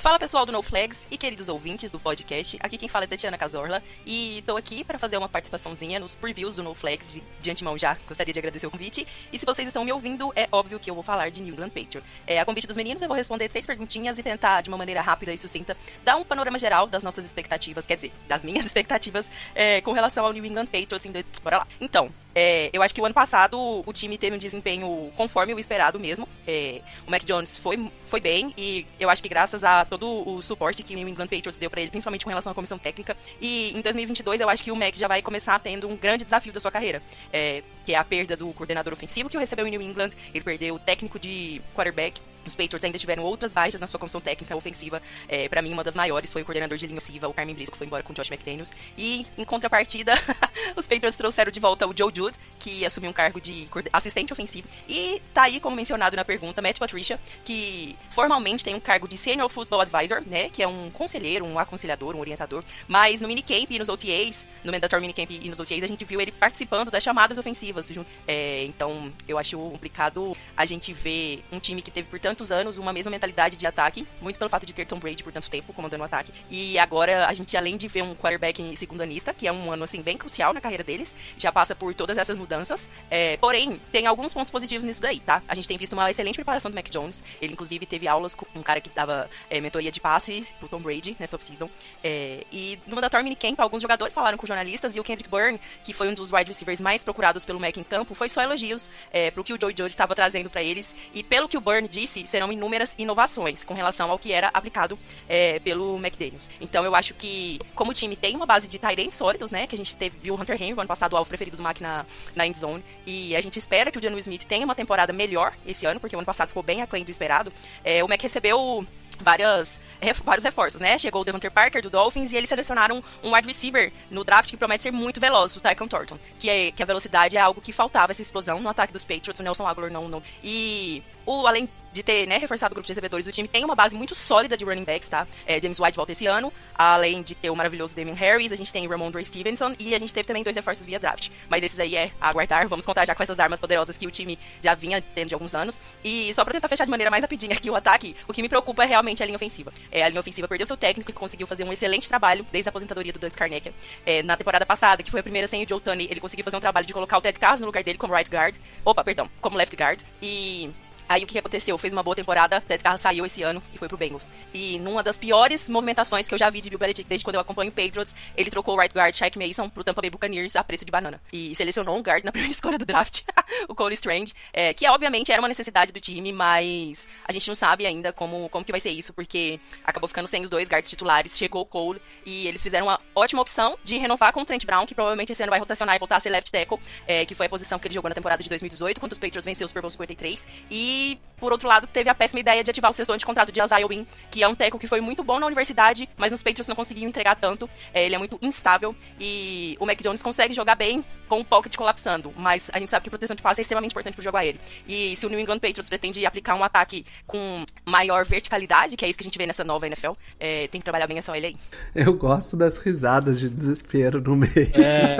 Fala 0.00 0.18
pessoal 0.18 0.46
do 0.46 0.52
No 0.52 0.62
Flags 0.62 1.06
e 1.10 1.18
queridos 1.18 1.50
ouvintes 1.50 1.90
do 1.90 2.00
podcast, 2.00 2.56
aqui 2.62 2.78
quem 2.78 2.88
fala 2.88 3.04
é 3.04 3.06
Tatiana 3.06 3.36
Casorla 3.36 3.82
e 4.06 4.42
tô 4.46 4.56
aqui 4.56 4.82
para 4.82 4.98
fazer 4.98 5.18
uma 5.18 5.28
participaçãozinha 5.28 6.00
nos 6.00 6.16
previews 6.16 6.56
do 6.56 6.62
No 6.62 6.74
Flags 6.74 7.20
de 7.38 7.50
antemão 7.50 7.76
já 7.76 7.98
gostaria 8.08 8.32
de 8.32 8.38
agradecer 8.38 8.66
o 8.66 8.70
convite. 8.70 9.06
E 9.30 9.38
se 9.38 9.44
vocês 9.44 9.68
estão 9.68 9.84
me 9.84 9.92
ouvindo, 9.92 10.32
é 10.34 10.48
óbvio 10.50 10.80
que 10.80 10.90
eu 10.90 10.94
vou 10.94 11.04
falar 11.04 11.30
de 11.30 11.42
New 11.42 11.52
England 11.52 11.68
Patriots. 11.68 12.02
É, 12.26 12.40
a 12.40 12.46
convite 12.46 12.66
dos 12.66 12.78
meninos 12.78 13.02
eu 13.02 13.08
vou 13.08 13.16
responder 13.16 13.50
três 13.50 13.66
perguntinhas 13.66 14.16
e 14.16 14.22
tentar 14.22 14.62
de 14.62 14.70
uma 14.70 14.78
maneira 14.78 15.02
rápida 15.02 15.34
e 15.34 15.36
sucinta 15.36 15.76
dar 16.02 16.16
um 16.16 16.24
panorama 16.24 16.58
geral 16.58 16.86
das 16.86 17.02
nossas 17.02 17.26
expectativas, 17.26 17.84
quer 17.84 17.96
dizer, 17.96 18.12
das 18.26 18.42
minhas 18.42 18.64
expectativas 18.64 19.28
é, 19.54 19.82
com 19.82 19.92
relação 19.92 20.24
ao 20.24 20.32
New 20.32 20.46
England 20.46 20.68
Patriots. 20.68 21.04
Em 21.04 21.12
dois... 21.12 21.26
Bora 21.44 21.58
lá. 21.58 21.68
Então, 21.78 22.10
é, 22.34 22.70
eu 22.72 22.82
acho 22.82 22.94
que 22.94 23.00
o 23.00 23.04
ano 23.04 23.14
passado 23.14 23.58
o 23.84 23.92
time 23.92 24.16
teve 24.16 24.36
um 24.36 24.38
desempenho 24.38 25.12
conforme 25.16 25.54
o 25.54 25.58
esperado 25.58 25.98
mesmo. 25.98 26.28
É, 26.46 26.80
o 27.06 27.10
Mac 27.10 27.24
Jones 27.24 27.56
foi, 27.58 27.90
foi 28.06 28.20
bem 28.20 28.52
e 28.56 28.86
eu 28.98 29.10
acho 29.10 29.22
que 29.22 29.28
graças 29.28 29.64
a 29.64 29.84
todo 29.84 30.28
o 30.28 30.42
suporte 30.42 30.82
que 30.82 30.94
o 30.94 30.96
New 30.96 31.08
England 31.08 31.26
Patriots 31.26 31.56
deu 31.56 31.70
pra 31.70 31.80
ele, 31.80 31.90
principalmente 31.90 32.24
com 32.24 32.30
relação 32.30 32.52
à 32.52 32.54
comissão 32.54 32.78
técnica. 32.78 33.16
E 33.40 33.76
em 33.76 33.80
2022 33.80 34.40
eu 34.40 34.48
acho 34.48 34.62
que 34.62 34.70
o 34.70 34.76
Mac 34.76 34.94
já 34.94 35.08
vai 35.08 35.22
começar 35.22 35.58
tendo 35.58 35.88
um 35.88 35.96
grande 35.96 36.24
desafio 36.24 36.52
da 36.52 36.60
sua 36.60 36.70
carreira, 36.70 37.02
é, 37.32 37.62
que 37.84 37.94
é 37.94 37.98
a 37.98 38.04
perda 38.04 38.36
do 38.36 38.52
coordenador 38.52 38.92
ofensivo 38.92 39.28
que 39.28 39.36
o 39.36 39.40
recebeu 39.40 39.66
em 39.66 39.70
New 39.70 39.82
England. 39.82 40.10
Ele 40.32 40.44
perdeu 40.44 40.74
o 40.74 40.78
técnico 40.78 41.18
de 41.18 41.60
quarterback. 41.74 42.20
Os 42.46 42.54
Patriots 42.54 42.82
ainda 42.82 42.98
tiveram 42.98 43.22
outras 43.22 43.52
baixas 43.52 43.80
na 43.80 43.86
sua 43.86 44.00
comissão 44.00 44.20
técnica 44.20 44.56
ofensiva. 44.56 45.02
É, 45.28 45.48
para 45.48 45.60
mim, 45.60 45.72
uma 45.72 45.84
das 45.84 45.94
maiores 45.94 46.32
foi 46.32 46.42
o 46.42 46.44
coordenador 46.44 46.78
de 46.78 46.86
linha 46.86 46.98
ofensiva, 46.98 47.28
o 47.28 47.34
Carmen 47.34 47.54
Brisco, 47.54 47.72
que 47.72 47.78
foi 47.78 47.86
embora 47.86 48.02
com 48.02 48.12
o 48.12 48.16
Josh 48.16 48.30
McDaniels. 48.30 48.72
E, 48.96 49.26
em 49.36 49.44
contrapartida, 49.44 50.14
os 50.74 50.88
Patriots 50.88 51.16
trouxeram 51.16 51.52
de 51.52 51.60
volta 51.60 51.86
o 51.86 51.96
Joe 51.96 52.10
Que 52.58 52.84
assumiu 52.84 53.10
um 53.10 53.12
cargo 53.12 53.40
de 53.40 53.66
assistente 53.92 54.32
ofensivo. 54.32 54.68
E 54.86 55.22
tá 55.32 55.42
aí, 55.44 55.58
como 55.60 55.74
mencionado 55.74 56.14
na 56.14 56.24
pergunta, 56.24 56.60
Matt 56.60 56.78
Patricia, 56.78 57.18
que 57.42 57.96
formalmente 58.10 58.62
tem 58.62 58.74
um 58.74 58.80
cargo 58.80 59.08
de 59.08 59.16
Senior 59.16 59.48
Football 59.48 59.80
Advisor, 59.80 60.22
né? 60.26 60.50
Que 60.50 60.62
é 60.62 60.68
um 60.68 60.90
conselheiro, 60.90 61.44
um 61.44 61.58
aconselhador, 61.58 62.14
um 62.14 62.20
orientador. 62.20 62.62
Mas 62.86 63.22
no 63.22 63.28
minicamp 63.28 63.66
e 63.70 63.78
nos 63.78 63.88
OTAs, 63.88 64.46
no 64.62 64.70
Mandatory 64.72 65.00
Minicamp 65.00 65.40
e 65.42 65.48
nos 65.48 65.58
OTAs, 65.58 65.82
a 65.82 65.86
gente 65.86 66.04
viu 66.04 66.20
ele 66.20 66.32
participando 66.32 66.90
das 66.90 67.02
chamadas 67.02 67.38
ofensivas. 67.38 67.90
é, 68.28 68.64
então, 68.64 69.10
eu 69.26 69.38
acho 69.38 69.56
complicado 69.56 70.36
a 70.56 70.66
gente 70.66 70.92
ver 70.92 71.42
um 71.50 71.58
time 71.58 71.80
que 71.80 71.90
teve 71.90 72.08
por 72.08 72.20
tantos 72.20 72.52
anos 72.52 72.76
uma 72.76 72.92
mesma 72.92 73.10
mentalidade 73.10 73.56
de 73.56 73.66
ataque, 73.66 74.06
muito 74.20 74.38
pelo 74.38 74.50
fato 74.50 74.66
de 74.66 74.72
ter 74.72 74.86
Tom 74.86 74.98
Brady 74.98 75.22
por 75.22 75.32
tanto 75.32 75.48
tempo 75.48 75.72
comandando 75.72 76.02
o 76.02 76.06
ataque. 76.06 76.32
E 76.50 76.78
agora 76.78 77.26
a 77.26 77.32
gente, 77.32 77.56
além 77.56 77.76
de 77.76 77.88
ver 77.88 78.02
um 78.02 78.14
quarterback 78.14 78.76
segundanista, 78.76 79.32
que 79.32 79.46
é 79.46 79.52
um 79.52 79.72
ano 79.72 79.84
assim 79.84 80.02
bem 80.02 80.16
crucial 80.16 80.52
na 80.52 80.60
carreira 80.60 80.84
deles, 80.84 81.14
já 81.38 81.50
passa 81.50 81.74
por 81.74 81.94
todas 82.10 82.18
essas 82.18 82.36
mudanças. 82.36 82.88
É, 83.08 83.36
porém, 83.36 83.80
tem 83.92 84.06
alguns 84.06 84.32
pontos 84.32 84.50
positivos 84.50 84.84
nisso 84.84 85.00
daí, 85.00 85.20
tá? 85.20 85.42
A 85.46 85.54
gente 85.54 85.68
tem 85.68 85.78
visto 85.78 85.92
uma 85.92 86.10
excelente 86.10 86.34
preparação 86.34 86.70
do 86.70 86.74
Mac 86.74 86.88
Jones. 86.90 87.22
Ele, 87.40 87.52
inclusive, 87.52 87.86
teve 87.86 88.08
aulas 88.08 88.34
com 88.34 88.46
um 88.54 88.62
cara 88.62 88.80
que 88.80 88.90
dava 88.90 89.30
é, 89.48 89.60
mentoria 89.60 89.92
de 89.92 90.00
passe 90.00 90.46
pro 90.58 90.68
Tom 90.68 90.80
Brady 90.80 91.16
nessa 91.18 91.36
off-season. 91.36 91.68
É, 92.02 92.44
e 92.52 92.78
no 92.86 92.96
mandatório 92.96 93.22
minicamp, 93.22 93.60
alguns 93.60 93.82
jogadores 93.82 94.12
falaram 94.12 94.36
com 94.36 94.46
jornalistas 94.46 94.96
e 94.96 95.00
o 95.00 95.04
Kendrick 95.04 95.30
Byrne, 95.30 95.60
que 95.84 95.92
foi 95.92 96.08
um 96.08 96.14
dos 96.14 96.32
wide 96.32 96.48
receivers 96.48 96.80
mais 96.80 97.04
procurados 97.04 97.44
pelo 97.44 97.60
Mac 97.60 97.76
em 97.76 97.84
campo, 97.84 98.14
foi 98.14 98.28
só 98.28 98.42
elogios 98.42 98.90
é, 99.12 99.30
pro 99.30 99.44
que 99.44 99.52
o 99.52 99.60
Joe 99.60 99.72
Judge 99.76 99.90
estava 99.90 100.14
trazendo 100.14 100.50
para 100.50 100.62
eles. 100.62 100.94
E 101.14 101.22
pelo 101.22 101.48
que 101.48 101.56
o 101.56 101.60
Byrne 101.60 101.88
disse, 101.88 102.26
serão 102.26 102.52
inúmeras 102.52 102.94
inovações 102.98 103.64
com 103.64 103.74
relação 103.74 104.10
ao 104.10 104.18
que 104.18 104.32
era 104.32 104.48
aplicado 104.52 104.98
é, 105.28 105.60
pelo 105.60 105.96
McDaniels. 105.96 106.50
Então 106.60 106.84
eu 106.84 106.94
acho 106.94 107.14
que, 107.14 107.58
como 107.74 107.92
o 107.92 107.94
time 107.94 108.16
tem 108.16 108.34
uma 108.34 108.46
base 108.46 108.66
de 108.66 108.78
tight 108.78 109.14
sólidos, 109.14 109.50
né? 109.50 109.66
Que 109.66 109.74
a 109.74 109.78
gente 109.78 109.96
teve, 109.96 110.16
viu 110.18 110.34
o 110.34 110.40
Hunter 110.40 110.60
Henry, 110.60 110.72
ano 110.72 110.86
passado, 110.86 111.12
o 111.12 111.16
alvo 111.16 111.28
preferido 111.28 111.56
do 111.56 111.62
Mac 111.62 111.80
na, 111.80 111.99
na 112.34 112.46
end 112.46 112.58
zone. 112.58 112.84
E 113.06 113.34
a 113.36 113.40
gente 113.40 113.58
espera 113.58 113.90
que 113.90 113.98
o 113.98 114.02
Janu 114.02 114.18
Smith 114.18 114.44
tenha 114.44 114.64
uma 114.64 114.74
temporada 114.74 115.12
melhor 115.12 115.52
esse 115.66 115.86
ano, 115.86 116.00
porque 116.00 116.14
o 116.14 116.18
ano 116.18 116.26
passado 116.26 116.48
ficou 116.48 116.62
bem 116.62 116.82
aquém 116.82 117.04
do 117.04 117.10
esperado. 117.10 117.52
É, 117.84 118.02
o 118.04 118.08
Mac 118.08 118.20
recebeu 118.20 118.86
várias, 119.20 119.78
ref- 120.00 120.22
vários 120.22 120.44
reforços, 120.44 120.80
né? 120.80 120.96
Chegou 120.98 121.20
o 121.20 121.24
Devontae 121.24 121.50
Parker 121.50 121.82
do 121.82 121.90
Dolphins 121.90 122.32
e 122.32 122.36
eles 122.36 122.48
selecionaram 122.48 123.04
um 123.22 123.34
wide 123.34 123.46
receiver 123.46 123.92
no 124.10 124.24
draft 124.24 124.50
que 124.50 124.56
promete 124.56 124.84
ser 124.84 124.90
muito 124.90 125.20
veloz, 125.20 125.54
o 125.56 125.60
Tycon 125.60 125.86
Thornton. 125.88 126.18
Que, 126.38 126.48
é, 126.48 126.70
que 126.70 126.82
a 126.82 126.86
velocidade 126.86 127.36
é 127.36 127.40
algo 127.40 127.60
que 127.60 127.72
faltava, 127.72 128.12
essa 128.12 128.22
explosão 128.22 128.60
no 128.60 128.68
ataque 128.68 128.92
dos 128.92 129.04
Patriots, 129.04 129.38
o 129.38 129.42
Nelson 129.42 129.66
Aguilar 129.66 129.90
não, 129.90 130.08
não. 130.08 130.22
E 130.42 131.02
o, 131.26 131.46
além 131.46 131.68
de 131.92 132.02
ter 132.02 132.26
né, 132.26 132.38
reforçado 132.38 132.72
o 132.72 132.74
grupo 132.74 132.86
de 132.86 132.92
recebedores, 132.92 133.26
o 133.26 133.32
time 133.32 133.48
tem 133.48 133.64
uma 133.64 133.74
base 133.74 133.94
muito 133.94 134.14
sólida 134.14 134.56
de 134.56 134.64
running 134.64 134.84
backs, 134.84 135.08
tá? 135.08 135.26
É, 135.46 135.60
James 135.60 135.78
White 135.78 135.96
volta 135.96 136.12
esse 136.12 136.26
ano, 136.26 136.52
além 136.74 137.22
de 137.22 137.34
ter 137.34 137.50
o 137.50 137.56
maravilhoso 137.56 137.94
Damien 137.94 138.16
Harris, 138.16 138.52
a 138.52 138.56
gente 138.56 138.72
tem 138.72 138.86
Ramondre 138.86 139.24
Stevenson 139.24 139.74
e 139.78 139.94
a 139.94 139.98
gente 139.98 140.12
teve 140.14 140.26
também 140.26 140.42
dois 140.42 140.54
reforços 140.54 140.86
via 140.86 140.98
draft. 140.98 141.30
Mas 141.48 141.62
esses 141.62 141.78
aí 141.80 141.96
é 141.96 142.10
aguardar, 142.20 142.68
vamos 142.68 142.86
contar 142.86 143.04
já 143.04 143.14
com 143.14 143.22
essas 143.22 143.40
armas 143.40 143.60
poderosas 143.60 143.98
que 143.98 144.06
o 144.06 144.10
time 144.10 144.38
já 144.62 144.74
vinha 144.74 145.02
tendo 145.02 145.28
de 145.28 145.34
alguns 145.34 145.54
anos. 145.54 145.80
E 146.04 146.32
só 146.34 146.44
pra 146.44 146.54
tentar 146.54 146.68
fechar 146.68 146.84
de 146.84 146.90
maneira 146.90 147.10
mais 147.10 147.22
rapidinha 147.22 147.54
aqui 147.54 147.70
o 147.70 147.76
ataque, 147.76 148.16
o 148.28 148.32
que 148.32 148.42
me 148.42 148.48
preocupa 148.48 148.84
é 148.84 148.86
realmente 148.86 149.22
a 149.22 149.26
linha 149.26 149.36
ofensiva. 149.36 149.72
É, 149.90 150.02
a 150.02 150.08
linha 150.08 150.20
ofensiva 150.20 150.46
perdeu 150.46 150.66
seu 150.66 150.76
técnico 150.76 151.10
e 151.10 151.14
conseguiu 151.14 151.46
fazer 151.46 151.64
um 151.64 151.72
excelente 151.72 152.08
trabalho 152.08 152.46
desde 152.52 152.68
a 152.68 152.70
aposentadoria 152.70 153.12
do 153.12 153.18
Dante 153.18 153.36
Carnegie. 153.36 153.72
É, 154.06 154.22
na 154.22 154.36
temporada 154.36 154.64
passada, 154.64 155.02
que 155.02 155.10
foi 155.10 155.20
a 155.20 155.22
primeira 155.22 155.46
sem 155.46 155.62
o 155.62 155.68
Joe 155.68 155.80
Tunney, 155.80 156.08
ele 156.10 156.20
conseguiu 156.20 156.44
fazer 156.44 156.56
um 156.56 156.60
trabalho 156.60 156.86
de 156.86 156.92
colocar 156.92 157.18
o 157.18 157.20
Ted 157.20 157.38
Carros 157.38 157.60
no 157.60 157.66
lugar 157.66 157.82
dele 157.82 157.98
como 157.98 158.14
right 158.14 158.30
guard. 158.30 158.56
Opa, 158.84 159.02
perdão, 159.02 159.28
como 159.40 159.56
left 159.56 159.76
guard. 159.76 160.00
E 160.22 160.70
Aí 161.10 161.24
o 161.24 161.26
que 161.26 161.36
aconteceu? 161.36 161.76
Fez 161.76 161.92
uma 161.92 162.04
boa 162.04 162.14
temporada, 162.14 162.60
Ted 162.60 162.84
Carr 162.84 162.96
saiu 162.96 163.26
esse 163.26 163.42
ano 163.42 163.60
e 163.74 163.78
foi 163.78 163.88
pro 163.88 163.96
Bengals. 163.96 164.32
E 164.54 164.78
numa 164.78 165.02
das 165.02 165.18
piores 165.18 165.68
movimentações 165.68 166.28
que 166.28 166.34
eu 166.34 166.38
já 166.38 166.48
vi 166.48 166.60
de 166.60 166.70
Bill 166.70 166.78
Belichick 166.78 167.08
desde 167.08 167.24
quando 167.24 167.34
eu 167.34 167.40
acompanho 167.40 167.68
o 167.68 167.74
Patriots, 167.74 168.14
ele 168.36 168.48
trocou 168.48 168.76
o 168.76 168.80
right 168.80 168.94
guard 168.96 169.12
Shaq 169.12 169.36
Mason 169.36 169.68
pro 169.68 169.82
Tampa 169.82 170.00
Bay 170.00 170.08
Buccaneers 170.08 170.54
a 170.54 170.62
preço 170.62 170.84
de 170.84 170.92
banana. 170.92 171.20
E 171.32 171.52
selecionou 171.56 171.98
um 171.98 172.00
guard 172.00 172.22
na 172.22 172.30
primeira 172.30 172.52
escolha 172.52 172.78
do 172.78 172.86
draft, 172.86 173.22
o 173.68 173.74
Cole 173.74 173.94
Strange, 173.94 174.32
é, 174.52 174.72
que 174.72 174.88
obviamente 174.88 175.32
era 175.32 175.42
uma 175.42 175.48
necessidade 175.48 175.90
do 175.90 175.98
time, 175.98 176.32
mas 176.32 177.08
a 177.24 177.32
gente 177.32 177.48
não 177.48 177.56
sabe 177.56 177.86
ainda 177.86 178.12
como, 178.12 178.48
como 178.48 178.64
que 178.64 178.70
vai 178.70 178.78
ser 178.78 178.90
isso, 178.90 179.12
porque 179.12 179.58
acabou 179.84 180.06
ficando 180.06 180.28
sem 180.28 180.44
os 180.44 180.48
dois 180.48 180.68
guards 180.68 180.88
titulares, 180.88 181.36
chegou 181.36 181.62
o 181.62 181.66
Cole 181.66 182.00
e 182.24 182.46
eles 182.46 182.62
fizeram 182.62 182.86
uma 182.86 183.00
ótima 183.16 183.42
opção 183.42 183.76
de 183.82 183.98
renovar 183.98 184.32
com 184.32 184.42
o 184.42 184.46
Trent 184.46 184.64
Brown, 184.64 184.86
que 184.86 184.94
provavelmente 184.94 185.32
esse 185.32 185.42
ano 185.42 185.50
vai 185.50 185.58
rotacionar 185.58 185.96
e 185.96 185.98
voltar 185.98 186.18
a 186.18 186.20
ser 186.20 186.30
left 186.30 186.52
tackle, 186.52 186.78
é, 187.04 187.26
que 187.26 187.34
foi 187.34 187.46
a 187.46 187.48
posição 187.48 187.80
que 187.80 187.88
ele 187.88 187.94
jogou 187.94 188.08
na 188.08 188.14
temporada 188.14 188.40
de 188.40 188.48
2018, 188.48 189.00
quando 189.00 189.10
os 189.10 189.18
Patriots 189.18 189.44
venceu 189.44 189.64
o 189.64 189.68
Super 189.68 189.80
Bowl 189.80 189.90
53. 189.90 190.46
E, 190.70 190.99
por 191.40 191.52
outro 191.52 191.66
lado, 191.66 191.86
teve 191.86 192.10
a 192.10 192.14
péssima 192.14 192.38
ideia 192.38 192.62
de 192.62 192.70
ativar 192.70 192.90
o 192.90 192.94
sexto 192.94 193.16
de 193.16 193.24
contrato 193.24 193.50
de 193.50 193.60
Isaiah 193.60 193.86
Wynn, 193.86 194.04
que 194.30 194.42
é 194.42 194.46
um 194.46 194.54
teco 194.54 194.78
que 194.78 194.86
foi 194.86 195.00
muito 195.00 195.24
bom 195.24 195.40
na 195.40 195.46
universidade, 195.46 196.08
mas 196.16 196.30
nos 196.30 196.42
Patriots 196.42 196.68
não 196.68 196.76
conseguiu 196.76 197.08
entregar 197.08 197.34
tanto. 197.34 197.68
É, 197.94 198.04
ele 198.04 198.14
é 198.14 198.18
muito 198.18 198.38
instável 198.42 198.94
e 199.18 199.76
o 199.80 199.86
Mac 199.86 200.00
Jones 200.02 200.22
consegue 200.22 200.52
jogar 200.52 200.74
bem 200.74 201.02
com 201.28 201.40
o 201.40 201.44
pocket 201.44 201.74
colapsando, 201.76 202.32
mas 202.36 202.68
a 202.72 202.78
gente 202.78 202.90
sabe 202.90 203.04
que 203.04 203.10
proteção 203.10 203.34
de 203.34 203.42
passe 203.42 203.60
é 203.60 203.62
extremamente 203.62 203.92
importante 203.92 204.14
pro 204.14 204.22
jogo 204.22 204.36
aéreo. 204.36 204.60
E 204.86 205.16
se 205.16 205.24
o 205.24 205.30
New 205.30 205.40
England 205.40 205.60
Patriots 205.60 205.88
pretende 205.88 206.24
aplicar 206.26 206.54
um 206.54 206.62
ataque 206.62 207.06
com 207.26 207.64
maior 207.86 208.24
verticalidade, 208.26 208.96
que 208.96 209.04
é 209.04 209.08
isso 209.08 209.16
que 209.16 209.24
a 209.24 209.28
gente 209.28 209.38
vê 209.38 209.46
nessa 209.46 209.64
nova 209.64 209.86
NFL, 209.86 210.12
é, 210.38 210.68
tem 210.68 210.80
que 210.80 210.84
trabalhar 210.84 211.06
bem 211.06 211.18
essa 211.18 211.32
OL 211.32 211.38
aí. 211.38 211.56
Eu 211.94 212.14
gosto 212.14 212.56
das 212.56 212.78
risadas 212.78 213.40
de 213.40 213.48
desespero 213.48 214.20
no 214.20 214.36
meio. 214.36 214.70
É, 214.74 215.16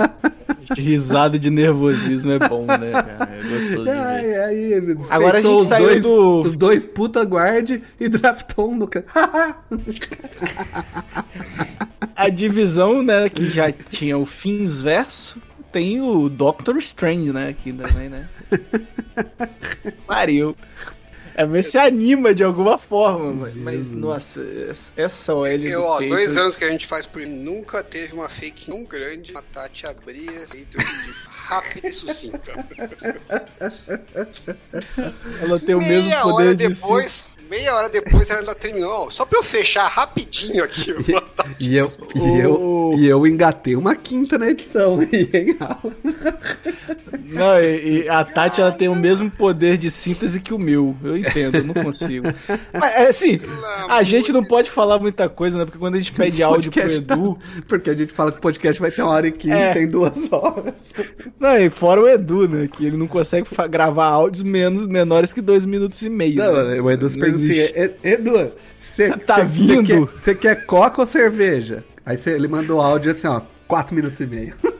Risada 0.77 1.37
de 1.37 1.49
nervosismo 1.49 2.31
é 2.31 2.39
bom, 2.39 2.65
né, 2.65 2.91
cara? 2.91 3.31
É 3.31 3.41
gostoso 3.41 3.83
de 3.83 3.89
Ai, 3.89 4.21
ver. 4.21 4.39
aí, 4.41 4.73
ele 4.73 4.97
Agora 5.09 5.39
a 5.39 5.41
gente 5.41 5.65
saiu 5.75 5.87
dois, 5.87 6.01
do- 6.01 6.41
Os 6.41 6.57
dois 6.57 6.85
puta 6.85 7.21
guard 7.23 7.81
e 7.99 8.09
draftou 8.09 8.71
um 8.71 8.75
no 8.75 8.89
A 12.15 12.29
divisão, 12.29 13.01
né, 13.03 13.29
que 13.29 13.47
já 13.49 13.71
tinha 13.71 14.17
o 14.17 14.25
Fins 14.25 14.81
verso, 14.81 15.41
tem 15.71 16.01
o 16.01 16.27
Doctor 16.29 16.77
Strange, 16.77 17.31
né, 17.31 17.49
aqui 17.49 17.71
também, 17.73 18.09
né? 18.09 18.27
Pariu. 20.05 20.55
É 21.35 21.45
ver 21.45 21.63
se 21.63 21.77
anima 21.77 22.33
de 22.33 22.43
alguma 22.43 22.77
forma, 22.77 23.33
mas, 23.33 23.55
mas, 23.55 23.91
nossa, 23.91 24.41
essa 24.95 25.33
OL 25.33 25.47
Eu, 25.47 25.83
ó, 25.83 25.99
dois 25.99 26.35
anos 26.35 26.55
que 26.55 26.63
a 26.63 26.69
gente 26.69 26.87
faz 26.87 27.05
por 27.05 27.25
nunca 27.25 27.83
teve 27.83 28.13
uma 28.13 28.29
fake 28.29 28.65
tão 28.65 28.83
grande. 28.85 29.31
A 29.35 29.41
Tati 29.41 29.85
abria 29.85 30.47
feito 30.47 30.77
rápida 31.27 31.89
e 31.89 31.93
sucinta. 31.93 32.53
Ela 35.41 35.59
tem 35.59 35.75
o 35.75 35.79
meia 35.79 36.01
mesmo 36.01 36.13
hora 36.13 36.51
poder 36.51 36.55
de 36.55 36.67
depois, 36.67 37.25
meia 37.51 37.75
hora 37.75 37.89
depois 37.89 38.29
ela 38.29 38.55
terminou. 38.55 38.89
Ó, 38.91 39.09
Só 39.09 39.25
pra 39.25 39.39
eu 39.39 39.43
fechar 39.43 39.85
rapidinho 39.89 40.63
aqui. 40.63 40.95
ó. 41.13 41.21
E 41.59 41.75
eu, 41.75 41.91
e, 42.15 42.39
eu, 42.39 42.91
e 42.97 43.07
eu 43.07 43.27
engatei 43.27 43.75
uma 43.75 43.93
quinta 43.93 44.37
na 44.37 44.49
edição 44.49 45.01
hein, 45.03 45.57
Alan? 45.59 45.93
Não, 47.25 47.59
e, 47.59 48.03
e 48.03 48.09
a 48.09 48.23
Tati 48.23 48.61
ela 48.61 48.71
tem 48.71 48.87
o 48.87 48.95
mesmo 48.95 49.29
poder 49.29 49.77
de 49.77 49.89
síntese 49.91 50.39
que 50.39 50.53
o 50.53 50.59
meu. 50.59 50.95
Eu 51.03 51.17
entendo, 51.17 51.55
eu 51.57 51.63
não 51.63 51.73
consigo. 51.73 52.27
Mas 52.73 52.93
é, 52.93 53.07
assim, 53.09 53.39
a 53.89 54.01
gente 54.03 54.31
não 54.31 54.43
pode 54.43 54.69
falar 54.69 54.97
muita 54.99 55.27
coisa, 55.29 55.57
né? 55.57 55.65
Porque 55.65 55.77
quando 55.79 55.95
a 55.95 55.97
gente 55.97 56.11
pede 56.13 56.41
áudio 56.41 56.71
pro 56.71 56.81
Podcast 56.81 57.05
tá- 57.05 57.13
Edu. 57.15 57.37
Porque 57.67 57.89
a 57.89 57.93
gente 57.95 58.13
fala 58.13 58.31
que 58.31 58.37
o 58.37 58.41
podcast 58.41 58.81
vai 58.81 58.91
ter 58.91 59.01
uma 59.01 59.11
hora 59.11 59.27
e 59.27 59.31
quinze, 59.31 59.53
É. 59.53 59.73
tem 59.73 59.87
duas 59.87 60.31
horas. 60.31 60.93
Não, 61.39 61.57
e 61.57 61.69
fora 61.69 62.01
o 62.01 62.07
Edu, 62.07 62.47
né? 62.47 62.67
Que 62.71 62.85
ele 62.85 62.97
não 62.97 63.07
consegue 63.07 63.47
gravar 63.69 64.05
áudios 64.07 64.43
menos, 64.43 64.85
menores 64.85 65.33
que 65.33 65.41
dois 65.41 65.65
minutos 65.65 66.01
e 66.01 66.09
meio. 66.09 66.35
Não, 66.37 66.53
né? 66.67 66.79
o 66.81 66.89
Edu 66.89 67.09
se 67.09 67.19
assim, 67.45 67.59
existe. 67.59 67.97
"E- 68.03 68.09
Edu, 68.13 68.51
você 68.75 69.09
tá 69.17 69.39
vindo?" 69.41 70.09
Você 70.15 70.35
quer, 70.35 70.55
quer 70.55 70.65
coca 70.65 71.01
ou 71.01 71.07
cerveja? 71.07 71.83
Aí 72.05 72.17
cê- 72.17 72.31
ele 72.31 72.47
mandou 72.47 72.81
áudio 72.81 73.11
assim, 73.11 73.27
ó, 73.27 73.41
quatro 73.67 73.95
minutos 73.95 74.19
e 74.19 74.25
meio. 74.25 74.55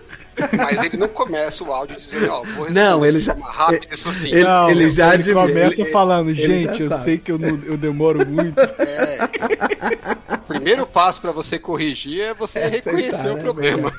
Mas 0.57 0.81
ele 0.83 0.97
não 0.97 1.07
começa 1.09 1.63
o 1.63 1.71
áudio 1.71 1.97
dizendo, 1.99 2.25
ó, 2.31 2.37
vou 2.37 2.43
responder 2.65 2.71
Não, 2.73 3.05
ele 3.05 3.19
de 3.19 3.25
já- 3.25 3.33
forma 3.33 3.51
rápida 3.51 3.85
ele- 3.85 3.93
e 3.93 3.97
sucinta. 3.97 4.35
ele- 4.35 4.43
Não, 4.43 4.69
ele 4.71 4.91
já 4.91 5.11
admi- 5.11 5.33
começa 5.33 5.81
ele- 5.81 5.91
falando, 5.91 6.29
ele 6.29 6.41
gente, 6.47 6.81
eu 6.81 6.89
sabe." 6.89 7.03
sei 7.03 7.17
que 7.19 7.31
eu, 7.31 7.37
não- 7.37 7.59
eu 7.65 7.77
demoro 7.77 8.25
muito. 8.25 8.55
É. 8.79 10.35
O 10.35 10.37
primeiro 10.53 10.85
passo 10.87 11.21
pra 11.21 11.31
você 11.31 11.59
corrigir 11.59 12.21
é 12.21 12.33
você 12.33 12.59
É 12.59 12.67
reconhecer 12.69 13.09
aceitar, 13.15 13.31
o 13.33 13.35
né? 13.37 13.41
problema. 13.43 13.93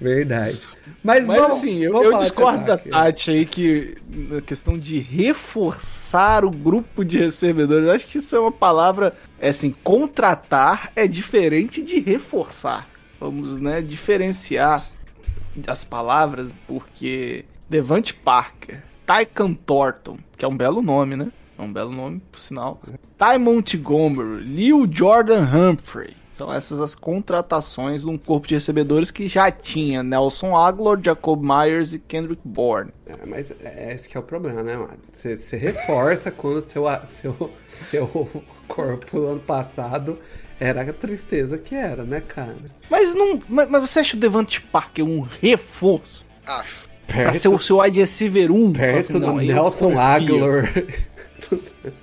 Verdade. 0.00 0.60
Mas, 1.02 1.26
Mas 1.26 1.40
vamos, 1.40 1.56
assim, 1.56 1.78
eu, 1.78 2.02
eu 2.02 2.18
discordo 2.18 2.64
da 2.64 2.74
ataque. 2.74 2.90
Tati 2.90 3.30
aí 3.30 3.46
que 3.46 3.96
na 4.08 4.40
questão 4.40 4.78
de 4.78 4.98
reforçar 4.98 6.44
o 6.44 6.50
grupo 6.50 7.04
de 7.04 7.18
recebedores, 7.18 7.88
acho 7.88 8.06
que 8.06 8.18
isso 8.18 8.36
é 8.36 8.38
uma 8.38 8.52
palavra, 8.52 9.14
é 9.40 9.48
assim, 9.48 9.70
contratar 9.82 10.92
é 10.94 11.06
diferente 11.06 11.82
de 11.82 12.00
reforçar. 12.00 12.88
Vamos, 13.18 13.58
né, 13.58 13.80
diferenciar 13.80 14.86
as 15.66 15.84
palavras, 15.84 16.52
porque 16.66 17.46
Devante 17.68 18.12
Parker, 18.12 18.82
Tycan 19.06 19.54
Thornton, 19.54 20.18
que 20.36 20.44
é 20.44 20.48
um 20.48 20.56
belo 20.56 20.82
nome, 20.82 21.16
né? 21.16 21.32
É 21.58 21.62
um 21.62 21.72
belo 21.72 21.90
nome, 21.90 22.20
por 22.30 22.38
sinal. 22.38 22.80
Ty 23.16 23.38
Montgomery, 23.38 24.44
Lil 24.44 24.86
Jordan 24.90 25.44
Humphrey. 25.44 26.14
São 26.36 26.52
essas 26.52 26.80
as 26.80 26.94
contratações 26.94 28.02
de 28.02 28.08
um 28.08 28.18
corpo 28.18 28.46
de 28.46 28.56
recebedores 28.56 29.10
que 29.10 29.26
já 29.26 29.50
tinha 29.50 30.02
Nelson 30.02 30.54
Aguilar, 30.54 31.00
Jacob 31.02 31.42
Myers 31.42 31.94
e 31.94 31.98
Kendrick 31.98 32.42
Bourne. 32.44 32.92
É, 33.06 33.24
mas 33.24 33.50
é 33.58 33.94
esse 33.94 34.06
que 34.06 34.18
é 34.18 34.20
o 34.20 34.22
problema, 34.22 34.62
né, 34.62 34.76
mano? 34.76 34.98
Você, 35.14 35.56
reforça 35.56 36.28
quando 36.36 36.60
seu, 36.60 36.84
seu, 37.06 37.50
seu 37.66 38.30
corpo 38.68 39.18
no 39.18 39.30
ano 39.30 39.40
passado 39.40 40.18
era 40.60 40.82
a 40.82 40.92
tristeza 40.92 41.56
que 41.56 41.74
era, 41.74 42.04
né, 42.04 42.20
cara? 42.20 42.54
Mas 42.90 43.14
não, 43.14 43.40
mas, 43.48 43.70
mas 43.70 43.88
você 43.88 44.00
acha 44.00 44.14
o 44.14 44.20
Devante 44.20 44.60
Parker 44.60 45.06
um 45.06 45.22
reforço 45.40 46.26
Acho. 46.44 46.86
pra 47.06 47.32
ser 47.32 47.48
o 47.48 47.58
seu 47.58 47.78
wide 47.78 47.98
receiver 47.98 48.52
1? 48.52 48.74
Fala 48.74 48.86
perto 48.86 48.98
assim, 48.98 49.12
do 49.14 49.20
não, 49.20 49.36
Nelson 49.36 49.86
confio. 49.86 50.00
Aguilar 50.00 50.72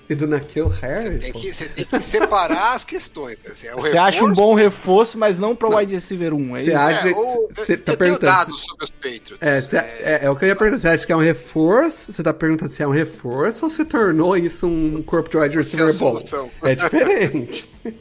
e 0.09 0.15
do 0.15 0.27
Naquil 0.27 0.67
Harry. 0.67 1.19
Tem 1.19 1.31
pô. 1.33 1.39
que, 1.39 1.53
você 1.53 1.65
tem 1.65 1.85
que 1.85 2.01
separar 2.01 2.73
as 2.75 2.83
questões. 2.85 3.37
assim, 3.51 3.67
é 3.67 3.75
o 3.75 3.81
Você 3.81 3.97
acha 3.97 4.23
um 4.23 4.33
bom 4.33 4.53
reforço, 4.53 5.17
mas 5.17 5.37
não 5.39 5.55
pra 5.55 5.69
wide 5.69 5.93
receiver 5.93 6.33
1, 6.33 6.57
é 6.57 6.63
Você 6.63 6.73
acha- 6.73 7.09
É, 7.09 7.11
ou- 7.13 7.47
Você 7.55 7.77
tá 7.77 7.93
eu 7.93 7.97
tenho 7.97 7.97
perguntando 7.97 8.31
dados 8.31 8.61
sobre 8.61 8.83
os 8.85 8.89
Patriots. 8.91 9.37
É, 9.41 10.25
é, 10.25 10.29
o 10.29 10.35
que 10.35 10.45
eu 10.45 10.49
ia 10.49 10.55
perguntar. 10.55 10.79
Você 10.81 10.87
acha 10.87 11.05
que 11.05 11.11
é 11.11 11.15
um 11.15 11.21
reforço? 11.21 12.11
Você 12.13 12.23
tá 12.23 12.33
perguntando 12.33 12.71
se 12.71 12.81
é 12.83 12.87
um 12.87 12.91
reforço 12.91 13.65
ou 13.65 13.69
você 13.69 13.83
tornou 13.85 14.35
isso 14.37 14.67
um 14.67 15.01
corpo 15.03 15.29
de 15.29 15.37
wide 15.37 15.55
é 15.55 15.57
receiver 15.57 15.93
bom? 15.95 16.17
É 16.63 16.75
diferente. 16.75 17.71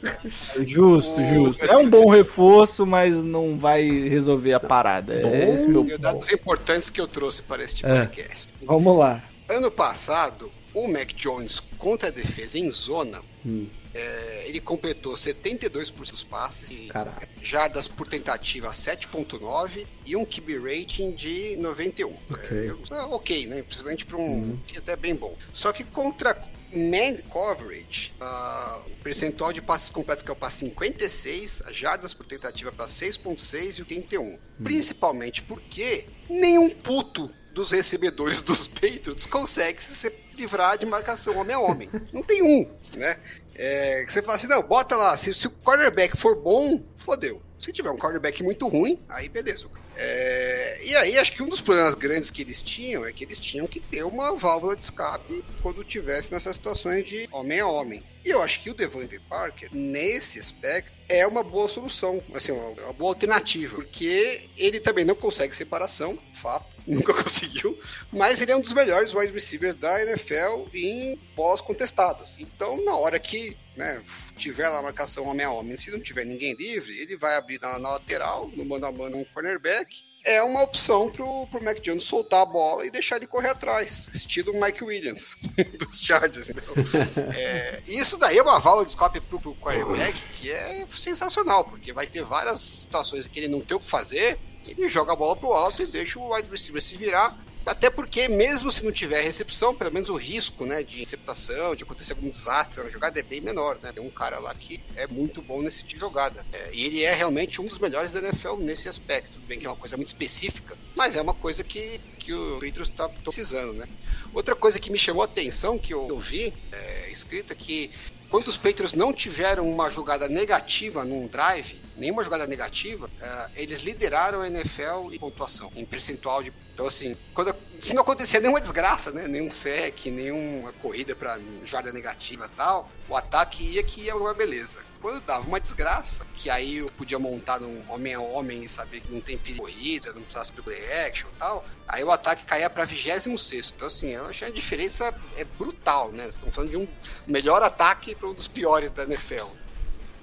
Justo, 0.61 1.21
justo. 1.25 1.65
É 1.65 1.75
um 1.77 1.89
bom 1.89 2.09
reforço, 2.09 2.85
mas 2.85 3.21
não 3.21 3.57
vai 3.57 3.83
resolver 4.07 4.53
a 4.53 4.59
parada. 4.59 5.13
É 5.13 5.53
esse 5.53 5.67
meu 5.67 5.81
os 5.81 5.97
dados 5.97 6.29
importantes 6.31 6.89
que 6.89 7.01
eu 7.01 7.07
trouxe 7.07 7.41
para 7.41 7.63
este 7.63 7.85
É. 7.85 7.99
podcast. 8.05 8.49
Vamos 8.65 8.97
lá. 8.97 9.21
Ano 9.49 9.69
passado, 9.69 10.49
o 10.73 10.87
Mac 10.87 11.13
Jones 11.13 11.59
contra 11.77 12.09
a 12.09 12.11
defesa 12.11 12.57
em 12.57 12.69
zona, 12.71 13.21
Hum. 13.45 13.67
é, 13.93 14.45
ele 14.47 14.59
completou 14.61 15.13
72% 15.13 16.11
dos 16.11 16.23
passes, 16.23 16.87
Caraca. 16.89 17.27
jardas 17.41 17.87
por 17.87 18.07
tentativa 18.07 18.71
7.9 18.71 19.85
e 20.05 20.15
um 20.15 20.25
QB 20.25 20.57
rating 20.59 21.11
de 21.11 21.57
91. 21.57 22.15
Ok. 22.31 22.57
É, 22.57 22.93
é 22.95 23.01
ok, 23.01 23.47
né? 23.47 23.61
Principalmente 23.63 24.05
para 24.05 24.17
um 24.17 24.57
que 24.65 24.75
é 24.77 24.79
até 24.79 24.95
bem 24.95 25.13
bom. 25.13 25.35
Só 25.53 25.71
que 25.73 25.83
contra 25.83 26.41
man 26.73 27.17
coverage, 27.29 28.11
ah, 28.19 28.81
o 28.87 28.89
percentual 29.03 29.53
de 29.53 29.61
passes 29.61 29.89
completos 29.89 30.23
caiu 30.23 30.35
para 30.35 30.49
56, 30.49 31.61
as 31.65 31.75
jardas 31.75 32.13
por 32.13 32.25
tentativa 32.25 32.71
para 32.71 32.87
6.6 32.87 33.77
e 33.77 33.81
o 33.81 33.85
81. 33.85 34.39
Principalmente 34.63 35.41
porque 35.43 36.05
nenhum 36.29 36.69
puto 36.71 37.29
dos 37.53 37.69
recebedores 37.69 38.41
dos 38.41 38.67
Patriots 38.67 39.27
consegue 39.27 39.83
se 39.83 39.93
livrar 40.35 40.77
de 40.77 40.85
marcação 40.85 41.37
homem 41.37 41.55
a 41.55 41.59
homem. 41.59 41.89
Não 42.11 42.21
tem 42.21 42.41
um, 42.41 42.69
né? 42.97 43.17
É, 43.55 44.05
você 44.07 44.21
fala 44.21 44.35
assim, 44.35 44.47
não, 44.47 44.63
bota 44.63 44.95
lá, 44.95 45.15
se, 45.15 45.33
se 45.33 45.47
o 45.47 45.51
quarterback 45.51 46.17
for 46.17 46.35
bom, 46.35 46.81
fodeu. 46.97 47.41
Se 47.59 47.71
tiver 47.71 47.91
um 47.91 47.97
quarterback 47.97 48.41
muito 48.43 48.67
ruim, 48.67 48.99
aí 49.07 49.29
beleza. 49.29 49.67
É, 49.95 50.79
e 50.83 50.95
aí, 50.95 51.17
acho 51.17 51.33
que 51.33 51.43
um 51.43 51.49
dos 51.49 51.61
problemas 51.61 51.93
grandes 51.93 52.31
que 52.31 52.41
eles 52.41 52.61
tinham 52.61 53.05
é 53.05 53.11
que 53.11 53.23
eles 53.23 53.37
tinham 53.37 53.67
que 53.67 53.79
ter 53.79 54.03
uma 54.03 54.35
válvula 54.35 54.75
de 54.75 54.83
escape 54.83 55.43
quando 55.61 55.83
tivesse 55.83 56.31
nessas 56.31 56.55
situações 56.55 57.05
de 57.05 57.27
homem 57.31 57.59
a 57.59 57.67
homem. 57.67 58.03
E 58.25 58.29
eu 58.29 58.41
acho 58.41 58.61
que 58.61 58.69
o 58.69 58.73
Devante 58.73 59.19
Parker, 59.29 59.69
nesse 59.73 60.39
aspecto, 60.39 60.91
é 61.09 61.27
uma 61.27 61.43
boa 61.43 61.67
solução, 61.67 62.23
assim, 62.33 62.53
uma, 62.53 62.93
boa 62.93 63.11
alternativa, 63.11 63.75
porque 63.75 64.49
ele 64.57 64.79
também 64.79 65.03
não 65.03 65.15
consegue 65.15 65.55
separação, 65.55 66.17
fato, 66.41 66.65
nunca 66.87 67.13
conseguiu, 67.13 67.77
mas 68.11 68.41
ele 68.41 68.51
é 68.51 68.55
um 68.55 68.61
dos 68.61 68.73
melhores 68.73 69.13
wide 69.13 69.31
receivers 69.31 69.75
da 69.75 70.01
NFL 70.01 70.67
em 70.73 71.19
pós 71.35 71.61
contestadas. 71.61 72.37
Então, 72.39 72.83
na 72.83 72.95
hora 72.95 73.19
que 73.19 73.57
né, 73.75 74.01
tiver 74.37 74.69
lá 74.69 74.79
a 74.79 74.83
marcação 74.83 75.25
homem 75.25 75.45
a 75.45 75.51
homem, 75.51 75.77
se 75.77 75.91
não 75.91 75.99
tiver 75.99 76.25
ninguém 76.25 76.53
livre, 76.53 76.97
ele 76.99 77.17
vai 77.17 77.35
abrir 77.35 77.59
na, 77.61 77.79
na 77.79 77.91
lateral, 77.91 78.49
no 78.55 78.65
mano 78.65 78.85
a 78.85 78.91
mano 78.91 79.17
um 79.17 79.25
cornerback. 79.25 80.03
É 80.25 80.41
uma 80.41 80.63
opção 80.63 81.11
pro, 81.11 81.45
pro 81.47 81.61
Mac 81.61 81.81
Jones 81.81 82.05
soltar 82.05 82.43
a 82.43 82.45
bola 82.45 82.85
e 82.85 82.91
deixar 82.91 83.17
ele 83.17 83.27
correr 83.27 83.49
atrás, 83.49 84.07
estilo 84.13 84.53
Mike 84.59 84.81
Williams 84.81 85.35
dos 85.77 85.99
Chargers. 86.01 86.49
Então, 86.49 86.73
é, 87.35 87.81
isso 87.85 88.17
daí 88.17 88.37
é 88.37 88.41
uma 88.41 88.59
válvula 88.59 88.85
de 88.85 88.91
escape 88.91 89.19
pro, 89.19 89.39
pro 89.39 89.55
quarterback 89.55 90.17
que 90.37 90.49
é 90.49 90.85
sensacional, 90.95 91.65
porque 91.65 91.91
vai 91.91 92.07
ter 92.07 92.23
várias 92.23 92.61
situações 92.61 93.27
que 93.27 93.37
ele 93.37 93.49
não 93.49 93.59
tem 93.59 93.75
o 93.75 93.81
que 93.81 93.89
fazer, 93.89 94.39
ele 94.65 94.87
joga 94.87 95.11
a 95.11 95.15
bola 95.15 95.35
pro 95.35 95.51
alto 95.51 95.81
e 95.81 95.85
deixa 95.85 96.17
o 96.17 96.33
wide 96.33 96.49
receiver 96.49 96.81
se 96.81 96.95
virar. 96.95 97.37
Até 97.65 97.89
porque, 97.89 98.27
mesmo 98.27 98.71
se 98.71 98.83
não 98.83 98.91
tiver 98.91 99.21
recepção, 99.21 99.73
pelo 99.73 99.91
menos 99.91 100.09
o 100.09 100.15
risco 100.15 100.65
né, 100.65 100.83
de 100.83 100.95
interceptação, 100.97 101.75
de 101.75 101.83
acontecer 101.83 102.13
algum 102.13 102.29
desastre 102.29 102.83
na 102.83 102.89
jogada 102.89 103.19
é 103.19 103.23
bem 103.23 103.39
menor. 103.39 103.79
Né? 103.81 103.91
Tem 103.93 104.03
um 104.03 104.09
cara 104.09 104.37
lá 104.39 104.53
que 104.53 104.81
é 104.95 105.07
muito 105.07 105.41
bom 105.41 105.61
nesse 105.61 105.79
tipo 105.79 105.93
de 105.93 105.99
jogada. 105.99 106.45
É, 106.51 106.69
e 106.73 106.85
ele 106.85 107.03
é 107.03 107.13
realmente 107.13 107.61
um 107.61 107.65
dos 107.65 107.79
melhores 107.79 108.11
da 108.11 108.19
NFL 108.19 108.57
nesse 108.57 108.89
aspecto. 108.89 109.31
Tudo 109.33 109.47
bem 109.47 109.59
que 109.59 109.65
é 109.65 109.69
uma 109.69 109.77
coisa 109.77 109.95
muito 109.95 110.09
específica, 110.09 110.77
mas 110.93 111.15
é 111.15 111.21
uma 111.21 111.33
coisa 111.33 111.63
que, 111.63 112.01
que 112.19 112.33
o 112.33 112.55
Patriots 112.55 112.89
está 112.89 113.07
precisando. 113.07 113.73
Né? 113.73 113.87
Outra 114.33 114.55
coisa 114.55 114.77
que 114.77 114.91
me 114.91 114.99
chamou 114.99 115.21
a 115.21 115.25
atenção, 115.25 115.77
que 115.77 115.93
eu, 115.93 116.19
vi 116.19 116.53
é, 116.71 117.09
escrito, 117.11 117.53
é 117.53 117.55
que 117.55 117.91
quando 118.33 118.47
os 118.47 118.57
Patriots 118.57 118.93
não 118.93 119.13
tiveram 119.13 119.69
uma 119.69 119.91
jogada 119.91 120.27
negativa 120.27 121.05
num 121.05 121.27
drive, 121.27 121.79
nenhuma 121.95 122.23
jogada 122.23 122.47
negativa, 122.47 123.05
uh, 123.05 123.51
eles 123.55 123.81
lideraram 123.81 124.41
a 124.41 124.47
NFL 124.47 125.11
em 125.11 125.19
pontuação, 125.19 125.71
em 125.75 125.85
percentual 125.85 126.41
de. 126.41 126.51
Então, 126.73 126.87
assim, 126.87 127.15
quando, 127.35 127.55
se 127.79 127.93
não 127.93 128.01
acontecia 128.01 128.39
nenhuma 128.39 128.59
desgraça, 128.59 129.11
né? 129.11 129.27
Nenhum 129.27 129.51
sec, 129.51 130.07
nenhuma 130.07 130.73
corrida 130.73 131.15
para 131.15 131.39
jarda 131.65 131.91
negativa 131.91 132.49
tal, 132.57 132.89
o 133.07 133.15
ataque 133.15 133.63
ia 133.63 133.83
que 133.83 134.01
ia 134.01 134.15
uma 134.15 134.33
beleza. 134.33 134.79
Quando 134.99 135.21
dava 135.21 135.45
uma 135.45 135.59
desgraça, 135.59 136.25
que 136.33 136.49
aí 136.49 136.77
eu 136.77 136.89
podia 136.97 137.19
montar 137.19 137.59
num 137.59 137.83
homem 137.89 138.13
a 138.13 138.21
homem 138.21 138.63
e 138.63 138.69
saber 138.69 139.01
que 139.01 139.11
não 139.11 139.21
tem 139.21 139.37
perigo 139.37 139.63
corrida, 139.63 140.13
não 140.13 140.21
precisasse 140.21 140.51
de 140.51 140.61
play 140.61 140.91
action 141.05 141.27
e 141.35 141.37
tal, 141.37 141.65
aí 141.87 142.03
o 142.03 142.09
ataque 142.09 142.45
caía 142.45 142.69
pra 142.69 142.85
26 142.85 143.73
Então, 143.75 143.87
assim, 143.87 144.07
eu 144.11 144.25
achei 144.25 144.47
a 144.47 144.51
diferença 144.51 145.13
é 145.35 145.43
brutal, 145.43 146.11
né? 146.11 146.29
Estamos 146.29 146.55
falando 146.55 146.71
de 146.71 146.77
um 146.77 146.87
melhor 147.27 147.61
ataque 147.61 148.15
para 148.15 148.29
um 148.29 148.33
dos 148.33 148.47
piores 148.47 148.89
da 148.89 149.03
NFL. 149.03 149.47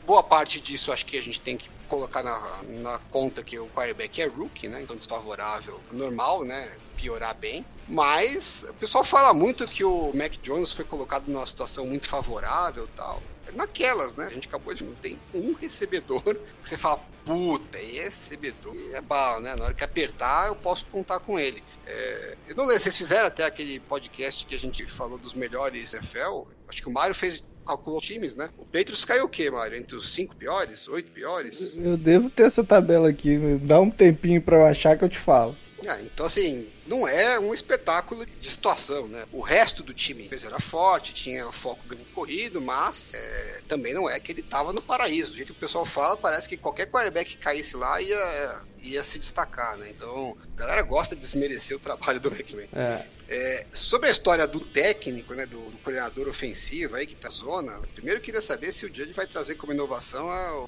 Boa 0.05 0.23
parte 0.23 0.61
disso 0.61 0.91
acho 0.91 1.07
que 1.07 1.17
a 1.17 1.23
gente 1.23 1.41
tem 1.41 1.57
que 1.57 1.71
colocar 1.91 2.23
na, 2.23 2.63
na 2.63 2.99
conta 3.11 3.43
que 3.43 3.59
o 3.59 3.67
quarterback 3.69 4.23
é 4.23 4.27
rookie, 4.27 4.69
né? 4.69 4.81
Então 4.81 4.97
desfavorável, 4.97 5.81
normal, 5.91 6.45
né? 6.45 6.71
Piorar 6.97 7.37
bem. 7.37 7.67
Mas 7.89 8.65
o 8.69 8.75
pessoal 8.75 9.03
fala 9.05 9.35
muito 9.35 9.67
que 9.67 9.83
o 9.83 10.13
Mac 10.15 10.33
Jones 10.43 10.73
foi 10.73 10.85
colocado 10.85 11.27
numa 11.27 11.47
situação 11.47 11.85
muito 11.85 12.09
favorável 12.09 12.89
tal. 12.97 13.21
É 13.49 13.53
naquelas, 13.53 14.15
né? 14.15 14.27
A 14.27 14.31
gente 14.31 14.47
acabou 14.47 14.73
de 14.73 14.85
não 14.85 14.95
tem 14.95 15.19
um 15.35 15.53
recebedor 15.53 16.23
que 16.23 16.69
você 16.69 16.77
fala, 16.77 17.01
puta, 17.25 17.79
esse 17.79 18.31
recebedor 18.31 18.77
é 18.93 19.01
bala, 19.01 19.41
né? 19.41 19.57
Na 19.57 19.65
hora 19.65 19.75
que 19.75 19.83
apertar, 19.83 20.49
eu 20.49 20.55
posso 20.55 20.87
contar 20.87 21.19
com 21.19 21.39
ele. 21.39 21.63
É, 21.87 22.37
eu 22.47 22.55
não 22.55 22.65
lembro, 22.65 22.81
vocês 22.81 22.97
fizeram 22.97 23.27
até 23.27 23.45
aquele 23.45 23.81
podcast 23.81 24.47
que 24.47 24.55
a 24.55 24.59
gente 24.59 24.87
falou 24.87 25.19
dos 25.19 25.35
melhores 25.35 25.95
NFL. 25.95 26.45
Acho 26.69 26.83
que 26.83 26.89
o 26.89 26.93
Mário 26.93 27.15
fez 27.15 27.43
calculou 27.67 28.01
times, 28.01 28.35
né? 28.37 28.51
O 28.59 28.65
Patriots 28.65 29.05
caiu 29.05 29.25
o 29.25 29.29
quê, 29.29 29.51
Mário? 29.51 29.77
Entre 29.77 29.97
os 29.97 30.13
cinco 30.13 30.35
piores? 30.37 30.89
Oito 30.89 31.11
piores? 31.11 31.73
Eu 31.77 31.97
devo 31.97 32.31
ter 32.31 32.45
essa 32.45 32.65
tabela 32.65 33.09
aqui. 33.09 33.39
Dá 33.63 33.81
um 33.81 33.91
tempinho 33.91 34.41
pra 34.43 34.57
eu 34.57 34.67
achar 34.67 34.97
que 34.97 35.05
eu 35.05 35.09
te 35.09 35.19
falo. 35.19 35.57
Ah, 35.87 36.01
então, 36.03 36.27
assim, 36.27 36.69
não 36.87 37.07
é 37.07 37.39
um 37.39 37.55
espetáculo 37.55 38.27
de 38.27 38.51
situação, 38.51 39.09
né? 39.09 39.27
O 39.33 39.41
resto 39.41 39.83
do 39.83 39.95
time 39.95 40.29
era 40.31 40.61
forte, 40.61 41.15
tinha 41.15 41.51
foco 41.53 41.83
no 41.89 42.05
corrido, 42.07 42.61
mas 42.61 43.15
é, 43.15 43.61
também 43.69 43.95
não 43.95 44.09
é 44.09 44.19
que 44.21 44.33
ele 44.33 44.41
estava 44.41 44.73
no 44.73 44.83
paraíso. 44.83 45.31
Do 45.31 45.37
jeito 45.37 45.53
que 45.53 45.59
o 45.59 45.61
pessoal 45.61 45.87
fala, 45.87 46.17
parece 46.17 46.49
que 46.49 46.57
qualquer 46.57 46.87
quarterback 46.87 47.31
que 47.31 47.37
caísse 47.39 47.77
lá 47.77 48.01
ia, 48.01 48.61
ia 48.83 49.05
se 49.05 49.19
destacar, 49.19 49.77
né? 49.77 49.91
Então, 49.91 50.37
a 50.57 50.61
galera 50.61 50.83
gosta 50.83 51.15
de 51.15 51.21
desmerecer 51.21 51.77
o 51.77 51.81
trabalho 51.81 52.21
do 52.21 52.29
McMahon. 52.29 52.69
É. 52.73 53.07
É, 53.29 53.67
sobre 53.73 54.09
a 54.09 54.13
história 54.13 54.45
do 54.45 54.59
técnico, 54.59 55.35
né, 55.35 55.47
do, 55.47 55.71
do, 55.71 55.79
coordenador 55.79 56.29
ofensivo 56.29 56.97
aí 56.97 57.07
que 57.07 57.15
tá 57.15 57.29
zona, 57.29 57.79
primeiro 57.95 58.19
eu 58.19 58.23
queria 58.25 58.43
saber 58.43 58.73
se 58.73 58.85
o 58.85 58.89
Judge 58.93 59.13
vai 59.13 59.25
trazer 59.25 59.55
como 59.55 59.73
inovação 59.73 60.29
a, 60.29 60.67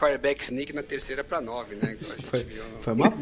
quarterback 0.00 0.42
sneak 0.42 0.72
na 0.72 0.82
terceira 0.82 1.22
para 1.22 1.40
nove, 1.40 1.76
né? 1.76 1.96
Foi, 2.24 2.42
viu, 2.42 2.62
foi 2.80 2.92
uma. 2.94 3.12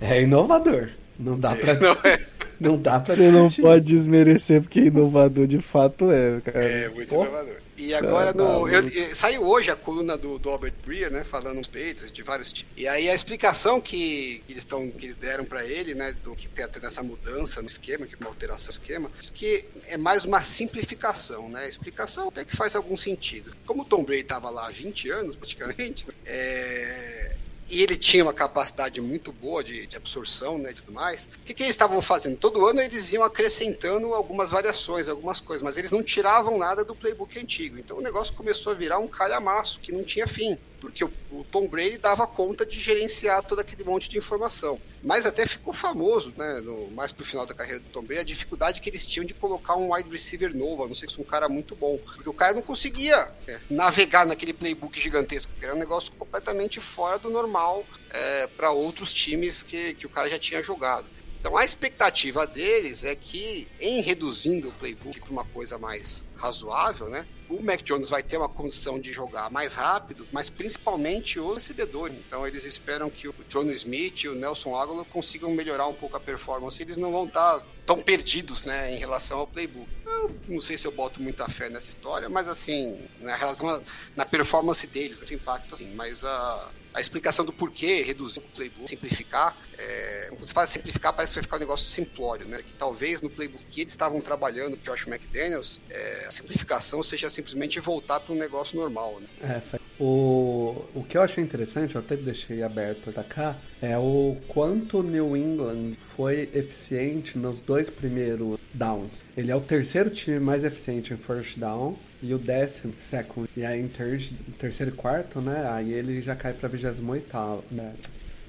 é 0.00 0.22
inovador. 0.22 0.88
Não 1.18 1.38
dá 1.38 1.54
pra. 1.54 1.74
Não, 1.78 1.92
é. 2.04 2.26
não 2.58 2.80
dá 2.80 3.00
pra 3.00 3.14
Você 3.14 3.30
não 3.30 3.50
pode 3.50 3.84
desmerecer 3.84 4.62
porque 4.62 4.80
inovador 4.80 5.46
de 5.46 5.60
fato 5.60 6.10
é, 6.10 6.40
cara. 6.40 6.62
É, 6.62 6.88
muito 6.88 7.08
Pô. 7.08 7.22
inovador. 7.22 7.65
E 7.76 7.94
agora 7.94 8.32
no. 8.32 8.68
Eu, 8.68 9.14
saiu 9.14 9.46
hoje 9.46 9.70
a 9.70 9.76
coluna 9.76 10.16
do, 10.16 10.38
do 10.38 10.48
Albert 10.48 10.74
Breer, 10.84 11.10
né? 11.10 11.24
Falando 11.24 11.58
uns 11.58 11.66
peitos 11.66 12.10
de 12.10 12.22
vários 12.22 12.52
tipos. 12.52 12.72
E 12.76 12.88
aí 12.88 13.08
a 13.08 13.14
explicação 13.14 13.80
que, 13.80 14.42
que 14.46 14.52
eles 14.52 14.62
estão 14.62 14.90
que 14.90 15.06
eles 15.06 15.16
deram 15.16 15.44
para 15.44 15.64
ele, 15.64 15.94
né? 15.94 16.14
Do 16.24 16.34
que 16.34 16.48
tem 16.48 16.64
até 16.64 16.80
nessa 16.80 17.02
mudança 17.02 17.60
no 17.60 17.68
esquema, 17.68 18.06
que 18.06 18.14
é 18.14 18.18
uma 18.18 18.28
alteração 18.28 18.66
no 18.66 18.72
esquema, 18.72 19.10
diz 19.18 19.30
que 19.30 19.64
é 19.86 19.96
mais 19.96 20.24
uma 20.24 20.40
simplificação, 20.40 21.48
né? 21.48 21.64
A 21.64 21.68
explicação 21.68 22.28
até 22.28 22.44
que 22.44 22.56
faz 22.56 22.74
algum 22.74 22.96
sentido. 22.96 23.54
Como 23.66 23.82
o 23.82 23.84
Tom 23.84 24.02
Brady 24.02 24.24
tava 24.24 24.48
lá 24.48 24.68
há 24.68 24.70
20 24.70 25.10
anos, 25.10 25.36
praticamente, 25.36 26.08
né, 26.08 26.14
é 26.24 27.35
e 27.68 27.82
ele 27.82 27.96
tinha 27.96 28.22
uma 28.22 28.32
capacidade 28.32 29.00
muito 29.00 29.32
boa 29.32 29.62
de, 29.62 29.86
de 29.86 29.96
absorção 29.96 30.58
né, 30.58 30.70
e 30.70 30.74
tudo 30.74 30.92
mais. 30.92 31.26
O 31.26 31.44
que, 31.44 31.54
que 31.54 31.62
eles 31.62 31.74
estavam 31.74 32.00
fazendo? 32.00 32.36
Todo 32.36 32.66
ano 32.66 32.80
eles 32.80 33.12
iam 33.12 33.24
acrescentando 33.24 34.14
algumas 34.14 34.50
variações, 34.50 35.08
algumas 35.08 35.40
coisas, 35.40 35.62
mas 35.62 35.76
eles 35.76 35.90
não 35.90 36.02
tiravam 36.02 36.58
nada 36.58 36.84
do 36.84 36.94
playbook 36.94 37.38
antigo. 37.38 37.78
Então 37.78 37.98
o 37.98 38.02
negócio 38.02 38.34
começou 38.34 38.72
a 38.72 38.76
virar 38.76 38.98
um 38.98 39.08
calhamaço 39.08 39.80
que 39.80 39.92
não 39.92 40.04
tinha 40.04 40.28
fim 40.28 40.56
porque 40.80 41.04
o, 41.04 41.12
o, 41.30 41.44
Tom 41.44 41.66
Brady 41.66 41.98
dava 41.98 42.26
conta 42.26 42.64
de 42.64 42.78
gerenciar 42.78 43.42
todo 43.42 43.60
aquele 43.60 43.84
monte 43.84 44.08
de 44.08 44.18
informação. 44.18 44.80
Mas 45.02 45.26
até 45.26 45.46
ficou 45.46 45.72
famoso, 45.72 46.32
né, 46.36 46.60
no, 46.60 46.90
mais 46.90 47.12
pro 47.12 47.24
final 47.24 47.46
da 47.46 47.54
carreira 47.54 47.80
do 47.80 47.88
Tom 47.90 48.02
Brady, 48.02 48.20
a 48.20 48.24
dificuldade 48.24 48.80
que 48.80 48.88
eles 48.88 49.06
tinham 49.06 49.24
de 49.24 49.34
colocar 49.34 49.76
um 49.76 49.92
wide 49.92 50.08
receiver 50.10 50.54
novo, 50.54 50.84
a 50.84 50.88
não 50.88 50.94
ser 50.94 51.06
que 51.06 51.12
fosse 51.12 51.22
um 51.22 51.30
cara 51.30 51.48
muito 51.48 51.74
bom. 51.74 51.98
Porque 51.98 52.28
o 52.28 52.34
cara 52.34 52.54
não 52.54 52.62
conseguia 52.62 53.28
é, 53.46 53.58
navegar 53.70 54.26
naquele 54.26 54.52
playbook 54.52 54.98
gigantesco, 55.00 55.52
era 55.60 55.74
um 55.74 55.78
negócio 55.78 56.12
completamente 56.12 56.80
fora 56.80 57.18
do 57.18 57.30
normal 57.30 57.84
é, 58.10 58.46
para 58.46 58.70
outros 58.70 59.12
times 59.12 59.62
que, 59.62 59.94
que 59.94 60.06
o 60.06 60.10
cara 60.10 60.28
já 60.28 60.38
tinha 60.38 60.62
jogado. 60.62 61.06
Então 61.46 61.56
a 61.56 61.64
expectativa 61.64 62.44
deles 62.44 63.04
é 63.04 63.14
que, 63.14 63.68
em 63.80 64.00
reduzindo 64.00 64.68
o 64.68 64.72
playbook 64.72 65.20
para 65.20 65.30
uma 65.30 65.44
coisa 65.44 65.78
mais 65.78 66.24
razoável, 66.36 67.08
né? 67.08 67.26
O 67.48 67.62
Mac 67.62 67.82
Jones 67.82 68.08
vai 68.08 68.22
ter 68.22 68.36
uma 68.36 68.48
condição 68.48 68.98
de 68.98 69.12
jogar 69.12 69.50
mais 69.50 69.74
rápido, 69.74 70.26
mas 70.32 70.50
principalmente 70.50 71.38
o 71.38 71.54
recebedor. 71.54 72.10
Então 72.10 72.46
eles 72.46 72.64
esperam 72.64 73.08
que 73.08 73.28
o 73.28 73.34
John 73.48 73.70
Smith 73.70 74.24
e 74.24 74.28
o 74.28 74.34
Nelson 74.34 74.74
Aguilar 74.74 75.04
consigam 75.06 75.50
melhorar 75.52 75.86
um 75.86 75.94
pouco 75.94 76.16
a 76.16 76.20
performance. 76.20 76.82
Eles 76.82 76.96
não 76.96 77.12
vão 77.12 77.26
estar 77.26 77.64
tão 77.84 78.02
perdidos, 78.02 78.64
né, 78.64 78.92
em 78.92 78.98
relação 78.98 79.38
ao 79.38 79.46
playbook. 79.46 79.88
Eu 80.04 80.34
não 80.48 80.60
sei 80.60 80.76
se 80.76 80.86
eu 80.86 80.92
boto 80.92 81.22
muita 81.22 81.48
fé 81.48 81.68
nessa 81.68 81.88
história, 81.88 82.28
mas 82.28 82.48
assim, 82.48 83.06
na 83.20 83.36
relação 83.36 83.82
na 84.16 84.26
performance 84.26 84.84
deles, 84.86 85.20
no 85.20 85.32
impacto, 85.32 85.76
assim, 85.76 85.94
mas 85.94 86.24
a 86.24 86.68
a 86.96 87.00
explicação 87.00 87.44
do 87.44 87.52
porquê 87.52 88.00
reduzir 88.00 88.38
o 88.38 88.42
playbook, 88.42 88.88
simplificar. 88.88 89.54
É, 89.76 90.28
quando 90.30 90.46
você 90.46 90.54
fala 90.54 90.66
simplificar, 90.66 91.12
parece 91.12 91.32
que 91.32 91.40
vai 91.40 91.42
ficar 91.42 91.56
um 91.56 91.60
negócio 91.60 91.86
simplório, 91.90 92.48
né? 92.48 92.62
Que 92.62 92.72
talvez 92.72 93.20
no 93.20 93.28
playbook 93.28 93.62
que 93.66 93.82
eles 93.82 93.92
estavam 93.92 94.18
trabalhando, 94.22 94.78
Josh 94.78 95.06
McDaniels, 95.06 95.78
é, 95.90 96.25
a 96.26 96.30
simplificação 96.30 97.02
seja 97.02 97.30
simplesmente 97.30 97.80
voltar 97.80 98.20
para 98.20 98.34
um 98.34 98.38
negócio 98.38 98.78
normal, 98.78 99.20
né? 99.20 99.26
É, 99.42 99.78
o, 99.98 100.84
o 100.94 101.04
que 101.08 101.16
eu 101.16 101.22
achei 101.22 101.42
interessante, 101.42 101.94
eu 101.94 102.00
até 102.00 102.16
deixei 102.16 102.62
aberto 102.62 103.12
pra 103.12 103.24
cá, 103.24 103.56
é 103.80 103.96
o 103.96 104.36
quanto 104.48 105.02
New 105.02 105.36
England 105.36 105.94
foi 105.94 106.50
eficiente 106.52 107.38
nos 107.38 107.60
dois 107.60 107.88
primeiros 107.88 108.58
downs. 108.74 109.22
Ele 109.36 109.50
é 109.50 109.56
o 109.56 109.60
terceiro 109.60 110.10
time 110.10 110.38
mais 110.38 110.64
eficiente 110.64 111.14
em 111.14 111.16
first 111.16 111.58
down 111.58 111.96
e 112.22 112.34
o 112.34 112.38
décimo, 112.38 112.92
second. 112.94 113.48
E 113.56 113.64
aí 113.64 113.80
em 113.80 113.88
ter, 113.88 114.30
terceiro 114.58 114.92
e 114.92 114.94
quarto, 114.94 115.40
né? 115.40 115.66
Aí 115.70 115.92
ele 115.92 116.20
já 116.20 116.34
cai 116.34 116.52
pra 116.52 116.68
28 116.68 117.64
né? 117.70 117.94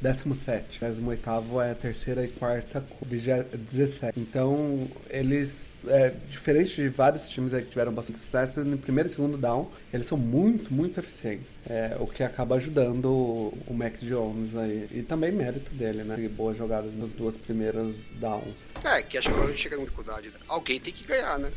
17. 0.02 0.80
18 0.80 1.62
é 1.62 1.74
terceira 1.74 2.24
e 2.24 2.28
quarta, 2.28 2.84
17. 3.02 4.20
Então, 4.20 4.88
eles 5.10 5.70
é, 5.90 6.14
diferente 6.30 6.76
de 6.76 6.90
vários 6.90 7.30
times 7.30 7.52
que 7.52 7.62
tiveram 7.64 7.94
bastante 7.94 8.20
sucesso, 8.20 8.64
no 8.64 8.78
primeiro 8.78 9.10
e 9.10 9.12
segundo 9.12 9.38
down, 9.38 9.72
eles 9.94 10.06
são 10.06 10.18
muito, 10.18 10.74
muito 10.74 11.00
eficientes. 11.00 11.58
É, 11.70 11.98
o 12.00 12.08
que 12.08 12.24
acaba 12.24 12.56
ajudando 12.56 13.08
o 13.68 13.74
Mac 13.74 13.98
Jones 13.98 14.56
aí. 14.56 14.88
E 14.90 15.02
também 15.02 15.34
mérito 15.34 15.74
dele, 15.74 16.04
né? 16.04 16.16
E 16.18 16.30
boas 16.30 16.56
jogadas 16.56 16.96
nas 16.96 17.10
duas 17.10 17.36
primeiras 17.36 17.94
downs. 18.14 18.64
É, 18.86 19.02
que 19.02 19.18
acho 19.18 19.28
que 19.28 19.36
quando 19.36 19.48
a 19.48 19.52
gente 19.52 19.64
chega 19.64 19.76
numa 19.76 19.86
dificuldade, 19.86 20.32
alguém 20.48 20.80
tem 20.80 20.94
que 20.94 21.06
ganhar, 21.06 21.38
né? 21.38 21.52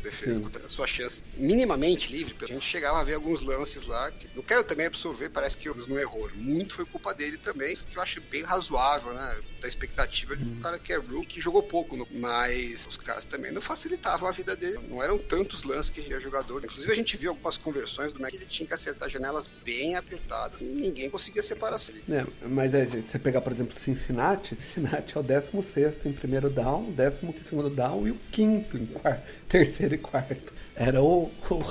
A 0.65 0.67
sua 0.67 0.85
chance 0.85 1.21
minimamente 1.37 2.11
livre. 2.11 2.35
A 2.41 2.45
gente 2.45 2.65
chegava 2.65 2.99
a 2.99 3.03
ver 3.05 3.13
alguns 3.13 3.41
lances 3.41 3.85
lá. 3.85 4.11
Que 4.11 4.27
não 4.35 4.43
quero 4.43 4.65
também 4.65 4.85
absorver, 4.85 5.29
parece 5.29 5.55
que 5.55 5.69
eles 5.69 5.87
não 5.87 5.97
errou. 5.97 6.29
Muito 6.35 6.75
foi 6.75 6.85
culpa 6.85 7.13
dele 7.13 7.37
também, 7.37 7.73
que 7.73 7.95
eu 7.95 8.01
acho 8.01 8.19
bem 8.29 8.43
razoável, 8.43 9.13
né? 9.13 9.39
Da 9.61 9.67
expectativa 9.67 10.35
de 10.35 10.43
um 10.43 10.55
uhum. 10.55 10.59
cara 10.59 10.77
que 10.77 10.91
é 10.91 10.97
rookie 10.97 11.39
jogou 11.39 11.63
pouco. 11.63 11.95
No... 11.95 12.05
Mas 12.11 12.85
os 12.85 12.97
caras 12.97 13.23
também 13.23 13.51
não 13.53 13.61
facilitavam 13.61 14.20
a 14.27 14.31
vida 14.31 14.55
dele. 14.55 14.79
Não 14.89 15.01
eram 15.01 15.17
tantos 15.17 15.63
lances 15.63 15.89
que 15.89 16.01
ia 16.01 16.19
jogador. 16.19 16.63
Inclusive, 16.63 16.91
a 16.91 16.95
gente 16.95 17.17
viu 17.17 17.31
algumas 17.31 17.57
conversões 17.57 18.11
do 18.11 18.19
Mac, 18.19 18.33
ele 18.33 18.45
tinha 18.45 18.67
que 18.67 18.73
acertar 18.73 19.09
janelas 19.09 19.49
bem 19.63 19.95
apertadas. 19.95 20.61
Ninguém 20.61 21.09
conseguia 21.09 21.43
separar 21.43 21.77
assim. 21.77 21.93
É, 22.09 22.25
mas 22.47 22.71
se 22.71 23.01
você 23.01 23.19
pegar, 23.19 23.41
por 23.41 23.51
exemplo, 23.51 23.77
Cincinnati, 23.77 24.55
Cincinnati 24.55 25.17
é 25.17 25.19
o 25.19 25.23
16 25.23 26.05
em 26.05 26.13
primeiro 26.13 26.49
down, 26.49 26.91
12 26.91 27.25
em 27.25 27.43
segundo 27.43 27.69
down 27.69 28.07
e 28.07 28.11
o 28.11 28.19
quinto 28.31 28.77
em 28.77 28.85
quarto, 28.85 29.23
terceiro 29.47 29.95
e 29.95 29.97
quarto. 29.97 30.53
Era 30.75 31.01
o, 31.01 31.31
o 31.49 31.63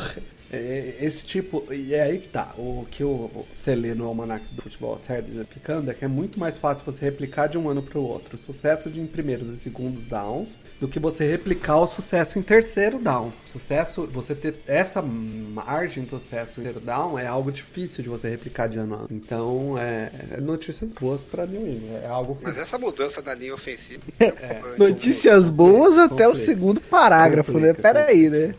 é, 0.52 0.96
esse 1.00 1.24
tipo, 1.24 1.64
e 1.72 1.94
é 1.94 2.02
aí 2.02 2.18
que 2.18 2.28
tá. 2.28 2.52
O 2.58 2.86
que 2.90 3.04
você 3.04 3.74
lê 3.74 3.94
no 3.94 4.06
Almanac 4.06 4.44
do 4.52 4.62
Futebol 4.62 4.98
Certo 5.00 5.30
explicando 5.30 5.90
é 5.90 5.94
que 5.94 6.04
é 6.04 6.08
muito 6.08 6.38
mais 6.38 6.58
fácil 6.58 6.84
você 6.84 7.04
replicar 7.04 7.48
de 7.48 7.56
um 7.56 7.68
ano 7.68 7.82
para 7.82 7.98
o 7.98 8.02
outro 8.02 8.36
o 8.36 8.38
sucesso 8.38 8.90
de 8.90 9.00
em 9.00 9.06
primeiros 9.06 9.48
e 9.48 9.56
segundos 9.56 10.06
downs 10.06 10.58
do 10.80 10.88
que 10.88 10.98
você 10.98 11.26
replicar 11.26 11.78
o 11.78 11.86
sucesso 11.86 12.38
em 12.38 12.42
terceiro 12.42 12.98
down. 12.98 13.32
Sucesso, 13.52 14.08
você 14.10 14.34
ter 14.34 14.56
essa 14.66 15.00
margem 15.02 16.04
de 16.04 16.10
sucesso 16.10 16.60
em 16.60 16.64
terceiro 16.64 16.80
down 16.80 17.18
é 17.18 17.26
algo 17.26 17.52
difícil 17.52 18.02
de 18.02 18.08
você 18.08 18.28
replicar 18.28 18.68
de 18.68 18.78
ano 18.78 18.94
a 18.94 18.98
ano. 18.98 19.08
Então, 19.10 19.78
é, 19.78 20.10
é 20.32 20.40
notícias 20.40 20.92
boas 20.92 21.20
para 21.20 21.46
New 21.46 21.66
England. 21.66 22.00
É 22.02 22.06
algo 22.06 22.36
que... 22.36 22.44
Mas 22.44 22.58
essa 22.58 22.78
mudança 22.78 23.22
da 23.22 23.34
linha 23.34 23.54
ofensiva. 23.54 24.02
É, 24.18 24.60
notícias 24.78 25.48
boas 25.48 25.98
até 25.98 26.26
o 26.26 26.34
segundo 26.34 26.80
parágrafo, 26.80 27.58
né? 27.58 27.72
complica, 27.72 27.92
né? 27.92 27.92
Pera 27.92 28.06
aí, 28.06 28.30
né? 28.30 28.54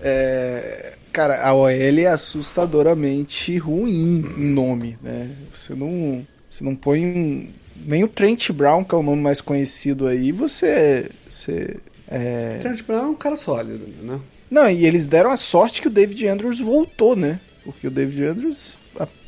É, 0.00 0.94
cara, 1.12 1.42
a 1.46 1.54
OL 1.54 1.70
é 1.70 2.06
assustadoramente 2.06 3.56
ruim 3.58 4.22
em 4.36 4.52
nome, 4.52 4.98
né? 5.02 5.30
Você 5.52 5.74
não, 5.74 6.26
você 6.48 6.62
não 6.64 6.74
põe 6.74 7.54
nem 7.74 8.04
o 8.04 8.08
Trent 8.08 8.50
Brown, 8.52 8.84
que 8.84 8.94
é 8.94 8.98
o 8.98 9.02
nome 9.02 9.22
mais 9.22 9.40
conhecido 9.40 10.06
aí, 10.06 10.32
você. 10.32 11.10
você 11.28 11.76
é... 12.08 12.58
Trent 12.58 12.82
Brown 12.82 13.04
é 13.04 13.08
um 13.08 13.14
cara 13.14 13.36
sólido, 13.36 13.86
né? 14.02 14.20
Não, 14.50 14.70
e 14.70 14.86
eles 14.86 15.06
deram 15.06 15.30
a 15.30 15.36
sorte 15.36 15.82
que 15.82 15.88
o 15.88 15.90
David 15.90 16.26
Andrews 16.28 16.60
voltou, 16.60 17.16
né? 17.16 17.40
Porque 17.64 17.88
o 17.88 17.90
David 17.90 18.24
Andrews 18.24 18.78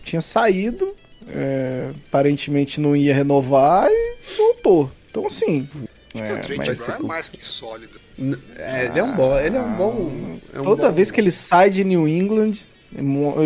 tinha 0.05 0.20
saído, 0.23 0.95
é, 1.28 1.90
aparentemente 2.09 2.81
não 2.81 2.97
ia 2.97 3.15
renovar 3.15 3.89
e 3.90 4.16
voltou. 4.36 4.90
Então, 5.11 5.27
assim. 5.27 5.69
É, 6.15 6.32
o 6.35 6.40
Trent 6.40 6.59
mas- 6.59 6.86
Brown 6.86 6.99
é 6.99 7.03
mais 7.03 7.28
que 7.28 7.45
sólido. 7.45 8.01
É, 8.57 8.86
ele 8.86 8.99
é 8.99 9.03
um 9.03 9.15
bom. 9.15 9.39
Ele 9.39 9.57
é 9.57 9.61
um 9.61 9.77
bom. 9.77 10.39
é 10.55 10.61
um 10.61 10.62
toda 10.65 10.89
bom- 10.89 10.95
vez 10.95 11.11
que 11.11 11.20
ele 11.20 11.31
sai 11.31 11.70
de 11.70 11.85
New 11.85 12.09
England, 12.09 12.55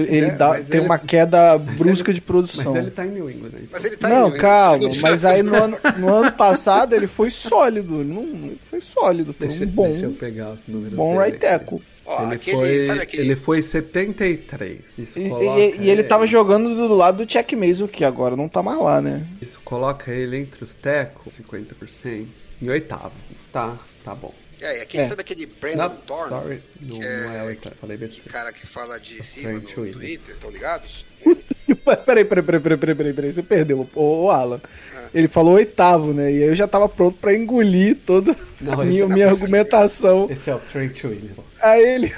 ele 0.07 0.27
É, 0.27 0.31
dá, 0.31 0.55
tem 0.55 0.79
ele- 0.79 0.87
uma 0.87 0.99
queda 1.01 1.59
brusca 1.59 2.11
ele- 2.11 2.15
de 2.15 2.21
produção. 2.23 2.73
Mas 2.73 2.83
ele 2.83 2.91
tá 2.91 3.05
em 3.07 3.11
New 3.11 3.29
England. 3.31 3.51
né? 3.53 3.61
Mas 3.71 3.85
ele 3.85 3.97
tá 3.97 4.09
em 4.09 4.13
Não, 4.13 4.19
New 4.21 4.29
England, 4.29 4.41
calma, 4.41 4.89
não 4.89 4.95
mas 5.03 5.25
aí 5.25 5.43
no 5.43 5.55
ano, 5.55 5.79
no 5.99 6.15
ano 6.15 6.33
passado 6.33 6.95
ele 6.95 7.07
foi 7.07 7.31
sólido. 7.31 8.01
Ele 8.01 8.13
não, 8.13 8.53
foi 8.71 8.81
sólido, 8.81 9.33
foi 9.35 9.49
Deixa, 9.49 9.65
um 9.65 9.67
bom, 9.69 9.91
deixa 9.91 10.07
eu 10.07 10.13
pegar 10.13 10.53
os 10.53 10.67
números 10.67 10.95
bom 10.95 11.13
dele 11.13 11.25
right 11.25 11.39
tackle. 11.39 11.83
Ó, 12.05 12.25
Ele, 12.25 12.35
aquele, 12.35 12.57
foi, 12.87 12.99
aquele... 12.99 13.23
ele 13.23 13.37
foi 13.37 13.63
73. 13.63 14.81
Isso 14.99 15.19
E, 15.19 15.29
coloca 15.29 15.61
e- 15.61 15.77
e 15.83 15.89
ele 15.91 16.03
tava 16.03 16.27
jogando 16.27 16.75
do 16.75 16.93
lado 16.95 17.25
do 17.25 17.33
Chuck 17.33 17.55
Mason, 17.55 17.87
que 17.87 18.05
agora 18.05 18.35
não 18.37 18.49
tá 18.49 18.61
mais 18.61 18.77
lá, 18.81 19.01
né? 19.01 19.25
Isso 19.41 19.61
coloca 19.65 20.11
ele 20.11 20.37
entre 20.37 20.65
os 20.65 20.75
tecos, 20.75 21.33
50%, 21.33 22.27
em 22.61 22.69
oitavo. 22.69 23.13
Tá, 23.53 23.77
tá 24.05 24.15
bom. 24.17 24.35
É, 24.63 24.83
aquele, 24.83 25.03
É. 25.03 25.09
sabe 25.09 25.21
aquele 25.23 25.47
Brandon 25.47 25.77
Não, 25.77 25.97
Thorne? 25.97 26.29
sorry, 26.31 26.63
não, 26.81 26.99
que 27.01 27.05
não 27.07 27.31
é 27.33 27.39
é- 27.39 27.43
oitavo, 27.43 27.75
falei 27.81 27.97
Que 27.99 28.05
besteira. 28.07 28.31
cara 28.31 28.53
que 28.53 28.67
fala 28.67 29.01
de 29.01 29.23
cima 29.25 29.53
no. 29.53 29.61
Twitter, 29.63 30.35
estão 30.35 30.51
ligados? 30.51 31.05
Peraí, 32.05 32.25
peraí, 32.25 32.25
peraí, 32.25 32.61
peraí, 32.61 32.79
peraí, 32.79 32.95
peraí, 32.95 33.13
peraí, 33.15 33.33
você 33.33 33.43
perdeu, 33.43 33.89
ô, 33.95 34.25
ô 34.25 34.31
Alan. 34.31 34.61
É. 34.97 35.07
Ele 35.15 35.27
falou 35.29 35.55
oitavo, 35.55 36.13
né? 36.13 36.31
E 36.31 36.43
aí 36.43 36.49
eu 36.49 36.55
já 36.55 36.69
tava 36.69 36.89
pronto 36.89 37.17
pra 37.19 37.35
engolir 37.35 37.97
toda 38.07 38.37
Não, 38.61 38.81
a 38.81 38.85
minha, 38.85 39.05
é- 39.05 39.07
minha 39.07 39.29
argumentação. 39.29 40.29
Esse 40.31 40.51
é 40.51 40.55
o 40.55 40.59
Trent 40.61 41.03
Williams. 41.05 41.39
Aí 41.61 41.83
ele. 41.83 42.13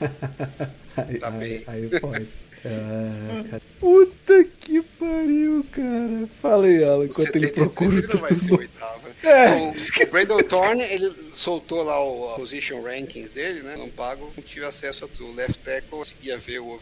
Aí, 0.96 1.18
Tá 1.18 1.28
aí, 1.38 1.64
aí 1.66 2.00
pode. 2.00 2.28
Cara, 2.62 3.62
Puta 3.80 4.44
que 4.60 4.82
pariu, 4.82 5.64
cara. 5.72 6.28
Falei, 6.40 6.84
Alan, 6.84 7.04
enquanto 7.06 7.34
ele 7.36 7.46
73 7.48 7.52
procura 7.54 7.90
o 7.90 7.98
ele 7.98 8.06
não 8.12 8.20
vai 8.20 8.36
ser 8.36 8.52
oitavo. 8.54 9.01
É, 9.22 9.72
que- 9.94 10.04
o 10.04 10.10
Brandon 10.10 10.42
Thorne, 10.42 10.82
ele 10.82 11.12
soltou 11.32 11.82
lá 11.82 12.02
o 12.04 12.30
a 12.32 12.34
position 12.36 12.82
rankings 12.82 13.30
dele, 13.32 13.62
né? 13.62 13.76
Não 13.76 13.88
pago, 13.88 14.32
não 14.36 14.42
tive 14.42 14.64
acesso 14.66 15.04
ao 15.04 15.32
left 15.32 15.58
tackle, 15.64 15.88
conseguia 15.90 16.38
ver 16.38 16.58
o, 16.60 16.80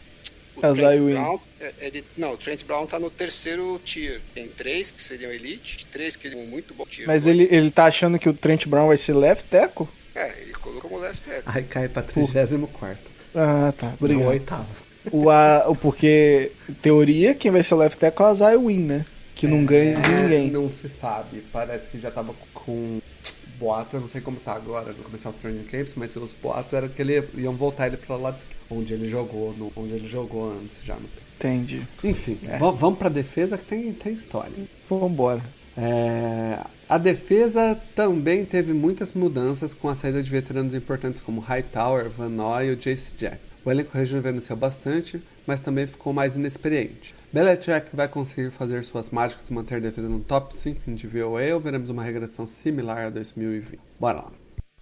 o 0.55 0.65
Azai 0.65 0.99
Win. 0.99 1.13
Brown. 1.13 1.39
é, 1.59 1.73
ele, 1.79 2.03
não, 2.17 2.33
o 2.33 2.37
Trent 2.37 2.63
Brown 2.65 2.85
tá 2.87 2.99
no 2.99 3.09
terceiro 3.09 3.79
tier. 3.85 4.21
Tem 4.33 4.47
três 4.47 4.91
que 4.91 5.01
seriam 5.01 5.31
elite, 5.31 5.85
três 5.91 6.15
que 6.15 6.27
seriam 6.29 6.45
muito 6.47 6.73
bom 6.73 6.85
tier. 6.85 7.07
Mas 7.07 7.25
ele, 7.25 7.47
ele 7.51 7.69
tá 7.71 7.85
achando 7.85 8.17
que 8.19 8.27
o 8.29 8.33
Trent 8.33 8.65
Brown 8.67 8.87
vai 8.87 8.97
ser 8.97 9.13
left 9.13 9.45
tackle? 9.49 9.87
É, 10.15 10.41
ele 10.41 10.53
colocou 10.53 10.89
como 10.89 11.01
left 11.01 11.21
tackle. 11.23 11.43
aí 11.45 11.63
cai 11.63 11.87
pra 11.87 12.01
34. 12.01 12.97
Ah, 13.33 13.73
tá. 13.77 13.93
Obrigado. 13.99 14.27
oitavo. 14.27 14.67
O, 15.11 15.29
a, 15.29 15.65
o, 15.69 15.75
porque, 15.75 16.51
teoria, 16.81 17.33
quem 17.33 17.49
vai 17.49 17.63
ser 17.63 17.75
left 17.75 17.97
tackle 17.97 18.23
é 18.25 18.27
o 18.27 18.31
Azai 18.31 18.57
Win, 18.57 18.79
né? 18.83 19.05
Que 19.41 19.47
não 19.47 19.65
ganha 19.65 19.95
de 19.99 20.11
É, 20.11 20.21
ninguém. 20.21 20.51
Não 20.51 20.71
se 20.71 20.87
sabe. 20.87 21.43
Parece 21.51 21.89
que 21.89 21.97
já 21.99 22.11
tava 22.11 22.31
com 22.53 23.01
boatos, 23.59 23.95
eu 23.95 23.99
não 24.01 24.07
sei 24.07 24.21
como 24.21 24.37
tá 24.37 24.53
agora, 24.53 24.93
no 24.93 25.03
começar 25.03 25.29
os 25.29 25.35
training 25.35 25.63
camps, 25.63 25.93
mas 25.95 26.15
os 26.15 26.33
boatos 26.35 26.73
eram 26.73 26.87
que 26.89 27.01
ele 27.01 27.23
iam 27.35 27.55
voltar 27.55 27.87
ele 27.87 27.97
pra 27.97 28.15
lado 28.17 28.37
esquerdo, 28.37 28.57
onde 28.69 28.93
ele 28.93 29.07
jogou, 29.07 29.53
no, 29.57 29.71
onde 29.75 29.93
ele 29.93 30.07
jogou 30.07 30.51
antes 30.51 30.83
já 30.83 30.95
no 30.95 31.09
Entendi. 31.37 31.81
Enfim, 32.03 32.37
É. 32.47 32.59
va- 32.59 32.69
vamos 32.71 32.99
pra 32.99 33.09
defesa 33.09 33.57
que 33.57 33.65
tem, 33.65 33.91
tem 33.93 34.13
história. 34.13 34.51
Vambora. 34.87 35.41
É, 35.77 36.59
a 36.89 36.97
defesa 36.97 37.79
também 37.95 38.43
teve 38.43 38.73
muitas 38.73 39.13
mudanças 39.13 39.73
com 39.73 39.87
a 39.87 39.95
saída 39.95 40.21
de 40.21 40.29
veteranos 40.29 40.75
importantes 40.75 41.21
como 41.21 41.39
Hightower, 41.39 42.09
Van 42.09 42.29
Noy 42.29 42.67
e 42.67 42.71
o 42.71 42.75
Jace 42.75 43.15
Jackson. 43.15 43.55
O 43.63 43.71
elenco 43.71 43.97
rejuvenesceu 43.97 44.55
bastante, 44.55 45.21
mas 45.47 45.61
também 45.61 45.87
ficou 45.87 46.11
mais 46.11 46.35
inexperiente. 46.35 47.15
Belichick 47.31 47.95
vai 47.95 48.09
conseguir 48.09 48.51
fazer 48.51 48.83
suas 48.83 49.09
mágicas 49.09 49.47
e 49.47 49.53
manter 49.53 49.75
a 49.75 49.79
defesa 49.79 50.09
no 50.09 50.19
top 50.19 50.55
5 50.55 50.81
em 50.89 50.95
DVOA 50.95 51.53
ou 51.53 51.61
veremos 51.61 51.89
uma 51.89 52.03
regressão 52.03 52.45
similar 52.45 53.05
a 53.05 53.09
2020? 53.09 53.79
Bora 53.97 54.17
lá. 54.17 54.31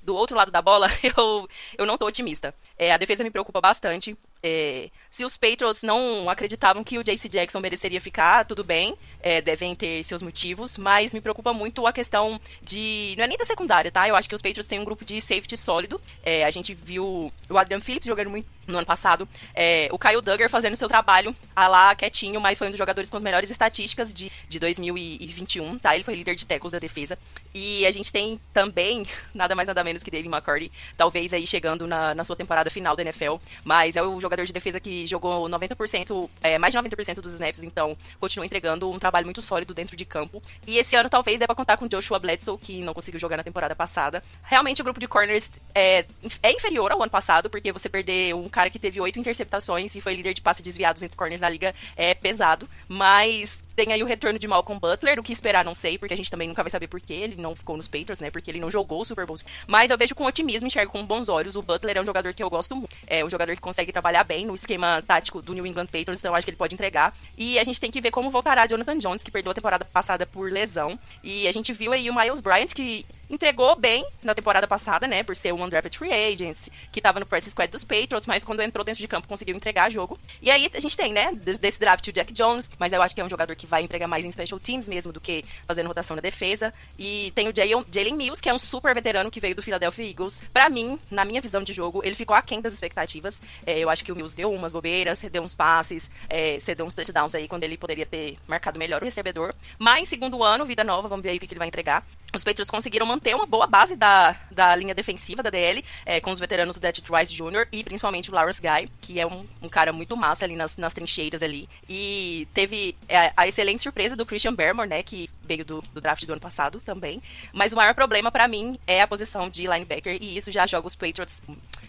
do 0.01 0.15
outro 0.15 0.35
lado 0.35 0.51
da 0.51 0.61
bola, 0.61 0.89
eu, 1.15 1.47
eu 1.77 1.85
não 1.85 1.95
tô 1.95 2.07
otimista. 2.07 2.55
É, 2.75 2.91
a 2.91 2.97
defesa 2.97 3.23
me 3.23 3.29
preocupa 3.29 3.61
bastante. 3.61 4.17
É, 4.41 4.89
se 5.11 5.25
os 5.25 5.35
Patriots 5.35 5.83
não 5.83 6.29
acreditavam 6.29 6.83
que 6.83 6.97
o 6.97 7.03
JC 7.03 7.27
Jackson 7.27 7.59
mereceria 7.59 7.99
ficar, 7.99 8.45
tudo 8.45 8.63
bem, 8.63 8.95
é, 9.21 9.41
devem 9.41 9.75
ter 9.75 10.03
seus 10.03 10.21
motivos, 10.21 10.77
mas 10.77 11.13
me 11.13 11.21
preocupa 11.21 11.53
muito 11.53 11.85
a 11.85 11.91
questão 11.91 12.39
de. 12.61 13.15
Não 13.17 13.25
é 13.25 13.27
nem 13.27 13.37
da 13.37 13.45
secundária, 13.45 13.91
tá? 13.91 14.07
Eu 14.07 14.15
acho 14.15 14.29
que 14.29 14.35
os 14.35 14.41
Patriots 14.41 14.69
têm 14.69 14.79
um 14.79 14.85
grupo 14.85 15.03
de 15.03 15.19
safety 15.19 15.57
sólido. 15.57 15.99
É, 16.23 16.45
a 16.45 16.49
gente 16.49 16.73
viu 16.73 17.31
o 17.49 17.57
Adrian 17.57 17.79
Phillips 17.81 18.07
jogando 18.07 18.29
muito 18.29 18.47
no 18.71 18.77
ano 18.77 18.87
passado, 18.87 19.27
é, 19.53 19.89
o 19.91 19.97
Kyle 19.97 20.21
Duggar 20.21 20.49
fazendo 20.49 20.75
seu 20.75 20.87
trabalho 20.87 21.35
a 21.55 21.67
lá 21.67 21.95
quietinho, 21.95 22.39
mas 22.39 22.57
foi 22.57 22.67
um 22.67 22.71
dos 22.71 22.77
jogadores 22.77 23.09
com 23.09 23.17
as 23.17 23.23
melhores 23.23 23.49
estatísticas 23.49 24.13
de, 24.13 24.31
de 24.47 24.59
2021, 24.59 25.79
tá? 25.79 25.95
Ele 25.95 26.03
foi 26.03 26.15
líder 26.15 26.35
de 26.35 26.45
tackles 26.45 26.71
da 26.71 26.79
defesa. 26.79 27.17
E 27.53 27.85
a 27.85 27.91
gente 27.91 28.11
tem 28.11 28.39
também, 28.53 29.05
nada 29.33 29.55
mais 29.55 29.67
nada 29.67 29.83
menos 29.83 30.03
que 30.03 30.11
David 30.11 30.29
McCurdy, 30.29 30.71
talvez 30.95 31.33
aí 31.33 31.45
chegando 31.45 31.87
na, 31.87 32.13
na 32.13 32.23
sua 32.23 32.35
temporada 32.35 32.69
final 32.69 32.95
da 32.95 33.01
NFL, 33.01 33.35
mas 33.63 33.95
é 33.95 34.03
o 34.03 34.19
de 34.29 34.53
defesa 34.53 34.79
que 34.79 35.05
jogou 35.07 35.49
90%, 35.49 36.29
é, 36.41 36.57
mais 36.57 36.73
de 36.73 36.79
90% 36.79 37.15
dos 37.15 37.33
snaps, 37.33 37.63
então 37.63 37.95
continua 38.19 38.45
entregando 38.45 38.89
um 38.89 38.99
trabalho 38.99 39.25
muito 39.25 39.41
sólido 39.41 39.73
dentro 39.73 39.95
de 39.95 40.05
campo. 40.05 40.41
E 40.65 40.77
esse 40.77 40.95
ano 40.95 41.09
talvez 41.09 41.39
deva 41.39 41.55
contar 41.55 41.77
com 41.77 41.87
Joshua 41.87 42.19
Bledsoe, 42.19 42.57
que 42.57 42.81
não 42.81 42.93
conseguiu 42.93 43.19
jogar 43.19 43.37
na 43.37 43.43
temporada 43.43 43.75
passada. 43.75 44.23
Realmente 44.43 44.81
o 44.81 44.83
grupo 44.83 44.99
de 44.99 45.07
corners 45.07 45.51
é, 45.73 46.05
é 46.41 46.51
inferior 46.51 46.91
ao 46.91 47.01
ano 47.01 47.11
passado, 47.11 47.49
porque 47.49 47.71
você 47.71 47.89
perder 47.89 48.33
um 48.35 48.47
cara 48.47 48.69
que 48.69 48.79
teve 48.79 48.99
oito 49.01 49.19
interceptações 49.19 49.95
e 49.95 50.01
foi 50.01 50.15
líder 50.15 50.33
de 50.33 50.41
passe 50.41 50.63
desviados 50.63 51.03
entre 51.03 51.17
corners 51.17 51.41
na 51.41 51.49
liga 51.49 51.73
é 51.95 52.13
pesado, 52.13 52.69
mas 52.87 53.63
tem 53.79 53.93
aí 53.93 54.03
o 54.03 54.05
retorno 54.05 54.37
de 54.37 54.45
Malcolm 54.45 54.77
Butler, 54.77 55.17
o 55.17 55.23
que 55.23 55.31
esperar 55.31 55.63
não 55.63 55.73
sei, 55.73 55.97
porque 55.97 56.13
a 56.13 56.17
gente 56.17 56.29
também 56.29 56.49
nunca 56.49 56.61
vai 56.61 56.69
saber 56.69 56.87
por 56.87 56.99
que 56.99 57.13
ele 57.13 57.37
não 57.37 57.55
ficou 57.55 57.77
nos 57.77 57.87
Patriots, 57.87 58.19
né? 58.19 58.29
Porque 58.29 58.51
ele 58.51 58.59
não 58.59 58.69
jogou 58.69 58.99
o 58.99 59.05
Super 59.05 59.25
Bowl. 59.25 59.37
Mas 59.65 59.89
eu 59.89 59.97
vejo 59.97 60.13
com 60.13 60.25
otimismo, 60.25 60.67
enxergo 60.67 60.91
com 60.91 61.05
bons 61.05 61.29
olhos. 61.29 61.55
O 61.55 61.61
Butler 61.61 61.95
é 61.95 62.01
um 62.01 62.05
jogador 62.05 62.33
que 62.33 62.43
eu 62.43 62.49
gosto 62.49 62.75
muito. 62.75 62.93
É 63.07 63.23
um 63.23 63.29
jogador 63.29 63.55
que 63.55 63.61
consegue 63.61 63.93
trabalhar 63.93 64.25
bem 64.25 64.45
no 64.45 64.53
esquema 64.53 65.01
tático 65.07 65.41
do 65.41 65.53
New 65.53 65.65
England 65.65 65.85
Patriots, 65.85 66.19
então 66.19 66.35
acho 66.35 66.45
que 66.45 66.49
ele 66.49 66.57
pode 66.57 66.73
entregar. 66.73 67.15
E 67.37 67.57
a 67.57 67.63
gente 67.63 67.79
tem 67.79 67.89
que 67.89 68.01
ver 68.01 68.11
como 68.11 68.29
voltará 68.29 68.67
Jonathan 68.67 68.97
Jones, 68.97 69.23
que 69.23 69.31
perdeu 69.31 69.53
a 69.53 69.55
temporada 69.55 69.85
passada 69.85 70.25
por 70.25 70.51
lesão. 70.51 70.99
E 71.23 71.47
a 71.47 71.51
gente 71.53 71.71
viu 71.71 71.93
aí 71.93 72.09
o 72.09 72.13
Miles 72.13 72.41
Bryant, 72.41 72.73
que 72.73 73.05
entregou 73.29 73.75
bem 73.75 74.05
na 74.23 74.33
temporada 74.33 74.67
passada, 74.67 75.07
né? 75.07 75.23
Por 75.23 75.35
ser 75.35 75.53
um 75.53 75.63
undrafted 75.63 75.97
free 75.97 76.11
agent, 76.11 76.57
que 76.91 76.99
tava 77.01 77.19
no 77.19 77.25
practice 77.25 77.51
squad 77.51 77.71
dos 77.71 77.83
Patriots, 77.83 78.25
mas 78.25 78.43
quando 78.43 78.61
entrou 78.61 78.83
dentro 78.83 79.01
de 79.01 79.07
campo 79.07 79.27
conseguiu 79.27 79.55
entregar 79.55 79.89
jogo. 79.91 80.17
E 80.41 80.49
aí 80.49 80.69
a 80.73 80.79
gente 80.79 80.95
tem, 80.97 81.13
né, 81.13 81.31
des- 81.33 81.57
desse 81.59 81.79
draft 81.79 82.07
o 82.07 82.11
Jack 82.11 82.33
Jones, 82.33 82.69
mas 82.79 82.91
eu 82.93 83.01
acho 83.01 83.13
que 83.13 83.21
é 83.21 83.25
um 83.25 83.29
jogador 83.29 83.55
que 83.55 83.67
vai 83.67 83.83
entregar 83.83 84.07
mais 84.07 84.25
em 84.25 84.31
special 84.31 84.59
teams 84.59 84.87
mesmo 84.89 85.11
do 85.13 85.21
que 85.21 85.43
fazendo 85.67 85.87
rotação 85.87 86.15
na 86.15 86.21
defesa. 86.21 86.73
E 86.97 87.31
tem 87.35 87.47
o 87.47 87.53
Jalen 87.55 88.15
Mills, 88.15 88.41
que 88.41 88.49
é 88.49 88.53
um 88.53 88.59
super 88.59 88.93
veterano 88.93 89.29
que 89.31 89.39
veio 89.39 89.55
do 89.55 89.61
Philadelphia 89.61 90.09
Eagles. 90.09 90.41
Pra 90.53 90.69
mim, 90.69 90.99
na 91.11 91.23
minha 91.25 91.41
visão 91.41 91.61
de 91.61 91.73
jogo, 91.73 92.01
ele 92.03 92.15
ficou 92.15 92.35
aquém 92.35 92.61
das 92.61 92.73
expectativas. 92.73 93.41
É, 93.65 93.77
eu 93.79 93.89
acho 93.89 94.03
que 94.03 94.11
o 94.11 94.15
Mills 94.15 94.35
deu 94.35 94.51
umas 94.51 94.73
bobeiras, 94.73 95.19
cedeu 95.19 95.43
uns 95.43 95.53
passes, 95.53 96.09
é, 96.29 96.59
cedeu 96.59 96.85
uns 96.85 96.93
touchdowns 96.93 97.35
aí 97.35 97.47
quando 97.47 97.63
ele 97.63 97.77
poderia 97.77 98.05
ter 98.05 98.37
marcado 98.47 98.79
melhor 98.79 99.01
o 99.01 99.05
recebedor. 99.05 99.53
Mas, 99.77 100.09
segundo 100.09 100.43
ano, 100.43 100.65
vida 100.65 100.83
nova, 100.83 101.07
vamos 101.07 101.23
ver 101.23 101.29
aí 101.31 101.37
o 101.37 101.39
que 101.39 101.45
ele 101.45 101.59
vai 101.59 101.67
entregar. 101.67 102.05
Os 102.33 102.43
Patriots 102.43 102.69
conseguiram 102.69 103.05
manter 103.05 103.35
uma 103.35 103.45
boa 103.45 103.67
base 103.67 103.95
da, 103.95 104.35
da 104.51 104.75
linha 104.75 104.93
defensiva 104.93 105.41
da 105.41 105.49
DL, 105.49 105.83
é, 106.05 106.19
com 106.19 106.31
os 106.31 106.39
veteranos 106.39 106.75
do 106.75 106.79
Detroit 106.79 107.09
Rice 107.11 107.33
Jr. 107.33 107.67
e 107.71 107.83
principalmente 107.83 108.29
o 108.29 108.33
Lawrence 108.33 108.61
Guy, 108.61 108.89
que 109.01 109.19
é 109.19 109.25
um, 109.25 109.43
um 109.61 109.69
cara 109.69 109.91
muito 109.91 110.15
massa 110.15 110.45
ali 110.45 110.55
nas, 110.55 110.77
nas 110.77 110.93
trincheiras 110.93 111.41
ali. 111.41 111.67
E 111.87 112.47
teve 112.53 112.95
é, 113.07 113.31
a 113.35 113.47
excelente 113.47 113.83
surpresa 113.83 114.15
do 114.15 114.25
Christian 114.25 114.53
Barrymore, 114.53 114.87
né, 114.87 115.01
que 115.03 115.29
veio 115.43 115.65
do, 115.65 115.81
do 115.93 116.01
draft 116.01 116.25
do 116.25 116.31
ano 116.31 116.41
passado 116.41 116.79
também. 116.81 117.21
Mas 117.51 117.73
o 117.73 117.75
maior 117.75 117.95
problema 117.95 118.31
pra 118.31 118.47
mim 118.47 118.77
é 118.85 119.01
a 119.01 119.07
posição 119.07 119.49
de 119.49 119.63
linebacker, 119.63 120.17
e 120.21 120.37
isso 120.37 120.51
já 120.51 120.67
joga 120.67 120.87
os 120.87 120.95
Patriots 120.95 121.41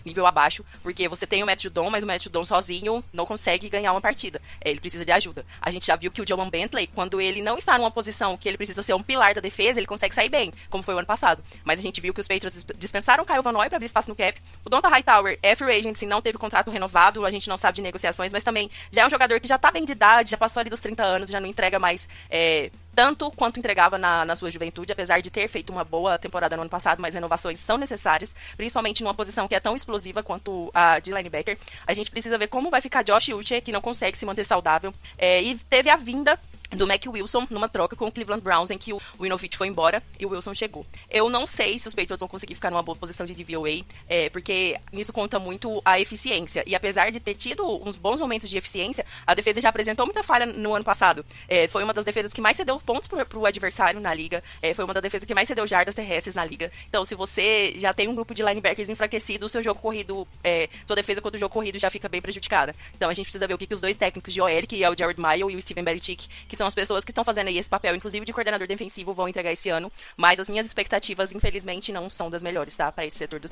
nível 0.05 0.27
abaixo, 0.27 0.65
porque 0.83 1.09
você 1.09 1.27
tem 1.27 1.43
o 1.43 1.47
Matt 1.47 1.63
Judon, 1.63 1.91
mas 1.91 2.03
o 2.03 2.07
Matt 2.07 2.25
Judon 2.25 2.45
sozinho 2.45 3.05
não 3.13 3.27
consegue 3.27 3.69
ganhar 3.69 3.93
uma 3.93 4.01
partida. 4.01 4.41
Ele 4.65 4.81
precisa 4.81 5.05
de 5.05 5.13
ajuda. 5.13 5.45
A 5.61 5.71
gente 5.71 5.87
já 5.87 5.97
viu 5.97 6.11
que 6.11 6.23
o 6.23 6.27
Joan 6.27 6.49
Bentley, 6.49 6.87
quando 6.87 7.21
ele 7.21 7.43
não 7.43 7.59
está 7.59 7.77
numa 7.77 7.91
posição 7.91 8.37
que 8.37 8.49
ele 8.49 8.57
precisa 8.57 8.83
ser 8.83 8.95
um 8.95 9.03
pilar 9.03 9.35
da 9.35 9.41
defesa, 9.41 9.79
ele 9.79 9.87
consegue 9.87 10.15
sair 10.15 10.30
bem, 10.31 10.53
como 10.71 10.83
foi 10.83 10.95
o 10.95 10.99
ano 10.99 11.07
passado. 11.07 11.43
Mas 11.65 11.79
a 11.79 11.83
gente 11.83 12.01
viu 12.01 12.15
que 12.15 12.21
os 12.21 12.29
Patriots 12.29 12.65
dis- 12.65 12.79
dispensaram 12.79 13.25
o 13.25 13.27
Kyle 13.27 13.43
Van 13.43 13.53
Noy 13.53 13.69
para 13.69 13.77
abrir 13.77 13.87
espaço 13.87 14.09
no 14.09 14.17
cap. 14.17 14.41
O 14.65 14.71
Donta 14.71 14.89
Hightower 14.89 15.39
é 15.43 15.55
free 15.55 15.77
agency, 15.77 16.07
não 16.07 16.23
teve 16.23 16.39
contrato 16.39 16.71
renovado, 16.71 17.27
a 17.27 17.31
gente 17.31 17.49
não 17.49 17.59
sabe 17.59 17.77
de 17.77 17.83
negociações, 17.83 18.33
mas 18.33 18.45
também 18.45 18.71
já 18.91 19.03
é 19.03 19.07
um 19.07 19.11
jogador 19.11 19.41
que 19.41 19.49
já 19.49 19.59
tá 19.59 19.71
bem 19.71 19.85
de 19.85 19.93
idade, 19.93 20.31
já 20.31 20.37
passou 20.39 20.61
ali 20.61 20.71
dos 20.71 20.81
30 20.81 21.03
anos, 21.03 21.29
já 21.29 21.41
não 21.41 21.49
entrega 21.49 21.79
mais 21.79 22.09
é, 22.31 22.71
tanto 22.95 23.31
quanto 23.31 23.59
entregava 23.59 23.97
na, 23.99 24.25
na 24.25 24.37
sua 24.37 24.51
juventude, 24.51 24.93
apesar 24.93 25.21
de 25.21 25.31
ter 25.31 25.49
feito 25.49 25.71
uma 25.71 25.85
boa 25.85 26.19
temporada 26.19 26.57
no 26.57 26.63
ano 26.63 26.71
passado, 26.71 27.01
mas 27.01 27.15
renovações 27.15 27.59
são 27.59 27.79
necessárias, 27.79 28.35
principalmente 28.57 29.03
numa 29.03 29.15
posição 29.15 29.49
que 29.49 29.55
é 29.55 29.61
tão 29.61 29.77
explosiva 29.77 30.23
quanto 30.23 30.71
a 30.75 30.99
de 30.99 31.13
linebacker. 31.13 31.59
A 31.87 31.95
gente 31.95 32.11
precisa 32.11 32.37
ver 32.37 32.49
como 32.49 32.71
vai 32.71 32.81
ficar 32.81 33.03
Josh 33.03 33.29
Uche, 33.29 33.61
que 33.61 33.73
não 33.73 33.81
consegue 33.81 34.19
se 34.19 34.27
manter 34.27 34.45
saudável, 34.45 34.93
é, 35.17 35.43
e 35.43 35.55
teve 35.57 35.89
a 35.89 35.97
vinda 35.97 36.39
do 36.71 36.87
Mac 36.87 37.05
Wilson 37.07 37.47
numa 37.51 37.69
troca 37.69 37.97
com 37.97 38.07
o 38.07 38.13
Cleveland 38.13 38.43
Browns 38.43 38.71
em 38.71 38.79
que 38.79 38.93
o 38.93 39.01
Winovich 39.19 39.57
foi 39.57 39.69
embora 39.69 40.03
e 40.19 40.27
o 40.27 40.31
Wilson 40.31 40.55
chegou. 40.55 40.87
Eu 41.11 41.29
não 41.29 41.47
sei 41.47 41.79
se 41.79 41.89
os 41.89 41.95
Patriots 41.95 42.21
vão 42.21 42.29
conseguir 42.29 42.55
ficar 42.55 42.71
numa 42.71 42.83
boa 42.83 42.97
posição 42.97 43.27
de 43.27 43.35
DVOA, 43.35 43.85
é, 44.09 44.29
porque 44.31 44.79
nisso 44.93 45.13
conta 45.13 45.39
muito 45.39 45.81
a 45.85 46.01
eficiência. 46.01 46.63
E 46.67 46.75
apesar 46.75 47.11
de 47.11 47.21
ter 47.21 47.35
tido 47.35 47.67
uns 47.67 47.97
bons 47.97 48.21
momentos 48.21 48.49
de 48.49 48.57
eficiência, 48.57 49.05
a 49.27 49.35
defesa 49.35 49.61
já 49.61 49.69
apresentou 49.69 50.07
muita 50.07 50.23
falha 50.23 50.47
no 50.47 50.75
ano 50.75 50.85
passado. 50.85 51.25
É, 51.49 51.67
foi 51.69 51.83
uma 51.83 51.93
das 51.93 52.05
defesas 52.05 52.33
que 52.33 52.41
mais 52.41 52.57
cedeu 52.57 52.81
pontos 52.81 53.09
pro, 53.09 53.25
pro 53.27 53.47
adversário 53.47 54.01
na 54.01 54.15
liga, 54.15 54.43
é, 54.63 54.75
foi 54.75 54.85
uma 54.85 54.95
das 54.95 55.03
defesas 55.03 55.27
que 55.27 55.35
mais 55.35 55.49
cedeu 55.49 55.67
jardas 55.67 55.95
terrestres 55.95 56.35
na 56.35 56.45
liga. 56.45 56.71
Então, 56.89 57.05
se 57.05 57.15
você 57.15 57.75
já 57.79 57.93
tem 57.93 58.09
um 58.09 58.15
grupo 58.15 58.35
de 58.35 58.43
linebackers 58.43 58.89
enfraquecido, 58.89 59.47
o 59.47 59.49
seu 59.49 59.63
jogo 59.63 59.81
corrido, 59.81 60.27
é, 60.45 60.69
sua 60.87 60.97
defesa 60.97 61.21
contra 61.21 61.37
o 61.37 61.41
jogo 61.41 61.53
corrido 61.53 61.79
já 61.79 61.91
fica 61.91 62.09
bem 62.09 62.21
prejudicada. 62.21 62.75
Então, 62.97 63.11
a 63.11 63.15
gente 63.15 63.27
precisa 63.27 63.47
ver 63.47 63.55
o 63.55 63.59
que, 63.59 63.67
que 63.67 63.75
os 63.75 63.81
dois 63.81 63.97
técnicos 63.97 64.33
de 64.33 64.41
OL, 64.41 64.67
que 64.69 64.85
é 64.85 64.91
o 64.91 64.97
Jared 64.97 65.21
Mayo 65.21 65.51
e 65.51 65.57
o 65.57 65.61
Steven 65.61 65.85
Belichick, 65.85 66.29
que 66.49 66.57
são 66.61 66.67
as 66.67 66.75
pessoas 66.75 67.07
que 67.07 67.11
estão 67.11 67.25
fazendo 67.25 67.49
aí 67.49 67.57
esse 67.57 67.71
papel, 67.71 67.97
inclusive 67.97 68.27
de 68.27 68.35
coordenador 68.35 68.69
defensivo, 68.69 69.15
vão 69.15 69.27
entregar 69.27 69.51
esse 69.51 69.71
ano. 69.71 69.91
Mas 70.15 70.39
as 70.39 70.51
minhas 70.51 70.67
expectativas, 70.67 71.33
infelizmente, 71.33 71.91
não 71.91 72.11
são 72.11 72.29
das 72.29 72.43
melhores, 72.43 72.77
tá? 72.77 72.93
Para 72.93 73.07
esse 73.07 73.17
setor 73.17 73.41
do. 73.41 73.49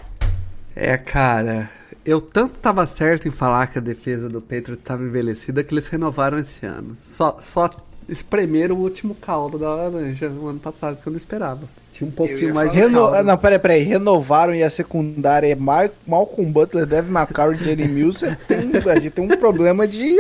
É, 0.76 0.98
cara, 0.98 1.70
eu 2.05 2.20
tanto 2.20 2.59
tava 2.59 2.86
certo 2.86 3.26
em 3.26 3.30
falar 3.30 3.66
que 3.68 3.78
a 3.78 3.80
defesa 3.80 4.28
do 4.28 4.43
Patriots 4.43 4.80
estava 4.80 5.02
envelhecida 5.02 5.64
que 5.64 5.72
eles 5.72 5.89
renovaram 5.89 6.36
esse 6.36 6.66
ano. 6.66 6.94
Só, 6.94 7.40
só 7.40 7.70
espremeram 8.09 8.76
o 8.76 8.80
último 8.80 9.14
caldo 9.14 9.59
da 9.59 9.74
laranja 9.74 10.28
no 10.28 10.48
ano 10.48 10.59
passado, 10.59 10.98
que 11.01 11.06
eu 11.06 11.10
não 11.10 11.18
esperava. 11.18 11.68
Tinha 11.93 12.09
um 12.09 12.12
pouquinho 12.12 12.55
mais 12.55 12.70
de 12.70 12.78
Reno... 12.78 13.10
caldo. 13.10 13.24
Não, 13.24 13.36
peraí, 13.36 13.59
peraí. 13.59 13.82
Renovaram 13.82 14.55
e 14.55 14.62
a 14.62 14.70
secundária 14.70 15.51
é 15.51 15.55
Mar... 15.56 15.90
Malcolm 16.06 16.51
Butler, 16.51 16.86
Devin 16.86 17.10
McCarron 17.10 17.55
e 17.55 17.59
Jerry 17.59 17.89
Mills. 17.89 18.24
Tem, 18.47 18.70
a 18.90 18.98
gente 19.01 19.10
tem 19.10 19.24
um 19.24 19.36
problema 19.36 19.86
de. 19.86 20.16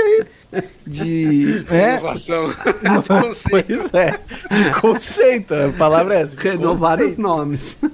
de. 0.84 1.64
É? 1.70 1.98
Inovação. 1.98 2.48
de 2.48 3.08
conceito. 3.08 3.48
Pois 3.48 3.94
é. 3.94 4.18
De 4.50 4.80
conceito. 4.80 5.54
A 5.54 5.72
palavra 5.78 6.16
é 6.16 6.22
essa. 6.22 6.40
Renovaram 6.40 7.06
os 7.06 7.16
nomes. 7.16 7.78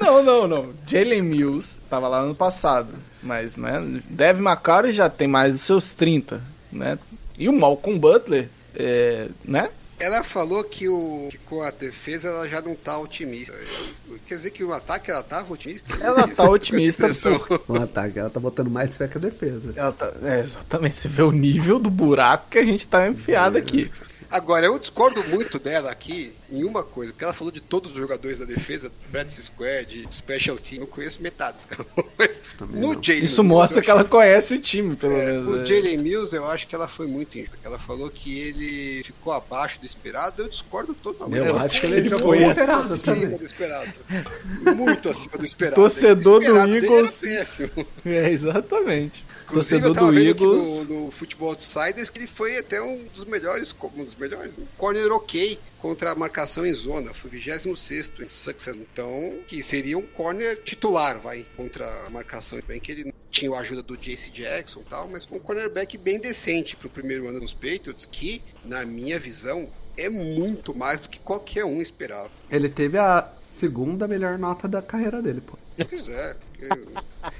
Não, 0.00 0.22
não, 0.22 0.48
não. 0.48 0.70
Jalen 0.84 1.22
Mills 1.22 1.80
tava 1.88 2.08
lá 2.08 2.26
no 2.26 2.34
passado. 2.34 2.88
Mas, 3.22 3.56
né? 3.56 4.00
Devin 4.10 4.42
McCarron 4.42 4.90
já 4.90 5.08
tem 5.08 5.28
mais 5.28 5.52
dos 5.52 5.62
seus 5.62 5.92
30, 5.92 6.40
né? 6.72 6.98
E 7.42 7.48
o 7.48 7.52
Malcolm 7.52 7.98
Butler, 7.98 8.48
é, 8.72 9.26
né? 9.44 9.68
Ela 9.98 10.22
falou 10.22 10.62
que, 10.62 10.88
o, 10.88 11.28
que 11.28 11.38
com 11.38 11.60
a 11.60 11.72
defesa 11.72 12.28
ela 12.28 12.48
já 12.48 12.60
não 12.60 12.76
tá 12.76 12.96
otimista. 12.98 13.52
Quer 14.26 14.36
dizer 14.36 14.50
que 14.50 14.62
o 14.62 14.72
ataque 14.72 15.10
ela 15.10 15.24
tava 15.24 15.52
otimista? 15.52 15.96
Ela 16.00 16.28
tá 16.28 16.42
otimista 16.48 17.08
por... 17.08 17.62
O 17.66 17.76
ataque, 17.82 18.18
ela 18.18 18.30
tá 18.30 18.38
botando 18.38 18.70
mais 18.70 18.96
fé 18.96 19.08
que 19.08 19.18
a 19.18 19.20
defesa. 19.20 19.72
Ela 19.74 19.92
tá... 19.92 20.12
É, 20.22 20.40
exatamente. 20.40 20.96
Você 20.96 21.08
vê 21.08 21.22
o 21.22 21.32
nível 21.32 21.80
do 21.80 21.90
buraco 21.90 22.50
que 22.50 22.58
a 22.58 22.64
gente 22.64 22.86
tá 22.86 23.08
enfiado 23.08 23.58
aqui. 23.58 23.90
Agora, 24.32 24.64
eu 24.66 24.78
discordo 24.78 25.22
muito 25.24 25.58
dela 25.58 25.90
aqui 25.90 26.32
em 26.50 26.64
uma 26.64 26.82
coisa, 26.82 27.12
porque 27.12 27.22
ela 27.22 27.34
falou 27.34 27.52
de 27.52 27.60
todos 27.60 27.92
os 27.92 27.96
jogadores 27.98 28.38
da 28.38 28.44
defesa, 28.46 28.90
practice 29.10 29.42
squad, 29.42 30.08
special 30.10 30.56
team, 30.56 30.80
eu 30.80 30.86
conheço 30.86 31.22
metade, 31.22 31.58
cara. 31.68 31.84
Mas 32.18 32.40
no 32.60 32.94
Jalen 32.94 33.24
Isso 33.24 33.42
Mills, 33.42 33.42
mostra 33.42 33.78
eu 33.80 33.84
que 33.84 33.90
ela 33.90 34.04
conhece 34.04 34.54
o 34.54 34.58
time, 34.60 34.96
pelo 34.96 35.12
É, 35.12 35.26
menos. 35.26 35.46
o 35.48 35.56
né? 35.58 35.66
Jalen 35.66 35.98
Mills, 35.98 36.34
eu 36.34 36.46
acho 36.46 36.66
que 36.66 36.74
ela 36.74 36.88
foi 36.88 37.06
muito 37.06 37.38
injusta. 37.38 37.58
Ela 37.62 37.78
falou 37.78 38.08
que 38.10 38.38
ele 38.38 39.02
ficou 39.04 39.32
abaixo 39.32 39.78
do 39.78 39.86
esperado. 39.86 40.42
Eu 40.42 40.48
discordo 40.48 40.94
totalmente. 40.94 41.46
Eu 41.46 41.58
acho 41.58 41.80
que 41.80 41.86
ele 41.86 42.08
jogou 42.08 42.28
foi 42.28 42.42
esperado 42.44 42.72
acima 42.94 42.98
também. 42.98 43.36
do 43.38 43.44
esperado. 43.44 43.92
Muito 44.76 45.08
acima 45.10 45.36
do 45.38 45.44
esperado. 45.46 45.74
Torcedor 45.76 46.40
do 46.40 46.56
Eagles. 46.58 47.22
É, 48.04 48.30
exatamente. 48.30 49.24
Inclusive, 49.52 49.82
Torcedor 49.82 49.88
eu 49.90 49.94
tava 49.94 50.06
do 50.06 50.12
vendo 50.18 50.30
aqui 50.32 50.42
Eagles. 50.44 50.88
no, 50.88 51.04
no 51.06 51.10
Futebol 51.10 51.48
Outsiders 51.50 52.08
que 52.08 52.18
ele 52.18 52.26
foi 52.26 52.58
até 52.58 52.80
um 52.82 53.04
dos 53.14 53.24
melhores, 53.24 53.74
um 53.94 54.04
dos 54.04 54.14
melhores, 54.14 54.56
um 54.58 54.64
corner 54.78 55.12
ok 55.12 55.58
contra 55.78 56.10
a 56.10 56.14
marcação 56.14 56.64
em 56.66 56.72
zona. 56.72 57.12
Foi 57.12 57.30
26 57.30 57.66
em 58.20 58.28
success. 58.28 58.76
Então, 58.76 59.38
que 59.46 59.62
seria 59.62 59.98
um 59.98 60.02
corner 60.06 60.60
titular, 60.62 61.18
vai, 61.20 61.46
contra 61.56 62.06
a 62.06 62.10
marcação. 62.10 62.58
Bem 62.66 62.80
que 62.80 62.92
ele 62.92 63.14
tinha 63.30 63.54
a 63.54 63.60
ajuda 63.60 63.82
do 63.82 63.96
JC 63.96 64.30
Jackson 64.30 64.80
e 64.80 64.84
tal, 64.84 65.08
mas 65.08 65.24
foi 65.24 65.38
um 65.38 65.40
cornerback 65.40 65.96
bem 65.98 66.18
decente 66.18 66.76
pro 66.76 66.88
primeiro 66.88 67.28
ano 67.28 67.40
dos 67.40 67.52
Patriots, 67.52 68.06
que, 68.10 68.42
na 68.64 68.84
minha 68.84 69.18
visão, 69.18 69.68
é 69.96 70.08
muito 70.08 70.74
mais 70.74 71.00
do 71.00 71.08
que 71.08 71.18
qualquer 71.18 71.64
um 71.64 71.80
esperava. 71.82 72.30
Ele 72.50 72.68
teve 72.68 72.96
a 72.98 73.30
segunda 73.38 74.06
melhor 74.08 74.38
nota 74.38 74.66
da 74.68 74.80
carreira 74.82 75.20
dele, 75.20 75.40
pô. 75.40 75.58
Pois 75.88 76.08
é. 76.08 76.34
porque- 76.34 76.68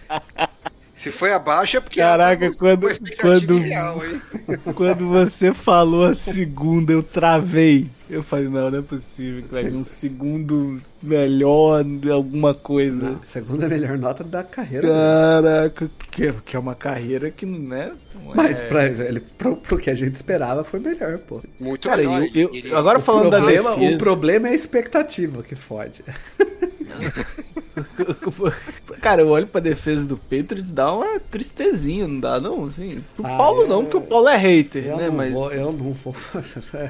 Se 0.95 1.11
foi 1.11 1.33
abaixo 1.33 1.79
é 1.79 1.81
porque 1.81 2.01
Caraca, 2.01 2.51
com 2.51 2.57
quando- 2.59 2.85
uma 2.85 2.93
expectativa 2.93 3.35
quando- 3.47 3.57
irreal, 3.59 4.03
hein? 4.05 4.21
Quando 4.75 5.09
você 5.09 5.55
falou 5.55 6.05
a 6.05 6.13
segunda, 6.15 6.93
eu 6.93 7.03
travei. 7.03 7.89
Eu 8.11 8.23
falei, 8.23 8.47
não, 8.47 8.71
não 8.71 8.79
é 8.79 8.83
possível 8.83 9.43
que 9.43 9.49
vai 9.49 9.65
vir 9.65 9.75
um 9.75 9.83
segundo 9.83 10.83
melhor 11.03 11.83
de 11.83 12.11
alguma 12.11 12.55
coisa. 12.55 13.11
Não, 13.13 13.25
segunda 13.25 13.67
melhor 13.69 13.97
nota 13.97 14.23
da 14.23 14.45
carreira. 14.45 14.87
Caraca, 14.87 15.91
que, 16.11 16.33
que 16.45 16.57
é 16.57 16.59
uma 16.59 16.75
carreira 16.75 17.31
que, 17.31 17.47
né? 17.47 17.93
não 18.15 18.33
é- 18.33 18.37
Mas 18.37 18.61
pra, 18.61 18.85
ele, 18.87 19.21
pro, 19.21 19.57
pro 19.57 19.79
que 19.79 19.89
a 19.89 19.95
gente 19.95 20.15
esperava 20.15 20.63
foi 20.63 20.79
melhor, 20.79 21.17
pô. 21.21 21.41
Muito 21.59 21.89
Cara, 21.89 22.03
melhor. 22.03 22.29
eu- 22.35 22.51
eu- 22.53 22.77
agora 22.77 22.99
O 22.99 23.03
falando 23.03 23.31
problema, 23.31 23.71
da 23.71 23.77
defesa... 23.77 23.97
o 23.97 23.99
problema 23.99 24.49
é 24.49 24.53
a 24.53 24.55
expectativa 24.55 25.43
que 25.43 25.55
fode. 25.55 26.05
Cara, 29.01 29.23
eu 29.23 29.29
olho 29.29 29.47
pra 29.47 29.61
defesa 29.61 30.05
do 30.07 30.17
Patriots 30.17 30.71
dá 30.71 30.93
uma 30.93 31.19
tristezinha, 31.19 32.07
não 32.07 32.21
dá 32.21 32.41
não? 32.41 32.65
Assim, 32.67 33.03
pro 33.17 33.27
Ah, 33.27 33.37
Paulo 33.37 33.63
eu- 33.63 33.69
não, 33.69 33.83
porque 33.85 33.97
o 33.97 34.01
Paulo 34.03 34.29
é 34.29 34.37
hater, 34.37 34.87
Eu 34.87 34.97
né? 34.97 35.07
não 35.07 35.15
Mas 35.15 35.33
vou, 35.33 35.53
eu 35.53 35.73
não 35.73 35.93
vou. 35.93 36.15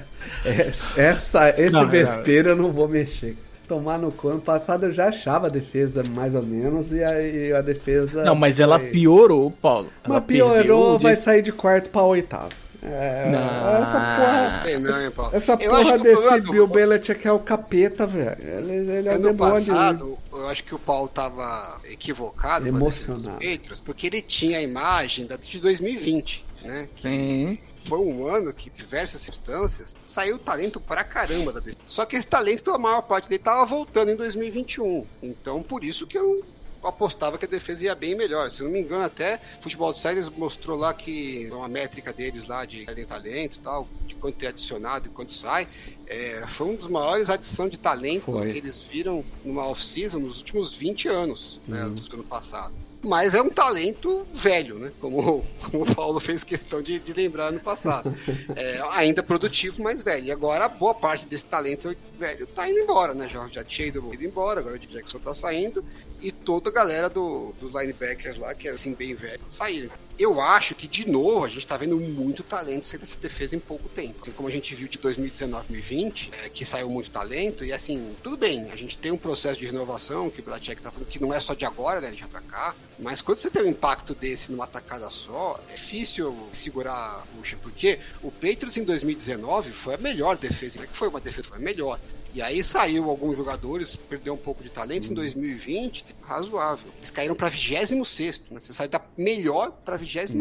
É, 0.44 0.66
Essa, 0.96 1.50
esse 1.50 1.70
Não, 1.70 1.82
não. 1.82 1.88
vespeiro 1.88 2.50
eu 2.50 2.56
não 2.56 2.70
vou 2.72 2.88
mexer. 2.88 3.36
Tomar 3.68 3.98
no 3.98 4.12
cu. 4.12 4.28
Ano 4.28 4.40
passado 4.40 4.86
eu 4.86 4.90
já 4.90 5.06
achava 5.09 5.46
a 5.46 5.50
defesa 5.50 6.02
mais 6.14 6.34
ou 6.34 6.42
menos 6.42 6.92
e 6.92 7.02
aí 7.02 7.52
a 7.52 7.62
defesa. 7.62 8.22
Não, 8.24 8.34
mas 8.34 8.60
ela 8.60 8.78
foi- 8.78 8.88
piorou, 8.90 9.50
Paulo. 9.50 9.88
Ela 10.04 10.16
Mas 10.16 10.24
piorou, 10.24 10.54
perdeu, 10.56 10.98
vai 10.98 11.12
disse- 11.12 11.24
sair 11.24 11.42
de 11.42 11.52
quarto 11.52 11.88
pra 11.90 12.02
oitavo. 12.02 12.50
É, 12.84 13.30
Não. 13.30 13.76
essa 13.76 13.92
porra. 14.00 14.62
Sei 14.64 14.78
não, 14.78 15.00
hein, 15.04 15.10
Paulo. 15.12 15.36
Essa 15.36 15.52
Eu 15.52 15.59
porra 15.59 15.98
desse 15.98 16.16
problema 16.16 16.40
do- 16.40 16.52
Bill 16.52 16.66
Belichick 16.66 17.26
é 17.28 17.32
o 17.32 17.38
capeta, 17.38 18.06
velho. 18.06 18.36
Ele, 18.40 18.90
ele 18.92 19.09
é 19.09 19.12
o 19.12 19.14
Ano 19.14 19.28
demônio. 19.32 19.54
passado, 19.66 20.18
eu 20.32 20.48
acho 20.48 20.64
que 20.64 20.74
o 20.74 20.78
Paulo 20.78 21.09
tava 21.09 21.80
equivocado 21.84 22.66
Emocionado. 22.66 23.30
Patriots, 23.38 23.80
porque 23.80 24.06
ele 24.09 24.20
tinha 24.20 24.59
a 24.59 24.62
imagem 24.62 25.26
da 25.26 25.36
de 25.36 25.60
2020, 25.60 26.44
né? 26.62 26.88
Que 26.96 27.02
Sim. 27.09 27.59
foi 27.84 27.98
um 28.00 28.26
ano 28.26 28.52
que, 28.52 28.68
diversas 28.70 29.20
circunstâncias, 29.22 29.94
saiu 30.02 30.38
talento 30.38 30.80
pra 30.80 31.04
caramba 31.04 31.52
da 31.52 31.60
defesa. 31.60 31.78
Só 31.86 32.04
que 32.04 32.16
esse 32.16 32.26
talento, 32.26 32.70
a 32.72 32.78
maior 32.78 33.02
parte 33.02 33.28
dele 33.28 33.42
tava 33.42 33.64
voltando 33.64 34.10
em 34.10 34.16
2021. 34.16 35.06
Então, 35.22 35.62
por 35.62 35.84
isso 35.84 36.04
que 36.06 36.18
eu 36.18 36.44
apostava 36.82 37.38
que 37.38 37.44
a 37.44 37.48
defesa 37.48 37.84
ia 37.84 37.94
bem 37.94 38.14
melhor. 38.14 38.50
Se 38.50 38.62
não 38.62 38.70
me 38.70 38.80
engano, 38.80 39.04
até 39.04 39.40
o 39.59 39.62
Futebol 39.62 39.88
Outsiders 39.88 40.28
mostrou 40.28 40.78
lá 40.78 40.92
que 40.92 41.48
uma 41.50 41.68
métrica 41.68 42.12
deles 42.12 42.46
lá 42.46 42.64
de 42.64 42.86
talento, 43.06 43.59
e 43.59 43.60
tal, 43.62 43.88
de 44.06 44.14
quanto 44.14 44.42
é 44.44 44.48
adicionado 44.48 45.06
e 45.06 45.10
quanto 45.10 45.32
sai. 45.32 45.68
É, 46.06 46.44
foi 46.46 46.68
um 46.68 46.74
dos 46.74 46.88
maiores 46.88 47.30
adição 47.30 47.68
de 47.68 47.78
talento 47.78 48.26
Foi. 48.26 48.52
que 48.52 48.59
eles 48.59 48.80
viram 48.80 49.24
numa 49.44 49.66
off-season 49.66 50.18
nos 50.18 50.38
últimos 50.38 50.74
20 50.74 51.09
anos, 51.09 51.59
né, 51.66 51.88
do 51.88 52.14
ano 52.14 52.24
passado. 52.24 52.74
Mas 53.04 53.34
é 53.34 53.42
um 53.42 53.50
talento 53.50 54.24
velho, 54.32 54.78
né? 54.78 54.92
Como, 55.00 55.44
como 55.70 55.82
o 55.82 55.94
Paulo 55.94 56.20
fez 56.20 56.44
questão 56.44 56.80
de, 56.80 57.00
de 57.00 57.12
lembrar 57.12 57.50
no 57.50 57.60
passado. 57.60 58.14
É, 58.54 58.80
ainda 58.90 59.22
produtivo, 59.22 59.82
mas 59.82 60.02
velho. 60.02 60.26
E 60.26 60.30
agora, 60.30 60.68
boa 60.68 60.94
parte 60.94 61.26
desse 61.26 61.44
talento 61.46 61.96
velho 62.18 62.46
tá 62.46 62.68
indo 62.68 62.78
embora, 62.80 63.14
né? 63.14 63.28
Já, 63.28 63.48
já 63.48 63.64
tinha 63.64 63.88
ido, 63.88 64.12
ido 64.12 64.24
embora, 64.24 64.60
agora 64.60 64.76
o 64.76 64.78
Jackson 64.78 65.18
tá 65.18 65.32
saindo. 65.32 65.82
E 66.22 66.30
toda 66.30 66.70
a 66.70 66.72
galera 66.72 67.10
do, 67.10 67.52
dos 67.60 67.74
linebackers 67.74 68.38
lá, 68.38 68.54
que 68.54 68.68
é 68.68 68.70
assim, 68.70 68.94
bem 68.94 69.14
velho, 69.14 69.40
saíram. 69.48 69.90
Eu 70.18 70.40
acho 70.40 70.74
que, 70.74 70.86
de 70.86 71.08
novo, 71.08 71.44
a 71.44 71.48
gente 71.48 71.66
tá 71.66 71.76
vendo 71.76 71.98
muito 71.98 72.42
talento 72.42 72.86
sair 72.86 73.00
dessa 73.00 73.18
defesa 73.18 73.56
em 73.56 73.58
pouco 73.58 73.88
tempo. 73.88 74.20
Assim 74.22 74.30
como 74.30 74.48
a 74.48 74.52
gente 74.52 74.74
viu 74.74 74.86
de 74.86 74.98
2019 74.98 75.66
2020, 75.68 76.30
é, 76.44 76.48
que 76.48 76.64
saiu 76.64 76.88
muito 76.88 77.10
talento, 77.10 77.64
e 77.64 77.72
assim, 77.72 78.14
tudo 78.22 78.36
bem, 78.36 78.70
a 78.70 78.76
gente 78.76 78.96
tem 78.96 79.10
um 79.10 79.18
processo 79.18 79.58
de 79.58 79.66
renovação, 79.66 80.30
que 80.30 80.40
o 80.40 80.44
Belichick 80.44 80.80
tá 80.80 80.90
falando 80.90 81.08
que 81.08 81.20
não 81.20 81.32
é 81.32 81.40
só 81.40 81.54
de 81.54 81.64
agora, 81.64 82.00
né, 82.00 82.10
de 82.10 82.22
pra 82.26 82.40
cá, 82.40 82.74
mas 82.98 83.20
quando 83.20 83.40
você 83.40 83.50
tem 83.50 83.62
um 83.62 83.68
impacto 83.68 84.14
desse 84.14 84.50
numa 84.50 84.66
tacada 84.66 85.10
só, 85.10 85.60
é 85.68 85.74
difícil 85.74 86.48
segurar 86.52 87.24
o 87.34 87.38
Bucha, 87.38 87.56
porque 87.60 87.98
o 88.22 88.30
Patriots 88.30 88.76
em 88.76 88.84
2019 88.84 89.72
foi 89.72 89.94
a 89.94 89.98
melhor 89.98 90.36
defesa, 90.36 90.78
não 90.78 90.84
é 90.84 90.86
que 90.86 90.96
foi 90.96 91.08
uma 91.08 91.20
defesa, 91.20 91.48
foi 91.48 91.58
a 91.58 91.60
melhor. 91.60 91.98
E 92.34 92.40
aí 92.40 92.64
saiu 92.64 93.10
alguns 93.10 93.36
jogadores, 93.36 93.94
perdeu 93.94 94.32
um 94.32 94.38
pouco 94.38 94.62
de 94.62 94.70
talento 94.70 95.10
em 95.10 95.14
2020, 95.14 96.04
razoável. 96.22 96.90
Eles 96.96 97.10
caíram 97.10 97.34
para 97.34 97.50
26, 97.50 98.42
né? 98.50 98.60
Você 98.60 98.72
saiu 98.72 98.88
da 98.88 99.00
melhor 99.18 99.70
para 99.84 99.96
26. 99.96 100.34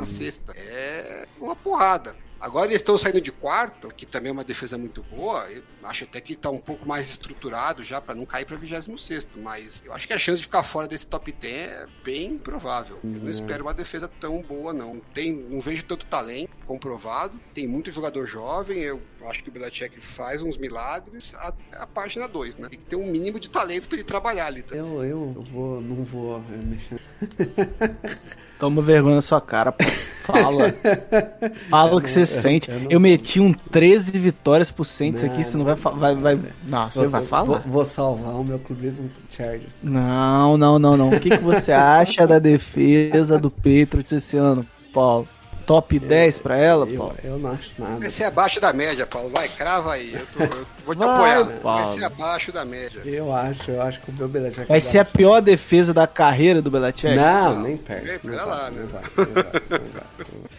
É 0.55 1.27
uma 1.39 1.55
porrada. 1.55 2.15
Agora 2.41 2.65
eles 2.65 2.79
estão 2.79 2.97
saindo 2.97 3.21
de 3.21 3.31
quarto, 3.31 3.89
que 3.89 4.03
também 4.03 4.29
é 4.29 4.33
uma 4.33 4.43
defesa 4.43 4.75
muito 4.75 5.03
boa. 5.03 5.47
Eu 5.51 5.63
acho 5.83 6.05
até 6.05 6.19
que 6.19 6.33
está 6.33 6.49
um 6.49 6.57
pouco 6.57 6.87
mais 6.87 7.07
estruturado 7.07 7.83
já 7.83 8.01
para 8.01 8.15
não 8.15 8.25
cair 8.25 8.45
para 8.45 8.57
26, 8.57 9.27
mas 9.37 9.83
eu 9.85 9.93
acho 9.93 10.07
que 10.07 10.13
a 10.13 10.17
chance 10.17 10.39
de 10.39 10.45
ficar 10.45 10.63
fora 10.63 10.87
desse 10.87 11.05
top 11.05 11.31
10 11.31 11.53
é 11.53 11.85
bem 12.03 12.39
provável. 12.39 12.99
Eu 13.03 13.09
não 13.21 13.29
espero 13.29 13.63
uma 13.63 13.75
defesa 13.75 14.07
tão 14.07 14.41
boa, 14.41 14.73
não. 14.73 14.99
Tem, 15.13 15.31
não 15.31 15.61
vejo 15.61 15.83
tanto 15.83 16.03
talento 16.07 16.49
comprovado. 16.65 17.39
Tem 17.53 17.67
muito 17.67 17.91
jogador 17.91 18.25
jovem. 18.25 18.79
Eu 18.79 18.99
acho 19.27 19.43
que 19.43 19.49
o 19.49 19.51
Belichick 19.51 20.01
faz 20.01 20.41
uns 20.41 20.57
milagres. 20.57 21.35
A, 21.35 21.53
a 21.73 21.85
página 21.85 22.27
2, 22.27 22.57
né? 22.57 22.69
Tem 22.69 22.79
que 22.79 22.85
ter 22.85 22.95
um 22.95 23.05
mínimo 23.05 23.39
de 23.39 23.51
talento 23.51 23.87
para 23.87 23.97
ele 23.97 24.03
trabalhar 24.03 24.47
ali. 24.47 24.63
Tá? 24.63 24.75
Eu, 24.75 25.03
eu 25.03 25.43
vou, 25.43 25.79
não 25.79 26.03
vou 26.03 26.43
mexer. 26.65 26.99
Toma 28.61 28.79
vergonha 28.79 29.15
na 29.15 29.23
sua 29.23 29.41
cara, 29.41 29.71
pô. 29.71 29.83
Fala. 30.21 30.71
Fala 31.67 31.95
o 31.95 31.99
que 31.99 32.07
você 32.07 32.27
sente. 32.27 32.69
Eu, 32.91 32.99
meti 32.99 33.39
um 33.39 33.51
13 33.51 34.19
vitórias 34.19 34.69
pro 34.69 34.85
Saints 34.85 35.23
aqui, 35.23 35.43
você 35.43 35.57
não 35.57 35.65
vai 35.65 35.73
vai, 35.73 36.15
vai 36.15 36.39
Não, 36.63 36.91
você 36.91 37.07
vai 37.07 37.25
falar? 37.25 37.43
Vou, 37.45 37.59
vou, 37.65 37.85
salvar 37.85 38.35
o 38.35 38.43
meu 38.43 38.59
clubismo 38.59 39.09
Chargers. 39.31 39.73
Não, 39.81 40.59
não, 40.59 40.77
não, 40.77 40.95
não. 40.95 41.09
O 41.09 41.19
que, 41.19 41.31
que 41.31 41.43
você 41.43 41.71
acha 41.71 42.27
da 42.27 42.37
defesa 42.37 43.39
do 43.39 43.49
Patriots 43.49 44.11
esse 44.11 44.37
ano, 44.37 44.63
Paulo? 44.93 45.27
Top 45.65 45.99
10 45.99 46.39
pra 46.39 46.57
ela, 46.57 46.87
eu, 46.87 46.97
Paulo? 46.97 47.15
Eu 47.23 47.39
não 47.39 47.51
acho 47.51 47.73
nada. 47.77 47.99
Vai 47.99 48.09
ser 48.09 48.25
abaixo 48.25 48.59
da 48.59 48.73
média, 48.73 49.05
Paulo. 49.07 49.29
Vai, 49.29 49.47
crava 49.47 49.93
aí. 49.93 50.13
Eu, 50.13 50.25
tô, 50.27 50.43
eu 50.43 50.67
vou 50.85 50.95
te 50.95 50.99
Vai, 50.99 51.37
apoiar. 51.37 51.59
Paulo. 51.61 51.85
Vai 51.85 51.97
ser 51.97 52.05
abaixo 52.05 52.51
da 52.51 52.65
média. 52.65 53.01
Eu 53.05 53.33
acho, 53.33 53.71
eu 53.71 53.81
acho 53.81 53.99
que 54.01 54.09
o 54.09 54.13
meu 54.13 54.27
Belichick 54.27 54.67
vai 54.67 54.81
ser 54.81 54.99
a 54.99 55.05
pior 55.05 55.41
defesa 55.41 55.93
da 55.93 56.07
carreira 56.07 56.61
do 56.61 56.69
Belichick? 56.69 57.15
Não, 57.15 57.55
não 57.55 57.63
nem 57.63 57.77
perto. 57.77 58.27
Não, 58.27 58.47
lá, 58.47 58.71
né? 58.71 58.87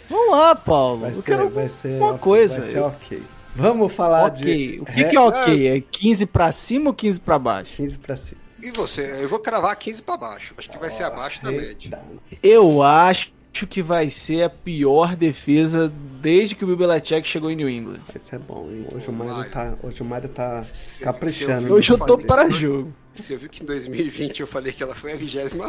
Vamos 0.09 0.31
lá, 0.31 0.55
Paulo. 0.55 1.01
Vai 1.01 1.13
ser, 1.13 1.23
quero 1.23 1.49
vai 1.51 1.69
ser 1.69 2.01
uma 2.01 2.19
coisa. 2.19 2.61
Vai 2.61 2.69
ser 2.71 2.81
ok. 2.81 3.23
Vamos 3.55 3.93
falar 3.93 4.29
okay. 4.29 4.77
de. 4.77 4.81
O 4.81 4.85
que, 4.85 5.05
que 5.05 5.17
é 5.17 5.21
ok? 5.21 5.69
É 5.69 5.81
15 5.81 6.27
pra 6.27 6.53
cima 6.53 6.91
ou 6.91 6.95
15 6.95 7.21
pra 7.21 7.39
baixo? 7.39 7.73
15 7.77 7.99
pra 7.99 8.17
cima. 8.17 8.41
E 8.63 8.71
você? 8.71 9.23
Eu 9.23 9.29
vou 9.29 9.41
cravar 9.41 9.75
15 9.75 10.03
pra 10.03 10.17
baixo. 10.17 10.55
Acho 10.57 10.71
que 10.71 10.79
vai 10.79 10.89
ser 10.89 11.03
abaixo 11.03 11.43
da 11.43 11.51
média. 11.51 12.01
Eu 12.43 12.83
acho 12.83 13.33
acho 13.53 13.67
que 13.67 13.83
vai 13.83 14.09
ser 14.09 14.45
a 14.45 14.51
pior 14.51 15.15
defesa 15.15 15.93
desde 16.21 16.55
que 16.55 16.65
o 16.65 16.67
Bill 16.67 16.77
Belichick 16.77 17.27
chegou 17.29 17.51
em 17.51 17.57
New 17.57 17.69
England. 17.69 18.01
Vai 18.09 18.19
ser 18.19 18.39
bom, 18.39 18.67
hein? 18.71 18.87
Hoje 18.93 19.09
o 19.09 19.13
Mário 19.13 19.51
tá, 19.51 19.75
hoje 19.83 20.03
o 20.03 20.05
Mário 20.05 20.29
tá 20.29 20.65
caprichando. 21.01 21.73
Hoje 21.73 21.93
eu 21.93 21.99
tô 21.99 22.19
para 22.19 22.49
jogo. 22.49 22.93
Você 23.15 23.37
viu 23.37 23.51
que 23.51 23.63
em 23.63 23.67
2020 23.67 24.41
eu 24.41 24.47
falei 24.47 24.73
que 24.73 24.83
ela 24.83 24.95
foi 24.95 25.13
a 25.13 25.17
26 25.17 25.55
né? 25.55 25.69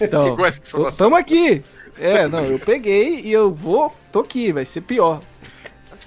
Então, 0.00 0.36
estamos 0.88 1.18
aqui. 1.18 1.64
É, 1.98 2.28
não, 2.28 2.44
eu 2.44 2.58
peguei 2.58 3.20
e 3.20 3.32
eu 3.32 3.52
vou, 3.52 3.92
tô 4.12 4.20
aqui, 4.20 4.52
vai 4.52 4.64
ser 4.64 4.80
pior. 4.82 5.20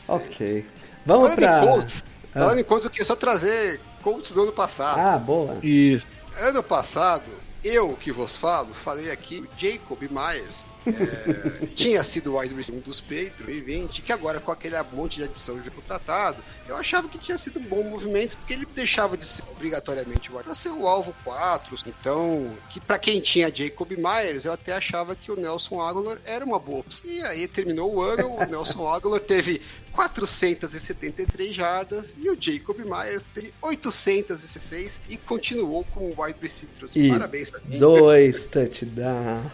Ok. 0.08 0.66
Vamos 1.06 1.24
Falando 1.24 1.36
pra... 1.36 1.64
Em 1.64 1.68
Colts, 1.68 2.06
ah. 2.34 2.40
Falando 2.40 2.60
em 2.60 2.64
Colts, 2.64 2.86
eu 2.86 2.92
queria 2.92 3.06
só 3.06 3.16
trazer 3.16 3.82
Colts 4.02 4.32
do 4.32 4.44
ano 4.44 4.54
passado. 4.54 4.98
Ah, 4.98 5.20
boa. 5.20 5.58
Isso. 5.62 6.08
Ano 6.40 6.64
passado, 6.64 7.26
eu 7.64 7.96
que 7.96 8.12
vos 8.12 8.38
falo, 8.38 8.74
falei 8.74 9.10
aqui, 9.10 9.44
Jacob 9.58 10.02
Myers 10.02 10.66
é, 10.86 11.66
tinha 11.76 12.04
sido 12.04 12.34
o 12.34 12.40
wide 12.40 12.54
receiver 12.54 12.84
dos 12.84 13.00
2020, 13.00 14.02
que 14.02 14.12
agora 14.12 14.40
com 14.40 14.52
aquele 14.52 14.76
monte 14.92 15.16
de 15.16 15.24
adição 15.24 15.60
de 15.60 15.72
contratado, 15.72 16.44
eu 16.68 16.76
achava 16.76 17.08
que 17.08 17.18
tinha 17.18 17.38
sido 17.38 17.60
um 17.60 17.64
bom 17.64 17.84
movimento, 17.84 18.36
porque 18.38 18.54
ele 18.54 18.66
deixava 18.66 19.18
de 19.18 19.26
ser 19.26 19.44
obrigatoriamente 19.52 20.32
o 20.32 20.44
para 20.44 20.54
ser 20.54 20.70
o 20.70 20.88
alvo 20.88 21.16
4. 21.24 21.78
Então, 21.86 22.48
que 22.70 22.80
para 22.80 23.00
quem 23.00 23.22
tinha 23.22 23.54
Jacob 23.54 23.92
Myers, 23.92 24.46
eu 24.46 24.54
até 24.54 24.74
achava 24.74 25.16
que 25.16 25.32
o 25.32 25.36
Nelson 25.36 25.82
Aguilar 25.82 26.18
era 26.26 26.44
uma 26.44 26.60
boa 26.60 26.80
opção. 26.80 27.10
E 27.10 27.24
aí 27.24 27.48
terminou 27.48 27.94
o 27.96 28.02
ano, 28.02 28.36
o 28.36 28.46
Nelson 28.46 28.88
Aguilar 28.88 29.22
teve 29.22 29.62
473 29.94 31.54
jardas 31.54 32.16
e 32.18 32.30
o 32.30 32.38
Jacob 32.40 32.80
Myers 32.80 33.26
teve 33.34 33.54
806 33.62 35.00
e 35.08 35.18
continuou 35.18 35.86
com 35.86 36.10
o 36.10 36.22
wide 36.22 36.40
receiver. 36.42 36.90
E 36.96 37.10
Parabéns 37.10 37.52
pra 37.52 37.62
mim. 37.62 37.78
Dois 37.78 38.46
touchdowns. 38.46 39.52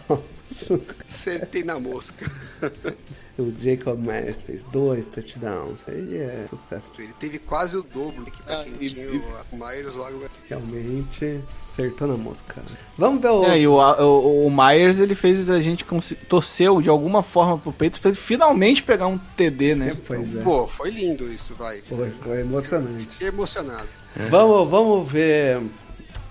Acertei 1.08 1.62
na 1.62 1.78
mosca. 1.78 2.30
O 3.40 3.54
Jacob 3.60 3.98
Myers 3.98 4.42
fez 4.42 4.64
dois 4.64 5.08
touchdowns. 5.08 5.82
Aí 5.88 6.16
é 6.16 6.46
sucesso. 6.48 6.92
Ele 6.98 7.14
teve 7.18 7.38
quase 7.38 7.76
o 7.76 7.82
dobro 7.82 8.24
que 8.24 8.42
pra 8.42 8.60
ah, 8.60 8.64
quem 8.64 8.74
e, 8.80 8.90
tinha 8.90 9.06
e... 9.06 9.22
o 9.50 9.56
Myers 9.56 9.94
logo. 9.94 10.24
Realmente 10.48 11.40
acertou 11.70 12.08
na 12.08 12.16
mosca. 12.16 12.62
Vamos 12.98 13.22
ver 13.22 13.30
o. 13.30 13.44
É, 13.44 13.60
e 13.60 13.66
o, 13.66 13.74
o, 13.74 14.46
o 14.46 14.50
Myers 14.50 15.00
ele 15.00 15.14
fez 15.14 15.48
a 15.48 15.60
gente 15.60 15.84
torceu 16.28 16.82
de 16.82 16.88
alguma 16.88 17.22
forma 17.22 17.56
pro 17.56 17.72
peito 17.72 18.00
pra 18.00 18.10
ele 18.10 18.18
finalmente 18.18 18.82
pegar 18.82 19.06
um 19.06 19.18
TD, 19.18 19.74
né? 19.74 19.96
Pois 20.06 20.36
é. 20.36 20.42
Pô, 20.42 20.66
foi 20.66 20.90
lindo 20.90 21.32
isso, 21.32 21.54
vai. 21.54 21.80
Foi, 21.82 22.10
foi 22.20 22.40
emocionante. 22.40 23.12
Fiquei 23.12 23.28
emocionado. 23.28 23.88
É. 24.16 24.28
Vamos, 24.28 24.68
vamos 24.68 25.10
ver 25.10 25.62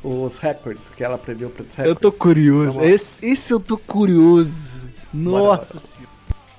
os 0.03 0.37
records 0.37 0.89
que 0.89 1.03
ela 1.03 1.17
previu 1.17 1.49
para 1.49 1.63
os 1.63 1.73
records. 1.73 1.89
Eu 1.89 1.95
tô 1.95 2.11
curioso. 2.11 2.81
Esse, 2.81 3.25
esse 3.25 3.53
eu 3.53 3.59
tô 3.59 3.77
curioso. 3.77 4.73
Nossa 5.13 5.77
senhora. 5.77 6.08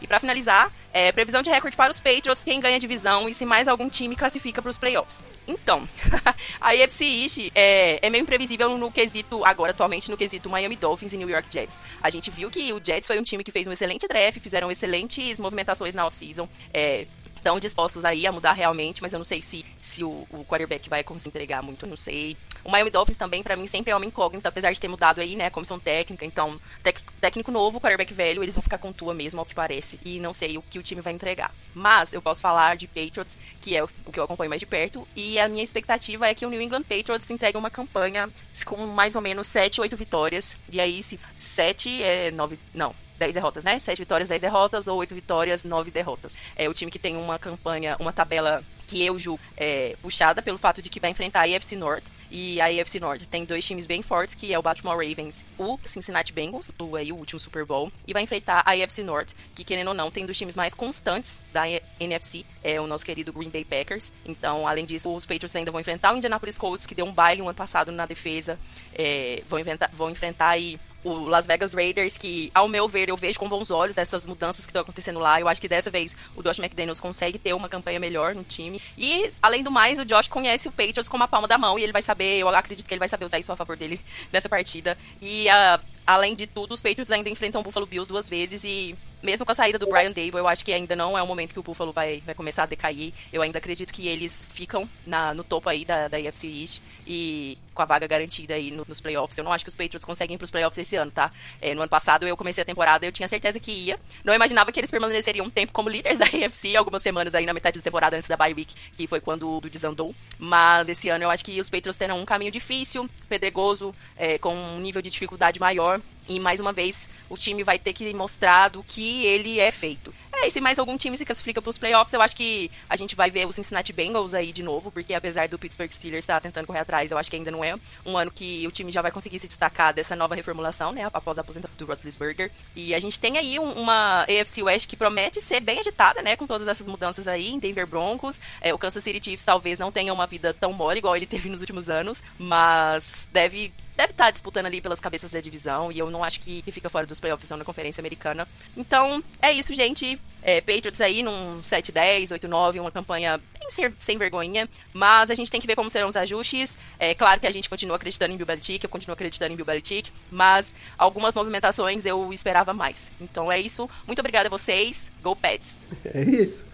E 0.00 0.06
para 0.06 0.20
finalizar, 0.20 0.72
é, 0.92 1.12
previsão 1.12 1.42
de 1.42 1.50
recorde 1.50 1.76
para 1.76 1.90
os 1.90 2.00
Patriots, 2.00 2.42
quem 2.42 2.60
ganha 2.60 2.76
a 2.76 2.78
divisão 2.78 3.28
e 3.28 3.34
se 3.34 3.44
mais 3.44 3.68
algum 3.68 3.88
time 3.88 4.16
classifica 4.16 4.60
para 4.60 4.70
os 4.70 4.78
playoffs. 4.78 5.22
Então, 5.46 5.88
a 6.60 6.70
AFC 6.70 7.04
East 7.04 7.38
é, 7.54 7.98
é, 8.02 8.10
meio 8.10 8.22
imprevisível 8.22 8.76
no 8.76 8.90
quesito, 8.90 9.44
agora 9.44 9.72
atualmente 9.72 10.10
no 10.10 10.16
quesito 10.16 10.48
Miami 10.48 10.76
Dolphins 10.76 11.12
e 11.12 11.16
New 11.16 11.28
York 11.28 11.48
Jets. 11.50 11.76
A 12.02 12.10
gente 12.10 12.30
viu 12.30 12.50
que 12.50 12.72
o 12.72 12.80
Jets 12.82 13.06
foi 13.06 13.18
um 13.18 13.22
time 13.22 13.44
que 13.44 13.52
fez 13.52 13.66
um 13.66 13.72
excelente 13.72 14.06
draft, 14.08 14.40
fizeram 14.40 14.70
excelentes 14.70 15.38
movimentações 15.38 15.94
na 15.94 16.06
off-season, 16.06 16.48
é, 16.72 17.06
estão 17.40 17.58
dispostos 17.58 18.04
aí 18.04 18.26
a 18.26 18.32
mudar 18.32 18.52
realmente, 18.52 19.02
mas 19.02 19.12
eu 19.12 19.18
não 19.18 19.24
sei 19.24 19.42
se, 19.42 19.64
se 19.80 20.04
o, 20.04 20.26
o 20.30 20.44
quarterback 20.44 20.88
vai 20.88 21.02
conseguir 21.02 21.30
entregar 21.30 21.62
muito, 21.62 21.86
não 21.86 21.96
sei. 21.96 22.36
O 22.62 22.70
Miami 22.70 22.90
Dolphins 22.90 23.16
também, 23.16 23.42
para 23.42 23.56
mim, 23.56 23.66
sempre 23.66 23.90
é 23.90 23.96
uma 23.96 24.04
incógnita, 24.04 24.48
apesar 24.48 24.72
de 24.72 24.80
ter 24.80 24.88
mudado 24.88 25.20
aí, 25.20 25.34
né, 25.34 25.48
comissão 25.48 25.78
técnica. 25.78 26.24
Então, 26.24 26.60
tec, 26.82 27.00
técnico 27.20 27.50
novo, 27.50 27.80
quarterback 27.80 28.12
velho, 28.12 28.42
eles 28.42 28.54
vão 28.54 28.62
ficar 28.62 28.78
com 28.78 28.92
tua 28.92 29.14
mesmo, 29.14 29.40
ao 29.40 29.46
que 29.46 29.54
parece. 29.54 29.98
E 30.04 30.20
não 30.20 30.32
sei 30.32 30.58
o 30.58 30.62
que 30.62 30.78
o 30.78 30.82
time 30.82 31.00
vai 31.00 31.12
entregar. 31.12 31.52
Mas 31.74 32.12
eu 32.12 32.20
posso 32.20 32.40
falar 32.40 32.76
de 32.76 32.86
Patriots, 32.86 33.38
que 33.60 33.74
é 33.74 33.82
o 33.82 33.88
que 33.88 34.20
eu 34.20 34.24
acompanho 34.24 34.50
mais 34.50 34.60
de 34.60 34.66
perto. 34.66 35.08
E 35.16 35.38
a 35.38 35.48
minha 35.48 35.64
expectativa 35.64 36.28
é 36.28 36.34
que 36.34 36.44
o 36.44 36.50
New 36.50 36.60
England 36.60 36.82
Patriots 36.82 37.30
entregue 37.30 37.56
uma 37.56 37.70
campanha 37.70 38.28
com 38.66 38.86
mais 38.86 39.16
ou 39.16 39.22
menos 39.22 39.48
7, 39.48 39.80
8 39.80 39.96
vitórias. 39.96 40.56
E 40.70 40.80
aí, 40.80 41.02
se 41.02 41.18
7 41.36 42.02
é 42.02 42.30
9. 42.30 42.58
Não, 42.74 42.94
10 43.20 43.34
derrotas, 43.34 43.64
né? 43.64 43.78
7 43.78 43.98
vitórias, 43.98 44.28
10 44.30 44.40
derrotas, 44.40 44.88
ou 44.88 44.98
8 44.98 45.14
vitórias, 45.14 45.62
9 45.62 45.90
derrotas. 45.90 46.36
É 46.56 46.68
o 46.68 46.74
time 46.74 46.90
que 46.90 46.98
tem 46.98 47.16
uma 47.16 47.38
campanha, 47.38 47.96
uma 48.00 48.12
tabela 48.12 48.64
que 48.88 49.04
eu 49.06 49.16
julgo 49.18 49.40
é, 49.56 49.94
puxada 50.02 50.42
pelo 50.42 50.58
fato 50.58 50.82
de 50.82 50.88
que 50.88 50.98
vai 50.98 51.10
enfrentar 51.10 51.40
a 51.40 51.56
AFC 51.56 51.76
North. 51.76 52.02
E 52.30 52.60
a 52.60 52.66
AFC 52.66 53.00
North 53.00 53.22
tem 53.26 53.44
dois 53.44 53.64
times 53.64 53.86
bem 53.86 54.02
fortes, 54.02 54.36
que 54.36 54.54
é 54.54 54.58
o 54.58 54.62
Baltimore 54.62 54.96
Ravens, 54.96 55.44
o 55.58 55.78
Cincinnati 55.82 56.32
Bengals, 56.32 56.70
o, 56.78 56.94
aí, 56.94 57.10
o 57.10 57.16
último 57.16 57.40
Super 57.40 57.64
Bowl, 57.64 57.92
e 58.06 58.12
vai 58.12 58.22
enfrentar 58.22 58.62
a 58.64 58.70
AFC 58.70 59.02
North, 59.02 59.30
que 59.52 59.64
querendo 59.64 59.88
ou 59.88 59.94
não, 59.94 60.12
tem 60.12 60.24
dos 60.24 60.38
times 60.38 60.54
mais 60.54 60.72
constantes 60.72 61.40
da 61.52 61.64
NFC, 61.98 62.44
é 62.62 62.80
o 62.80 62.86
nosso 62.86 63.04
querido 63.04 63.32
Green 63.32 63.50
Bay 63.50 63.64
Packers. 63.64 64.12
Então, 64.24 64.66
além 64.66 64.84
disso, 64.84 65.12
os 65.12 65.26
Patriots 65.26 65.56
ainda 65.56 65.72
vão 65.72 65.80
enfrentar 65.80 66.14
o 66.14 66.16
Indianapolis 66.16 66.56
Colts, 66.56 66.86
que 66.86 66.94
deu 66.94 67.04
um 67.04 67.12
baile 67.12 67.42
no 67.42 67.48
ano 67.48 67.56
passado 67.56 67.90
na 67.90 68.06
defesa, 68.06 68.56
é, 68.94 69.42
vão, 69.48 69.58
inventar, 69.58 69.90
vão 69.92 70.08
enfrentar 70.08 70.50
aí 70.50 70.78
o 71.02 71.14
Las 71.24 71.46
Vegas 71.46 71.74
Raiders, 71.74 72.16
que, 72.16 72.50
ao 72.54 72.68
meu 72.68 72.88
ver, 72.88 73.08
eu 73.08 73.16
vejo 73.16 73.38
com 73.38 73.48
bons 73.48 73.70
olhos 73.70 73.96
essas 73.96 74.26
mudanças 74.26 74.64
que 74.64 74.70
estão 74.70 74.82
acontecendo 74.82 75.18
lá. 75.18 75.40
Eu 75.40 75.48
acho 75.48 75.60
que 75.60 75.68
dessa 75.68 75.90
vez 75.90 76.14
o 76.36 76.42
Josh 76.42 76.58
McDaniels 76.58 77.00
consegue 77.00 77.38
ter 77.38 77.54
uma 77.54 77.68
campanha 77.68 77.98
melhor 77.98 78.34
no 78.34 78.44
time. 78.44 78.80
E, 78.96 79.30
além 79.40 79.62
do 79.62 79.70
mais, 79.70 79.98
o 79.98 80.04
Josh 80.04 80.28
conhece 80.28 80.68
o 80.68 80.72
Patriots 80.72 81.08
como 81.08 81.24
a 81.24 81.28
palma 81.28 81.48
da 81.48 81.56
mão 81.56 81.78
e 81.78 81.82
ele 81.82 81.92
vai 81.92 82.02
saber, 82.02 82.38
eu 82.38 82.48
acredito 82.48 82.86
que 82.86 82.94
ele 82.94 82.98
vai 82.98 83.08
saber 83.08 83.24
usar 83.24 83.38
isso 83.38 83.52
a 83.52 83.56
favor 83.56 83.76
dele 83.76 84.00
nessa 84.32 84.48
partida. 84.48 84.96
E, 85.22 85.46
uh, 85.48 85.80
além 86.06 86.34
de 86.34 86.46
tudo, 86.46 86.74
os 86.74 86.82
Patriots 86.82 87.10
ainda 87.10 87.30
enfrentam 87.30 87.60
o 87.60 87.64
Buffalo 87.64 87.86
Bills 87.86 88.08
duas 88.08 88.28
vezes 88.28 88.64
e 88.64 88.94
mesmo 89.22 89.44
com 89.44 89.52
a 89.52 89.54
saída 89.54 89.78
do 89.78 89.86
Brian 89.86 90.10
Dable, 90.10 90.38
eu 90.38 90.48
acho 90.48 90.64
que 90.64 90.72
ainda 90.72 90.96
não 90.96 91.16
é 91.16 91.22
o 91.22 91.26
momento 91.26 91.52
que 91.52 91.58
o 91.58 91.62
Buffalo 91.62 91.92
vai, 91.92 92.22
vai 92.24 92.34
começar 92.34 92.64
a 92.64 92.66
decair. 92.66 93.12
Eu 93.32 93.42
ainda 93.42 93.58
acredito 93.58 93.92
que 93.92 94.08
eles 94.08 94.46
ficam 94.50 94.88
na, 95.06 95.34
no 95.34 95.44
topo 95.44 95.68
aí 95.68 95.84
da, 95.84 96.08
da 96.08 96.20
East 96.20 96.80
e 97.06 97.58
com 97.74 97.82
a 97.82 97.84
vaga 97.86 98.06
garantida 98.06 98.54
aí 98.54 98.70
no, 98.70 98.84
nos 98.86 99.00
playoffs. 99.00 99.36
Eu 99.38 99.44
não 99.44 99.52
acho 99.52 99.64
que 99.64 99.68
os 99.68 99.76
Patriots 99.76 100.04
conseguem 100.04 100.34
ir 100.34 100.38
pros 100.38 100.50
playoffs 100.50 100.78
esse 100.78 100.96
ano, 100.96 101.10
tá? 101.10 101.30
É, 101.60 101.74
no 101.74 101.80
ano 101.80 101.88
passado 101.88 102.26
eu 102.26 102.36
comecei 102.36 102.62
a 102.62 102.64
temporada, 102.64 103.06
eu 103.06 103.12
tinha 103.12 103.28
certeza 103.28 103.58
que 103.58 103.72
ia. 103.72 103.98
Não 104.24 104.34
imaginava 104.34 104.70
que 104.70 104.80
eles 104.80 104.90
permaneceriam 104.90 105.46
um 105.46 105.50
tempo 105.50 105.72
como 105.72 105.88
líderes 105.88 106.18
da 106.18 106.26
AFC, 106.46 106.76
algumas 106.76 107.02
semanas 107.02 107.34
aí 107.34 107.46
na 107.46 107.52
metade 107.52 107.78
da 107.78 107.82
temporada 107.82 108.16
antes 108.16 108.28
da 108.28 108.36
bye 108.36 108.54
week, 108.54 108.74
que 108.96 109.06
foi 109.06 109.20
quando 109.20 109.50
o 109.50 109.60
desandou. 109.60 110.14
Mas 110.38 110.88
esse 110.88 111.08
ano 111.08 111.24
eu 111.24 111.30
acho 111.30 111.44
que 111.44 111.60
os 111.60 111.68
Patriots 111.68 111.96
terão 111.96 112.18
um 112.20 112.24
caminho 112.24 112.50
difícil, 112.50 113.08
pedregoso, 113.28 113.94
é, 114.16 114.38
com 114.38 114.54
um 114.54 114.78
nível 114.78 115.02
de 115.02 115.10
dificuldade 115.10 115.58
maior. 115.58 116.00
E 116.30 116.38
mais 116.38 116.60
uma 116.60 116.72
vez, 116.72 117.08
o 117.28 117.36
time 117.36 117.64
vai 117.64 117.76
ter 117.76 117.92
que 117.92 118.14
mostrar 118.14 118.68
do 118.68 118.84
que 118.84 119.26
ele 119.26 119.58
é 119.58 119.72
feito. 119.72 120.14
é. 120.32 120.48
E 120.48 120.60
mais 120.60 120.78
algum 120.78 120.96
time 120.96 121.18
se 121.18 121.24
classifica 121.24 121.60
para 121.60 121.70
os 121.70 121.76
playoffs, 121.76 122.12
eu 122.12 122.22
acho 122.22 122.36
que 122.36 122.70
a 122.88 122.94
gente 122.94 123.16
vai 123.16 123.32
ver 123.32 123.48
o 123.48 123.52
Cincinnati 123.52 123.92
Bengals 123.92 124.32
aí 124.32 124.52
de 124.52 124.62
novo, 124.62 124.92
porque 124.92 125.12
apesar 125.12 125.48
do 125.48 125.58
Pittsburgh 125.58 125.90
Steelers 125.90 126.22
estar 126.22 126.40
tentando 126.40 126.68
correr 126.68 126.78
atrás, 126.78 127.10
eu 127.10 127.18
acho 127.18 127.28
que 127.28 127.34
ainda 127.34 127.50
não 127.50 127.64
é 127.64 127.74
um 128.06 128.16
ano 128.16 128.30
que 128.30 128.64
o 128.64 128.70
time 128.70 128.92
já 128.92 129.02
vai 129.02 129.10
conseguir 129.10 129.40
se 129.40 129.48
destacar 129.48 129.92
dessa 129.92 130.14
nova 130.14 130.36
reformulação, 130.36 130.92
né? 130.92 131.10
Após 131.12 131.36
a 131.36 131.40
aposentadoria 131.40 131.76
do 131.76 131.84
Roethlisberger. 131.84 132.52
E 132.76 132.94
a 132.94 133.00
gente 133.00 133.18
tem 133.18 133.36
aí 133.36 133.58
um, 133.58 133.72
uma 133.72 134.22
AFC 134.22 134.62
West 134.62 134.88
que 134.88 134.96
promete 134.96 135.40
ser 135.40 135.58
bem 135.58 135.80
agitada, 135.80 136.22
né? 136.22 136.36
Com 136.36 136.46
todas 136.46 136.68
essas 136.68 136.86
mudanças 136.86 137.26
aí 137.26 137.50
em 137.50 137.58
Denver 137.58 137.88
Broncos. 137.88 138.40
É, 138.60 138.72
o 138.72 138.78
Kansas 138.78 139.02
City 139.02 139.20
Chiefs 139.22 139.44
talvez 139.44 139.80
não 139.80 139.90
tenha 139.90 140.14
uma 140.14 140.28
vida 140.28 140.54
tão 140.54 140.72
mole 140.72 140.98
igual 140.98 141.16
ele 141.16 141.26
teve 141.26 141.48
nos 141.48 141.60
últimos 141.60 141.90
anos, 141.90 142.22
mas 142.38 143.28
deve 143.32 143.72
deve 144.00 144.12
estar 144.12 144.30
disputando 144.30 144.64
ali 144.64 144.80
pelas 144.80 144.98
cabeças 144.98 145.30
da 145.30 145.40
divisão, 145.40 145.92
e 145.92 145.98
eu 145.98 146.10
não 146.10 146.24
acho 146.24 146.40
que 146.40 146.62
fica 146.72 146.88
fora 146.88 147.06
dos 147.06 147.20
playoffs 147.20 147.50
não 147.50 147.58
na 147.58 147.64
Conferência 147.66 148.00
Americana. 148.00 148.48
Então, 148.74 149.22
é 149.42 149.52
isso, 149.52 149.74
gente. 149.74 150.18
É, 150.42 150.62
Patriots 150.62 151.02
aí 151.02 151.22
num 151.22 151.60
7-10, 151.60 152.28
8-9, 152.28 152.80
uma 152.80 152.90
campanha 152.90 153.38
bem 153.58 153.68
sem, 153.68 153.94
sem 153.98 154.16
vergonha, 154.16 154.66
mas 154.94 155.28
a 155.28 155.34
gente 155.34 155.50
tem 155.50 155.60
que 155.60 155.66
ver 155.66 155.76
como 155.76 155.90
serão 155.90 156.08
os 156.08 156.16
ajustes. 156.16 156.78
É 156.98 157.14
claro 157.14 157.38
que 157.38 157.46
a 157.46 157.50
gente 157.50 157.68
continua 157.68 157.96
acreditando 157.96 158.32
em 158.32 158.38
Bill 158.38 158.46
Belichick, 158.46 158.82
eu 158.82 158.88
continuo 158.88 159.12
acreditando 159.12 159.52
em 159.52 159.56
Bill 159.56 159.66
Belichick, 159.66 160.10
mas 160.30 160.74
algumas 160.96 161.34
movimentações 161.34 162.06
eu 162.06 162.32
esperava 162.32 162.72
mais. 162.72 163.02
Então 163.20 163.52
é 163.52 163.60
isso. 163.60 163.88
Muito 164.06 164.20
obrigada 164.20 164.48
a 164.48 164.50
vocês. 164.50 165.10
Go 165.22 165.36
Pets! 165.36 165.76
É 166.06 166.22
isso. 166.22 166.64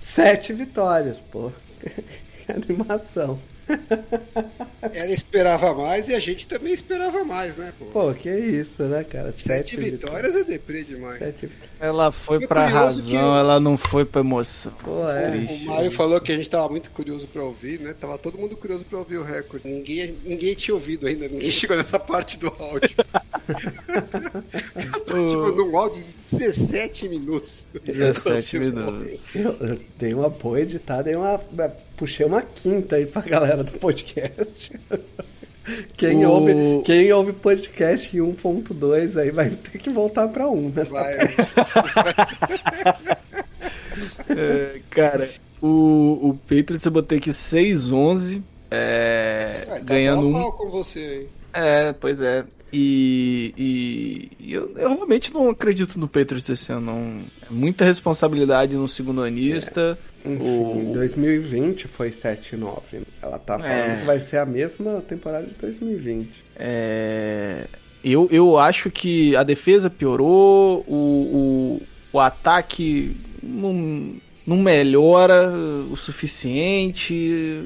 Sete 0.00 0.52
vitórias, 0.52 1.18
pô. 1.18 1.50
Que 2.46 2.52
animação. 2.52 3.40
Ela 4.92 5.12
esperava 5.12 5.74
mais 5.74 6.08
e 6.08 6.14
a 6.14 6.20
gente 6.20 6.46
também 6.46 6.72
esperava 6.72 7.24
mais, 7.24 7.56
né, 7.56 7.72
pô? 7.78 7.86
Pô, 7.86 8.14
que 8.14 8.30
isso, 8.30 8.82
né, 8.84 9.04
cara? 9.04 9.32
Sete, 9.34 9.76
vitórias 9.76 10.34
é 10.34 10.44
deprê 10.44 10.84
demais. 10.84 11.18
Sete... 11.18 11.50
Ela 11.80 12.12
foi 12.12 12.46
pra 12.46 12.66
razão, 12.66 13.32
que... 13.32 13.38
ela 13.38 13.58
não 13.60 13.76
foi 13.76 14.04
pra 14.04 14.20
emoção. 14.20 14.72
Pô, 14.82 15.08
é. 15.08 15.30
Triste, 15.30 15.66
o 15.66 15.70
Mário 15.70 15.90
falou 15.90 16.20
que 16.20 16.32
a 16.32 16.36
gente 16.36 16.48
tava 16.48 16.68
muito 16.68 16.90
curioso 16.90 17.26
pra 17.26 17.42
ouvir, 17.42 17.80
né? 17.80 17.94
Tava 17.98 18.16
todo 18.16 18.38
mundo 18.38 18.56
curioso 18.56 18.84
pra 18.84 18.98
ouvir 18.98 19.18
o 19.18 19.24
recorde. 19.24 19.68
Ninguém, 19.68 20.16
ninguém 20.24 20.54
tinha 20.54 20.74
ouvido 20.74 21.06
ainda, 21.06 21.28
ninguém 21.28 21.50
chegou 21.52 21.76
nessa 21.76 21.98
parte 21.98 22.38
do 22.38 22.48
áudio. 22.48 22.88
tipo, 25.06 25.52
num 25.52 25.76
áudio 25.76 26.02
de 26.02 26.12
17 26.32 27.08
minutos. 27.08 27.66
17 27.84 28.58
minutos. 28.58 29.24
Eu, 29.34 29.52
eu 29.52 29.78
dei 29.98 30.14
uma 30.14 30.28
boa 30.28 30.60
editada, 30.60 31.04
dei 31.04 31.16
uma 31.16 31.38
puxei 31.96 32.26
uma 32.26 32.42
quinta 32.42 32.96
aí 32.96 33.06
pra 33.06 33.22
galera 33.22 33.62
do 33.62 33.72
podcast. 33.72 34.72
Quem, 35.96 36.24
o... 36.24 36.30
ouve, 36.30 36.52
quem 36.84 37.12
ouve 37.12 37.32
podcast 37.32 38.16
em 38.16 38.20
1.2 38.20 39.20
aí 39.20 39.32
vai 39.32 39.50
ter 39.50 39.78
que 39.78 39.90
voltar 39.90 40.28
pra 40.28 40.48
1 40.48 40.68
nessa 40.68 40.90
vai. 40.92 41.16
é, 44.30 44.80
cara, 44.88 45.28
o, 45.60 46.28
o 46.30 46.38
Patriots 46.42 46.84
eu 46.84 46.92
botei 46.92 47.18
aqui 47.18 47.30
6-11. 47.30 48.42
É, 48.70 49.62
é, 49.62 49.64
tá 49.66 49.78
ganhando 49.80 50.28
um. 50.28 50.50
com 50.52 50.70
você 50.70 50.98
aí. 50.98 51.28
É, 51.52 51.92
pois 51.92 52.20
é. 52.20 52.44
E, 52.72 53.54
e, 53.56 54.30
e 54.40 54.54
eu, 54.54 54.72
eu, 54.76 54.96
realmente 54.96 55.32
não 55.32 55.48
acredito 55.48 55.98
no 55.98 56.08
Patriots 56.08 56.48
esse 56.48 56.72
ano. 56.72 56.86
Não. 56.86 57.22
É 57.42 57.52
muita 57.52 57.84
responsabilidade 57.84 58.76
no 58.76 58.88
segundo 58.88 59.22
anista. 59.22 59.96
É. 60.24 60.28
Enfim, 60.28 60.90
o... 60.90 60.92
2020 60.92 61.86
foi 61.88 62.10
7-9. 62.10 63.02
Ela 63.22 63.38
tá 63.38 63.58
falando 63.58 63.72
é. 63.72 64.00
que 64.00 64.04
vai 64.04 64.20
ser 64.20 64.38
a 64.38 64.46
mesma 64.46 65.00
temporada 65.00 65.46
de 65.46 65.54
2020. 65.54 66.44
É. 66.56 67.66
Eu, 68.04 68.28
eu 68.30 68.58
acho 68.58 68.90
que 68.90 69.34
a 69.34 69.42
defesa 69.42 69.90
piorou, 69.90 70.84
o, 70.86 71.80
o, 72.12 72.16
o 72.16 72.20
ataque 72.20 73.16
não, 73.42 74.14
não 74.46 74.56
melhora 74.56 75.50
o 75.90 75.96
suficiente, 75.96 77.62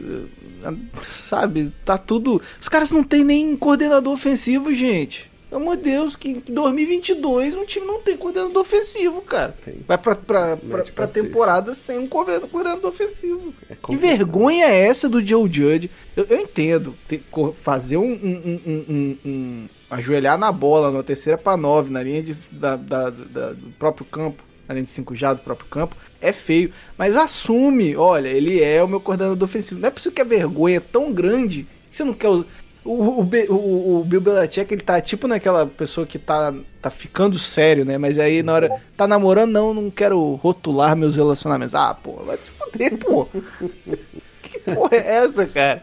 sabe? 1.02 1.73
Tá 1.85 1.98
tudo. 1.98 2.40
Os 2.61 2.69
caras 2.69 2.90
não 2.90 3.05
tem 3.05 3.23
nem 3.23 3.55
coordenador 3.55 4.12
ofensivo, 4.12 4.73
gente. 4.73 5.31
Pelo 5.51 5.62
amor 5.62 5.77
de 5.78 5.82
Deus, 5.82 6.15
que 6.15 6.28
em 6.28 6.55
2022 6.55 7.57
um 7.57 7.65
time 7.65 7.85
não 7.85 8.01
tem 8.01 8.16
coordenador 8.16 8.62
ofensivo, 8.62 9.20
cara. 9.20 9.52
Tem. 9.65 9.85
Vai 9.86 9.98
pra, 9.98 10.15
pra, 10.15 10.57
pra, 10.57 10.85
pra 10.85 11.07
temporada 11.09 11.74
sem 11.74 11.98
um 11.98 12.07
coordenador 12.07 12.89
ofensivo. 12.89 13.52
É 13.69 13.74
que 13.74 13.97
vergonha 13.97 14.66
é 14.66 14.86
essa 14.86 15.09
do 15.09 15.24
Joe 15.24 15.52
Judge? 15.52 15.90
Eu, 16.16 16.24
eu 16.31 16.40
entendo. 16.40 16.94
Ter, 17.09 17.20
fazer 17.61 17.97
um, 17.97 18.12
um, 18.12 18.61
um, 18.65 19.16
um, 19.24 19.69
ajoelhar 19.90 20.39
na 20.39 20.52
bola 20.52 20.93
na 20.93 21.02
terceira 21.02 21.36
para 21.36 21.57
nove, 21.57 21.90
na 21.90 22.01
linha 22.01 22.23
de, 22.23 22.32
da, 22.52 22.77
da, 22.77 23.11
da, 23.11 23.52
do 23.52 23.70
próprio 23.77 24.07
campo 24.07 24.44
além 24.70 24.84
de 24.84 24.90
cinco 24.92 25.16
já 25.16 25.34
do 25.34 25.40
próprio 25.40 25.68
campo, 25.68 25.97
é 26.20 26.32
feio. 26.32 26.72
Mas 26.97 27.16
assume, 27.16 27.97
olha, 27.97 28.28
ele 28.28 28.62
é 28.62 28.82
o 28.82 28.86
meu 28.86 29.01
coordenador 29.01 29.42
ofensivo. 29.42 29.80
Não 29.80 29.88
é 29.88 29.90
possível 29.90 30.14
que 30.14 30.22
a 30.22 30.24
vergonha 30.24 30.76
é 30.76 30.80
tão 30.80 31.12
grande 31.12 31.66
que 31.90 31.97
você 31.97 32.05
não 32.05 32.14
quer. 32.14 32.28
O, 32.28 32.44
o, 32.84 33.22
o, 33.22 34.01
o 34.01 34.05
Bill 34.05 34.20
Belichick, 34.20 34.72
ele 34.72 34.82
tá 34.82 35.01
tipo 35.01 35.26
naquela 35.26 35.66
pessoa 35.66 36.06
que 36.06 36.18
tá, 36.18 36.55
tá 36.80 36.88
ficando 36.88 37.36
sério, 37.36 37.84
né? 37.84 37.98
Mas 37.98 38.16
aí 38.16 38.44
na 38.44 38.52
hora. 38.52 38.80
Tá 38.97 39.09
namorando, 39.09 39.51
não, 39.51 39.74
não 39.74 39.90
quero 39.90 40.36
rotular 40.36 40.97
meus 40.97 41.16
relacionamentos. 41.16 41.74
Ah, 41.74 41.92
pô, 41.92 42.12
vai 42.22 42.36
se 42.36 42.51
fuder, 42.51 42.97
pô. 42.97 43.26
que 44.40 44.60
porra 44.60 44.97
é 44.97 45.16
essa, 45.16 45.47
cara? 45.47 45.82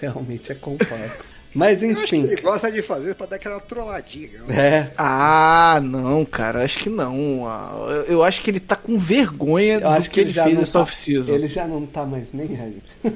Realmente 0.00 0.52
é 0.52 0.54
complexo. 0.54 1.34
Mas 1.56 1.82
enfim. 1.82 2.24
ele 2.24 2.40
gosta 2.42 2.70
de 2.70 2.82
fazer 2.82 3.14
pra 3.14 3.24
dar 3.24 3.36
aquela 3.36 3.58
trolladinha. 3.58 4.42
É. 4.50 4.88
Ah, 4.98 5.80
não, 5.82 6.22
cara, 6.22 6.62
acho 6.62 6.78
que 6.78 6.90
não. 6.90 7.48
Ah, 7.48 8.04
eu 8.06 8.22
acho 8.22 8.42
que 8.42 8.50
ele 8.50 8.60
tá 8.60 8.76
com 8.76 8.98
vergonha 8.98 9.74
eu 9.76 9.80
do 9.80 9.88
acho 9.88 10.10
que, 10.10 10.14
que 10.14 10.20
ele, 10.20 10.32
fez 10.34 10.58
essa 10.58 10.74
tá, 10.74 10.80
off-season. 10.82 11.32
Ele 11.32 11.48
já 11.48 11.66
não 11.66 11.86
tá 11.86 12.04
mais 12.04 12.30
nem 12.34 12.60
aí. 12.60 12.82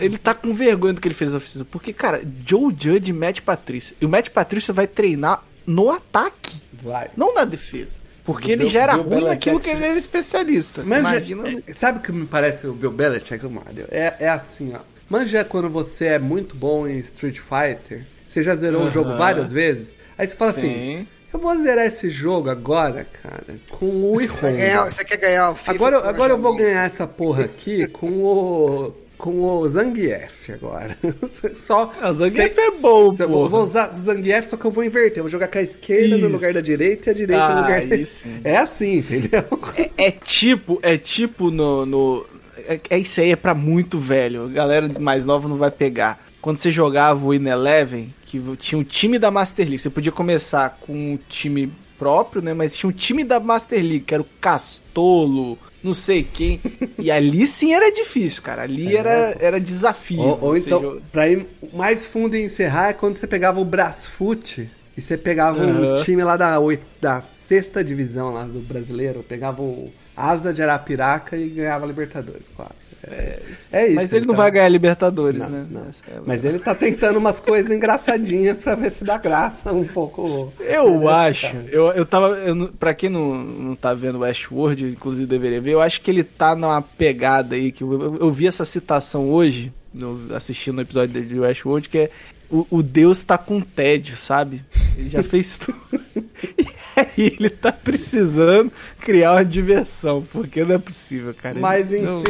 ele 0.00 0.18
tá 0.18 0.34
com 0.34 0.52
vergonha 0.52 0.94
do 0.94 1.00
que 1.00 1.06
ele 1.06 1.14
fez 1.14 1.30
essa 1.30 1.36
off-season. 1.36 1.66
Porque, 1.70 1.92
cara, 1.92 2.20
Joe 2.44 2.74
Judge 2.76 3.10
e 3.10 3.12
Matt 3.12 3.40
Patrícia. 3.42 3.96
E 4.00 4.04
o 4.04 4.08
Matt 4.08 4.30
Patrícia 4.30 4.74
vai 4.74 4.88
treinar 4.88 5.44
no 5.64 5.88
ataque. 5.90 6.60
Vai. 6.82 7.10
Não 7.16 7.32
na 7.32 7.44
defesa. 7.44 8.00
Porque 8.24 8.50
ele 8.50 8.68
já 8.68 8.82
era 8.82 8.94
Bill 8.94 9.04
ruim 9.04 9.10
Belichick, 9.10 9.28
naquilo 9.28 9.60
que 9.60 9.70
ele 9.70 9.84
era 9.84 9.96
especialista. 9.96 10.82
Mas 10.84 10.98
Imagina... 10.98 11.48
já, 11.48 11.60
sabe 11.76 11.98
o 12.00 12.02
que 12.02 12.10
me 12.10 12.26
parece 12.26 12.66
o 12.66 12.72
Bill 12.72 12.90
Belichick, 12.90 13.46
Mário? 13.46 13.86
É, 13.88 14.16
é 14.18 14.28
assim, 14.28 14.74
ó. 14.74 14.80
Manja 15.08 15.44
quando 15.44 15.70
você 15.70 16.06
é 16.06 16.18
muito 16.18 16.56
bom 16.56 16.86
em 16.86 16.98
Street 16.98 17.38
Fighter, 17.38 18.04
você 18.26 18.42
já 18.42 18.56
zerou 18.56 18.82
uhum. 18.82 18.88
o 18.88 18.90
jogo 18.90 19.16
várias 19.16 19.52
vezes, 19.52 19.96
aí 20.18 20.26
você 20.26 20.36
fala 20.36 20.50
assim, 20.50 20.60
Sim. 20.62 20.94
assim, 20.96 21.08
eu 21.32 21.38
vou 21.38 21.56
zerar 21.62 21.86
esse 21.86 22.08
jogo 22.08 22.48
agora, 22.48 23.06
cara, 23.22 23.56
com 23.70 23.86
o 23.86 24.14
Honda. 24.14 24.90
Você 24.90 25.04
quer 25.04 25.18
ganhar 25.18 25.50
o 25.50 25.54
FIFA 25.54 25.70
Agora, 25.72 26.08
agora 26.08 26.32
eu 26.32 26.38
vou 26.38 26.56
ganhar 26.56 26.86
essa 26.86 27.06
porra 27.06 27.44
aqui 27.44 27.86
com 27.86 28.24
o 28.24 28.94
com 29.18 29.40
o 29.40 29.68
Zangief 29.68 30.52
agora. 30.52 30.96
só 31.56 31.92
ah, 32.00 32.10
o 32.10 32.14
Zangief 32.14 32.54
sei, 32.54 32.64
é 32.64 32.70
bom, 32.70 33.14
pô. 33.14 33.22
Eu 33.22 33.48
vou 33.48 33.62
usar 33.62 33.94
o 33.94 33.98
Zangief, 33.98 34.48
só 34.48 34.56
que 34.56 34.64
eu 34.64 34.70
vou 34.70 34.84
inverter. 34.84 35.18
Eu 35.18 35.24
vou 35.24 35.30
jogar 35.30 35.48
com 35.48 35.58
a 35.58 35.62
esquerda 35.62 36.16
isso. 36.16 36.18
no 36.18 36.28
lugar 36.28 36.52
da 36.52 36.60
direita 36.60 37.08
e 37.08 37.12
a 37.12 37.14
direita 37.14 37.44
ah, 37.44 37.54
no 37.54 37.60
lugar 37.62 37.86
da... 37.86 37.96
Isso. 37.96 38.28
É 38.44 38.56
assim, 38.56 38.98
entendeu? 38.98 39.44
É, 39.76 40.06
é, 40.06 40.10
tipo, 40.10 40.78
é 40.82 40.98
tipo 40.98 41.50
no, 41.50 41.86
no, 41.86 42.26
é, 42.68 42.80
é, 42.90 42.98
isso 42.98 43.20
aí 43.20 43.32
é 43.32 43.36
para 43.36 43.54
muito 43.54 43.98
velho. 43.98 44.44
A 44.44 44.48
galera 44.48 44.90
mais 45.00 45.24
nova 45.24 45.48
não 45.48 45.56
vai 45.56 45.70
pegar. 45.70 46.24
Quando 46.40 46.58
você 46.58 46.70
jogava 46.70 47.24
o 47.24 47.34
In 47.34 47.46
Eleven, 47.46 48.14
que 48.24 48.40
tinha 48.56 48.78
um 48.78 48.84
time 48.84 49.18
da 49.18 49.30
Master 49.30 49.66
League, 49.66 49.78
você 49.78 49.90
podia 49.90 50.12
começar 50.12 50.78
com 50.80 50.92
um 50.92 51.18
time 51.28 51.72
próprio, 51.98 52.42
né? 52.42 52.54
Mas 52.54 52.76
tinha 52.76 52.88
um 52.88 52.92
time 52.92 53.24
da 53.24 53.40
Master 53.40 53.80
League, 53.80 54.00
que 54.00 54.14
era 54.14 54.22
o 54.22 54.26
Castolo, 54.40 55.58
não 55.82 55.94
sei 55.94 56.22
quem. 56.24 56.60
E 56.98 57.10
ali 57.10 57.46
sim 57.46 57.72
era 57.72 57.92
difícil, 57.92 58.42
cara. 58.42 58.62
Ali 58.62 58.96
é, 58.96 58.98
era, 58.98 59.36
era 59.38 59.60
desafio. 59.60 60.20
Ou, 60.20 60.44
ou 60.46 60.56
então, 60.56 60.80
jogar. 60.80 61.02
pra 61.12 61.28
ir 61.28 61.46
mais 61.72 62.06
fundo 62.06 62.34
e 62.34 62.42
encerrar, 62.42 62.88
é 62.88 62.92
quando 62.92 63.16
você 63.16 63.26
pegava 63.26 63.60
o 63.60 63.64
Brasfoot 63.64 64.68
e 64.96 65.00
você 65.00 65.16
pegava 65.16 65.62
uhum. 65.62 65.92
um 65.92 66.02
time 66.02 66.24
lá 66.24 66.36
da, 66.36 66.56
da 67.00 67.22
sexta 67.46 67.84
divisão 67.84 68.32
lá 68.32 68.44
do 68.44 68.60
brasileiro, 68.60 69.22
pegava 69.22 69.62
o 69.62 69.92
asa 70.16 70.52
de 70.52 70.62
Arapiraca 70.62 71.36
e 71.36 71.48
ganhava 71.48 71.86
Libertadores, 71.86 72.50
quase. 72.56 72.86
É, 73.06 73.42
é 73.70 73.86
isso. 73.86 73.94
Mas 73.94 74.12
ele 74.12 74.26
não 74.26 74.34
vai 74.34 74.50
ganhar 74.50 74.68
Libertadores, 74.68 75.40
não, 75.40 75.48
né? 75.48 75.66
Não. 75.70 75.82
É 75.82 76.20
Mas 76.24 76.44
ele 76.44 76.58
tá 76.58 76.74
tentando 76.74 77.18
umas 77.18 77.38
coisas 77.38 77.70
engraçadinhas 77.70 78.56
pra 78.56 78.74
ver 78.74 78.90
se 78.90 79.04
dá 79.04 79.18
graça 79.18 79.72
um 79.72 79.86
pouco. 79.86 80.24
Eu 80.58 81.08
acho. 81.08 81.54
Eu, 81.70 81.92
eu 81.92 82.06
tava. 82.06 82.28
Eu, 82.38 82.68
pra 82.78 82.94
quem 82.94 83.10
não, 83.10 83.34
não 83.36 83.76
tá 83.76 83.92
vendo 83.92 84.20
Westworld, 84.20 84.86
inclusive 84.86 85.26
deveria 85.26 85.60
ver, 85.60 85.72
eu 85.72 85.80
acho 85.80 86.00
que 86.00 86.10
ele 86.10 86.24
tá 86.24 86.56
numa 86.56 86.80
pegada 86.80 87.54
aí, 87.54 87.70
que 87.70 87.84
eu, 87.84 87.92
eu, 87.92 88.16
eu 88.16 88.32
vi 88.32 88.46
essa 88.46 88.64
citação 88.64 89.28
hoje, 89.28 89.72
no, 89.92 90.34
assistindo 90.34 90.78
o 90.78 90.82
episódio 90.82 91.22
de 91.22 91.38
Westworld, 91.38 91.88
que 91.88 91.98
é 91.98 92.10
o, 92.50 92.66
o 92.70 92.82
Deus 92.82 93.22
tá 93.22 93.36
com 93.36 93.60
tédio, 93.60 94.16
sabe? 94.16 94.64
Ele 94.96 95.10
já 95.10 95.22
fez 95.22 95.58
tudo. 95.58 95.78
e 96.58 96.66
aí 96.96 97.36
ele 97.38 97.50
tá 97.50 97.72
precisando 97.72 98.72
criar 99.00 99.32
uma 99.32 99.44
diversão, 99.44 100.22
porque 100.32 100.64
não 100.64 100.74
é 100.74 100.78
possível, 100.78 101.34
cara. 101.34 101.58
Mas 101.58 101.92
enfim, 101.92 102.04
não... 102.04 102.22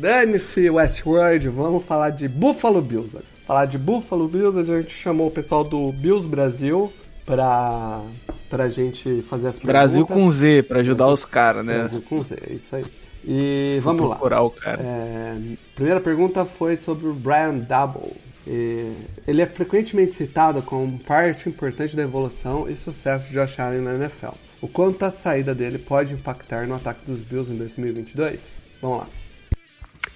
dane-se 0.00 0.68
Westworld, 0.68 1.48
vamos 1.48 1.84
falar 1.84 2.10
de 2.10 2.28
Buffalo 2.28 2.82
Bills. 2.82 3.18
Falar 3.46 3.66
de 3.66 3.78
Buffalo 3.78 4.28
Bills, 4.28 4.58
a 4.58 4.80
gente 4.80 4.94
chamou 4.94 5.28
o 5.28 5.30
pessoal 5.30 5.64
do 5.64 5.92
Bills 5.92 6.28
Brasil, 6.28 6.92
pra, 7.24 8.02
pra 8.48 8.68
gente 8.68 9.22
fazer 9.22 9.48
as 9.48 9.54
perguntas. 9.54 9.62
Brasil 9.62 10.06
com 10.06 10.30
Z, 10.30 10.62
pra 10.64 10.80
ajudar 10.80 11.08
os 11.08 11.24
caras, 11.24 11.64
né? 11.64 11.78
Brasil 11.78 12.02
com 12.02 12.22
Z, 12.22 12.36
é 12.48 12.52
isso 12.52 12.76
aí. 12.76 12.84
E 13.24 13.78
vamos 13.82 14.02
lá. 14.02 14.08
procurar 14.10 14.42
o 14.42 14.50
cara. 14.50 14.82
É, 14.82 15.36
primeira 15.74 16.00
pergunta 16.00 16.44
foi 16.44 16.76
sobre 16.76 17.06
o 17.06 17.14
Brian 17.14 17.54
Double. 17.54 18.12
Ele 18.46 19.40
é 19.40 19.46
frequentemente 19.46 20.14
citado 20.14 20.62
como 20.62 20.98
parte 20.98 21.48
importante 21.48 21.94
da 21.94 22.02
evolução 22.02 22.68
e 22.68 22.74
sucesso 22.74 23.28
de 23.28 23.34
Josh 23.34 23.58
Allen 23.60 23.80
na 23.80 23.94
NFL. 23.94 24.34
O 24.60 24.68
quanto 24.68 25.04
a 25.04 25.10
saída 25.10 25.54
dele 25.54 25.78
pode 25.78 26.14
impactar 26.14 26.66
no 26.66 26.74
ataque 26.74 27.04
dos 27.04 27.22
Bills 27.22 27.52
em 27.52 27.56
2022? 27.56 28.52
Vamos 28.80 28.98
lá. 28.98 29.21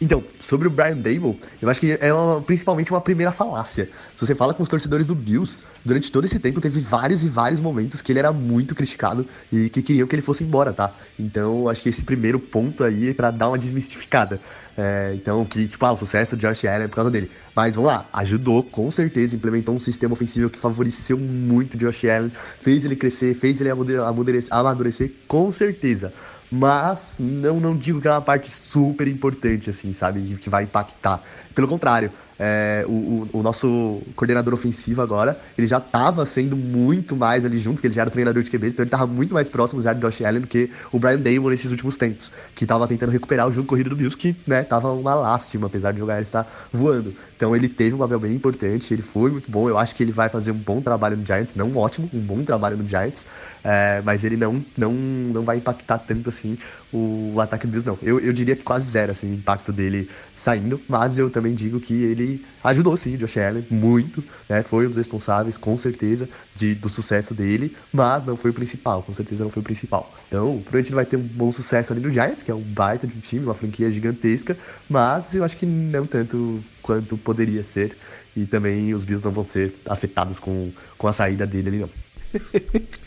Então, 0.01 0.23
sobre 0.39 0.69
o 0.69 0.71
Brian 0.71 0.97
Dable, 0.97 1.39
eu 1.61 1.69
acho 1.71 1.81
que 1.81 1.97
é 2.01 2.13
uma- 2.13 2.43
principalmente 2.43 2.91
uma 2.91 3.01
primeira 3.01 3.33
falácia. 3.33 3.89
Se 4.15 4.27
você 4.27 4.35
fala 4.35 4.53
com 4.53 4.63
os 4.63 4.69
torcedores 4.69 5.07
do 5.07 5.15
Bills, 5.15 5.63
durante 5.85 6.13
todo 6.13 6.27
esse 6.27 6.39
tempo 6.39 6.61
teve 6.61 6.81
vários 6.81 7.25
e 7.25 7.29
vários 7.29 7.61
momentos 7.61 8.03
que 8.03 8.13
ele 8.13 8.19
era 8.19 8.31
muito 8.33 8.75
criticado 8.75 9.27
e 9.51 9.71
que 9.71 9.81
queriam 9.81 10.07
que 10.07 10.15
ele 10.15 10.23
fosse 10.23 10.45
embora, 10.45 10.73
tá? 10.73 10.95
Então, 11.19 11.69
acho 11.69 11.83
que 11.83 11.89
esse 11.89 12.03
primeiro 12.03 12.39
ponto 12.39 12.85
aí 12.85 13.09
é 13.09 13.15
pra 13.15 13.31
dar 13.31 13.49
uma 13.49 13.59
desmistificada. 13.59 14.39
É, 14.79 15.15
então, 15.15 15.43
que, 15.47 15.67
tipo, 15.67 15.87
ah, 15.87 15.93
o 15.93 15.97
sucesso 15.97 16.37
do 16.37 16.41
Josh 16.41 16.67
Allen 16.67 16.85
é 16.85 16.89
por 16.89 16.97
causa 16.97 17.11
dele. 17.11 17.31
Mas 17.55 17.75
vamos 17.75 17.91
lá, 17.91 18.07
ajudou, 18.13 18.63
com 18.63 18.91
certeza, 18.91 19.35
implementou 19.35 19.75
um 19.75 19.81
sistema 19.81 20.13
ofensivo 20.13 20.51
que 20.51 20.59
favoreceu 20.59 21.17
muito 21.17 21.75
o 21.75 21.79
Josh 21.79 22.05
Allen, 22.05 22.31
fez 22.61 22.85
ele 22.85 22.95
crescer, 22.95 23.35
fez 23.35 23.59
ele 23.59 23.71
amadurecer, 23.71 24.53
amadurecer 24.53 25.13
com 25.27 25.51
certeza. 25.51 26.13
Mas 26.51 27.17
não, 27.19 27.59
não 27.61 27.77
digo 27.77 28.01
que 28.01 28.09
é 28.09 28.11
uma 28.11 28.23
parte 28.23 28.51
super 28.51 29.09
importante, 29.09 29.69
assim, 29.71 29.93
sabe? 29.93 30.23
Que 30.23 30.39
que 30.39 30.51
vai 30.51 30.65
impactar. 30.65 31.23
Pelo 31.55 31.67
contrário, 31.69 32.13
é, 32.39 32.85
o, 32.89 33.29
o- 33.33 33.43
nosso 33.43 34.03
coordenador 34.15 34.53
ofensivo 34.55 35.01
agora, 35.01 35.39
ele 35.57 35.67
já 35.67 35.79
estava 35.79 36.25
sendo 36.27 36.57
muito 36.57 37.17
mais 37.17 37.45
ali 37.45 37.59
junto, 37.59 37.75
porque 37.77 37.87
ele 37.87 37.95
já 37.95 38.03
era 38.03 38.11
treinador 38.11 38.43
de 38.43 38.51
QBs, 38.51 38.73
então 38.75 38.83
ele 38.83 38.89
estava 38.89 39.07
muito 39.07 39.33
mais 39.33 39.49
próximo 39.49 39.81
já 39.81 39.93
do 39.93 40.01
Josh 40.01 40.21
Allen 40.23 40.41
do 40.43 40.47
que 40.49 40.71
o 40.93 40.99
Brian 40.99 41.19
Dable 41.19 41.49
nesses 41.51 41.71
últimos 41.71 41.97
tempos, 41.97 42.33
que 42.55 42.65
estava 42.65 42.87
tentando 42.89 43.11
recuperar 43.11 43.47
o 43.49 43.53
jogo 43.53 43.67
corrido 43.69 43.91
do 43.91 43.97
Bills, 43.97 44.17
que, 44.17 44.37
né, 44.47 44.63
tava 44.65 44.93
uma 44.93 45.15
lástima, 45.15 45.67
apesar 45.67 45.93
de 45.93 45.99
jogar 45.99 46.15
ele 46.15 46.23
estar 46.23 46.47
voando. 46.73 47.15
Então 47.37 47.55
ele 47.55 47.69
teve 47.69 47.95
um 47.95 47.99
papel 47.99 48.19
bem 48.21 48.35
importante, 48.35 48.93
ele 48.93 49.03
foi 49.03 49.31
muito 49.31 49.51
bom, 49.51 49.69
eu 49.69 49.79
acho 49.79 49.95
que 49.95 50.03
ele 50.03 50.13
vai 50.13 50.29
fazer 50.29 50.53
um 50.53 50.59
bom 50.59 50.81
trabalho 50.83 51.17
no 51.17 51.25
Giants, 51.25 51.55
não 51.55 51.75
ótimo, 51.77 52.11
um 52.13 52.21
bom 52.21 52.43
trabalho 52.45 52.77
no 52.77 52.89
Giants, 52.89 53.27
é, 53.63 54.03
mas 54.03 54.25
ele 54.25 54.37
não, 54.37 54.65
não, 54.77 54.93
não 54.93 55.45
vai 55.45 55.57
impactar 55.59 55.99
tanto 55.99 56.29
assim 56.29 56.57
o, 56.97 57.41
ataque 57.41 57.67
do 57.67 57.71
Bills, 57.71 57.87
não. 57.87 57.99
Eu, 58.03 58.19
eu 58.19 58.33
diria 58.33 58.57
que 58.57 58.65
quase 58.65 58.91
zero, 58.91 59.11
assim, 59.11 59.31
o 59.31 59.35
impacto 59.35 59.73
dele 59.73 60.09
saindo, 60.35 60.81
mas 60.89 61.19
eu 61.19 61.29
também 61.29 61.55
digo 61.55 61.79
que 61.79 62.05
ele 62.05 62.45
ajudou 62.65 62.97
sim 62.97 63.15
o 63.15 63.19
Josh 63.19 63.37
Allen 63.37 63.65
muito, 63.71 64.25
né? 64.49 64.63
Foi 64.63 64.87
um 64.87 64.89
dos 64.89 64.97
responsáveis, 64.97 65.57
com 65.57 65.77
certeza, 65.77 66.29
de, 66.55 66.75
do 66.75 66.89
sucesso 66.89 67.35
dele, 67.35 67.77
mas 67.93 68.25
não 68.25 68.37
foi 68.37 68.51
o 68.51 68.55
principal, 68.55 69.03
com 69.03 69.13
certeza 69.13 69.45
não 69.45 69.51
foi 69.51 69.61
o 69.61 69.65
principal. 69.65 70.15
Então, 70.29 70.59
provavelmente 70.59 70.89
ele 70.89 70.95
vai 70.95 71.07
ter 71.07 71.17
um 71.17 71.23
bom 71.23 71.53
sucesso 71.53 71.93
ali 71.93 72.01
no 72.01 72.11
Giants, 72.11 72.43
que 72.43 72.51
é 72.51 72.55
um 72.55 72.61
baita 72.61 73.07
de 73.07 73.17
um 73.17 73.21
time, 73.21 73.45
uma 73.45 73.55
franquia 73.55 73.91
gigantesca, 73.91 74.57
mas 74.89 75.35
eu 75.35 75.45
acho 75.45 75.57
que 75.57 75.67
não 75.67 76.05
tanto 76.07 76.63
quanto 76.83 77.17
poderia 77.19 77.63
ser. 77.63 77.97
E 78.35 78.45
também 78.45 78.95
os 78.95 79.05
Bills 79.05 79.25
não 79.25 79.33
vão 79.33 79.47
ser 79.47 79.75
afetados 79.87 80.39
com, 80.39 80.71
com 80.99 81.09
a 81.09 81.13
saída 81.13 81.47
dele 81.47 81.69
ali, 81.69 81.79
não. 81.79 81.91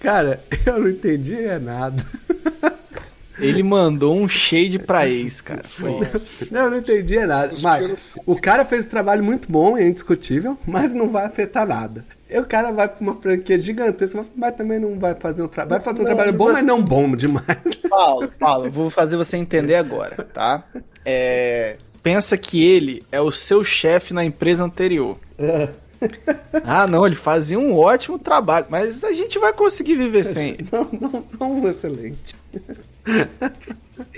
Cara, 0.00 0.44
eu 0.66 0.80
não 0.80 0.88
entendi 0.88 1.34
é 1.34 1.58
nada. 1.58 2.04
Ele 3.38 3.62
mandou 3.62 4.16
um 4.16 4.28
shade 4.28 4.78
pra 4.78 5.08
ex, 5.08 5.40
cara. 5.40 5.64
Foi 5.68 5.98
isso. 6.00 6.46
Não, 6.50 6.64
eu 6.64 6.70
não 6.70 6.76
entendi 6.78 7.16
é 7.18 7.26
nada. 7.26 7.54
Mas, 7.62 7.98
o 8.24 8.40
cara 8.40 8.64
fez 8.64 8.86
um 8.86 8.90
trabalho 8.90 9.24
muito 9.24 9.50
bom, 9.50 9.76
é 9.76 9.86
indiscutível, 9.86 10.56
mas 10.66 10.94
não 10.94 11.08
vai 11.08 11.26
afetar 11.26 11.66
nada. 11.66 12.04
E 12.30 12.38
o 12.38 12.44
cara 12.44 12.70
vai 12.72 12.88
pra 12.88 13.00
uma 13.00 13.14
franquia 13.14 13.58
gigantesca, 13.60 14.24
mas- 14.34 14.54
também 14.54 14.78
não 14.78 14.98
vai 14.98 15.14
fazer 15.14 15.42
um 15.42 15.48
trabalho. 15.48 15.82
Vai 15.82 15.92
fazer 15.92 16.00
um 16.02 16.08
Não, 16.08 16.14
trabalho 16.14 16.32
bom, 16.32 16.44
mas- 16.46 16.54
mas 16.54 16.64
não 16.64 16.82
bom 16.82 17.14
demais. 17.14 17.44
Paulo, 17.88 18.30
Paulo, 18.38 18.70
vou 18.70 18.90
fazer 18.90 19.16
você 19.16 19.36
entender 19.36 19.74
agora, 19.76 20.16
tá? 20.32 20.64
É, 21.04 21.76
pensa 22.02 22.36
que 22.38 22.64
ele 22.64 23.04
é 23.12 23.20
o 23.20 23.30
seu 23.30 23.62
chefe 23.62 24.14
na 24.14 24.24
empresa 24.24 24.64
anterior. 24.64 25.18
Ah, 26.64 26.86
não, 26.86 27.06
ele 27.06 27.14
fazia 27.16 27.58
um 27.58 27.74
ótimo 27.76 28.18
trabalho, 28.18 28.66
mas 28.68 29.02
a 29.04 29.12
gente 29.12 29.38
vai 29.38 29.52
conseguir 29.52 29.96
viver 29.96 30.24
sem. 30.24 30.56
Não, 30.70 30.88
não, 31.00 31.24
não 31.60 31.68
excelente. 31.68 32.34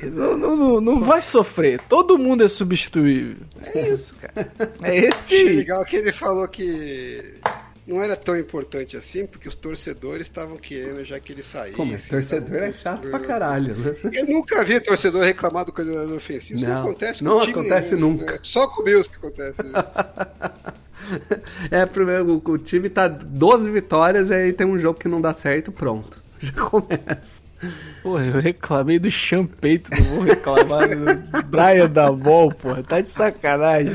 Não, 0.02 0.36
não, 0.38 0.56
não, 0.56 0.80
não 0.80 1.00
vai 1.04 1.20
sofrer. 1.22 1.80
Todo 1.88 2.18
mundo 2.18 2.42
é 2.44 2.48
substituível. 2.48 3.36
É 3.74 3.88
isso, 3.88 4.14
cara. 4.16 4.50
É 4.82 5.08
Achei 5.08 5.08
esse. 5.08 5.42
legal 5.44 5.84
que 5.84 5.96
ele 5.96 6.12
falou 6.12 6.46
que 6.48 7.34
não 7.86 8.02
era 8.02 8.16
tão 8.16 8.36
importante 8.38 8.96
assim, 8.96 9.26
porque 9.26 9.48
os 9.48 9.54
torcedores 9.54 10.26
estavam 10.26 10.56
querendo 10.56 11.04
já 11.04 11.20
que 11.20 11.32
ele 11.32 11.42
saísse. 11.42 11.76
Pô, 11.76 11.84
mas 11.84 12.08
torcedor 12.08 12.62
é 12.62 12.72
chato 12.72 13.08
pra 13.08 13.20
caralho, 13.20 13.76
né? 13.76 13.94
Eu 14.12 14.26
nunca 14.26 14.64
vi 14.64 14.80
torcedor 14.80 15.22
reclamar 15.24 15.64
do 15.64 15.72
coordenador 15.72 16.16
ofensivo. 16.16 16.58
Isso 16.58 16.66
não, 16.66 16.74
Não, 16.74 16.80
acontece 16.82 17.18
com 17.18 17.24
não 17.26 17.40
time 17.40 17.52
acontece 17.52 17.94
nenhum, 17.94 18.10
nunca. 18.12 18.32
né? 18.32 18.38
Só 18.42 18.66
com 18.68 18.80
o 18.80 18.84
Bills 18.84 19.08
que 19.10 19.16
acontece 19.16 19.62
isso. 19.62 19.72
É, 21.70 21.86
primeiro, 21.86 22.42
o, 22.44 22.50
o 22.50 22.58
time 22.58 22.88
tá 22.90 23.06
12 23.06 23.70
vitórias 23.70 24.30
e 24.30 24.34
aí 24.34 24.52
tem 24.52 24.66
um 24.66 24.76
jogo 24.76 24.98
que 24.98 25.06
não 25.06 25.20
dá 25.20 25.32
certo, 25.32 25.70
pronto. 25.70 26.20
Já 26.40 26.52
começa. 26.52 27.45
Porra, 28.02 28.24
eu 28.24 28.40
reclamei 28.40 28.98
do 28.98 29.10
Champeito, 29.10 29.90
não 29.90 30.16
vou 30.16 30.24
reclamar 30.24 30.88
do 30.88 31.42
Brian 31.44 31.88
da 31.88 32.10
Ball, 32.12 32.50
porra. 32.50 32.82
Tá 32.82 33.00
de 33.00 33.10
sacanagem. 33.10 33.92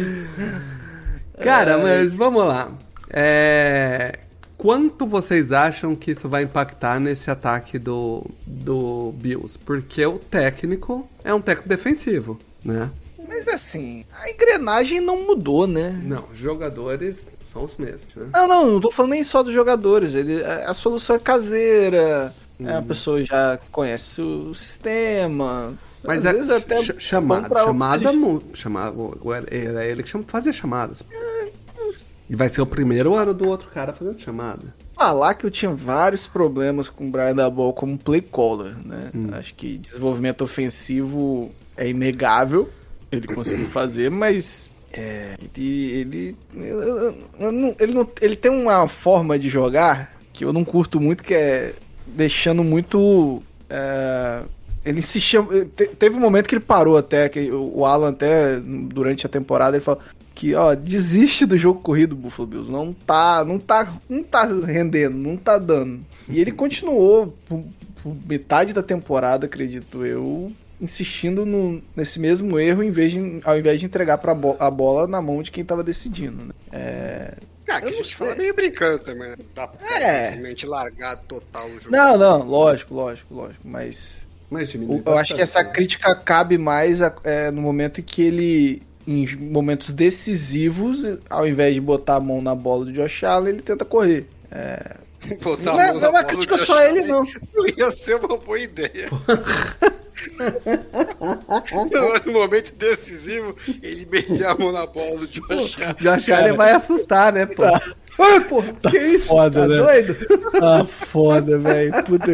Cara, 1.41 1.77
mas 1.77 2.13
vamos 2.13 2.45
lá. 2.45 2.71
É, 3.09 4.17
Quanto 4.61 5.07
vocês 5.07 5.51
acham 5.51 5.95
que 5.95 6.11
isso 6.11 6.29
vai 6.29 6.43
impactar 6.43 6.99
nesse 6.99 7.31
ataque 7.31 7.79
do, 7.79 8.23
do 8.45 9.11
Bills? 9.15 9.57
Porque 9.57 10.05
o 10.05 10.19
técnico 10.19 11.09
é 11.23 11.33
um 11.33 11.41
técnico 11.41 11.67
defensivo, 11.67 12.37
né? 12.63 12.91
Mas 13.27 13.47
assim, 13.47 14.05
a 14.21 14.29
engrenagem 14.29 15.01
não 15.01 15.25
mudou, 15.25 15.65
né? 15.65 15.99
Não, 16.03 16.25
os 16.31 16.37
jogadores 16.37 17.25
são 17.51 17.63
os 17.63 17.75
mesmos, 17.77 18.13
né? 18.15 18.27
Não, 18.31 18.47
não, 18.47 18.71
não 18.73 18.79
tô 18.79 18.91
falando 18.91 19.13
nem 19.13 19.23
só 19.23 19.41
dos 19.41 19.51
jogadores. 19.51 20.13
Ele, 20.13 20.43
a, 20.43 20.69
a 20.69 20.73
solução 20.75 21.15
é 21.15 21.19
caseira. 21.19 22.31
É 22.65 22.71
Uhum. 22.73 22.77
a 22.77 22.81
pessoa 22.81 23.23
já 23.23 23.59
conhece 23.71 24.21
o 24.21 24.53
sistema. 24.53 25.73
Mas 26.03 26.19
Às 26.19 26.25
é 26.25 26.33
vezes 26.33 26.49
até 26.49 26.81
ch- 26.83 26.91
bom 26.93 26.99
chamada, 26.99 27.49
chamada, 27.63 28.11
chamada, 28.53 28.95
era 29.49 29.85
ele 29.85 30.01
que 30.03 30.11
fazia 30.27 30.51
chamadas. 30.53 31.03
E 32.29 32.35
vai 32.35 32.49
ser 32.49 32.61
o 32.61 32.65
primeiro 32.65 33.15
ano 33.15 33.33
do 33.33 33.47
outro 33.47 33.69
cara 33.69 33.91
fazendo 33.93 34.19
chamada. 34.19 34.73
Falar 34.95 35.33
que 35.33 35.45
eu 35.45 35.51
tinha 35.51 35.71
vários 35.71 36.25
problemas 36.27 36.87
com 36.89 37.07
o 37.07 37.11
Brian 37.11 37.35
Dabol 37.35 37.73
como 37.73 37.97
play 37.97 38.21
caller, 38.21 38.75
né? 38.85 39.11
Hum. 39.13 39.27
Acho 39.33 39.53
que 39.55 39.77
desenvolvimento 39.77 40.41
ofensivo 40.43 41.49
é 41.75 41.89
inegável. 41.89 42.69
Ele 43.11 43.27
conseguiu 43.27 43.65
fazer, 43.69 44.09
mas 44.09 44.69
é, 44.93 45.35
ele, 45.55 45.91
ele, 45.91 46.35
ele, 47.79 47.93
não- 47.93 48.07
ele 48.21 48.35
tem 48.35 48.51
uma 48.51 48.87
forma 48.87 49.37
de 49.37 49.49
jogar 49.49 50.13
que 50.33 50.45
eu 50.45 50.53
não 50.53 50.63
curto 50.63 50.99
muito, 50.99 51.23
que 51.23 51.33
é 51.33 51.73
deixando 52.15 52.63
muito. 52.63 53.41
é, 53.69 54.43
ele 54.83 55.01
te- 55.75 55.87
Teve 55.87 56.15
um 56.15 56.19
momento 56.19 56.47
que 56.49 56.55
ele 56.55 56.63
parou 56.63 56.97
até, 56.97 57.29
que 57.29 57.51
o 57.51 57.85
Alan 57.85 58.09
até 58.09 58.59
durante 58.59 59.25
a 59.25 59.29
temporada 59.29 59.77
ele 59.77 59.83
falou 59.83 60.01
que 60.33 60.55
ó, 60.55 60.73
desiste 60.73 61.45
do 61.45 61.55
jogo 61.57 61.81
corrido 61.81 62.15
Buffalo 62.15 62.47
Bills, 62.47 62.71
não 62.71 62.93
tá, 62.93 63.45
não 63.45 63.59
tá, 63.59 63.93
não 64.09 64.23
tá 64.23 64.43
rendendo, 64.65 65.15
não 65.17 65.37
tá 65.37 65.57
dando. 65.59 65.99
E 66.27 66.39
ele 66.39 66.51
continuou 66.51 67.35
por, 67.45 67.63
por 68.01 68.15
metade 68.27 68.73
da 68.73 68.81
temporada, 68.81 69.45
acredito 69.45 70.03
eu, 70.03 70.51
insistindo 70.81 71.45
no- 71.45 71.79
nesse 71.95 72.19
mesmo 72.19 72.57
erro 72.59 72.81
em 72.81 72.89
vez 72.89 73.11
de, 73.11 73.39
ao 73.43 73.59
invés 73.59 73.79
de 73.79 73.85
entregar 73.85 74.17
pra 74.17 74.33
bo- 74.33 74.55
a 74.59 74.71
bola 74.71 75.05
na 75.05 75.21
mão 75.21 75.43
de 75.43 75.51
quem 75.51 75.63
tava 75.63 75.83
decidindo, 75.83 76.43
né? 76.45 76.51
É, 76.71 77.33
Cara, 77.71 77.81
que 77.81 77.87
a 77.87 77.89
Eu 77.89 77.91
não 77.97 78.03
gente 78.03 78.15
fala 78.17 78.29
sei. 78.31 78.39
meio 78.39 78.53
brincando 78.55 78.99
também, 78.99 79.29
né? 79.29 79.35
Não 79.37 79.45
dá 79.55 79.67
pra 79.67 79.99
É. 79.99 80.25
simplesmente 80.31 80.65
largar 80.65 81.15
total 81.17 81.67
o 81.67 81.73
jogo. 81.79 81.91
Não, 81.91 82.17
não, 82.17 82.43
lógico, 82.43 82.93
lógico, 82.93 83.33
lógico, 83.33 83.61
mas 83.63 84.27
Mas 84.49 84.75
O- 84.75 85.01
Eu 85.05 85.17
acho 85.17 85.33
que 85.33 85.41
essa 85.41 85.63
né? 85.63 85.69
crítica 85.69 86.13
cabe 86.13 86.57
mais 86.57 87.01
a- 87.01 87.15
é, 87.23 87.49
no 87.51 87.61
momento 87.61 88.01
em 88.01 88.03
que 88.03 88.21
ele, 88.21 88.83
em 89.07 89.25
momentos 89.37 89.93
decisivos, 89.93 91.05
ao 91.29 91.47
invés 91.47 91.73
de 91.73 91.79
botar 91.79 92.15
a 92.15 92.19
mão 92.19 92.41
na 92.41 92.53
bola 92.53 92.83
do 92.83 92.91
Josh 92.91 93.23
Allen, 93.23 93.53
ele 93.53 93.61
tenta 93.61 93.85
correr. 93.85 94.27
Botar 95.41 95.63
Não 95.63 95.79
é, 95.79 95.87
mão 95.87 95.93
não 95.95 96.01
na 96.01 96.07
é 96.07 96.11
bola 96.11 96.23
crítica 96.23 96.57
só 96.57 96.77
a 96.77 96.85
ele, 96.85 97.03
não. 97.03 97.23
Não 97.53 97.67
ia 97.77 97.91
ser 97.91 98.15
uma 98.15 98.37
boa 98.37 98.59
ideia. 98.59 99.09
Não, 101.91 102.13
no 102.25 102.33
momento 102.33 102.73
decisivo, 102.75 103.55
ele 103.81 104.07
metia 104.11 104.49
a 104.49 104.57
mão 104.57 104.71
na 104.71 104.85
bola 104.85 105.19
do 105.19 105.27
Josh 105.27 105.77
Allen. 105.79 105.95
Josh 105.99 106.29
Allen 106.29 106.53
vai 106.53 106.71
assustar, 106.71 107.33
né, 107.33 107.45
pô? 107.45 107.63
Ai, 108.19 108.39
pô, 108.41 108.61
que 108.89 108.97
isso? 108.97 109.27
foda, 109.27 109.61
tá 109.61 109.67
né? 109.67 109.77
doido? 109.77 110.17
Ah, 110.61 110.85
foda, 110.85 111.57
velho. 111.57 112.03
Puta, 112.03 112.31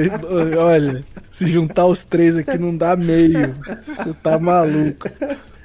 olha, 0.57 1.05
se 1.29 1.49
juntar 1.49 1.85
os 1.85 2.03
três 2.03 2.35
aqui 2.35 2.57
não 2.57 2.75
dá 2.75 2.95
meio. 2.95 3.55
Você 3.85 4.13
tá 4.23 4.39
maluco. 4.39 5.07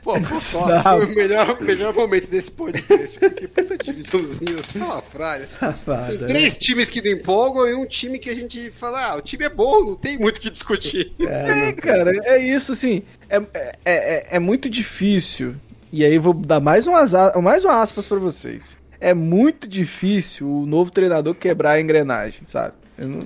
Pô, 0.02 0.20
pô, 0.20 0.34
só, 0.36 0.66
foi 0.82 1.04
o 1.06 1.14
melhor, 1.14 1.58
o 1.60 1.64
melhor 1.64 1.94
momento 1.94 2.26
desse 2.28 2.50
podcast. 2.50 3.18
Porque 3.20 3.46
puta 3.46 3.78
divisãozinha 3.78 4.60
salafrária. 4.66 5.46
Safada. 5.46 6.08
Tem 6.08 6.18
né? 6.18 6.26
três 6.26 6.56
times 6.56 6.90
que 6.90 7.00
não 7.00 7.12
empolgam 7.12 7.68
e 7.68 7.74
um 7.74 7.86
time 7.86 8.18
que 8.18 8.28
a 8.28 8.34
gente 8.34 8.72
fala, 8.72 9.12
ah, 9.12 9.14
o 9.16 9.20
time 9.20 9.44
é 9.44 9.48
bom, 9.48 9.84
não 9.84 9.94
tem 9.94 10.18
muito 10.18 10.38
o 10.38 10.40
que 10.40 10.50
discutir. 10.50 11.12
É, 11.20 11.70
cara, 11.80 12.10
é 12.24 12.38
isso, 12.42 12.72
assim. 12.72 13.02
É, 13.30 13.36
é, 13.36 13.72
é, 13.84 14.26
é 14.32 14.38
muito 14.40 14.68
difícil. 14.68 15.54
E 15.92 16.04
aí 16.04 16.18
vou 16.18 16.34
dar 16.34 16.58
mais 16.58 16.86
umas, 16.86 17.14
a- 17.14 17.40
mais 17.40 17.64
uma 17.64 17.80
aspas 17.80 18.06
pra 18.06 18.18
vocês. 18.18 18.76
É 19.00 19.14
muito 19.14 19.68
difícil 19.68 20.48
o 20.48 20.66
novo 20.66 20.90
treinador 20.90 21.34
quebrar 21.34 21.72
a 21.72 21.80
engrenagem, 21.80 22.40
sabe? 22.48 22.74
Eu 22.98 23.08
não- 23.08 23.20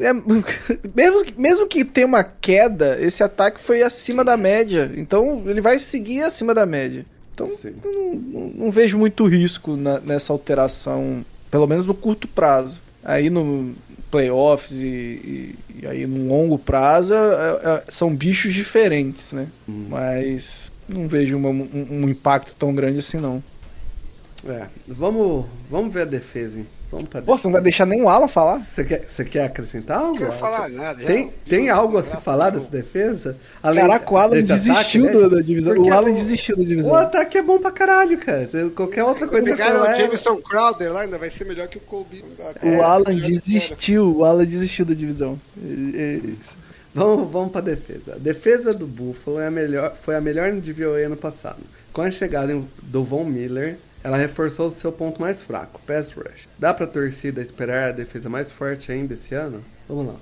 é- 0.00 0.12
mesmo, 0.94 1.24
que- 1.24 1.40
mesmo 1.40 1.66
que 1.66 1.84
tenha 1.84 2.06
uma 2.06 2.24
queda, 2.24 2.98
esse 3.00 3.22
ataque 3.22 3.60
foi 3.60 3.82
acima 3.82 4.24
da 4.24 4.36
média. 4.36 4.90
Então 4.96 5.42
ele 5.46 5.60
vai 5.60 5.78
seguir 5.78 6.22
acima 6.22 6.54
da 6.54 6.64
média. 6.66 7.04
Então 7.34 7.48
não, 7.84 8.14
não- 8.14 8.52
não 8.54 8.70
vejo 8.70 8.96
muito 8.98 9.26
risco 9.26 9.76
na- 9.76 10.00
nessa 10.00 10.32
alteração, 10.32 11.24
pelo 11.50 11.66
menos 11.66 11.84
no 11.84 11.94
curto 11.94 12.28
prazo. 12.28 12.78
Aí 13.04 13.28
no 13.28 13.74
playoffs 14.10 14.80
e, 14.80 14.86
e- 14.86 15.54
e 15.82 15.86
aí 15.86 16.06
no 16.06 16.28
longo 16.28 16.56
prazo 16.58 17.12
é- 17.12 17.60
é- 17.64 17.82
são 17.88 18.14
bichos 18.14 18.54
diferentes, 18.54 19.32
né? 19.32 19.48
Mas 19.66 20.72
não 20.88 21.08
vejo 21.08 21.36
uma- 21.36 21.48
um, 21.50 21.68
um 21.90 22.08
impacto 22.08 22.54
tão 22.58 22.72
grande 22.74 22.98
assim, 23.00 23.18
não. 23.18 23.42
É, 24.46 24.66
vamos, 24.86 25.46
vamos 25.70 25.92
ver 25.92 26.02
a 26.02 26.04
defesa, 26.04 26.58
hein? 26.58 26.66
Vamos 26.94 27.08
pra 27.08 27.20
Pô, 27.22 27.36
você 27.36 27.48
não 27.48 27.52
vai 27.52 27.60
deixar 27.62 27.84
nem 27.86 28.00
o 28.02 28.08
Alan 28.08 28.28
falar? 28.28 28.58
Você 28.58 28.84
quer, 28.84 29.02
você 29.02 29.24
quer 29.24 29.44
acrescentar 29.46 29.98
algo? 29.98 30.12
Não 30.12 30.18
quero 30.18 30.32
falar 30.34 30.68
nada. 30.68 31.00
já 31.00 31.06
Tem, 31.06 31.24
não- 31.24 31.32
tem 31.48 31.66
não- 31.66 31.74
algo 31.76 31.98
a 31.98 32.02
se 32.04 32.16
falar 32.18 32.50
dessa 32.50 32.70
defesa? 32.70 33.36
Além 33.62 33.80
Caraca, 33.82 34.14
o 34.14 34.16
Alan 34.16 34.40
desistiu 34.42 34.72
ataque, 35.06 35.22
né? 35.22 35.28
da, 35.28 35.40
divisão. 35.42 35.74
Porque 35.74 35.90
O 35.90 35.92
Alan 35.94 36.10
o- 36.10 36.14
desistiu 36.14 36.56
da 36.56 36.62
divisão. 36.62 36.92
O 36.92 36.94
ataque 36.94 37.38
é 37.38 37.42
bom 37.42 37.58
pra 37.58 37.72
caralho, 37.72 38.16
cara. 38.18 38.46
Você- 38.46 38.68
Qualquer 38.70 39.02
outra 39.04 39.26
coisa 39.26 39.44
que 39.44 39.50
você 39.50 39.56
Pegaram 39.56 39.80
falar 39.80 39.90
o 39.90 39.94
é- 39.94 40.00
Jameson 40.00 40.36
Crowder 40.36 40.92
lá, 40.92 41.00
ainda 41.00 41.18
vai 41.18 41.30
ser 41.30 41.44
melhor 41.44 41.66
que 41.66 41.78
o 41.78 41.80
Colby. 41.80 42.24
O 42.62 42.66
É, 42.68 42.80
Alan 42.80 43.14
desistiu, 43.16 44.18
o 44.18 44.24
Alan 44.24 44.44
desistiu 44.44 44.84
da 44.84 44.94
divisão. 44.94 45.38
É- 45.60 46.00
é 46.00 46.20
isso. 46.40 46.54
Vamos, 46.94 47.28
vamos 47.30 47.50
pra 47.50 47.60
defesa. 47.60 48.14
A 48.14 48.18
defesa 48.18 48.72
do 48.72 48.86
Buffalo 48.86 49.40
é 49.40 49.48
a 49.48 49.50
melhor, 49.50 49.96
foi 50.00 50.14
a 50.14 50.20
melhor 50.20 50.52
de 50.52 50.72
VOA 50.72 51.06
ano 51.06 51.16
passado. 51.16 51.58
Com 51.92 52.02
a 52.02 52.10
chegada 52.10 52.56
do 52.82 53.02
Von 53.02 53.24
Miller, 53.24 53.76
ela 54.04 54.18
reforçou 54.18 54.70
seu 54.70 54.92
ponto 54.92 55.18
mais 55.20 55.42
fraco, 55.42 55.80
pass 55.86 56.12
rush. 56.12 56.46
Dá 56.58 56.74
pra 56.74 56.86
torcida 56.86 57.40
esperar 57.40 57.88
a 57.88 57.92
defesa 57.92 58.28
mais 58.28 58.50
forte 58.50 58.92
ainda 58.92 59.14
esse 59.14 59.34
ano? 59.34 59.64
Vamos 59.88 60.06
lá. 60.06 60.14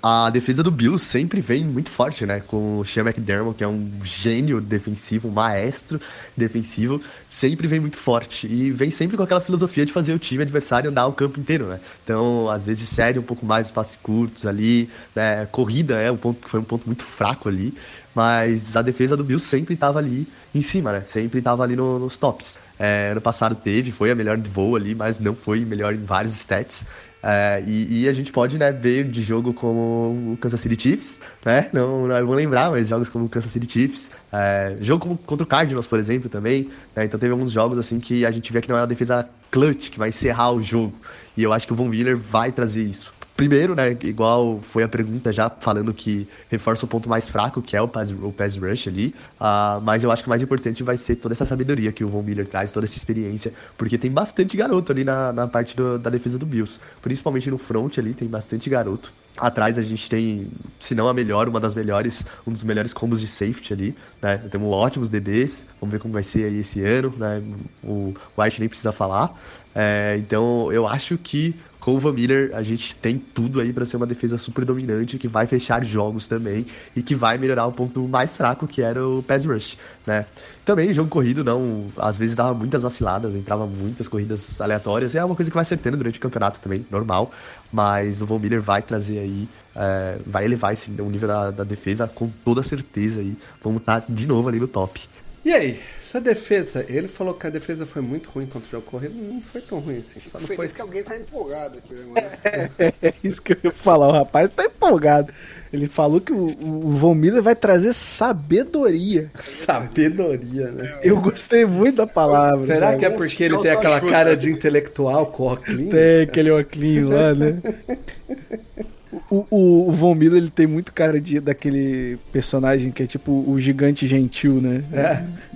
A 0.00 0.30
defesa 0.30 0.62
do 0.62 0.70
Bills 0.70 1.04
sempre 1.04 1.40
vem 1.40 1.64
muito 1.64 1.90
forte, 1.90 2.24
né? 2.24 2.40
Com 2.46 2.78
o 2.78 2.84
Sean 2.84 3.02
McDermott, 3.02 3.58
que 3.58 3.64
é 3.64 3.68
um 3.68 3.90
gênio 4.04 4.60
defensivo, 4.60 5.26
um 5.26 5.32
maestro 5.32 6.00
defensivo, 6.36 7.00
sempre 7.28 7.66
vem 7.66 7.80
muito 7.80 7.96
forte. 7.96 8.46
E 8.46 8.70
vem 8.70 8.92
sempre 8.92 9.16
com 9.16 9.24
aquela 9.24 9.40
filosofia 9.40 9.84
de 9.84 9.92
fazer 9.92 10.12
o 10.14 10.18
time 10.18 10.42
adversário 10.44 10.88
andar 10.88 11.08
o 11.08 11.12
campo 11.12 11.40
inteiro, 11.40 11.66
né? 11.66 11.80
Então, 12.04 12.48
às 12.48 12.62
vezes, 12.62 12.88
cede 12.88 13.18
um 13.18 13.24
pouco 13.24 13.44
mais 13.44 13.66
os 13.66 13.72
passes 13.72 13.96
curtos 13.96 14.46
ali, 14.46 14.88
né? 15.16 15.46
Corrida 15.46 15.96
é 16.00 16.12
um 16.12 16.16
ponto 16.16 16.44
que 16.44 16.48
foi 16.48 16.60
um 16.60 16.64
ponto 16.64 16.86
muito 16.86 17.02
fraco 17.02 17.48
ali. 17.48 17.74
Mas 18.14 18.76
a 18.76 18.82
defesa 18.82 19.16
do 19.16 19.24
Bills 19.24 19.44
sempre 19.48 19.74
estava 19.74 19.98
ali 19.98 20.28
em 20.54 20.60
cima, 20.60 20.92
né? 20.92 21.04
Sempre 21.10 21.40
estava 21.40 21.64
ali 21.64 21.74
no- 21.74 21.98
nos 21.98 22.16
tops. 22.16 22.56
É, 22.78 23.08
ano 23.10 23.20
passado 23.20 23.54
teve, 23.54 23.90
foi 23.90 24.10
a 24.10 24.14
melhor 24.14 24.36
de 24.36 24.48
voo 24.48 24.76
ali, 24.76 24.94
mas 24.94 25.18
não 25.18 25.34
foi 25.34 25.64
melhor 25.64 25.94
em 25.94 26.04
vários 26.04 26.34
stats. 26.34 26.84
É, 27.22 27.62
e, 27.66 28.02
e 28.02 28.08
a 28.08 28.12
gente 28.12 28.30
pode 28.30 28.56
né, 28.56 28.70
ver 28.70 29.04
de 29.10 29.22
jogo 29.22 29.52
como 29.52 30.32
o 30.32 30.38
Kansas 30.40 30.60
City 30.60 30.80
Chiefs, 30.80 31.20
né? 31.44 31.68
Não, 31.72 32.06
não 32.06 32.26
vou 32.26 32.36
lembrar, 32.36 32.70
mas 32.70 32.88
jogos 32.88 33.08
como 33.08 33.24
o 33.24 33.28
Kansas 33.28 33.50
City 33.50 33.70
Chiefs. 33.70 34.10
é, 34.32 34.76
jogo 34.80 35.18
contra 35.26 35.42
o 35.42 35.46
Cardinals, 35.46 35.88
por 35.88 35.98
exemplo, 35.98 36.28
também. 36.28 36.70
né? 36.94 37.04
Então 37.04 37.18
teve 37.18 37.32
alguns 37.32 37.50
jogos 37.50 37.76
assim 37.78 37.98
que 37.98 38.24
a 38.24 38.30
gente 38.30 38.52
vê 38.52 38.60
que 38.60 38.68
não 38.68 38.76
é 38.76 38.80
uma 38.80 38.86
defesa 38.86 39.28
clutch, 39.50 39.90
que 39.90 39.98
vai 39.98 40.10
encerrar 40.10 40.52
o 40.52 40.62
jogo. 40.62 40.94
E 41.36 41.42
eu 41.42 41.52
acho 41.52 41.66
que 41.66 41.72
o 41.72 41.76
Von 41.76 41.88
Miller 41.88 42.16
vai 42.16 42.52
trazer 42.52 42.82
isso. 42.82 43.12
Primeiro, 43.38 43.72
né, 43.76 43.92
igual 44.02 44.60
foi 44.62 44.82
a 44.82 44.88
pergunta 44.88 45.32
já 45.32 45.48
falando 45.48 45.94
que 45.94 46.28
reforça 46.48 46.84
o 46.84 46.88
ponto 46.88 47.08
mais 47.08 47.28
fraco, 47.28 47.62
que 47.62 47.76
é 47.76 47.80
o 47.80 47.86
pass, 47.86 48.10
o 48.10 48.32
pass 48.32 48.56
rush 48.56 48.88
ali, 48.88 49.14
ah, 49.38 49.78
mas 49.80 50.02
eu 50.02 50.10
acho 50.10 50.24
que 50.24 50.28
o 50.28 50.30
mais 50.30 50.42
importante 50.42 50.82
vai 50.82 50.98
ser 50.98 51.14
toda 51.14 51.34
essa 51.34 51.46
sabedoria 51.46 51.92
que 51.92 52.02
o 52.02 52.08
Von 52.08 52.24
Miller 52.24 52.48
traz, 52.48 52.72
toda 52.72 52.84
essa 52.84 52.96
experiência, 52.98 53.54
porque 53.76 53.96
tem 53.96 54.10
bastante 54.10 54.56
garoto 54.56 54.90
ali 54.90 55.04
na, 55.04 55.32
na 55.32 55.46
parte 55.46 55.76
do- 55.76 56.00
da 56.00 56.10
defesa 56.10 56.36
do 56.36 56.44
Bills, 56.44 56.80
principalmente 57.00 57.48
no 57.48 57.58
front 57.58 57.96
ali 57.98 58.12
tem 58.12 58.28
bastante 58.28 58.68
garoto. 58.68 59.14
Atrás 59.36 59.78
a 59.78 59.82
gente 59.82 60.08
tem, 60.10 60.50
se 60.80 60.96
não 60.96 61.06
a 61.06 61.14
melhor, 61.14 61.48
uma 61.48 61.60
das 61.60 61.76
melhores, 61.76 62.24
um 62.44 62.52
dos 62.52 62.64
melhores 62.64 62.92
combos 62.92 63.20
de 63.20 63.28
safety 63.28 63.72
ali, 63.72 63.96
né? 64.20 64.36
Temos 64.50 64.68
ótimos 64.74 65.08
DBs, 65.10 65.64
vamos 65.80 65.92
ver 65.92 66.00
como 66.00 66.12
vai 66.12 66.24
ser 66.24 66.42
aí 66.46 66.56
esse 66.58 66.82
ano, 66.84 67.14
né? 67.16 67.40
O 67.80 68.14
White 68.36 68.58
nem 68.58 68.68
precisa 68.68 68.90
falar. 68.92 69.40
É, 69.74 70.16
então 70.18 70.72
eu 70.72 70.86
acho 70.88 71.16
que 71.18 71.60
o 71.94 72.00
Van 72.00 72.12
Miller 72.12 72.50
a 72.54 72.62
gente 72.62 72.94
tem 72.94 73.18
tudo 73.18 73.60
aí 73.60 73.72
para 73.72 73.84
ser 73.84 73.96
uma 73.96 74.06
defesa 74.06 74.38
super 74.38 74.64
dominante 74.64 75.18
que 75.18 75.28
vai 75.28 75.46
fechar 75.46 75.84
jogos 75.84 76.26
também 76.26 76.66
e 76.94 77.02
que 77.02 77.14
vai 77.14 77.38
melhorar 77.38 77.66
o 77.66 77.72
ponto 77.72 78.00
mais 78.08 78.36
fraco 78.36 78.66
que 78.66 78.82
era 78.82 79.06
o 79.06 79.22
pass 79.22 79.44
rush, 79.44 79.78
né? 80.06 80.26
Também 80.64 80.92
jogo 80.92 81.08
corrido 81.08 81.42
não, 81.42 81.86
às 81.96 82.18
vezes 82.18 82.34
dava 82.34 82.52
muitas 82.52 82.82
vaciladas, 82.82 83.34
entrava 83.34 83.66
muitas 83.66 84.06
corridas 84.06 84.60
aleatórias, 84.60 85.14
é 85.14 85.24
uma 85.24 85.34
coisa 85.34 85.50
que 85.50 85.54
vai 85.54 85.62
acertando 85.62 85.96
durante 85.96 86.18
o 86.18 86.22
campeonato 86.22 86.60
também, 86.60 86.84
normal, 86.90 87.32
mas 87.72 88.20
o 88.20 88.26
Von 88.26 88.38
Miller 88.38 88.60
vai 88.60 88.82
trazer 88.82 89.18
aí, 89.18 89.48
é, 89.74 90.18
vai 90.26 90.44
elevar 90.44 90.72
esse, 90.72 90.90
o 90.90 91.08
nível 91.08 91.28
da, 91.28 91.50
da 91.50 91.64
defesa 91.64 92.06
com 92.06 92.28
toda 92.44 92.62
certeza 92.62 93.20
aí, 93.20 93.34
vamos 93.62 93.80
estar 93.80 94.04
de 94.08 94.26
novo 94.26 94.48
ali 94.48 94.60
no 94.60 94.68
top. 94.68 95.08
E 95.48 95.54
aí, 95.54 95.80
essa 95.98 96.20
defesa, 96.20 96.84
ele 96.90 97.08
falou 97.08 97.32
que 97.32 97.46
a 97.46 97.48
defesa 97.50 97.86
foi 97.86 98.02
muito 98.02 98.28
ruim 98.28 98.44
contra 98.44 98.68
o 98.68 98.70
jogo 98.70 98.84
corrido, 98.84 99.14
não 99.14 99.40
foi 99.40 99.62
tão 99.62 99.78
ruim 99.78 100.00
assim, 100.00 100.20
só 100.26 100.38
não 100.38 100.46
Foi 100.46 100.56
foi... 100.56 100.66
isso 100.66 100.74
que 100.74 100.80
alguém 100.82 101.02
tá 101.02 101.16
empolgado 101.16 101.78
aqui, 101.78 101.94
né, 101.94 102.04
mano? 102.04 102.94
É 103.00 103.14
isso 103.24 103.40
que 103.40 103.54
eu 103.54 103.58
ia 103.64 103.72
falar, 103.72 104.08
o 104.08 104.12
rapaz 104.12 104.50
tá 104.50 104.66
empolgado. 104.66 105.32
Ele 105.72 105.86
falou 105.86 106.20
que 106.20 106.32
o, 106.32 106.48
o 106.50 106.92
Von 106.92 107.14
Miller 107.14 107.42
vai 107.42 107.56
trazer 107.56 107.94
sabedoria. 107.94 109.30
Sabedoria, 109.36 110.70
né? 110.70 110.98
Eu 111.02 111.18
gostei 111.18 111.64
muito 111.64 111.96
da 111.96 112.06
palavra. 112.06 112.66
Será 112.66 112.88
sabe? 112.88 112.98
que 112.98 113.06
é 113.06 113.10
porque 113.10 113.44
ele 113.44 113.56
tem 113.62 113.70
aquela 113.70 114.02
cara 114.02 114.36
de 114.36 114.50
intelectual 114.50 115.28
com 115.28 115.44
óculos? 115.44 115.88
Tem 115.88 116.24
aquele 116.24 116.50
óculos 116.50 117.04
lá, 117.04 117.34
né? 117.34 117.58
O, 119.30 119.46
o, 119.50 119.88
o 119.88 119.92
Von 119.92 120.14
Miller, 120.14 120.38
ele 120.38 120.50
tem 120.50 120.66
muito 120.66 120.92
cara 120.92 121.20
de, 121.20 121.40
daquele 121.40 122.18
personagem 122.32 122.90
que 122.90 123.02
é 123.02 123.06
tipo 123.06 123.32
o 123.32 123.58
gigante 123.58 124.06
gentil, 124.06 124.60
né? 124.60 124.84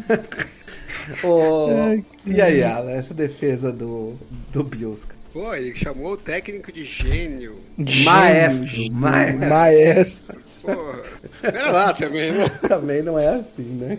Ô, 1.25 1.69
e 2.27 2.41
aí, 2.41 2.63
Alan, 2.63 2.91
essa 2.93 3.13
defesa 3.13 3.73
do, 3.73 4.15
do 4.53 4.63
Bills? 4.63 5.07
cara? 5.07 5.23
Pô, 5.33 5.55
ele 5.55 5.75
chamou 5.75 6.13
o 6.13 6.17
técnico 6.17 6.71
de 6.71 6.85
gênio. 6.85 7.57
Maestro, 8.05 8.67
Gênio, 8.69 8.93
maestro. 8.93 9.49
Maestro. 9.49 10.39
Porra. 10.63 11.03
Pera 11.41 11.71
lá 11.71 11.93
também, 11.93 12.33
né? 12.33 12.49
Também 12.69 13.03
não 13.03 13.19
é 13.19 13.29
assim, 13.29 13.63
né? 13.63 13.99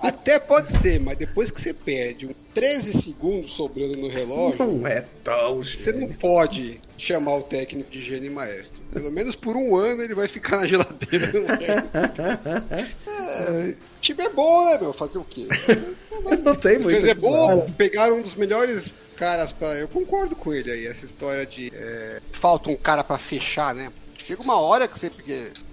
Até 0.00 0.38
pode 0.38 0.72
ser, 0.72 0.98
mas 1.00 1.16
depois 1.16 1.50
que 1.50 1.60
você 1.60 1.72
perde 1.72 2.26
um 2.26 2.34
13 2.54 3.00
segundos 3.00 3.52
sobrando 3.52 3.96
no 3.96 4.08
relógio, 4.08 4.66
Não 4.66 4.86
é 4.86 5.04
tão 5.22 5.62
você 5.62 5.92
não 5.92 6.08
pode 6.08 6.80
chamar 6.98 7.36
o 7.36 7.42
técnico 7.42 7.90
de 7.90 8.04
gênio 8.04 8.30
e 8.30 8.34
maestro. 8.34 8.80
Pelo 8.92 9.10
menos 9.10 9.36
por 9.36 9.56
um 9.56 9.76
ano 9.76 10.02
ele 10.02 10.14
vai 10.14 10.28
ficar 10.28 10.58
na 10.58 10.66
geladeira. 10.66 11.32
Não 11.32 11.54
é? 11.54 12.90
É, 13.18 13.74
time 14.00 14.24
é 14.24 14.28
bom, 14.28 14.66
né, 14.66 14.78
meu? 14.80 14.92
Fazer 14.92 15.18
o 15.18 15.24
quê? 15.24 15.46
Não 16.42 16.54
tem 16.54 16.78
muito. 16.78 17.06
É 17.06 17.14
bom, 17.14 17.70
pegaram 17.76 18.18
um 18.18 18.22
dos 18.22 18.34
melhores 18.34 18.90
caras 19.16 19.52
pra. 19.52 19.74
Eu 19.74 19.88
concordo 19.88 20.34
com 20.34 20.52
ele 20.52 20.70
aí, 20.70 20.86
essa 20.86 21.04
história 21.04 21.46
de. 21.46 21.72
é, 21.74 22.20
falta 22.32 22.70
um 22.70 22.76
cara 22.76 23.04
pra 23.04 23.18
fechar, 23.18 23.74
né? 23.74 23.90
Chega 24.24 24.42
uma 24.42 24.56
hora 24.56 24.86
que 24.86 24.98
você. 24.98 25.10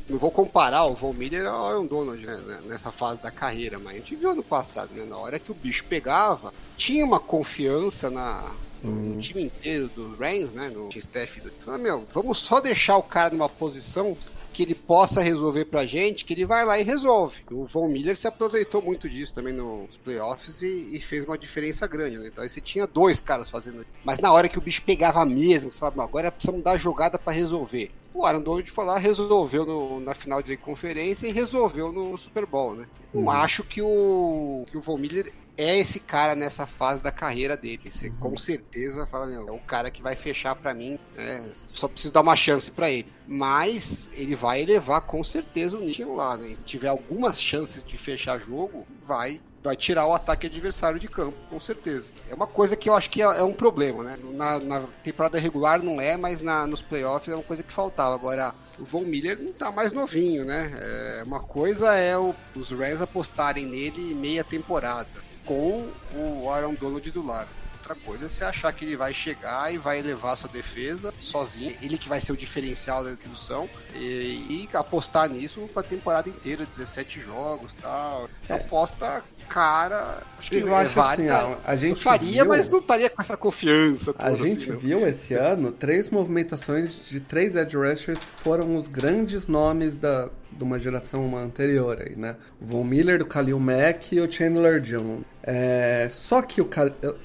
Não 0.09 0.17
vou 0.17 0.31
comparar 0.31 0.85
o 0.85 0.93
Von 0.93 1.13
Miller 1.13 1.45
ao 1.45 1.67
Aaron 1.67 1.85
Donald 1.85 2.25
né, 2.25 2.37
né, 2.37 2.61
nessa 2.65 2.91
fase 2.91 3.21
da 3.21 3.29
carreira, 3.29 3.77
mas 3.77 3.93
a 3.93 3.97
gente 3.97 4.15
viu 4.15 4.31
ano 4.31 4.43
passado, 4.43 4.89
né? 4.93 5.05
Na 5.05 5.17
hora 5.17 5.37
que 5.37 5.51
o 5.51 5.55
bicho 5.55 5.83
pegava, 5.85 6.53
tinha 6.77 7.05
uma 7.05 7.19
confiança 7.19 8.09
na. 8.09 8.51
No 8.83 9.19
time 9.19 9.43
inteiro 9.43 9.89
do 9.89 10.15
Reigns, 10.15 10.53
né? 10.53 10.69
No 10.69 10.87
staff 10.95 11.41
do. 11.41 11.51
Falei, 11.65 11.81
meu, 11.81 12.05
vamos 12.13 12.39
só 12.39 12.61
deixar 12.61 12.95
o 12.97 13.03
cara 13.03 13.31
numa 13.33 13.49
posição 13.49 14.15
que 14.57 14.63
ele 14.63 14.73
possa 14.73 15.21
resolver 15.21 15.65
pra 15.65 15.85
gente, 15.85 16.25
que 16.25 16.33
ele 16.33 16.43
vai 16.43 16.65
lá 16.65 16.79
e 16.79 16.83
resolve. 16.83 17.41
O 17.51 17.65
Von 17.65 17.87
Miller 17.87 18.17
se 18.17 18.27
aproveitou 18.27 18.81
muito 18.81 19.07
disso 19.07 19.31
também 19.35 19.53
nos 19.53 19.95
playoffs 19.97 20.63
e, 20.63 20.95
e 20.95 20.99
fez 20.99 21.23
uma 21.25 21.37
diferença 21.37 21.85
grande, 21.85 22.17
né? 22.17 22.27
Então 22.29 22.43
aí 22.43 22.49
você 22.49 22.59
tinha 22.59 22.87
dois 22.87 23.19
caras 23.19 23.51
fazendo 23.51 23.81
isso. 23.81 23.91
Mas 24.03 24.17
na 24.17 24.33
hora 24.33 24.49
que 24.49 24.57
o 24.57 24.61
bicho 24.61 24.81
pegava 24.81 25.23
mesmo, 25.23 25.71
você 25.71 25.77
falava, 25.77 25.97
"Não, 25.97 26.03
agora 26.05 26.31
precisamos 26.31 26.63
dar 26.63 26.71
a 26.71 26.77
jogada 26.77 27.19
pra 27.19 27.31
resolver. 27.31 27.91
O 28.11 28.25
Aaron 28.25 28.41
Donald 28.41 28.71
foi 28.71 28.83
lá, 28.83 28.97
resolveu 28.97 29.63
no- 29.63 29.99
na 29.99 30.15
final 30.15 30.41
de 30.41 30.57
conferência 30.57 31.27
e 31.27 31.31
resolveu 31.31 31.91
no 31.91 32.17
Super 32.17 32.47
Bowl, 32.47 32.73
né? 32.73 32.87
Não 33.13 33.29
acho 33.29 33.63
que 33.63 33.79
o, 33.79 34.65
que 34.71 34.75
o 34.75 34.81
Von 34.81 34.97
Miller 34.97 35.31
é 35.57 35.79
esse 35.79 35.99
cara 35.99 36.35
nessa 36.35 36.65
fase 36.67 37.01
da 37.01 37.11
carreira 37.11 37.57
dele. 37.57 37.89
Você 37.89 38.09
com 38.11 38.37
certeza 38.37 39.07
fala, 39.07 39.25
meu, 39.25 39.47
é 39.47 39.51
o 39.51 39.59
cara 39.59 39.89
que 39.89 40.01
vai 40.01 40.15
fechar 40.15 40.55
pra 40.55 40.73
mim, 40.73 40.99
né? 41.15 41.49
Só 41.67 41.87
preciso 41.87 42.13
dar 42.13 42.21
uma 42.21 42.35
chance 42.35 42.69
pra 42.69 42.89
ele. 42.89 43.11
Mas 43.27 44.09
ele 44.13 44.35
vai 44.35 44.61
elevar 44.61 45.01
com 45.01 45.23
certeza 45.23 45.75
o 45.75 45.81
nível 45.81 46.15
lá, 46.15 46.37
né? 46.37 46.49
Se 46.49 46.63
tiver 46.63 46.89
algumas 46.89 47.41
chances 47.41 47.83
de 47.83 47.97
fechar 47.97 48.39
jogo, 48.39 48.85
vai 49.05 49.41
vai 49.63 49.75
tirar 49.75 50.07
o 50.07 50.13
ataque 50.13 50.47
adversário 50.47 50.97
de 50.97 51.09
campo, 51.09 51.37
com 51.49 51.59
certeza. 51.59 52.09
É 52.29 52.33
uma 52.33 52.47
coisa 52.47 52.75
que 52.75 52.87
eu 52.87 52.95
acho 52.95 53.09
que 53.09 53.21
é, 53.21 53.25
é 53.25 53.43
um 53.43 53.51
problema, 53.51 54.01
né? 54.01 54.17
Na, 54.31 54.59
na, 54.59 54.81
temporada 55.03 55.37
regular 55.37 55.83
não 55.83 55.99
é, 55.99 56.15
mas 56.15 56.39
na, 56.39 56.65
nos 56.65 56.81
playoffs 56.81 57.27
é 57.27 57.35
uma 57.35 57.43
coisa 57.43 57.63
que 57.63 57.73
faltava. 57.73 58.15
Agora, 58.15 58.55
o 58.79 58.85
Von 58.85 59.01
Miller 59.01 59.37
não 59.37 59.51
tá 59.51 59.69
mais 59.69 59.91
novinho, 59.91 60.45
né? 60.45 60.71
É, 60.79 61.23
uma 61.25 61.41
coisa 61.41 61.95
é 61.95 62.17
o, 62.17 62.33
os 62.55 62.71
Rams 62.71 63.01
apostarem 63.01 63.65
nele 63.65 64.13
meia 64.13 64.43
temporada, 64.43 65.09
com 65.47 65.89
o 66.13 66.51
Aaron 66.51 66.73
Donald 66.73 67.09
do 67.09 67.25
lado. 67.25 67.49
Outra 67.77 67.95
coisa 67.95 68.25
é 68.25 68.27
você 68.27 68.43
achar 68.43 68.73
que 68.73 68.83
ele 68.83 68.97
vai 68.97 69.13
chegar 69.13 69.73
e 69.73 69.77
vai 69.77 69.99
elevar 69.99 70.35
sua 70.35 70.49
defesa 70.49 71.13
sozinho, 71.21 71.73
ele 71.81 71.97
que 71.97 72.09
vai 72.09 72.19
ser 72.19 72.33
o 72.33 72.37
diferencial 72.37 73.01
da 73.01 73.11
introdução, 73.11 73.69
e, 73.95 74.67
e 74.67 74.69
apostar 74.73 75.29
nisso 75.29 75.69
pra 75.73 75.81
temporada 75.81 76.27
inteira, 76.27 76.65
17 76.65 77.21
jogos 77.21 77.73
tal. 77.73 78.29
É. 78.49 78.55
Aposta 78.55 79.23
cara, 79.47 80.21
acho 80.37 80.49
que 80.49 80.57
eu 80.57 80.75
é 80.75 80.81
acho 80.81 80.99
assim, 80.99 81.27
a 81.63 81.75
gente 81.77 81.97
eu 81.97 82.03
faria, 82.03 82.43
viu, 82.43 82.45
mas 82.45 82.67
não 82.67 82.79
estaria 82.79 83.09
com 83.09 83.21
essa 83.21 83.37
confiança. 83.37 84.13
A 84.19 84.33
gente 84.33 84.69
assim, 84.69 84.77
viu 84.77 85.07
esse 85.07 85.33
ano 85.33 85.71
três 85.71 86.09
movimentações 86.09 87.07
de 87.07 87.21
três 87.21 87.55
edge 87.55 87.77
rushers 87.77 88.19
que 88.19 88.41
foram 88.41 88.75
os 88.75 88.87
grandes 88.87 89.47
nomes 89.47 89.97
da, 89.97 90.29
de 90.51 90.63
uma 90.63 90.79
geração 90.79 91.35
anterior 91.37 92.01
aí, 92.01 92.15
né? 92.15 92.35
O 92.61 92.65
Von 92.65 92.83
Miller, 92.83 93.21
o 93.21 93.25
Khalil 93.25 93.59
Mack 93.59 94.15
e 94.15 94.21
o 94.21 94.31
Chandler 94.31 94.79
Jones. 94.81 95.23
É, 95.43 96.07
só 96.09 96.41
que 96.41 96.61
o, 96.61 96.69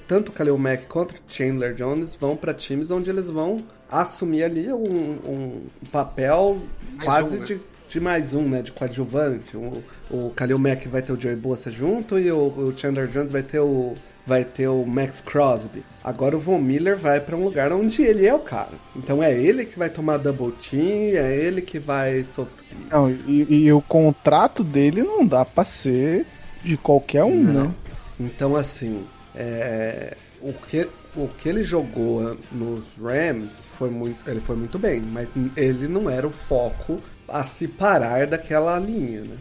tanto 0.07 0.29
o 0.29 0.31
Khalil 0.31 0.57
Mack 0.57 0.85
quanto 0.85 1.11
o 1.11 1.17
Chandler 1.27 1.73
Jones 1.73 2.15
vão 2.15 2.35
para 2.35 2.53
times 2.53 2.91
onde 2.91 3.09
eles 3.09 3.29
vão 3.29 3.63
assumir 3.89 4.43
ali 4.43 4.71
um, 4.71 4.81
um 4.81 5.61
papel 5.91 6.61
Mais 6.95 7.03
quase 7.03 7.35
um, 7.35 7.39
né? 7.39 7.45
de, 7.45 7.59
de 7.89 7.99
mais 7.99 8.33
um, 8.33 8.47
né? 8.47 8.61
De 8.61 8.71
coadjuvante. 8.71 9.57
O, 9.57 9.83
o 10.09 10.31
Khalil 10.35 10.59
Mack 10.59 10.87
vai 10.87 11.01
ter 11.01 11.13
o 11.13 11.19
Joey 11.19 11.35
Bosa 11.35 11.71
junto 11.71 12.17
e 12.19 12.31
o, 12.31 12.47
o 12.47 12.77
Chandler 12.77 13.07
Jones 13.07 13.31
vai 13.31 13.43
ter 13.43 13.59
o 13.59 13.95
vai 14.25 14.45
ter 14.45 14.67
o 14.67 14.85
Max 14.85 15.21
Crosby. 15.21 15.83
Agora 16.03 16.35
o 16.35 16.39
Von 16.39 16.59
Miller 16.59 16.97
vai 16.97 17.19
para 17.19 17.35
um 17.35 17.43
lugar 17.43 17.71
onde 17.71 18.01
ele 18.03 18.25
é 18.25 18.33
o 18.33 18.39
cara. 18.39 18.73
Então 18.95 19.21
é 19.21 19.33
ele 19.33 19.65
que 19.65 19.77
vai 19.77 19.89
tomar 19.89 20.17
double 20.17 20.51
team, 20.53 21.15
é 21.15 21.35
ele 21.35 21.61
que 21.61 21.79
vai 21.79 22.23
sofrer. 22.23 22.65
Não, 22.89 23.09
e, 23.09 23.45
e 23.49 23.73
o 23.73 23.81
contrato 23.81 24.63
dele 24.63 25.03
não 25.03 25.25
dá 25.25 25.43
pra 25.43 25.65
ser 25.65 26.25
de 26.63 26.77
qualquer 26.77 27.23
um, 27.23 27.35
Não. 27.43 27.63
né? 27.65 27.71
Então, 28.19 28.55
assim, 28.55 29.03
é, 29.35 30.15
o, 30.39 30.53
que, 30.53 30.87
o 31.15 31.27
que 31.27 31.49
ele 31.49 31.63
jogou 31.63 32.37
nos 32.51 32.85
Rams 33.01 33.65
foi 33.77 33.89
muito, 33.89 34.29
ele 34.29 34.39
foi 34.39 34.55
muito 34.55 34.79
bem, 34.79 35.01
mas 35.01 35.29
ele 35.57 35.87
não 35.87 36.09
era 36.09 36.25
o 36.25 36.31
foco 36.31 37.01
a 37.27 37.43
se 37.43 37.67
parar 37.67 38.27
daquela 38.27 38.77
linha, 38.79 39.21
né? 39.21 39.37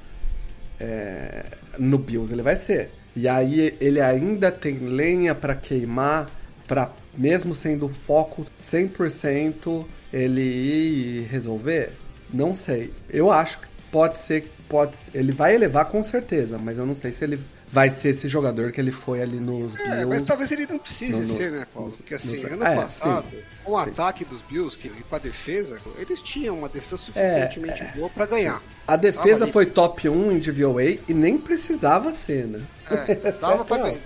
É, 0.81 1.45
no 1.79 1.99
Bills 1.99 2.33
ele 2.33 2.43
vai 2.43 2.57
ser. 2.57 2.91
E 3.15 3.29
aí 3.29 3.77
ele 3.81 4.01
ainda 4.01 4.51
tem 4.51 4.79
lenha 4.79 5.35
para 5.35 5.55
queimar, 5.55 6.31
para 6.67 6.91
mesmo 7.17 7.55
sendo 7.55 7.89
foco 7.89 8.47
100% 8.65 9.85
ele 10.13 10.41
ir 10.41 11.29
resolver? 11.31 11.91
Não 12.33 12.55
sei. 12.55 12.93
Eu 13.11 13.31
acho 13.31 13.61
que 13.61 13.69
pode 13.91 14.19
ser, 14.21 14.51
pode, 14.69 14.97
ele 15.13 15.33
vai 15.33 15.55
elevar 15.55 15.85
com 15.87 16.03
certeza, 16.03 16.57
mas 16.59 16.79
eu 16.79 16.87
não 16.87 16.95
sei 16.95 17.13
se 17.13 17.23
ele 17.25 17.39
vai 17.73 17.89
ser 17.91 18.11
esse 18.11 18.29
jogador 18.29 18.71
que 18.71 18.81
ele 18.81 18.93
foi 18.93 19.23
ali 19.23 19.41
nos 19.41 19.75
É, 19.77 19.83
Bills. 19.97 20.07
mas 20.07 20.23
talvez 20.23 20.51
ele 20.53 20.67
não 20.67 20.79
precise 20.79 21.21
no- 21.21 21.37
ser, 21.37 21.51
né, 21.51 21.67
Paulo? 21.73 21.91
Porque 21.93 22.15
assim, 22.15 22.37
nos- 22.43 22.53
ano 22.53 22.65
é, 22.65 22.77
passado, 22.77 23.27
sim, 23.31 23.39
com 23.65 23.73
o 23.73 23.83
sim. 23.83 23.91
ataque 23.91 24.25
dos 24.25 24.41
Bills 24.43 24.77
que 24.77 24.89
e 24.89 25.03
com 25.09 25.17
a 25.17 25.19
defesa, 25.19 25.81
eles 25.99 26.21
tinham 26.21 26.59
uma 26.59 26.69
defesa 26.69 27.03
É, 27.17 27.49
suficientemente 27.49 27.97
boa 27.97 28.11
pra 28.11 28.27
ganhar. 28.27 28.63
A 28.87 28.97
defesa 28.97 29.47
foi 29.47 29.65
top 29.67 30.09
1 30.09 30.33
em 30.33 30.39
DVOA 30.39 30.85
e 31.09 31.15
nem 31.15 31.39
precisava 31.39 32.13
ser, 32.13 32.47
né? 32.47 32.61
É, 32.91 33.15
dava, 33.33 33.65
pra 33.65 33.79
ganhar, 33.79 33.99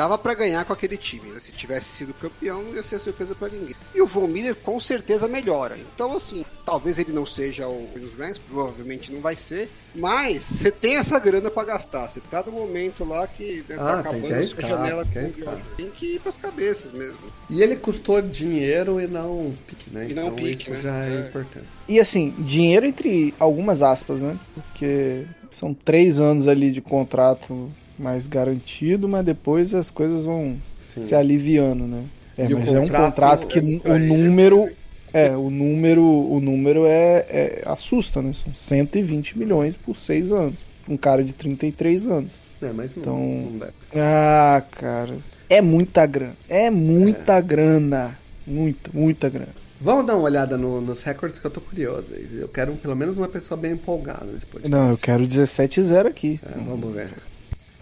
dava 0.00 0.16
pra 0.16 0.32
ganhar 0.32 0.64
com 0.64 0.72
aquele 0.72 0.96
time. 0.96 1.26
né? 1.30 1.38
Se 1.40 1.52
tivesse 1.52 1.84
sido 1.94 2.14
campeão, 2.14 2.62
não 2.62 2.74
ia 2.74 2.82
ser 2.82 2.98
surpresa 2.98 3.34
pra 3.34 3.48
ninguém. 3.48 3.74
E 3.94 4.00
o 4.00 4.06
Von 4.06 4.26
Miller 4.26 4.54
com 4.54 4.80
certeza 4.80 5.28
melhora. 5.28 5.76
Então, 5.94 6.16
assim, 6.16 6.42
talvez 6.64 6.98
ele 6.98 7.12
não 7.12 7.26
seja 7.26 7.68
o 7.68 7.86
nos 7.96 8.14
Rams, 8.14 8.38
provavelmente 8.38 9.12
não 9.12 9.20
vai 9.20 9.36
ser. 9.36 9.68
Mas 9.94 10.42
você 10.44 10.70
tem 10.70 10.96
essa 10.96 11.18
grana 11.18 11.50
pra 11.50 11.64
gastar. 11.64 12.08
Você 12.08 12.18
tá 12.30 12.42
no 12.46 12.50
momento 12.52 13.04
lá 13.04 13.26
que 13.26 13.62
né, 13.68 13.76
Ah, 13.78 14.02
tá 14.02 14.10
tem 14.10 14.20
acabando 14.30 14.56
que 14.56 14.64
a 14.64 14.68
janela 14.68 15.04
tem 15.04 15.30
que 15.30 15.42
com-. 15.42 15.56
Tem 15.76 15.90
que 15.90 16.14
ir 16.14 16.20
pras 16.20 16.36
cabeças 16.38 16.92
mesmo. 16.92 17.18
E 17.50 17.62
ele 17.62 17.76
custou 17.76 18.22
dinheiro 18.22 18.98
e 19.02 19.06
não 19.06 19.52
pique, 19.66 19.90
né? 19.90 20.06
E 20.08 20.14
não 20.14 20.22
então 20.28 20.36
pique, 20.36 20.62
isso 20.62 20.70
né? 20.70 20.80
já 20.80 20.96
é, 21.04 21.14
É. 21.16 21.28
importante. 21.28 21.66
E 21.86 22.00
assim, 22.00 22.30
dinheiro 22.38 22.86
entre 22.86 23.34
algumas 23.38 23.82
aspas, 23.82 24.22
né? 24.22 24.38
Porque 24.54 25.26
são 25.50 25.74
três 25.74 26.18
anos 26.18 26.48
ali 26.48 26.70
de 26.72 26.80
contrato 26.80 27.70
mais 28.00 28.26
garantido, 28.26 29.08
mas 29.08 29.24
depois 29.24 29.74
as 29.74 29.90
coisas 29.90 30.24
vão 30.24 30.56
Sim. 30.94 31.00
se 31.02 31.14
aliviando, 31.14 31.84
né? 31.86 32.04
É, 32.38 32.46
E 32.46 32.54
mas 32.54 32.72
é 32.72 32.80
um 32.80 32.88
contrato- 32.88 33.46
que 33.46 33.58
é, 33.58 33.62
o 33.90 33.94
é, 33.94 33.98
número. 33.98 34.68
É, 35.12 35.36
o 35.36 35.50
número, 35.50 36.04
o 36.04 36.40
número 36.40 36.86
é, 36.86 37.26
é- 37.28 37.62
assusta, 37.66 38.22
né? 38.22 38.32
São 38.32 38.54
120 38.54 39.36
milhões 39.38 39.74
por 39.74 39.96
seis 39.96 40.30
anos. 40.30 40.54
Um 40.88 40.96
cara 40.96 41.22
de 41.24 41.32
33 41.32 42.06
anos. 42.06 42.40
É, 42.62 42.72
mas 42.72 42.94
não, 42.94 43.02
Então- 43.02 43.18
não 43.50 43.58
dá. 43.58 43.68
Ah, 43.94 44.62
cara. 44.70 45.14
É 45.48 45.60
muita 45.60 46.06
grana. 46.06 46.36
É 46.48 46.70
muita 46.70 47.40
grana. 47.40 48.16
Muita, 48.46 48.90
muita 48.94 49.28
grana. 49.28 49.60
Vamos 49.80 50.06
dar 50.06 50.14
uma 50.14 50.24
olhada 50.24 50.56
no- 50.56 50.80
nos 50.80 51.02
recordes 51.02 51.40
que 51.40 51.46
eu 51.46 51.50
tô 51.50 51.60
curioso. 51.60 52.12
Eu 52.32 52.46
quero 52.48 52.72
pelo 52.74 52.94
menos 52.94 53.18
uma 53.18 53.28
pessoa 53.28 53.58
bem 53.58 53.72
empolgada 53.72 54.26
nesse 54.26 54.46
podcast. 54.46 54.68
Não, 54.70 54.90
eu 54.90 54.98
quero 54.98 55.26
17-0 55.26 56.06
aqui. 56.06 56.38
É, 56.44 56.58
vamos 56.58 56.94
ver. 56.94 57.08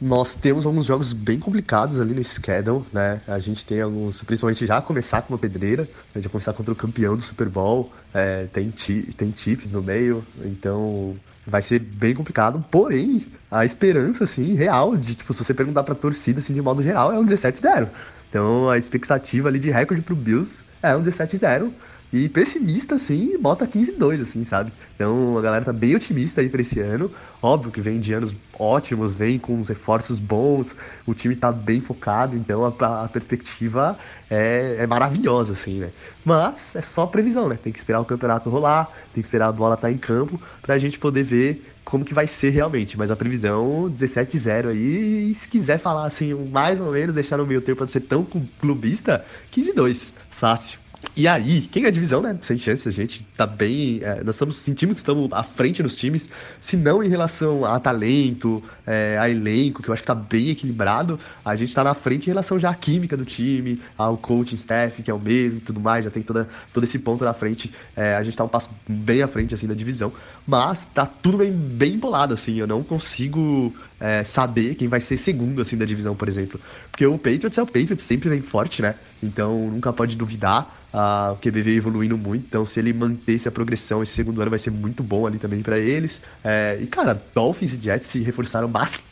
Nós 0.01 0.37
temos 0.37 0.65
alguns 0.65 0.87
jogos 0.87 1.13
bem 1.13 1.41
complicados 1.41 2.01
ali 2.01 2.15
no 2.15 2.25
schedule, 2.25 2.85
né? 2.93 3.21
A 3.27 3.39
gente 3.41 3.67
tem 3.67 3.81
alguns, 3.81 4.23
principalmente 4.23 4.65
já 4.65 4.81
começar 4.81 5.23
com 5.23 5.33
uma 5.33 5.39
pedreira, 5.39 5.89
né? 6.15 6.23
já 6.23 6.31
começar 6.31 6.53
contra 6.53 6.73
o 6.73 6.77
campeão 6.77 7.17
do 7.17 7.23
Super 7.23 7.49
Bowl, 7.49 7.93
é, 8.15 8.47
tem, 8.53 8.71
tem 9.17 9.35
Chiefs 9.37 9.73
no 9.73 9.83
meio, 9.83 10.25
então 10.45 11.17
vai 11.45 11.63
ser 11.63 11.81
bem 11.81 12.15
complicado. 12.15 12.65
Porém, 12.71 13.27
a 13.51 13.65
esperança, 13.65 14.23
assim, 14.25 14.55
real, 14.55 14.97
de 14.97 15.17
tipo, 15.17 15.33
se 15.33 15.43
você 15.43 15.53
perguntar 15.53 15.83
pra 15.83 15.95
torcida, 15.95 16.39
assim, 16.39 16.55
de 16.55 16.63
modo 16.63 16.83
geral, 16.83 17.13
é 17.13 17.19
um 17.19 17.25
17-0. 17.25 17.89
Então 18.29 18.69
a 18.71 18.79
expectativa 18.79 19.49
ali 19.49 19.59
de 19.59 19.71
recorde 19.71 20.03
pro 20.03 20.15
Bills 20.15 20.63
é 20.83 20.95
um 20.95 21.03
17-0. 21.03 21.71
E 22.11 22.27
pessimista, 22.29 22.95
assim, 22.95 23.37
bota 23.39 23.67
15-2, 23.67 24.23
assim, 24.23 24.43
sabe? 24.43 24.73
Então 24.95 25.37
a 25.37 25.43
galera 25.43 25.65
tá 25.65 25.73
bem 25.75 25.95
otimista 25.95 26.41
aí 26.41 26.49
pra 26.49 26.63
esse 26.63 26.81
ano. 26.81 27.13
Óbvio 27.43 27.71
que 27.71 27.83
vem 27.83 28.01
de 28.01 28.15
anos 28.15 28.35
ótimos, 28.59 29.15
vem 29.15 29.39
com 29.39 29.55
uns 29.55 29.69
reforços 29.69 30.19
bons, 30.19 30.75
o 31.07 31.15
time 31.15 31.37
tá 31.37 31.53
bem 31.53 31.81
focado, 31.81 32.35
então 32.35 32.65
a, 32.65 33.05
a 33.05 33.09
perspectiva 33.09 33.99
é, 34.31 34.77
é 34.79 34.87
maravilhosa, 34.87 35.53
assim, 35.53 35.81
né? 35.81 35.93
Mas 36.25 36.75
é 36.75 36.81
só 36.81 37.07
previsão, 37.07 37.49
né? 37.49 37.59
Tem 37.63 37.73
que 37.73 37.79
esperar 37.79 38.01
o 38.01 38.05
campeonato 38.05 38.49
rolar, 38.49 38.87
tem 39.13 39.21
que 39.21 39.27
esperar 39.27 39.49
a 39.49 39.53
bola 39.53 39.75
estar 39.75 39.93
em 39.93 39.99
campo 39.99 40.41
pra 40.63 40.79
gente 40.79 40.99
poder 40.99 41.25
ver 41.25 41.63
como 41.85 42.05
que 42.05 42.15
vai 42.15 42.27
ser 42.27 42.51
realmente. 42.51 42.99
Mas 42.99 43.11
a 43.11 43.17
previsão 43.17 43.91
17-0 43.91 44.69
aí, 44.69 45.31
e 45.31 45.35
se 45.35 45.47
quiser 45.49 45.79
falar 45.79 46.07
assim, 46.07 46.35
mais 46.35 46.81
ou 46.81 46.93
menos, 46.93 47.15
deixar 47.15 47.37
no 47.37 47.47
meio 47.47 47.61
termo 47.61 47.77
pra 47.77 47.85
não 47.85 47.91
ser 47.91 48.01
tão 48.01 48.27
clubista, 48.59 49.25
15-2, 49.53 50.13
fácil. 50.31 50.88
E 51.15 51.29
aí, 51.29 51.63
quem 51.63 51.85
é 51.85 51.89
a 51.89 51.91
divisão, 51.91 52.21
né? 52.21 52.37
Sem 52.43 52.59
chance, 52.59 52.89
a 52.89 52.93
gente 52.93 53.27
tá 53.37 53.47
bem. 53.47 54.01
é, 54.03 54.23
nós 54.25 54.35
estamos 54.35 54.57
sentindo 54.57 54.93
que 54.93 54.99
estamos 54.99 55.29
à 55.33 55.43
frente 55.43 55.83
nos 55.83 55.97
times, 55.97 56.29
se 56.61 56.77
não 56.77 57.03
em 57.03 57.09
relação 57.09 57.65
a 57.65 57.79
talento, 57.79 58.63
é, 58.87 59.17
a 59.19 59.29
elenco, 59.29 59.83
que 59.83 59.89
eu 59.89 59.93
acho 59.93 60.03
que 60.03 60.07
tá 60.07 60.15
bem 60.15 60.51
equilibrado, 60.51 61.19
a 61.45 61.55
gente 61.55 61.75
tá 61.75 61.85
na 61.85 61.95
frente 61.95 62.27
em 62.27 62.31
relação 62.31 62.59
já 62.59 62.71
à 62.71 62.75
química 62.75 63.17
do 63.17 63.25
time, 63.25 63.81
ao 63.97 64.17
coaching 64.17 64.57
staff, 64.57 65.03
que 65.03 65.11
é 65.11 65.15
o 65.15 65.19
mesmo 65.19 65.61
tudo 65.61 65.81
mais, 65.81 66.05
já 66.05 66.11
tem 66.11 66.23
toda, 66.23 66.49
todo 66.73 66.85
esse 66.85 66.99
ponto 66.99 67.25
na 67.25 67.35
frente. 67.35 67.73
É, 67.97 68.17
a 68.17 68.23
gente 68.23 68.37
tá 68.37 68.45
um 68.45 68.49
passo 68.49 68.71
bem 68.89 69.23
à 69.23 69.29
frente, 69.29 69.55
assim, 69.55 69.67
da 69.67 69.75
divisão, 69.75 70.13
mas 70.47 70.85
tá 70.87 71.07
tudo 71.07 71.39
bem, 71.39 71.53
bem 71.53 71.95
embolado, 71.95 72.35
assim, 72.35 72.57
eu 72.59 72.67
não 72.67 72.83
consigo 72.83 73.73
é, 74.01 74.25
saber 74.25 74.75
quem 74.75 74.89
vai 74.89 75.01
ser 75.01 75.17
segundo, 75.17 75.61
assim, 75.61 75.77
da 75.77 75.85
divisão, 75.85 76.15
por 76.15 76.29
exemplo. 76.29 76.61
Porque 76.91 77.07
o 77.07 77.19
Patriots 77.19 77.59
é 77.59 77.63
o 77.63 77.67
Patriots, 77.67 78.05
sempre 78.05 78.29
vem 78.29 78.41
forte, 78.41 78.83
né? 78.83 78.95
Então 79.23 79.71
nunca 79.71 79.93
pode 79.93 80.17
duvidar. 80.17 80.77
Ah, 80.93 81.35
o 81.35 81.37
QB 81.37 81.63
veio 81.63 81.77
evoluindo 81.77 82.17
muito, 82.17 82.47
então 82.47 82.65
se 82.65 82.81
ele 82.81 82.95
manter 82.95 83.35
essa 83.35 83.51
progressão, 83.51 84.03
esse 84.03 84.13
segundo 84.13 84.41
ano 84.41 84.49
vai 84.49 84.59
ser 84.59 84.71
muito 84.71 85.03
bom 85.03 85.27
ali 85.27 85.39
também 85.39 85.61
pra 85.61 85.79
eles. 85.79 86.19
É, 86.43 86.79
e 86.81 86.87
cara, 86.87 87.21
Dolphins 87.35 87.75
e 87.75 87.81
Jets 87.81 88.09
se 88.09 88.21
reforçaram 88.21 88.69
bastante, 88.69 89.05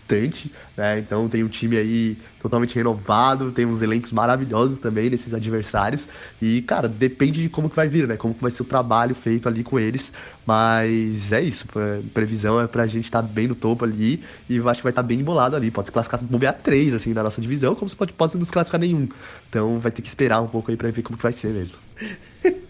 né? 0.77 0.99
Então 0.99 1.29
tem 1.29 1.43
um 1.43 1.49
time 1.49 1.77
aí 1.77 2.17
totalmente 2.41 2.75
renovado, 2.75 3.51
tem 3.51 3.67
uns 3.67 3.83
elencos 3.83 4.13
maravilhosos 4.13 4.79
também 4.79 5.11
nesses 5.11 5.35
adversários. 5.35 6.09
E, 6.41 6.63
cara, 6.63 6.89
depende 6.89 7.43
de 7.43 7.49
como 7.49 7.69
que 7.69 7.75
vai 7.75 7.89
vir, 7.89 8.07
né? 8.07 8.17
Como 8.17 8.35
que 8.35 8.41
vai 8.41 8.51
ser 8.51 8.63
o 8.63 8.65
trabalho 8.65 9.15
feito 9.15 9.49
ali 9.49 9.65
com 9.65 9.79
eles. 9.79 10.13
Mas 10.47 11.33
é 11.33 11.41
isso, 11.41 11.67
é, 11.77 12.01
previsão 12.15 12.61
é 12.61 12.69
pra 12.69 12.87
gente 12.87 13.07
estar 13.07 13.21
tá 13.21 13.29
bem 13.29 13.49
no 13.49 13.55
topo 13.55 13.85
ali 13.85 14.23
e 14.49 14.59
acho 14.61 14.79
que 14.79 14.85
vai 14.85 14.93
estar 14.93 15.03
tá 15.03 15.03
bem 15.03 15.21
embolado 15.21 15.57
ali. 15.57 15.71
Pode 15.71 15.89
se 15.89 15.93
classificar 15.93 16.23
bobear 16.23 16.57
três, 16.63 16.95
assim, 16.95 17.13
da 17.13 17.23
nossa 17.23 17.41
divisão, 17.41 17.75
como 17.75 17.89
se 17.89 17.97
pode, 17.97 18.13
pode 18.13 18.37
não 18.37 18.45
se 18.45 18.53
classificar 18.53 18.81
nenhum. 18.81 19.09
Então 19.49 19.81
vai 19.81 19.91
ter 19.91 20.03
que 20.03 20.09
esperar 20.09 20.41
um 20.41 20.49
pouco 20.49 20.71
aí 20.71 20.77
pra 20.77 20.91
ver 20.91 21.03
como 21.03 21.17
que 21.17 21.23
vai 21.23 21.33
ser 21.33 21.49
mesmo. 21.49 21.77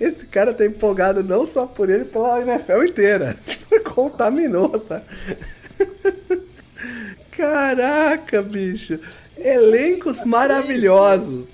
Esse 0.00 0.26
cara 0.26 0.52
tá 0.52 0.64
empolgado 0.66 1.22
não 1.22 1.46
só 1.46 1.66
por 1.66 1.88
ele, 1.88 2.04
pela 2.04 2.40
NFL 2.40 2.84
inteira. 2.84 3.36
Tipo, 3.46 3.94
contaminou, 3.94 4.82
sabe? 4.88 5.04
Caraca, 7.38 8.42
bicho. 8.42 8.98
Elencos 9.38 10.24
maravilhosos. 10.24 11.46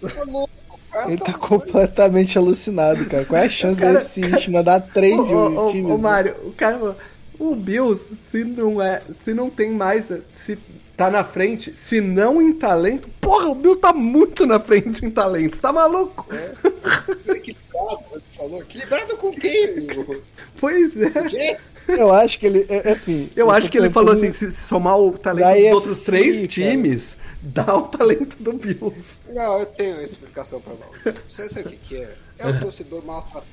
Ele 1.06 1.18
tá 1.18 1.34
completamente 1.34 2.38
alucinado, 2.38 3.04
cara. 3.06 3.24
Qual 3.24 3.40
é 3.40 3.44
a 3.44 3.48
chance 3.50 3.78
cara, 3.78 4.00
da 4.00 4.00
cara... 4.00 4.50
mandar 4.50 4.80
três 4.80 5.26
de 5.26 5.34
um 5.34 5.70
time? 5.70 5.92
Ô, 5.92 5.98
Mário, 5.98 6.34
o 6.44 6.52
cara 6.52 6.96
o 7.38 7.54
Bills, 7.54 8.06
se 8.30 8.44
não 8.44 8.80
é, 8.80 9.02
se 9.22 9.34
não 9.34 9.50
tem 9.50 9.72
mais, 9.72 10.06
se 10.32 10.58
tá 10.96 11.10
na 11.10 11.24
frente, 11.24 11.74
se 11.74 12.00
não 12.00 12.40
em 12.40 12.52
talento, 12.52 13.08
porra, 13.20 13.48
o 13.48 13.54
Bill 13.54 13.76
tá 13.76 13.92
muito 13.92 14.46
na 14.46 14.60
frente 14.60 15.04
em 15.04 15.10
talento, 15.10 15.60
tá 15.60 15.72
maluco? 15.72 16.26
É. 16.32 17.32
Equilibrado, 17.32 18.22
falou, 18.36 18.62
equilibrado 18.62 19.16
com 19.16 19.32
quem, 19.34 19.80
meu? 19.80 20.22
Pois 20.58 20.96
é. 20.96 21.58
Eu 21.88 22.12
acho 22.12 22.38
que 22.38 22.46
ele, 22.46 22.66
é, 22.68 22.88
é 22.88 22.92
assim... 22.92 23.30
Eu 23.36 23.50
acho 23.50 23.70
que 23.70 23.78
ele 23.78 23.90
falou 23.90 24.14
assim, 24.14 24.32
se 24.32 24.50
somar 24.52 24.98
o 24.98 25.16
talento 25.18 25.46
dos 25.46 25.54
UFC, 25.54 25.74
outros 25.74 26.04
três 26.04 26.36
cara. 26.36 26.48
times, 26.48 27.18
dá 27.42 27.76
o 27.76 27.82
talento 27.82 28.36
do 28.42 28.52
Bills. 28.54 29.20
Não, 29.28 29.60
eu 29.60 29.66
tenho 29.66 29.94
uma 29.96 30.02
explicação 30.02 30.60
pra 30.60 30.74
mal. 30.74 31.14
Você 31.28 31.48
sabe 31.48 31.68
o 31.68 31.70
que 31.70 31.76
que 31.76 31.96
é? 31.96 32.14
É 32.38 32.48
o 32.48 32.60
torcedor 32.60 33.02
machucado, 33.04 33.46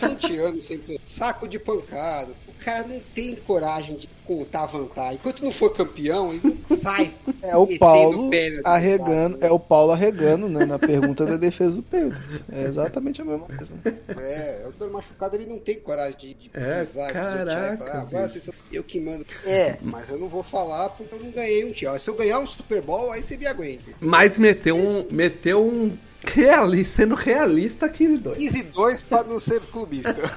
20 0.00 0.38
anos 0.38 0.64
sem 0.64 0.80
saco 1.04 1.48
de 1.48 1.58
pancadas. 1.58 2.36
O 2.46 2.64
cara 2.64 2.86
não 2.86 3.00
tem 3.14 3.34
coragem 3.34 3.96
de 3.96 4.08
contar 4.24 4.62
a 4.62 4.66
vantagem. 4.66 5.14
Enquanto 5.14 5.44
não 5.44 5.52
for 5.52 5.70
campeão, 5.74 6.32
ele 6.32 6.64
sai. 6.76 7.12
É 7.42 7.56
o 7.56 7.78
Paulo 7.78 8.30
arregando, 8.64 9.38
é 9.40 9.50
o 9.50 9.58
Paulo 9.58 9.92
arregando 9.92 10.48
né, 10.48 10.64
na 10.64 10.78
pergunta 10.78 11.26
da 11.26 11.36
defesa 11.36 11.76
do 11.76 11.82
Pedro. 11.82 12.18
É 12.50 12.62
exatamente 12.62 13.20
a 13.20 13.24
mesma 13.24 13.46
coisa. 13.46 13.74
É, 14.18 14.60
o 14.62 14.72
torcedor 14.72 14.92
machucado 14.92 15.36
ele 15.36 15.46
não 15.46 15.58
tem 15.58 15.78
coragem 15.78 16.16
de, 16.18 16.34
de 16.34 16.50
é, 16.54 16.84
pisar. 16.84 17.10
Caraca, 17.12 17.84
falar, 17.84 18.00
agora 18.02 18.28
vocês 18.28 18.44
são 18.44 18.54
eu 18.72 18.84
que 18.84 19.00
mando. 19.00 19.26
É, 19.44 19.76
mas 19.82 20.08
eu 20.08 20.18
não 20.18 20.28
vou 20.28 20.42
falar 20.42 20.90
porque 20.90 21.14
eu 21.14 21.20
não 21.20 21.30
ganhei 21.30 21.64
um 21.64 21.72
tio. 21.72 21.98
Se 21.98 22.08
eu 22.08 22.14
ganhar 22.14 22.38
um 22.38 22.46
Super 22.46 22.80
Bowl, 22.80 23.10
aí 23.10 23.22
você 23.22 23.36
me 23.36 23.46
aguenta. 23.46 23.84
Mas 24.00 24.38
meteu 24.38 24.76
um, 24.76 25.06
meteu 25.10 25.64
um 25.64 25.96
Realista, 26.32 26.96
sendo 27.02 27.14
realista, 27.14 27.88
15-2. 27.88 28.36
15-2 28.36 29.04
para 29.08 29.24
não 29.24 29.38
ser 29.38 29.60
clubista. 29.60 30.14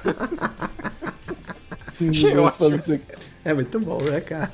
15-2 2.00 2.56
para 2.56 2.68
não 2.68 2.78
ser. 2.78 3.00
É 3.44 3.52
muito 3.52 3.80
bom, 3.80 3.98
né, 4.02 4.20
cara? 4.20 4.52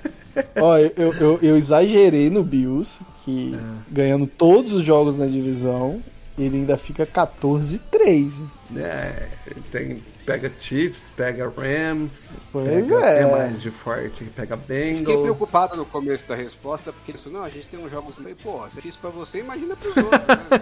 Ó, 0.57 0.79
eu, 0.79 1.13
eu, 1.15 1.39
eu 1.43 1.57
exagerei 1.57 2.31
no 2.31 2.43
Bills, 2.43 3.01
que 3.25 3.55
é. 3.55 3.59
ganhando 3.91 4.27
todos 4.27 4.73
os 4.73 4.85
jogos 4.85 5.17
na 5.17 5.27
divisão, 5.27 6.03
ele 6.39 6.59
ainda 6.59 6.77
fica 6.77 7.07
14-3. 7.07 8.33
É, 8.77 9.29
tem 9.71 10.03
pega 10.25 10.51
Chiefs, 10.59 11.13
pega 11.17 11.49
Rams, 11.49 12.33
pois 12.53 12.69
pega 12.69 13.01
é. 13.07 13.31
mais 13.31 13.61
de 13.61 13.71
forte, 13.71 14.25
pega 14.25 14.57
Bengals. 14.57 14.99
Fiquei 15.01 15.17
preocupado 15.17 15.77
no 15.77 15.85
começo 15.85 16.27
da 16.27 16.35
resposta, 16.35 16.93
porque 16.93 17.13
isso, 17.13 17.31
não, 17.31 17.43
a 17.43 17.51
gente 17.51 17.67
tem 17.67 17.79
uns 17.79 17.91
jogos 17.91 18.17
meio, 18.19 18.37
porra, 18.37 18.71
se 18.71 18.81
fiz 18.81 18.97
pra 18.97 19.11
você, 19.11 19.41
imagina 19.41 19.77
pros 19.77 19.97
outros, 19.97 20.21
né? 20.21 20.61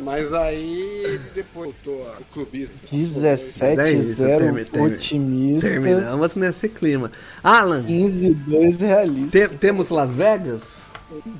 Mas 0.00 0.32
aí, 0.32 1.20
depois 1.34 1.64
voltou 1.64 2.06
o 2.20 2.24
clubismo. 2.32 2.76
17-0 2.92 4.80
otimista. 4.80 5.68
Terminamos 5.68 6.34
nesse 6.36 6.68
clima. 6.68 7.10
Alan. 7.42 7.82
15-2 7.84 8.80
realista. 8.80 9.48
Te, 9.48 9.56
temos 9.56 9.88
Las 9.90 10.12
Vegas? 10.12 10.84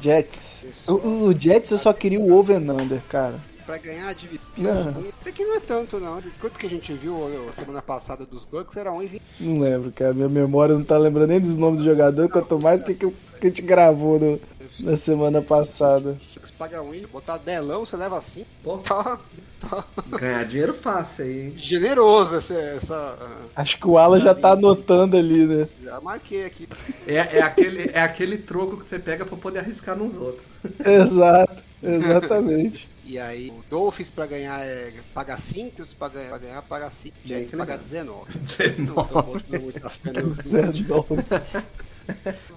Jets. 0.00 0.64
O, 0.86 0.92
o, 1.28 1.34
Jets 1.38 1.70
eu 1.70 1.78
só 1.78 1.92
queria 1.92 2.20
o 2.20 2.32
over 2.32 2.58
under, 2.58 3.02
cara 3.08 3.53
pra 3.64 3.78
ganhar 3.78 4.08
a 4.08 4.12
divisão. 4.12 5.04
Até 5.20 5.32
que 5.32 5.44
não 5.44 5.56
é 5.56 5.60
tanto, 5.60 5.98
não. 5.98 6.22
Quanto 6.40 6.58
que 6.58 6.66
a 6.66 6.70
gente 6.70 6.92
viu 6.92 7.16
semana 7.54 7.82
passada 7.82 8.24
dos 8.24 8.44
Bucks 8.44 8.76
era 8.76 8.90
1,20. 8.90 9.20
Não 9.40 9.60
lembro, 9.60 9.92
cara. 9.92 10.14
Minha 10.14 10.28
memória 10.28 10.74
não 10.74 10.84
tá 10.84 10.98
lembrando 10.98 11.28
nem 11.28 11.40
dos 11.40 11.56
nomes 11.56 11.80
do 11.80 11.84
jogador, 11.84 12.28
quanto 12.28 12.58
mais 12.58 12.82
que, 12.82 12.94
que, 12.94 13.08
que 13.08 13.46
a 13.46 13.48
gente 13.48 13.62
gravou 13.62 14.18
no, 14.18 14.40
na 14.80 14.96
semana 14.96 15.40
passada. 15.40 16.16
Você 16.20 16.52
paga 16.58 16.82
um, 16.82 16.92
botar 17.06 17.38
delão, 17.38 17.84
você 17.84 17.96
leva 17.96 18.18
assim. 18.18 18.44
Pô, 18.62 18.78
tá, 18.78 19.18
tá. 19.60 19.84
Ganhar 20.08 20.44
dinheiro 20.44 20.74
fácil 20.74 21.24
aí. 21.24 21.54
Generoso 21.56 22.36
essa. 22.36 22.54
essa 22.54 23.18
Acho 23.56 23.78
que 23.78 23.86
o 23.86 23.98
Alan 23.98 24.20
já 24.20 24.34
tá 24.34 24.52
anotando 24.52 25.16
ali, 25.16 25.46
né? 25.46 25.68
Já 25.82 26.00
marquei 26.00 26.44
aqui. 26.44 26.68
É, 27.06 27.38
é, 27.38 27.42
aquele, 27.42 27.90
é 27.92 28.00
aquele 28.00 28.38
troco 28.38 28.76
que 28.76 28.86
você 28.86 28.98
pega 28.98 29.24
pra 29.24 29.36
poder 29.36 29.60
arriscar 29.60 29.96
nos 29.96 30.16
outros. 30.16 30.44
Exato, 30.84 31.62
exatamente. 31.82 32.93
E 33.06 33.18
aí 33.18 33.50
o 33.50 33.62
Dolphins 33.68 34.10
pra 34.10 34.26
ganhar 34.26 34.64
é, 34.64 34.92
paga 35.12 35.36
5, 35.36 35.82
os 35.82 35.92
pra 35.92 36.08
ganhar, 36.08 36.28
pra 36.30 36.38
ganhar 36.38 36.62
paga 36.62 36.90
5, 36.90 37.16
Jets 37.24 37.50
paga 37.50 37.76
19. 37.76 38.38
19. 38.38 38.82
Não 38.82 38.94
tô 38.94 39.22
botando 39.22 39.60
muita 39.60 39.90
fé 39.90 40.12
no 40.12 40.28
19. 40.28 41.24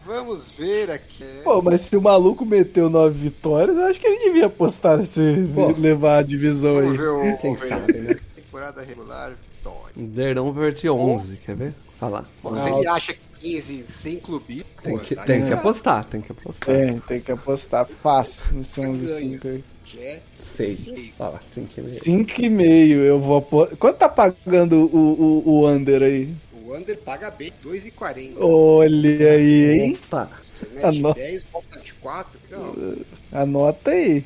Vamos 0.06 0.52
ver 0.52 0.91
aqui. 0.91 1.41
Pô, 1.44 1.61
mas 1.61 1.82
se 1.82 1.98
o 1.98 2.02
maluco 2.02 2.45
meteu 2.45 2.90
9 2.90 3.18
vitórias, 3.18 3.76
eu 3.76 3.86
acho 3.86 3.99
que 3.99 4.07
ele 4.07 4.24
devia 4.26 4.45
apostar 4.48 4.98
nesse 4.98 5.48
Pô, 5.53 5.68
levar 5.78 6.19
a 6.19 6.24
divisão 6.24 6.76
vamos 6.76 6.91
aí. 6.91 6.98
Ver 6.98 7.10
o, 7.10 7.38
Quem 7.38 7.57
sabe, 7.57 7.94
né? 7.94 8.19
Temporada 8.36 8.82
regular, 8.82 9.32
vitória. 9.32 9.94
Derão 9.95 10.53
de 10.74 10.90
11, 10.90 11.38
quer 11.38 11.56
ver? 11.56 11.74
Olha 12.02 12.11
lá. 12.11 12.26
Você 12.44 12.69
ele 12.69 12.88
acha 12.88 13.14
que 13.14 13.19
15 13.40 13.86
sem 13.88 14.19
clube? 14.19 14.65
Tem, 14.82 14.98
que, 14.98 15.15
tá 15.15 15.24
tem 15.24 15.45
que 15.45 15.53
apostar, 15.53 16.06
tem 16.06 16.22
que 16.22 16.32
apostar. 16.32 16.68
Tem, 16.68 16.99
tem 16.99 17.22
que 17.22 17.32
apostar 17.32 17.86
fácil 17.86 18.56
nesse 18.56 18.80
11 18.80 19.07
5 19.19 19.48
aí. 19.48 19.64
Jets. 19.88 20.22
6. 20.58 20.94
Fala, 21.18 21.40
5,5. 21.56 22.62
Eu 22.62 23.20
vou 23.20 23.38
apostar. 23.38 23.78
Quanto 23.78 23.98
tá 23.98 24.10
pagando 24.10 24.90
o, 24.94 25.44
o, 25.46 25.50
o 25.50 25.68
under 25.68 26.04
aí? 26.04 26.34
O 26.66 26.76
under 26.76 26.98
paga 26.98 27.32
bem, 27.32 27.54
2,40. 27.64 28.34
Olha 28.40 29.32
aí, 29.32 29.80
hein? 29.80 30.00
Opa. 30.04 30.30
Você 30.42 30.68
mete 30.74 30.86
Anota. 30.86 31.20
10, 31.22 31.44
volta 31.46 31.80
de 31.80 31.94
4. 31.94 32.40
Não. 32.52 32.96
Anota 33.32 33.92
aí. 33.92 34.26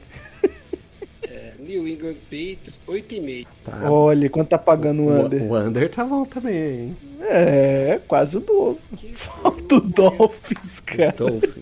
É, 1.23 1.53
New 1.59 1.87
England 1.87 2.15
Patriots, 2.23 2.79
8,5. 2.87 3.47
Tá. 3.63 3.91
Olha, 3.91 4.29
quanto 4.29 4.49
tá 4.49 4.57
pagando 4.57 5.03
o 5.03 5.11
under? 5.11 5.43
O, 5.43 5.55
under 5.55 5.89
tá 5.91 6.03
bom 6.03 6.25
também, 6.25 6.55
hein? 6.55 6.97
É, 7.21 8.01
quase 8.07 8.37
o 8.37 8.39
dobro. 8.39 8.79
Falta 9.13 9.75
o 9.75 9.79
Dolphins, 9.79 10.79
cara. 10.79 11.11
Dolphins. 11.11 11.53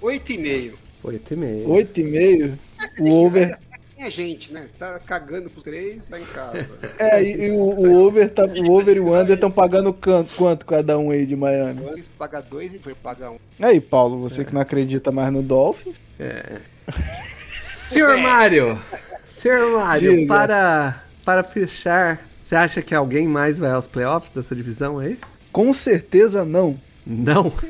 8,5. 0.00 0.72
8,5. 1.04 1.66
8,5? 1.66 2.58
O 3.00 3.24
over 3.24 3.56
a 4.04 4.10
gente, 4.10 4.52
né? 4.52 4.66
Tá 4.78 4.98
cagando 4.98 5.48
pros 5.48 5.64
três, 5.64 6.08
tá 6.08 6.20
em 6.20 6.24
casa. 6.24 6.68
É, 6.98 7.22
e, 7.22 7.46
e 7.46 7.50
o, 7.50 7.56
o, 7.56 8.04
over 8.04 8.28
tá, 8.30 8.44
o 8.44 8.70
over 8.70 8.96
e 8.96 9.00
o 9.00 9.18
under 9.18 9.34
estão 9.34 9.50
pagando 9.50 9.92
quanto, 9.92 10.34
quanto 10.34 10.66
cada 10.66 10.98
um 10.98 11.10
aí 11.10 11.24
de 11.24 11.34
Miami? 11.34 11.80
O 11.80 11.84
Dolphins 11.84 12.08
paga 12.08 12.42
dois 12.42 12.74
e 12.74 12.78
foi 12.78 12.94
pagar 12.94 13.30
um. 13.30 13.38
Aí, 13.58 13.80
Paulo, 13.80 14.20
você 14.20 14.42
é. 14.42 14.44
que 14.44 14.52
não 14.52 14.60
acredita 14.60 15.10
mais 15.10 15.32
no 15.32 15.42
Dolphins. 15.42 15.96
É. 16.18 16.58
Senhor 17.62 18.16
Mário! 18.18 18.78
Senhor 19.26 19.72
Mário, 19.72 20.26
para, 20.26 21.02
para 21.24 21.42
fechar, 21.42 22.26
você 22.42 22.56
acha 22.56 22.82
que 22.82 22.94
alguém 22.94 23.26
mais 23.26 23.58
vai 23.58 23.70
aos 23.70 23.86
playoffs 23.86 24.32
dessa 24.32 24.54
divisão 24.54 24.98
aí? 24.98 25.18
Com 25.52 25.72
certeza 25.72 26.44
não. 26.44 26.78
Não? 27.06 27.52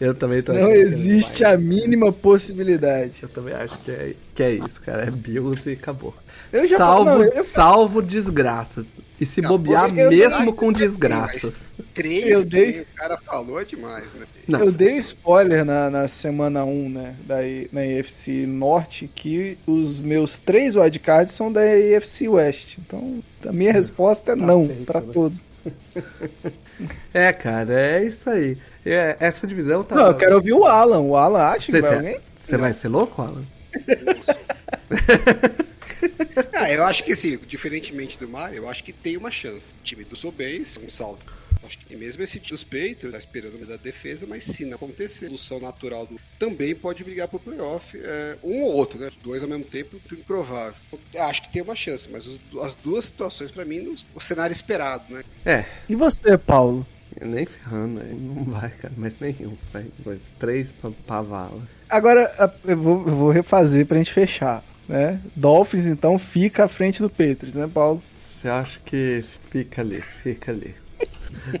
Eu 0.00 0.14
também 0.14 0.42
tô 0.42 0.52
Não 0.52 0.70
existe 0.70 1.44
a 1.44 1.56
mínima 1.56 2.12
possibilidade. 2.12 3.22
Eu 3.22 3.28
também 3.28 3.54
acho 3.54 3.78
que 3.78 3.90
é, 3.90 4.14
que 4.34 4.42
é 4.42 4.52
isso, 4.52 4.80
cara. 4.80 5.04
É 5.04 5.10
Bills 5.10 5.68
e 5.68 5.72
acabou. 5.72 6.14
Eu 6.52 6.68
já 6.68 6.78
salvo, 6.78 7.10
falo, 7.10 7.18
não, 7.18 7.32
eu... 7.32 7.44
salvo 7.44 8.02
desgraças. 8.02 8.86
E 9.20 9.26
se 9.26 9.42
bobear 9.42 9.92
mesmo 9.92 10.52
com 10.52 10.72
desgraças. 10.72 11.74
Três 11.92 12.28
eu 12.28 12.44
dei... 12.44 12.82
o 12.82 12.86
cara 12.94 13.16
falou 13.18 13.60
é 13.60 13.64
demais, 13.64 14.04
né? 14.14 14.26
Não. 14.46 14.60
Eu 14.60 14.70
dei 14.70 14.98
spoiler 14.98 15.64
na, 15.64 15.90
na 15.90 16.06
semana 16.06 16.64
1, 16.64 16.90
né? 16.90 17.16
Da, 17.24 17.36
na 17.72 17.84
EFC 17.84 18.46
Norte, 18.46 19.10
que 19.12 19.58
os 19.66 20.00
meus 20.00 20.38
três 20.38 20.76
wildcards 20.76 21.34
são 21.34 21.52
da 21.52 21.64
EFC 21.66 22.28
West. 22.28 22.78
Então, 22.78 23.20
a 23.46 23.52
minha 23.52 23.72
resposta 23.72 24.32
é 24.32 24.36
tá 24.36 24.46
não 24.46 24.68
para 24.86 25.00
né? 25.00 25.12
todos. 25.12 25.38
É, 27.14 27.32
cara, 27.32 27.72
é 27.72 28.04
isso 28.04 28.28
aí. 28.28 28.58
É, 28.84 29.16
essa 29.20 29.46
divisão 29.46 29.84
tá. 29.84 29.94
Não, 29.94 30.06
eu 30.08 30.14
quero 30.14 30.34
ouvir 30.34 30.52
o 30.52 30.64
Alan. 30.64 31.00
O 31.00 31.16
Alan 31.16 31.40
acha 31.40 31.70
que 31.70 31.80
vai 31.80 31.94
alguém? 31.94 32.20
Você 32.44 32.56
vai 32.56 32.74
ser 32.74 32.88
louco, 32.88 33.22
Alan? 33.22 33.44
ah, 36.54 36.70
eu 36.70 36.84
acho 36.84 37.04
que 37.04 37.12
assim, 37.12 37.38
diferentemente 37.46 38.18
do 38.18 38.28
Mario, 38.28 38.58
eu 38.58 38.68
acho 38.68 38.82
que 38.84 38.92
tem 38.92 39.16
uma 39.16 39.30
chance. 39.30 39.72
O 39.80 39.84
time 39.84 40.04
do 40.04 40.16
Sobens, 40.16 40.76
um 40.76 40.88
salto. 40.90 41.24
Acho 41.64 41.78
que 41.78 41.96
mesmo 41.96 42.22
esse 42.22 42.38
time 42.38 42.50
dos 42.50 42.62
Patriots 42.62 43.10
tá 43.12 43.16
esperando 43.18 43.66
da 43.66 43.76
defesa, 43.76 44.26
mas 44.28 44.44
se 44.44 44.66
não 44.66 44.74
acontecer, 44.74 45.24
a 45.24 45.28
solução 45.28 45.60
natural 45.60 46.04
do 46.06 46.20
também 46.38 46.74
pode 46.74 47.02
brigar 47.02 47.26
pro 47.26 47.38
playoff. 47.38 47.98
É, 47.98 48.36
um 48.44 48.60
ou 48.64 48.72
outro, 48.74 48.98
né? 48.98 49.08
Os 49.08 49.16
dois 49.16 49.42
ao 49.42 49.48
mesmo 49.48 49.64
tempo, 49.64 49.98
tudo 50.06 50.20
improvável. 50.20 50.74
Eu 51.14 51.22
acho 51.22 51.40
que 51.42 51.52
tem 51.52 51.62
uma 51.62 51.74
chance, 51.74 52.06
mas 52.10 52.26
os- 52.26 52.38
as 52.62 52.74
duas 52.74 53.06
situações, 53.06 53.50
pra 53.50 53.64
mim, 53.64 53.78
no, 53.80 53.96
o 54.14 54.20
cenário 54.20 54.52
esperado, 54.52 55.04
né? 55.08 55.24
É, 55.46 55.64
E 55.88 55.96
você, 55.96 56.36
Paulo? 56.36 56.86
nem 57.22 57.46
ferrando, 57.46 58.00
aí 58.00 58.12
não 58.12 58.44
vai, 58.44 58.68
cara, 58.70 58.92
mas 58.96 59.18
nenhum. 59.20 59.56
Vai, 59.72 59.86
dois, 60.00 60.20
três 60.38 60.70
pra, 60.72 60.90
pra 61.06 61.22
vala. 61.22 61.62
Agora 61.88 62.30
eu 62.64 62.76
vou, 62.76 63.06
eu 63.06 63.14
vou 63.14 63.30
refazer 63.30 63.86
pra 63.86 63.96
gente 63.98 64.12
fechar, 64.12 64.62
né? 64.88 65.20
Dolphins, 65.34 65.86
então, 65.86 66.18
fica 66.18 66.64
à 66.64 66.68
frente 66.68 67.02
do 67.02 67.08
Patriots, 67.08 67.54
né, 67.54 67.68
Paulo? 67.72 68.02
Você 68.18 68.48
acha 68.48 68.78
que 68.84 69.24
fica 69.50 69.80
ali, 69.82 70.02
fica 70.22 70.52
ali. 70.52 70.74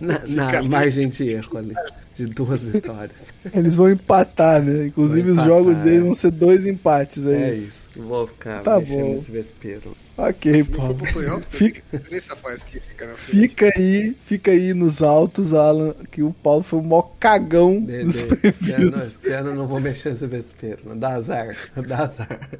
Na, 0.00 0.52
na 0.52 0.62
margem 0.62 1.08
de 1.08 1.28
erro 1.28 1.58
ali, 1.58 1.74
de 2.14 2.26
duas 2.26 2.62
vitórias. 2.62 3.20
Eles 3.52 3.76
vão 3.76 3.90
empatar, 3.90 4.62
né? 4.62 4.86
Inclusive 4.86 5.32
Vão 5.32 5.42
os 5.42 5.48
jogos 5.48 5.72
empatar, 5.72 5.84
deles 5.84 6.00
é. 6.00 6.04
vão 6.04 6.14
ser 6.14 6.30
dois 6.30 6.64
empates, 6.66 7.24
é, 7.24 7.48
É 7.48 7.50
isso. 7.50 7.68
isso, 7.68 7.83
vou 7.96 8.26
ficar 8.26 8.62
Tá 8.62 8.78
mexendo 8.78 9.04
bom. 9.06 9.14
nesse 9.14 9.30
vespeiro. 9.30 9.96
Ok, 10.16 10.52
Se 10.52 10.58
não 10.58 10.64
for 10.66 10.76
Paulo. 10.76 10.94
pro 10.94 11.12
playoff, 11.12 11.46
Fica- 11.50 11.82
que 11.90 12.80
fica 12.80 13.14
frente? 13.14 13.16
Fica 13.16 13.70
aí, 13.76 14.16
fica 14.24 14.50
aí 14.52 14.72
nos 14.72 15.02
altos, 15.02 15.52
Alan, 15.52 15.92
que 16.10 16.22
o 16.22 16.32
Paulo 16.32 16.62
foi 16.62 16.78
o 16.78 16.82
maior 16.82 17.10
cagão 17.18 17.80
Dedê, 17.80 18.04
nos 18.04 18.16
esse 18.16 18.24
ano, 18.26 18.36
previews. 18.36 19.02
esse 19.02 19.32
ano 19.32 19.50
eu 19.50 19.54
não 19.56 19.66
vou 19.66 19.80
mexer 19.80 20.10
nesse 20.10 20.26
vespeiro, 20.26 20.78
não 20.84 20.96
dá 20.96 21.14
azar, 21.14 21.56
dá 21.86 22.04
azar. 22.04 22.50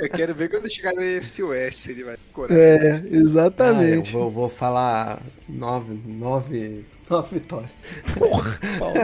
Eu 0.00 0.08
quero 0.08 0.34
ver 0.34 0.48
quando 0.48 0.70
chegar 0.72 0.94
no 0.94 1.00
AFC 1.02 1.42
West 1.42 1.78
se 1.78 1.90
ele 1.90 2.04
vai 2.04 2.16
coragem. 2.32 2.62
É, 2.62 2.92
Ah, 2.92 3.02
eu 3.10 3.20
exatamente. 3.22 4.12
vou, 4.12 4.30
vou 4.30 4.48
falar 4.48 5.20
nove, 5.46 6.00
nove, 6.06 6.86
nove 7.08 7.28
vitórias. 7.38 7.70
Paulo. 8.78 8.94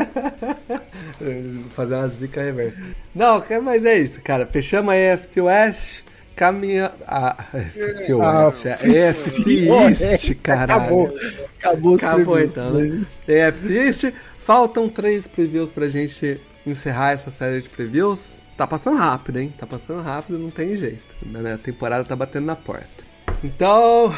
Fazer 1.74 1.94
uma 1.94 2.08
zica 2.08 2.42
reversa. 2.42 2.80
Não, 3.14 3.42
mas 3.62 3.84
é 3.84 3.98
isso, 3.98 4.20
cara. 4.22 4.46
Fechamos 4.46 4.92
a 4.94 5.14
AFC 5.14 5.40
West. 5.40 6.02
Caminha. 6.36 6.92
A 7.06 7.30
AFC 7.30 8.12
Ah, 8.20 8.46
West. 8.46 8.66
A 8.66 8.72
AFC 8.74 9.68
East, 9.68 10.34
caralho. 10.42 10.80
Acabou. 10.80 11.14
Acabou 11.58 11.94
os 11.94 12.04
Acabou 12.04 12.34
previews. 12.36 12.52
então, 12.56 12.72
né? 12.72 13.46
AFC 13.48 13.72
East. 13.72 14.12
Faltam 14.44 14.88
três 14.88 15.26
previews 15.26 15.70
pra 15.70 15.88
gente 15.88 16.40
encerrar 16.66 17.12
essa 17.12 17.30
série 17.30 17.60
de 17.60 17.68
previews. 17.68 18.40
Tá 18.56 18.66
passando 18.66 18.96
rápido, 18.98 19.38
hein? 19.38 19.52
Tá 19.56 19.66
passando 19.66 20.02
rápido, 20.02 20.38
não 20.38 20.50
tem 20.50 20.76
jeito. 20.76 21.02
Né? 21.24 21.54
A 21.54 21.58
temporada 21.58 22.04
tá 22.04 22.16
batendo 22.16 22.46
na 22.46 22.56
porta. 22.56 22.88
Então, 23.42 24.14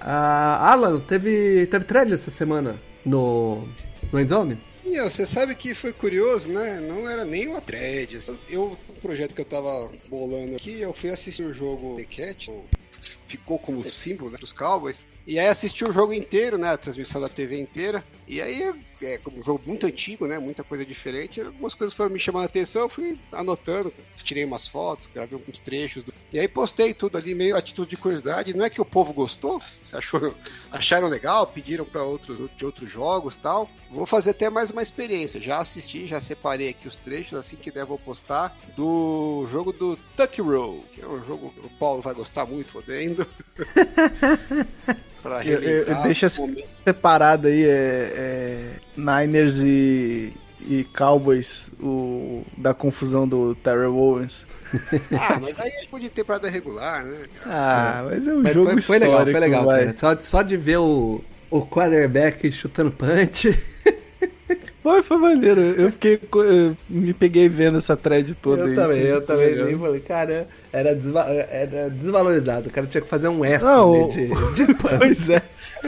ah, 0.00 0.72
Alan, 0.72 0.98
teve, 1.00 1.66
teve 1.66 1.84
thread 1.84 2.12
essa 2.12 2.30
semana 2.30 2.74
no, 3.06 3.66
no 4.12 4.20
Endzone? 4.20 4.58
Você 4.84 5.26
sabe 5.26 5.54
que 5.54 5.74
foi 5.74 5.92
curioso, 5.92 6.48
né? 6.48 6.78
Não 6.80 7.08
era 7.08 7.24
nem 7.24 7.48
uma 7.48 7.60
thread. 7.60 8.18
Eu, 8.48 8.76
o 8.88 8.92
projeto 9.00 9.34
que 9.34 9.40
eu 9.40 9.44
tava 9.44 9.90
bolando 10.08 10.54
aqui, 10.54 10.80
eu 10.80 10.92
fui 10.92 11.10
assistir 11.10 11.42
o 11.42 11.52
jogo 11.52 11.96
The 11.96 12.04
Cat, 12.04 12.52
ficou 13.26 13.58
como 13.58 13.88
símbolo 13.90 14.30
né, 14.30 14.38
dos 14.38 14.52
Cowboys. 14.52 15.06
E 15.26 15.40
aí 15.40 15.48
assisti 15.48 15.84
o 15.84 15.90
jogo 15.90 16.12
inteiro, 16.12 16.56
né? 16.56 16.70
A 16.70 16.76
transmissão 16.76 17.20
da 17.20 17.28
TV 17.28 17.58
inteira. 17.60 18.04
E 18.28 18.40
aí, 18.40 18.72
é 19.02 19.18
como 19.18 19.38
um 19.38 19.42
jogo 19.42 19.60
muito 19.66 19.84
antigo, 19.86 20.26
né? 20.26 20.38
Muita 20.38 20.62
coisa 20.62 20.84
diferente. 20.86 21.40
Algumas 21.40 21.74
coisas 21.74 21.94
foram 21.96 22.10
me 22.10 22.18
chamando 22.18 22.42
a 22.44 22.46
atenção, 22.46 22.82
eu 22.82 22.88
fui 22.88 23.18
anotando, 23.32 23.92
tirei 24.22 24.44
umas 24.44 24.66
fotos, 24.68 25.08
gravei 25.12 25.36
alguns 25.36 25.58
trechos. 25.58 26.04
do- 26.04 26.14
E 26.32 26.38
aí 26.38 26.46
postei 26.46 26.94
tudo 26.94 27.18
ali, 27.18 27.34
meio 27.34 27.56
atitude 27.56 27.90
de 27.90 27.96
curiosidade. 27.96 28.54
Não 28.56 28.64
é 28.64 28.70
que 28.70 28.80
o 28.80 28.84
povo 28.84 29.12
gostou, 29.12 29.60
achou, 29.92 30.32
acharam 30.70 31.08
legal, 31.08 31.46
pediram 31.48 31.84
para 31.84 32.02
outros 32.04 32.48
de 32.56 32.64
outros 32.64 32.88
jogos 32.90 33.34
tal. 33.36 33.68
Vou 33.90 34.06
fazer 34.06 34.30
até 34.30 34.48
mais 34.48 34.70
uma 34.70 34.82
experiência. 34.82 35.40
Já 35.40 35.58
assisti, 35.58 36.06
já 36.06 36.20
separei 36.20 36.68
aqui 36.68 36.86
os 36.86 36.96
trechos, 36.96 37.34
assim 37.38 37.56
que 37.56 37.70
der 37.72 37.84
vou 37.84 37.98
postar, 37.98 38.56
do 38.76 39.46
jogo 39.50 39.72
do 39.72 39.96
Tuck 40.16 40.40
Roll, 40.40 40.84
que 40.92 41.00
é 41.00 41.06
um 41.06 41.20
jogo 41.24 41.50
que 41.50 41.66
o 41.66 41.70
Paulo 41.78 42.00
vai 42.02 42.14
gostar 42.14 42.46
muito, 42.46 42.70
fodendo. 42.72 43.26
pra 45.26 45.40
relembrar 45.40 46.08
momento. 46.38 46.68
Separado 46.84 47.48
aí 47.48 47.64
é, 47.64 47.68
é 47.68 48.70
Niners 48.96 49.60
e, 49.60 50.32
e 50.60 50.84
Cowboys, 50.96 51.68
o, 51.80 52.44
da 52.56 52.72
confusão 52.72 53.26
do 53.26 53.54
Terrell 53.56 53.96
Owens. 53.96 54.46
Ah, 55.16 55.38
mas 55.40 55.58
aí 55.60 55.70
é 55.70 55.80
tipo 55.82 55.98
de 55.98 56.08
temporada 56.08 56.50
regular, 56.50 57.04
né? 57.04 57.26
Ah, 57.44 58.04
mas 58.04 58.26
é 58.26 58.34
um 58.34 58.42
Mas 58.42 58.52
jogo 58.52 58.72
foi, 58.72 58.80
foi 58.82 58.96
histórico, 58.96 59.38
legal, 59.38 59.64
foi 59.64 59.74
legal, 59.74 59.94
cara. 59.94 59.96
Só, 59.96 60.20
só 60.20 60.42
de 60.42 60.56
ver 60.56 60.78
o, 60.78 61.22
o 61.50 61.64
quarterback 61.64 62.50
chutando 62.50 62.90
punch. 62.90 63.56
Foi, 64.86 65.02
foi 65.02 65.16
maneiro. 65.16 65.60
Eu 65.60 65.90
fiquei. 65.90 66.20
eu 66.32 66.76
me 66.88 67.12
peguei 67.12 67.48
vendo 67.48 67.78
essa 67.78 67.96
thread 67.96 68.36
toda 68.36 68.62
aí. 68.62 68.70
eu 68.70 68.74
também, 68.76 69.00
que 69.02 69.06
eu 69.08 69.20
também 69.24 69.46
legal. 69.48 69.66
nem 69.66 69.78
falei, 69.78 70.00
cara, 70.00 70.46
era, 70.72 70.94
desva- 70.94 71.26
era 71.28 71.90
desvalorizado. 71.90 72.68
O 72.68 72.72
cara 72.72 72.86
tinha 72.86 73.00
que 73.00 73.08
fazer 73.08 73.26
um 73.26 73.44
extra 73.44 73.68
Não, 73.68 74.08
de, 74.08 74.26
de 74.54 74.74
punch. 74.74 74.96
Pois 74.98 75.28
é. 75.28 75.42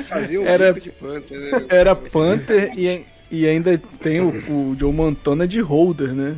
Fazia 0.09 0.41
um 0.41 0.47
Era- 0.47 0.73
de 0.73 0.91
Panther, 0.91 1.39
né? 1.39 1.67
Era 1.69 1.95
Panther 1.95 2.73
e, 2.77 3.05
e 3.31 3.47
ainda 3.47 3.81
tem 4.01 4.21
o, 4.21 4.31
o 4.51 4.77
Joe 4.77 4.93
Montana 4.93 5.47
de 5.47 5.61
holder, 5.61 6.13
né? 6.13 6.35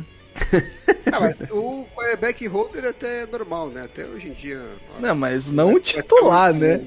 Ah, 1.11 1.19
mas 1.19 1.35
o 1.51 1.85
quarterback 1.95 2.47
holder 2.47 2.85
até 2.85 3.23
é 3.23 3.25
normal, 3.25 3.69
né? 3.69 3.83
Até 3.83 4.05
hoje 4.05 4.29
em 4.29 4.33
dia. 4.33 4.59
Não, 4.99 5.15
mas 5.15 5.47
não 5.49 5.73
o 5.73 5.79
titular, 5.79 6.53
né? 6.53 6.81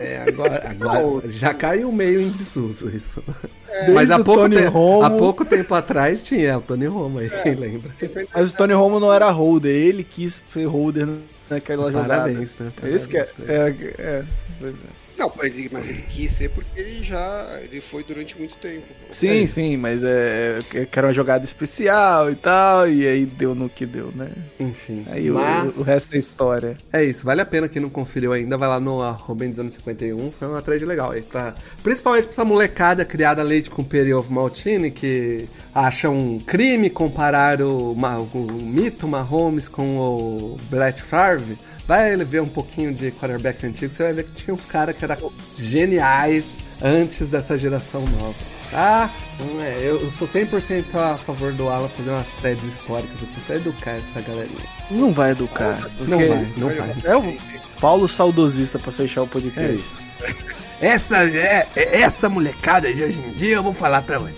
É, 0.00 0.24
agora, 0.28 0.62
agora 0.68 1.30
já 1.30 1.54
caiu 1.54 1.92
meio 1.92 2.20
em 2.20 2.30
desuso 2.30 2.88
isso. 2.90 3.22
Desde 3.68 3.92
Mas 3.92 4.10
há 4.10 4.16
pouco, 4.18 4.40
Tony 4.42 4.56
te- 4.56 4.64
Romo- 4.64 5.02
há 5.04 5.10
pouco 5.10 5.44
tempo 5.44 5.72
atrás 5.74 6.24
tinha 6.24 6.58
o 6.58 6.60
Tony 6.60 6.86
Romo 6.86 7.20
aí, 7.20 7.30
quem 7.30 7.54
lembra? 7.54 7.90
Mas 8.34 8.50
o 8.50 8.54
Tony 8.54 8.72
Romo 8.72 8.98
não 8.98 9.12
era 9.12 9.30
holder, 9.30 9.72
ele 9.74 10.02
quis 10.02 10.42
ser 10.52 10.64
holder 10.64 11.06
naquela 11.48 11.84
jogada. 11.92 12.08
Parabéns, 12.08 12.50
né? 12.58 12.72
É 12.82 12.88
isso 12.90 13.08
que 13.08 13.16
é. 13.16 13.24
Parabéns 13.24 13.80
é, 13.98 14.02
é, 14.02 14.24
pois 14.58 14.74
é. 14.74 14.76
Não, 15.20 15.30
mas 15.36 15.56
ele- 15.58 15.68
mas 15.70 15.86
ele 15.88 16.02
quis 16.08 16.32
ser 16.32 16.48
porque 16.50 16.80
ele 16.80 17.04
já. 17.04 17.58
Ele 17.62 17.80
foi 17.80 18.02
durante 18.02 18.36
muito 18.38 18.56
tempo. 18.56 18.86
Sim, 19.12 19.46
sim, 19.46 19.76
mas 19.76 20.02
é, 20.02 20.58
é 20.74 20.84
que 20.86 20.98
era 20.98 21.08
uma 21.08 21.12
jogada 21.12 21.44
especial 21.44 22.30
e 22.30 22.34
tal, 22.34 22.88
e 22.88 23.06
aí 23.06 23.26
deu 23.26 23.54
no 23.54 23.68
que 23.68 23.84
deu, 23.84 24.10
né? 24.14 24.30
Enfim. 24.58 25.04
Aí 25.10 25.30
o- 25.30 25.34
mas... 25.34 25.76
o, 25.76 25.82
resto 25.82 26.14
é 26.14 26.18
história. 26.18 26.76
É 26.92 27.04
isso, 27.04 27.24
vale 27.24 27.40
a 27.42 27.46
pena 27.46 27.68
quem 27.68 27.82
não 27.82 27.90
conferiu 27.90 28.32
ainda, 28.32 28.56
vai 28.56 28.68
lá 28.68 28.80
no 28.80 28.98
Rubens51, 29.28 30.32
foi 30.38 30.48
uma 30.48 30.62
trade 30.62 30.84
legal 30.84 31.10
aí, 31.12 31.22
pra, 31.22 31.54
principalmente 31.82 32.24
pra 32.24 32.32
essa 32.32 32.44
molecada 32.44 33.04
criada 33.04 33.42
leite 33.42 33.70
com 33.70 33.84
peri 33.84 34.12
ovo 34.14 34.32
maltine, 34.32 34.90
que 34.90 35.46
acha 35.74 36.08
um 36.08 36.38
crime 36.38 36.88
comparar 36.90 37.60
o, 37.60 37.94
Ma- 37.94 38.18
o 38.18 38.52
mito 38.52 39.06
Mahomes 39.06 39.68
com 39.68 39.98
o 39.98 40.56
Brett 40.70 41.02
Favre, 41.02 41.58
vai 41.90 42.16
ver 42.18 42.40
um 42.40 42.48
pouquinho 42.48 42.94
de 42.94 43.10
quarterback 43.10 43.66
antigo, 43.66 43.92
você 43.92 44.04
vai 44.04 44.12
ver 44.12 44.24
que 44.24 44.30
tinha 44.30 44.54
uns 44.54 44.64
caras 44.64 44.96
que 44.96 45.04
eram 45.04 45.32
geniais 45.58 46.44
antes 46.80 47.26
dessa 47.26 47.58
geração 47.58 48.06
nova. 48.06 48.36
Tá? 48.70 49.10
Então, 49.34 49.60
é, 49.60 49.76
eu, 49.80 50.00
eu 50.00 50.10
sou 50.12 50.28
100% 50.28 50.94
a 50.94 51.18
favor 51.18 51.52
do 51.52 51.68
Alan 51.68 51.88
fazer 51.88 52.10
umas 52.10 52.28
threads 52.40 52.62
históricas 52.62 53.16
assim, 53.16 53.40
pra 53.44 53.56
educar 53.56 53.90
essa 53.90 54.20
galerinha. 54.20 54.60
Não 54.88 55.12
vai 55.12 55.32
educar. 55.32 55.80
Não 55.98 56.18
vai, 56.18 56.52
não 56.56 56.68
vai. 56.68 56.96
É 57.02 57.16
o 57.16 57.36
Paulo 57.80 58.08
saudosista 58.08 58.78
pra 58.78 58.92
fechar 58.92 59.22
o 59.22 59.26
podcast. 59.26 59.72
É 59.72 59.74
isso. 59.74 60.36
Essa, 60.80 61.24
é, 61.24 61.66
é- 61.74 62.02
essa 62.02 62.28
molecada 62.28 62.94
de 62.94 63.02
hoje 63.02 63.18
em 63.18 63.32
dia, 63.32 63.56
eu 63.56 63.64
vou 63.64 63.74
falar 63.74 64.02
pra 64.02 64.20
você. 64.20 64.34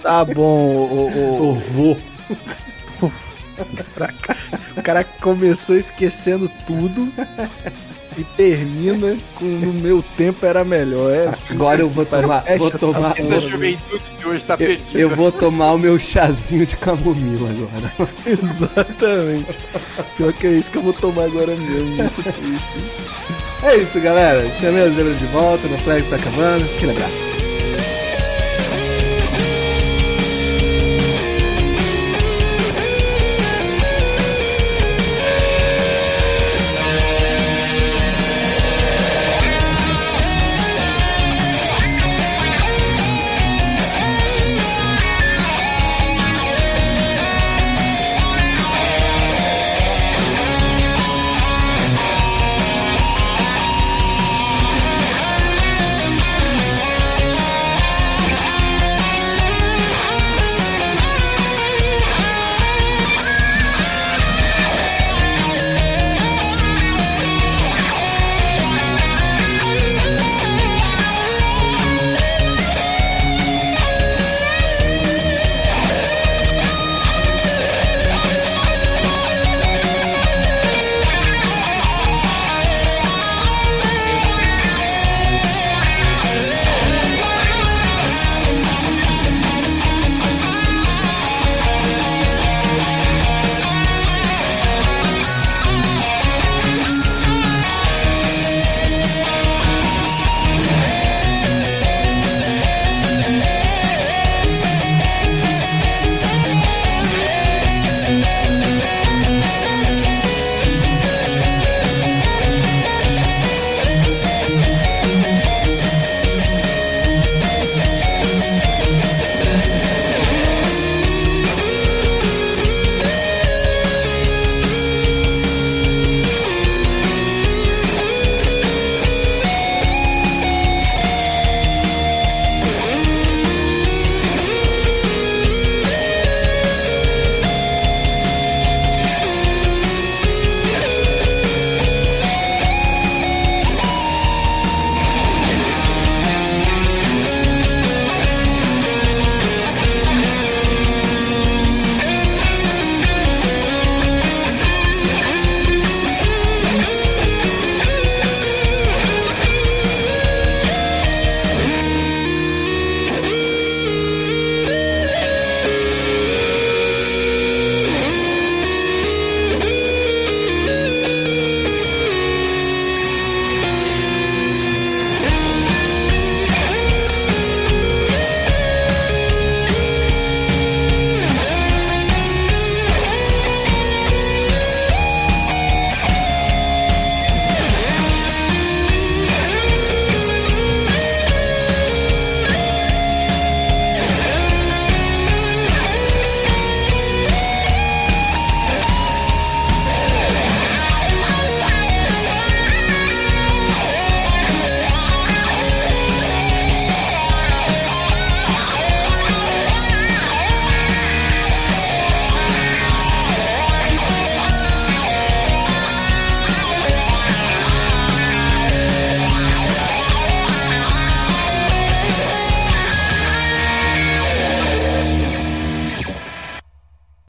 Tá 0.00 0.24
bom, 0.24 0.76
o, 0.76 1.08
o, 1.08 1.44
Eu 1.44 1.54
vou. 1.72 1.98
o 3.02 3.12
cara 4.90 5.04
começou 5.20 5.76
esquecendo 5.76 6.50
tudo 6.66 7.12
e 8.18 8.24
termina 8.36 9.16
com 9.36 9.44
no 9.44 9.72
meu 9.72 10.02
tempo 10.16 10.44
era 10.44 10.64
melhor. 10.64 11.12
É, 11.12 11.32
Agora 11.48 11.80
eu 11.80 11.88
vou 11.88 12.04
tomar. 12.04 12.44
Vou 12.58 12.68
essa 12.68 12.78
tomar 12.78 13.14
porra. 13.14 13.36
Essa 13.36 13.40
juventude 13.40 14.02
de 14.18 14.26
hoje 14.26 14.44
tá 14.44 14.54
eu, 14.54 14.58
perdida. 14.58 14.98
eu 14.98 15.10
vou 15.10 15.30
tomar 15.30 15.72
o 15.72 15.78
meu 15.78 15.96
chazinho 15.98 16.66
de 16.66 16.76
camomila 16.76 17.50
agora. 17.50 18.10
Exatamente. 18.26 19.58
Pior 20.16 20.32
que 20.32 20.46
é 20.48 20.52
isso 20.54 20.72
que 20.72 20.78
eu 20.78 20.82
vou 20.82 20.92
tomar 20.92 21.24
agora 21.24 21.54
mesmo. 21.54 21.86
Muito 21.86 22.22
triste. 22.22 23.10
É 23.62 23.76
isso, 23.76 24.00
galera. 24.00 24.42
Zero 24.60 25.14
de 25.14 25.26
volta, 25.26 25.68
no 25.68 25.78
Flex 25.78 26.08
tá 26.10 26.16
acabando. 26.16 26.64
Aquele 26.64 26.92
abraço. 26.92 27.29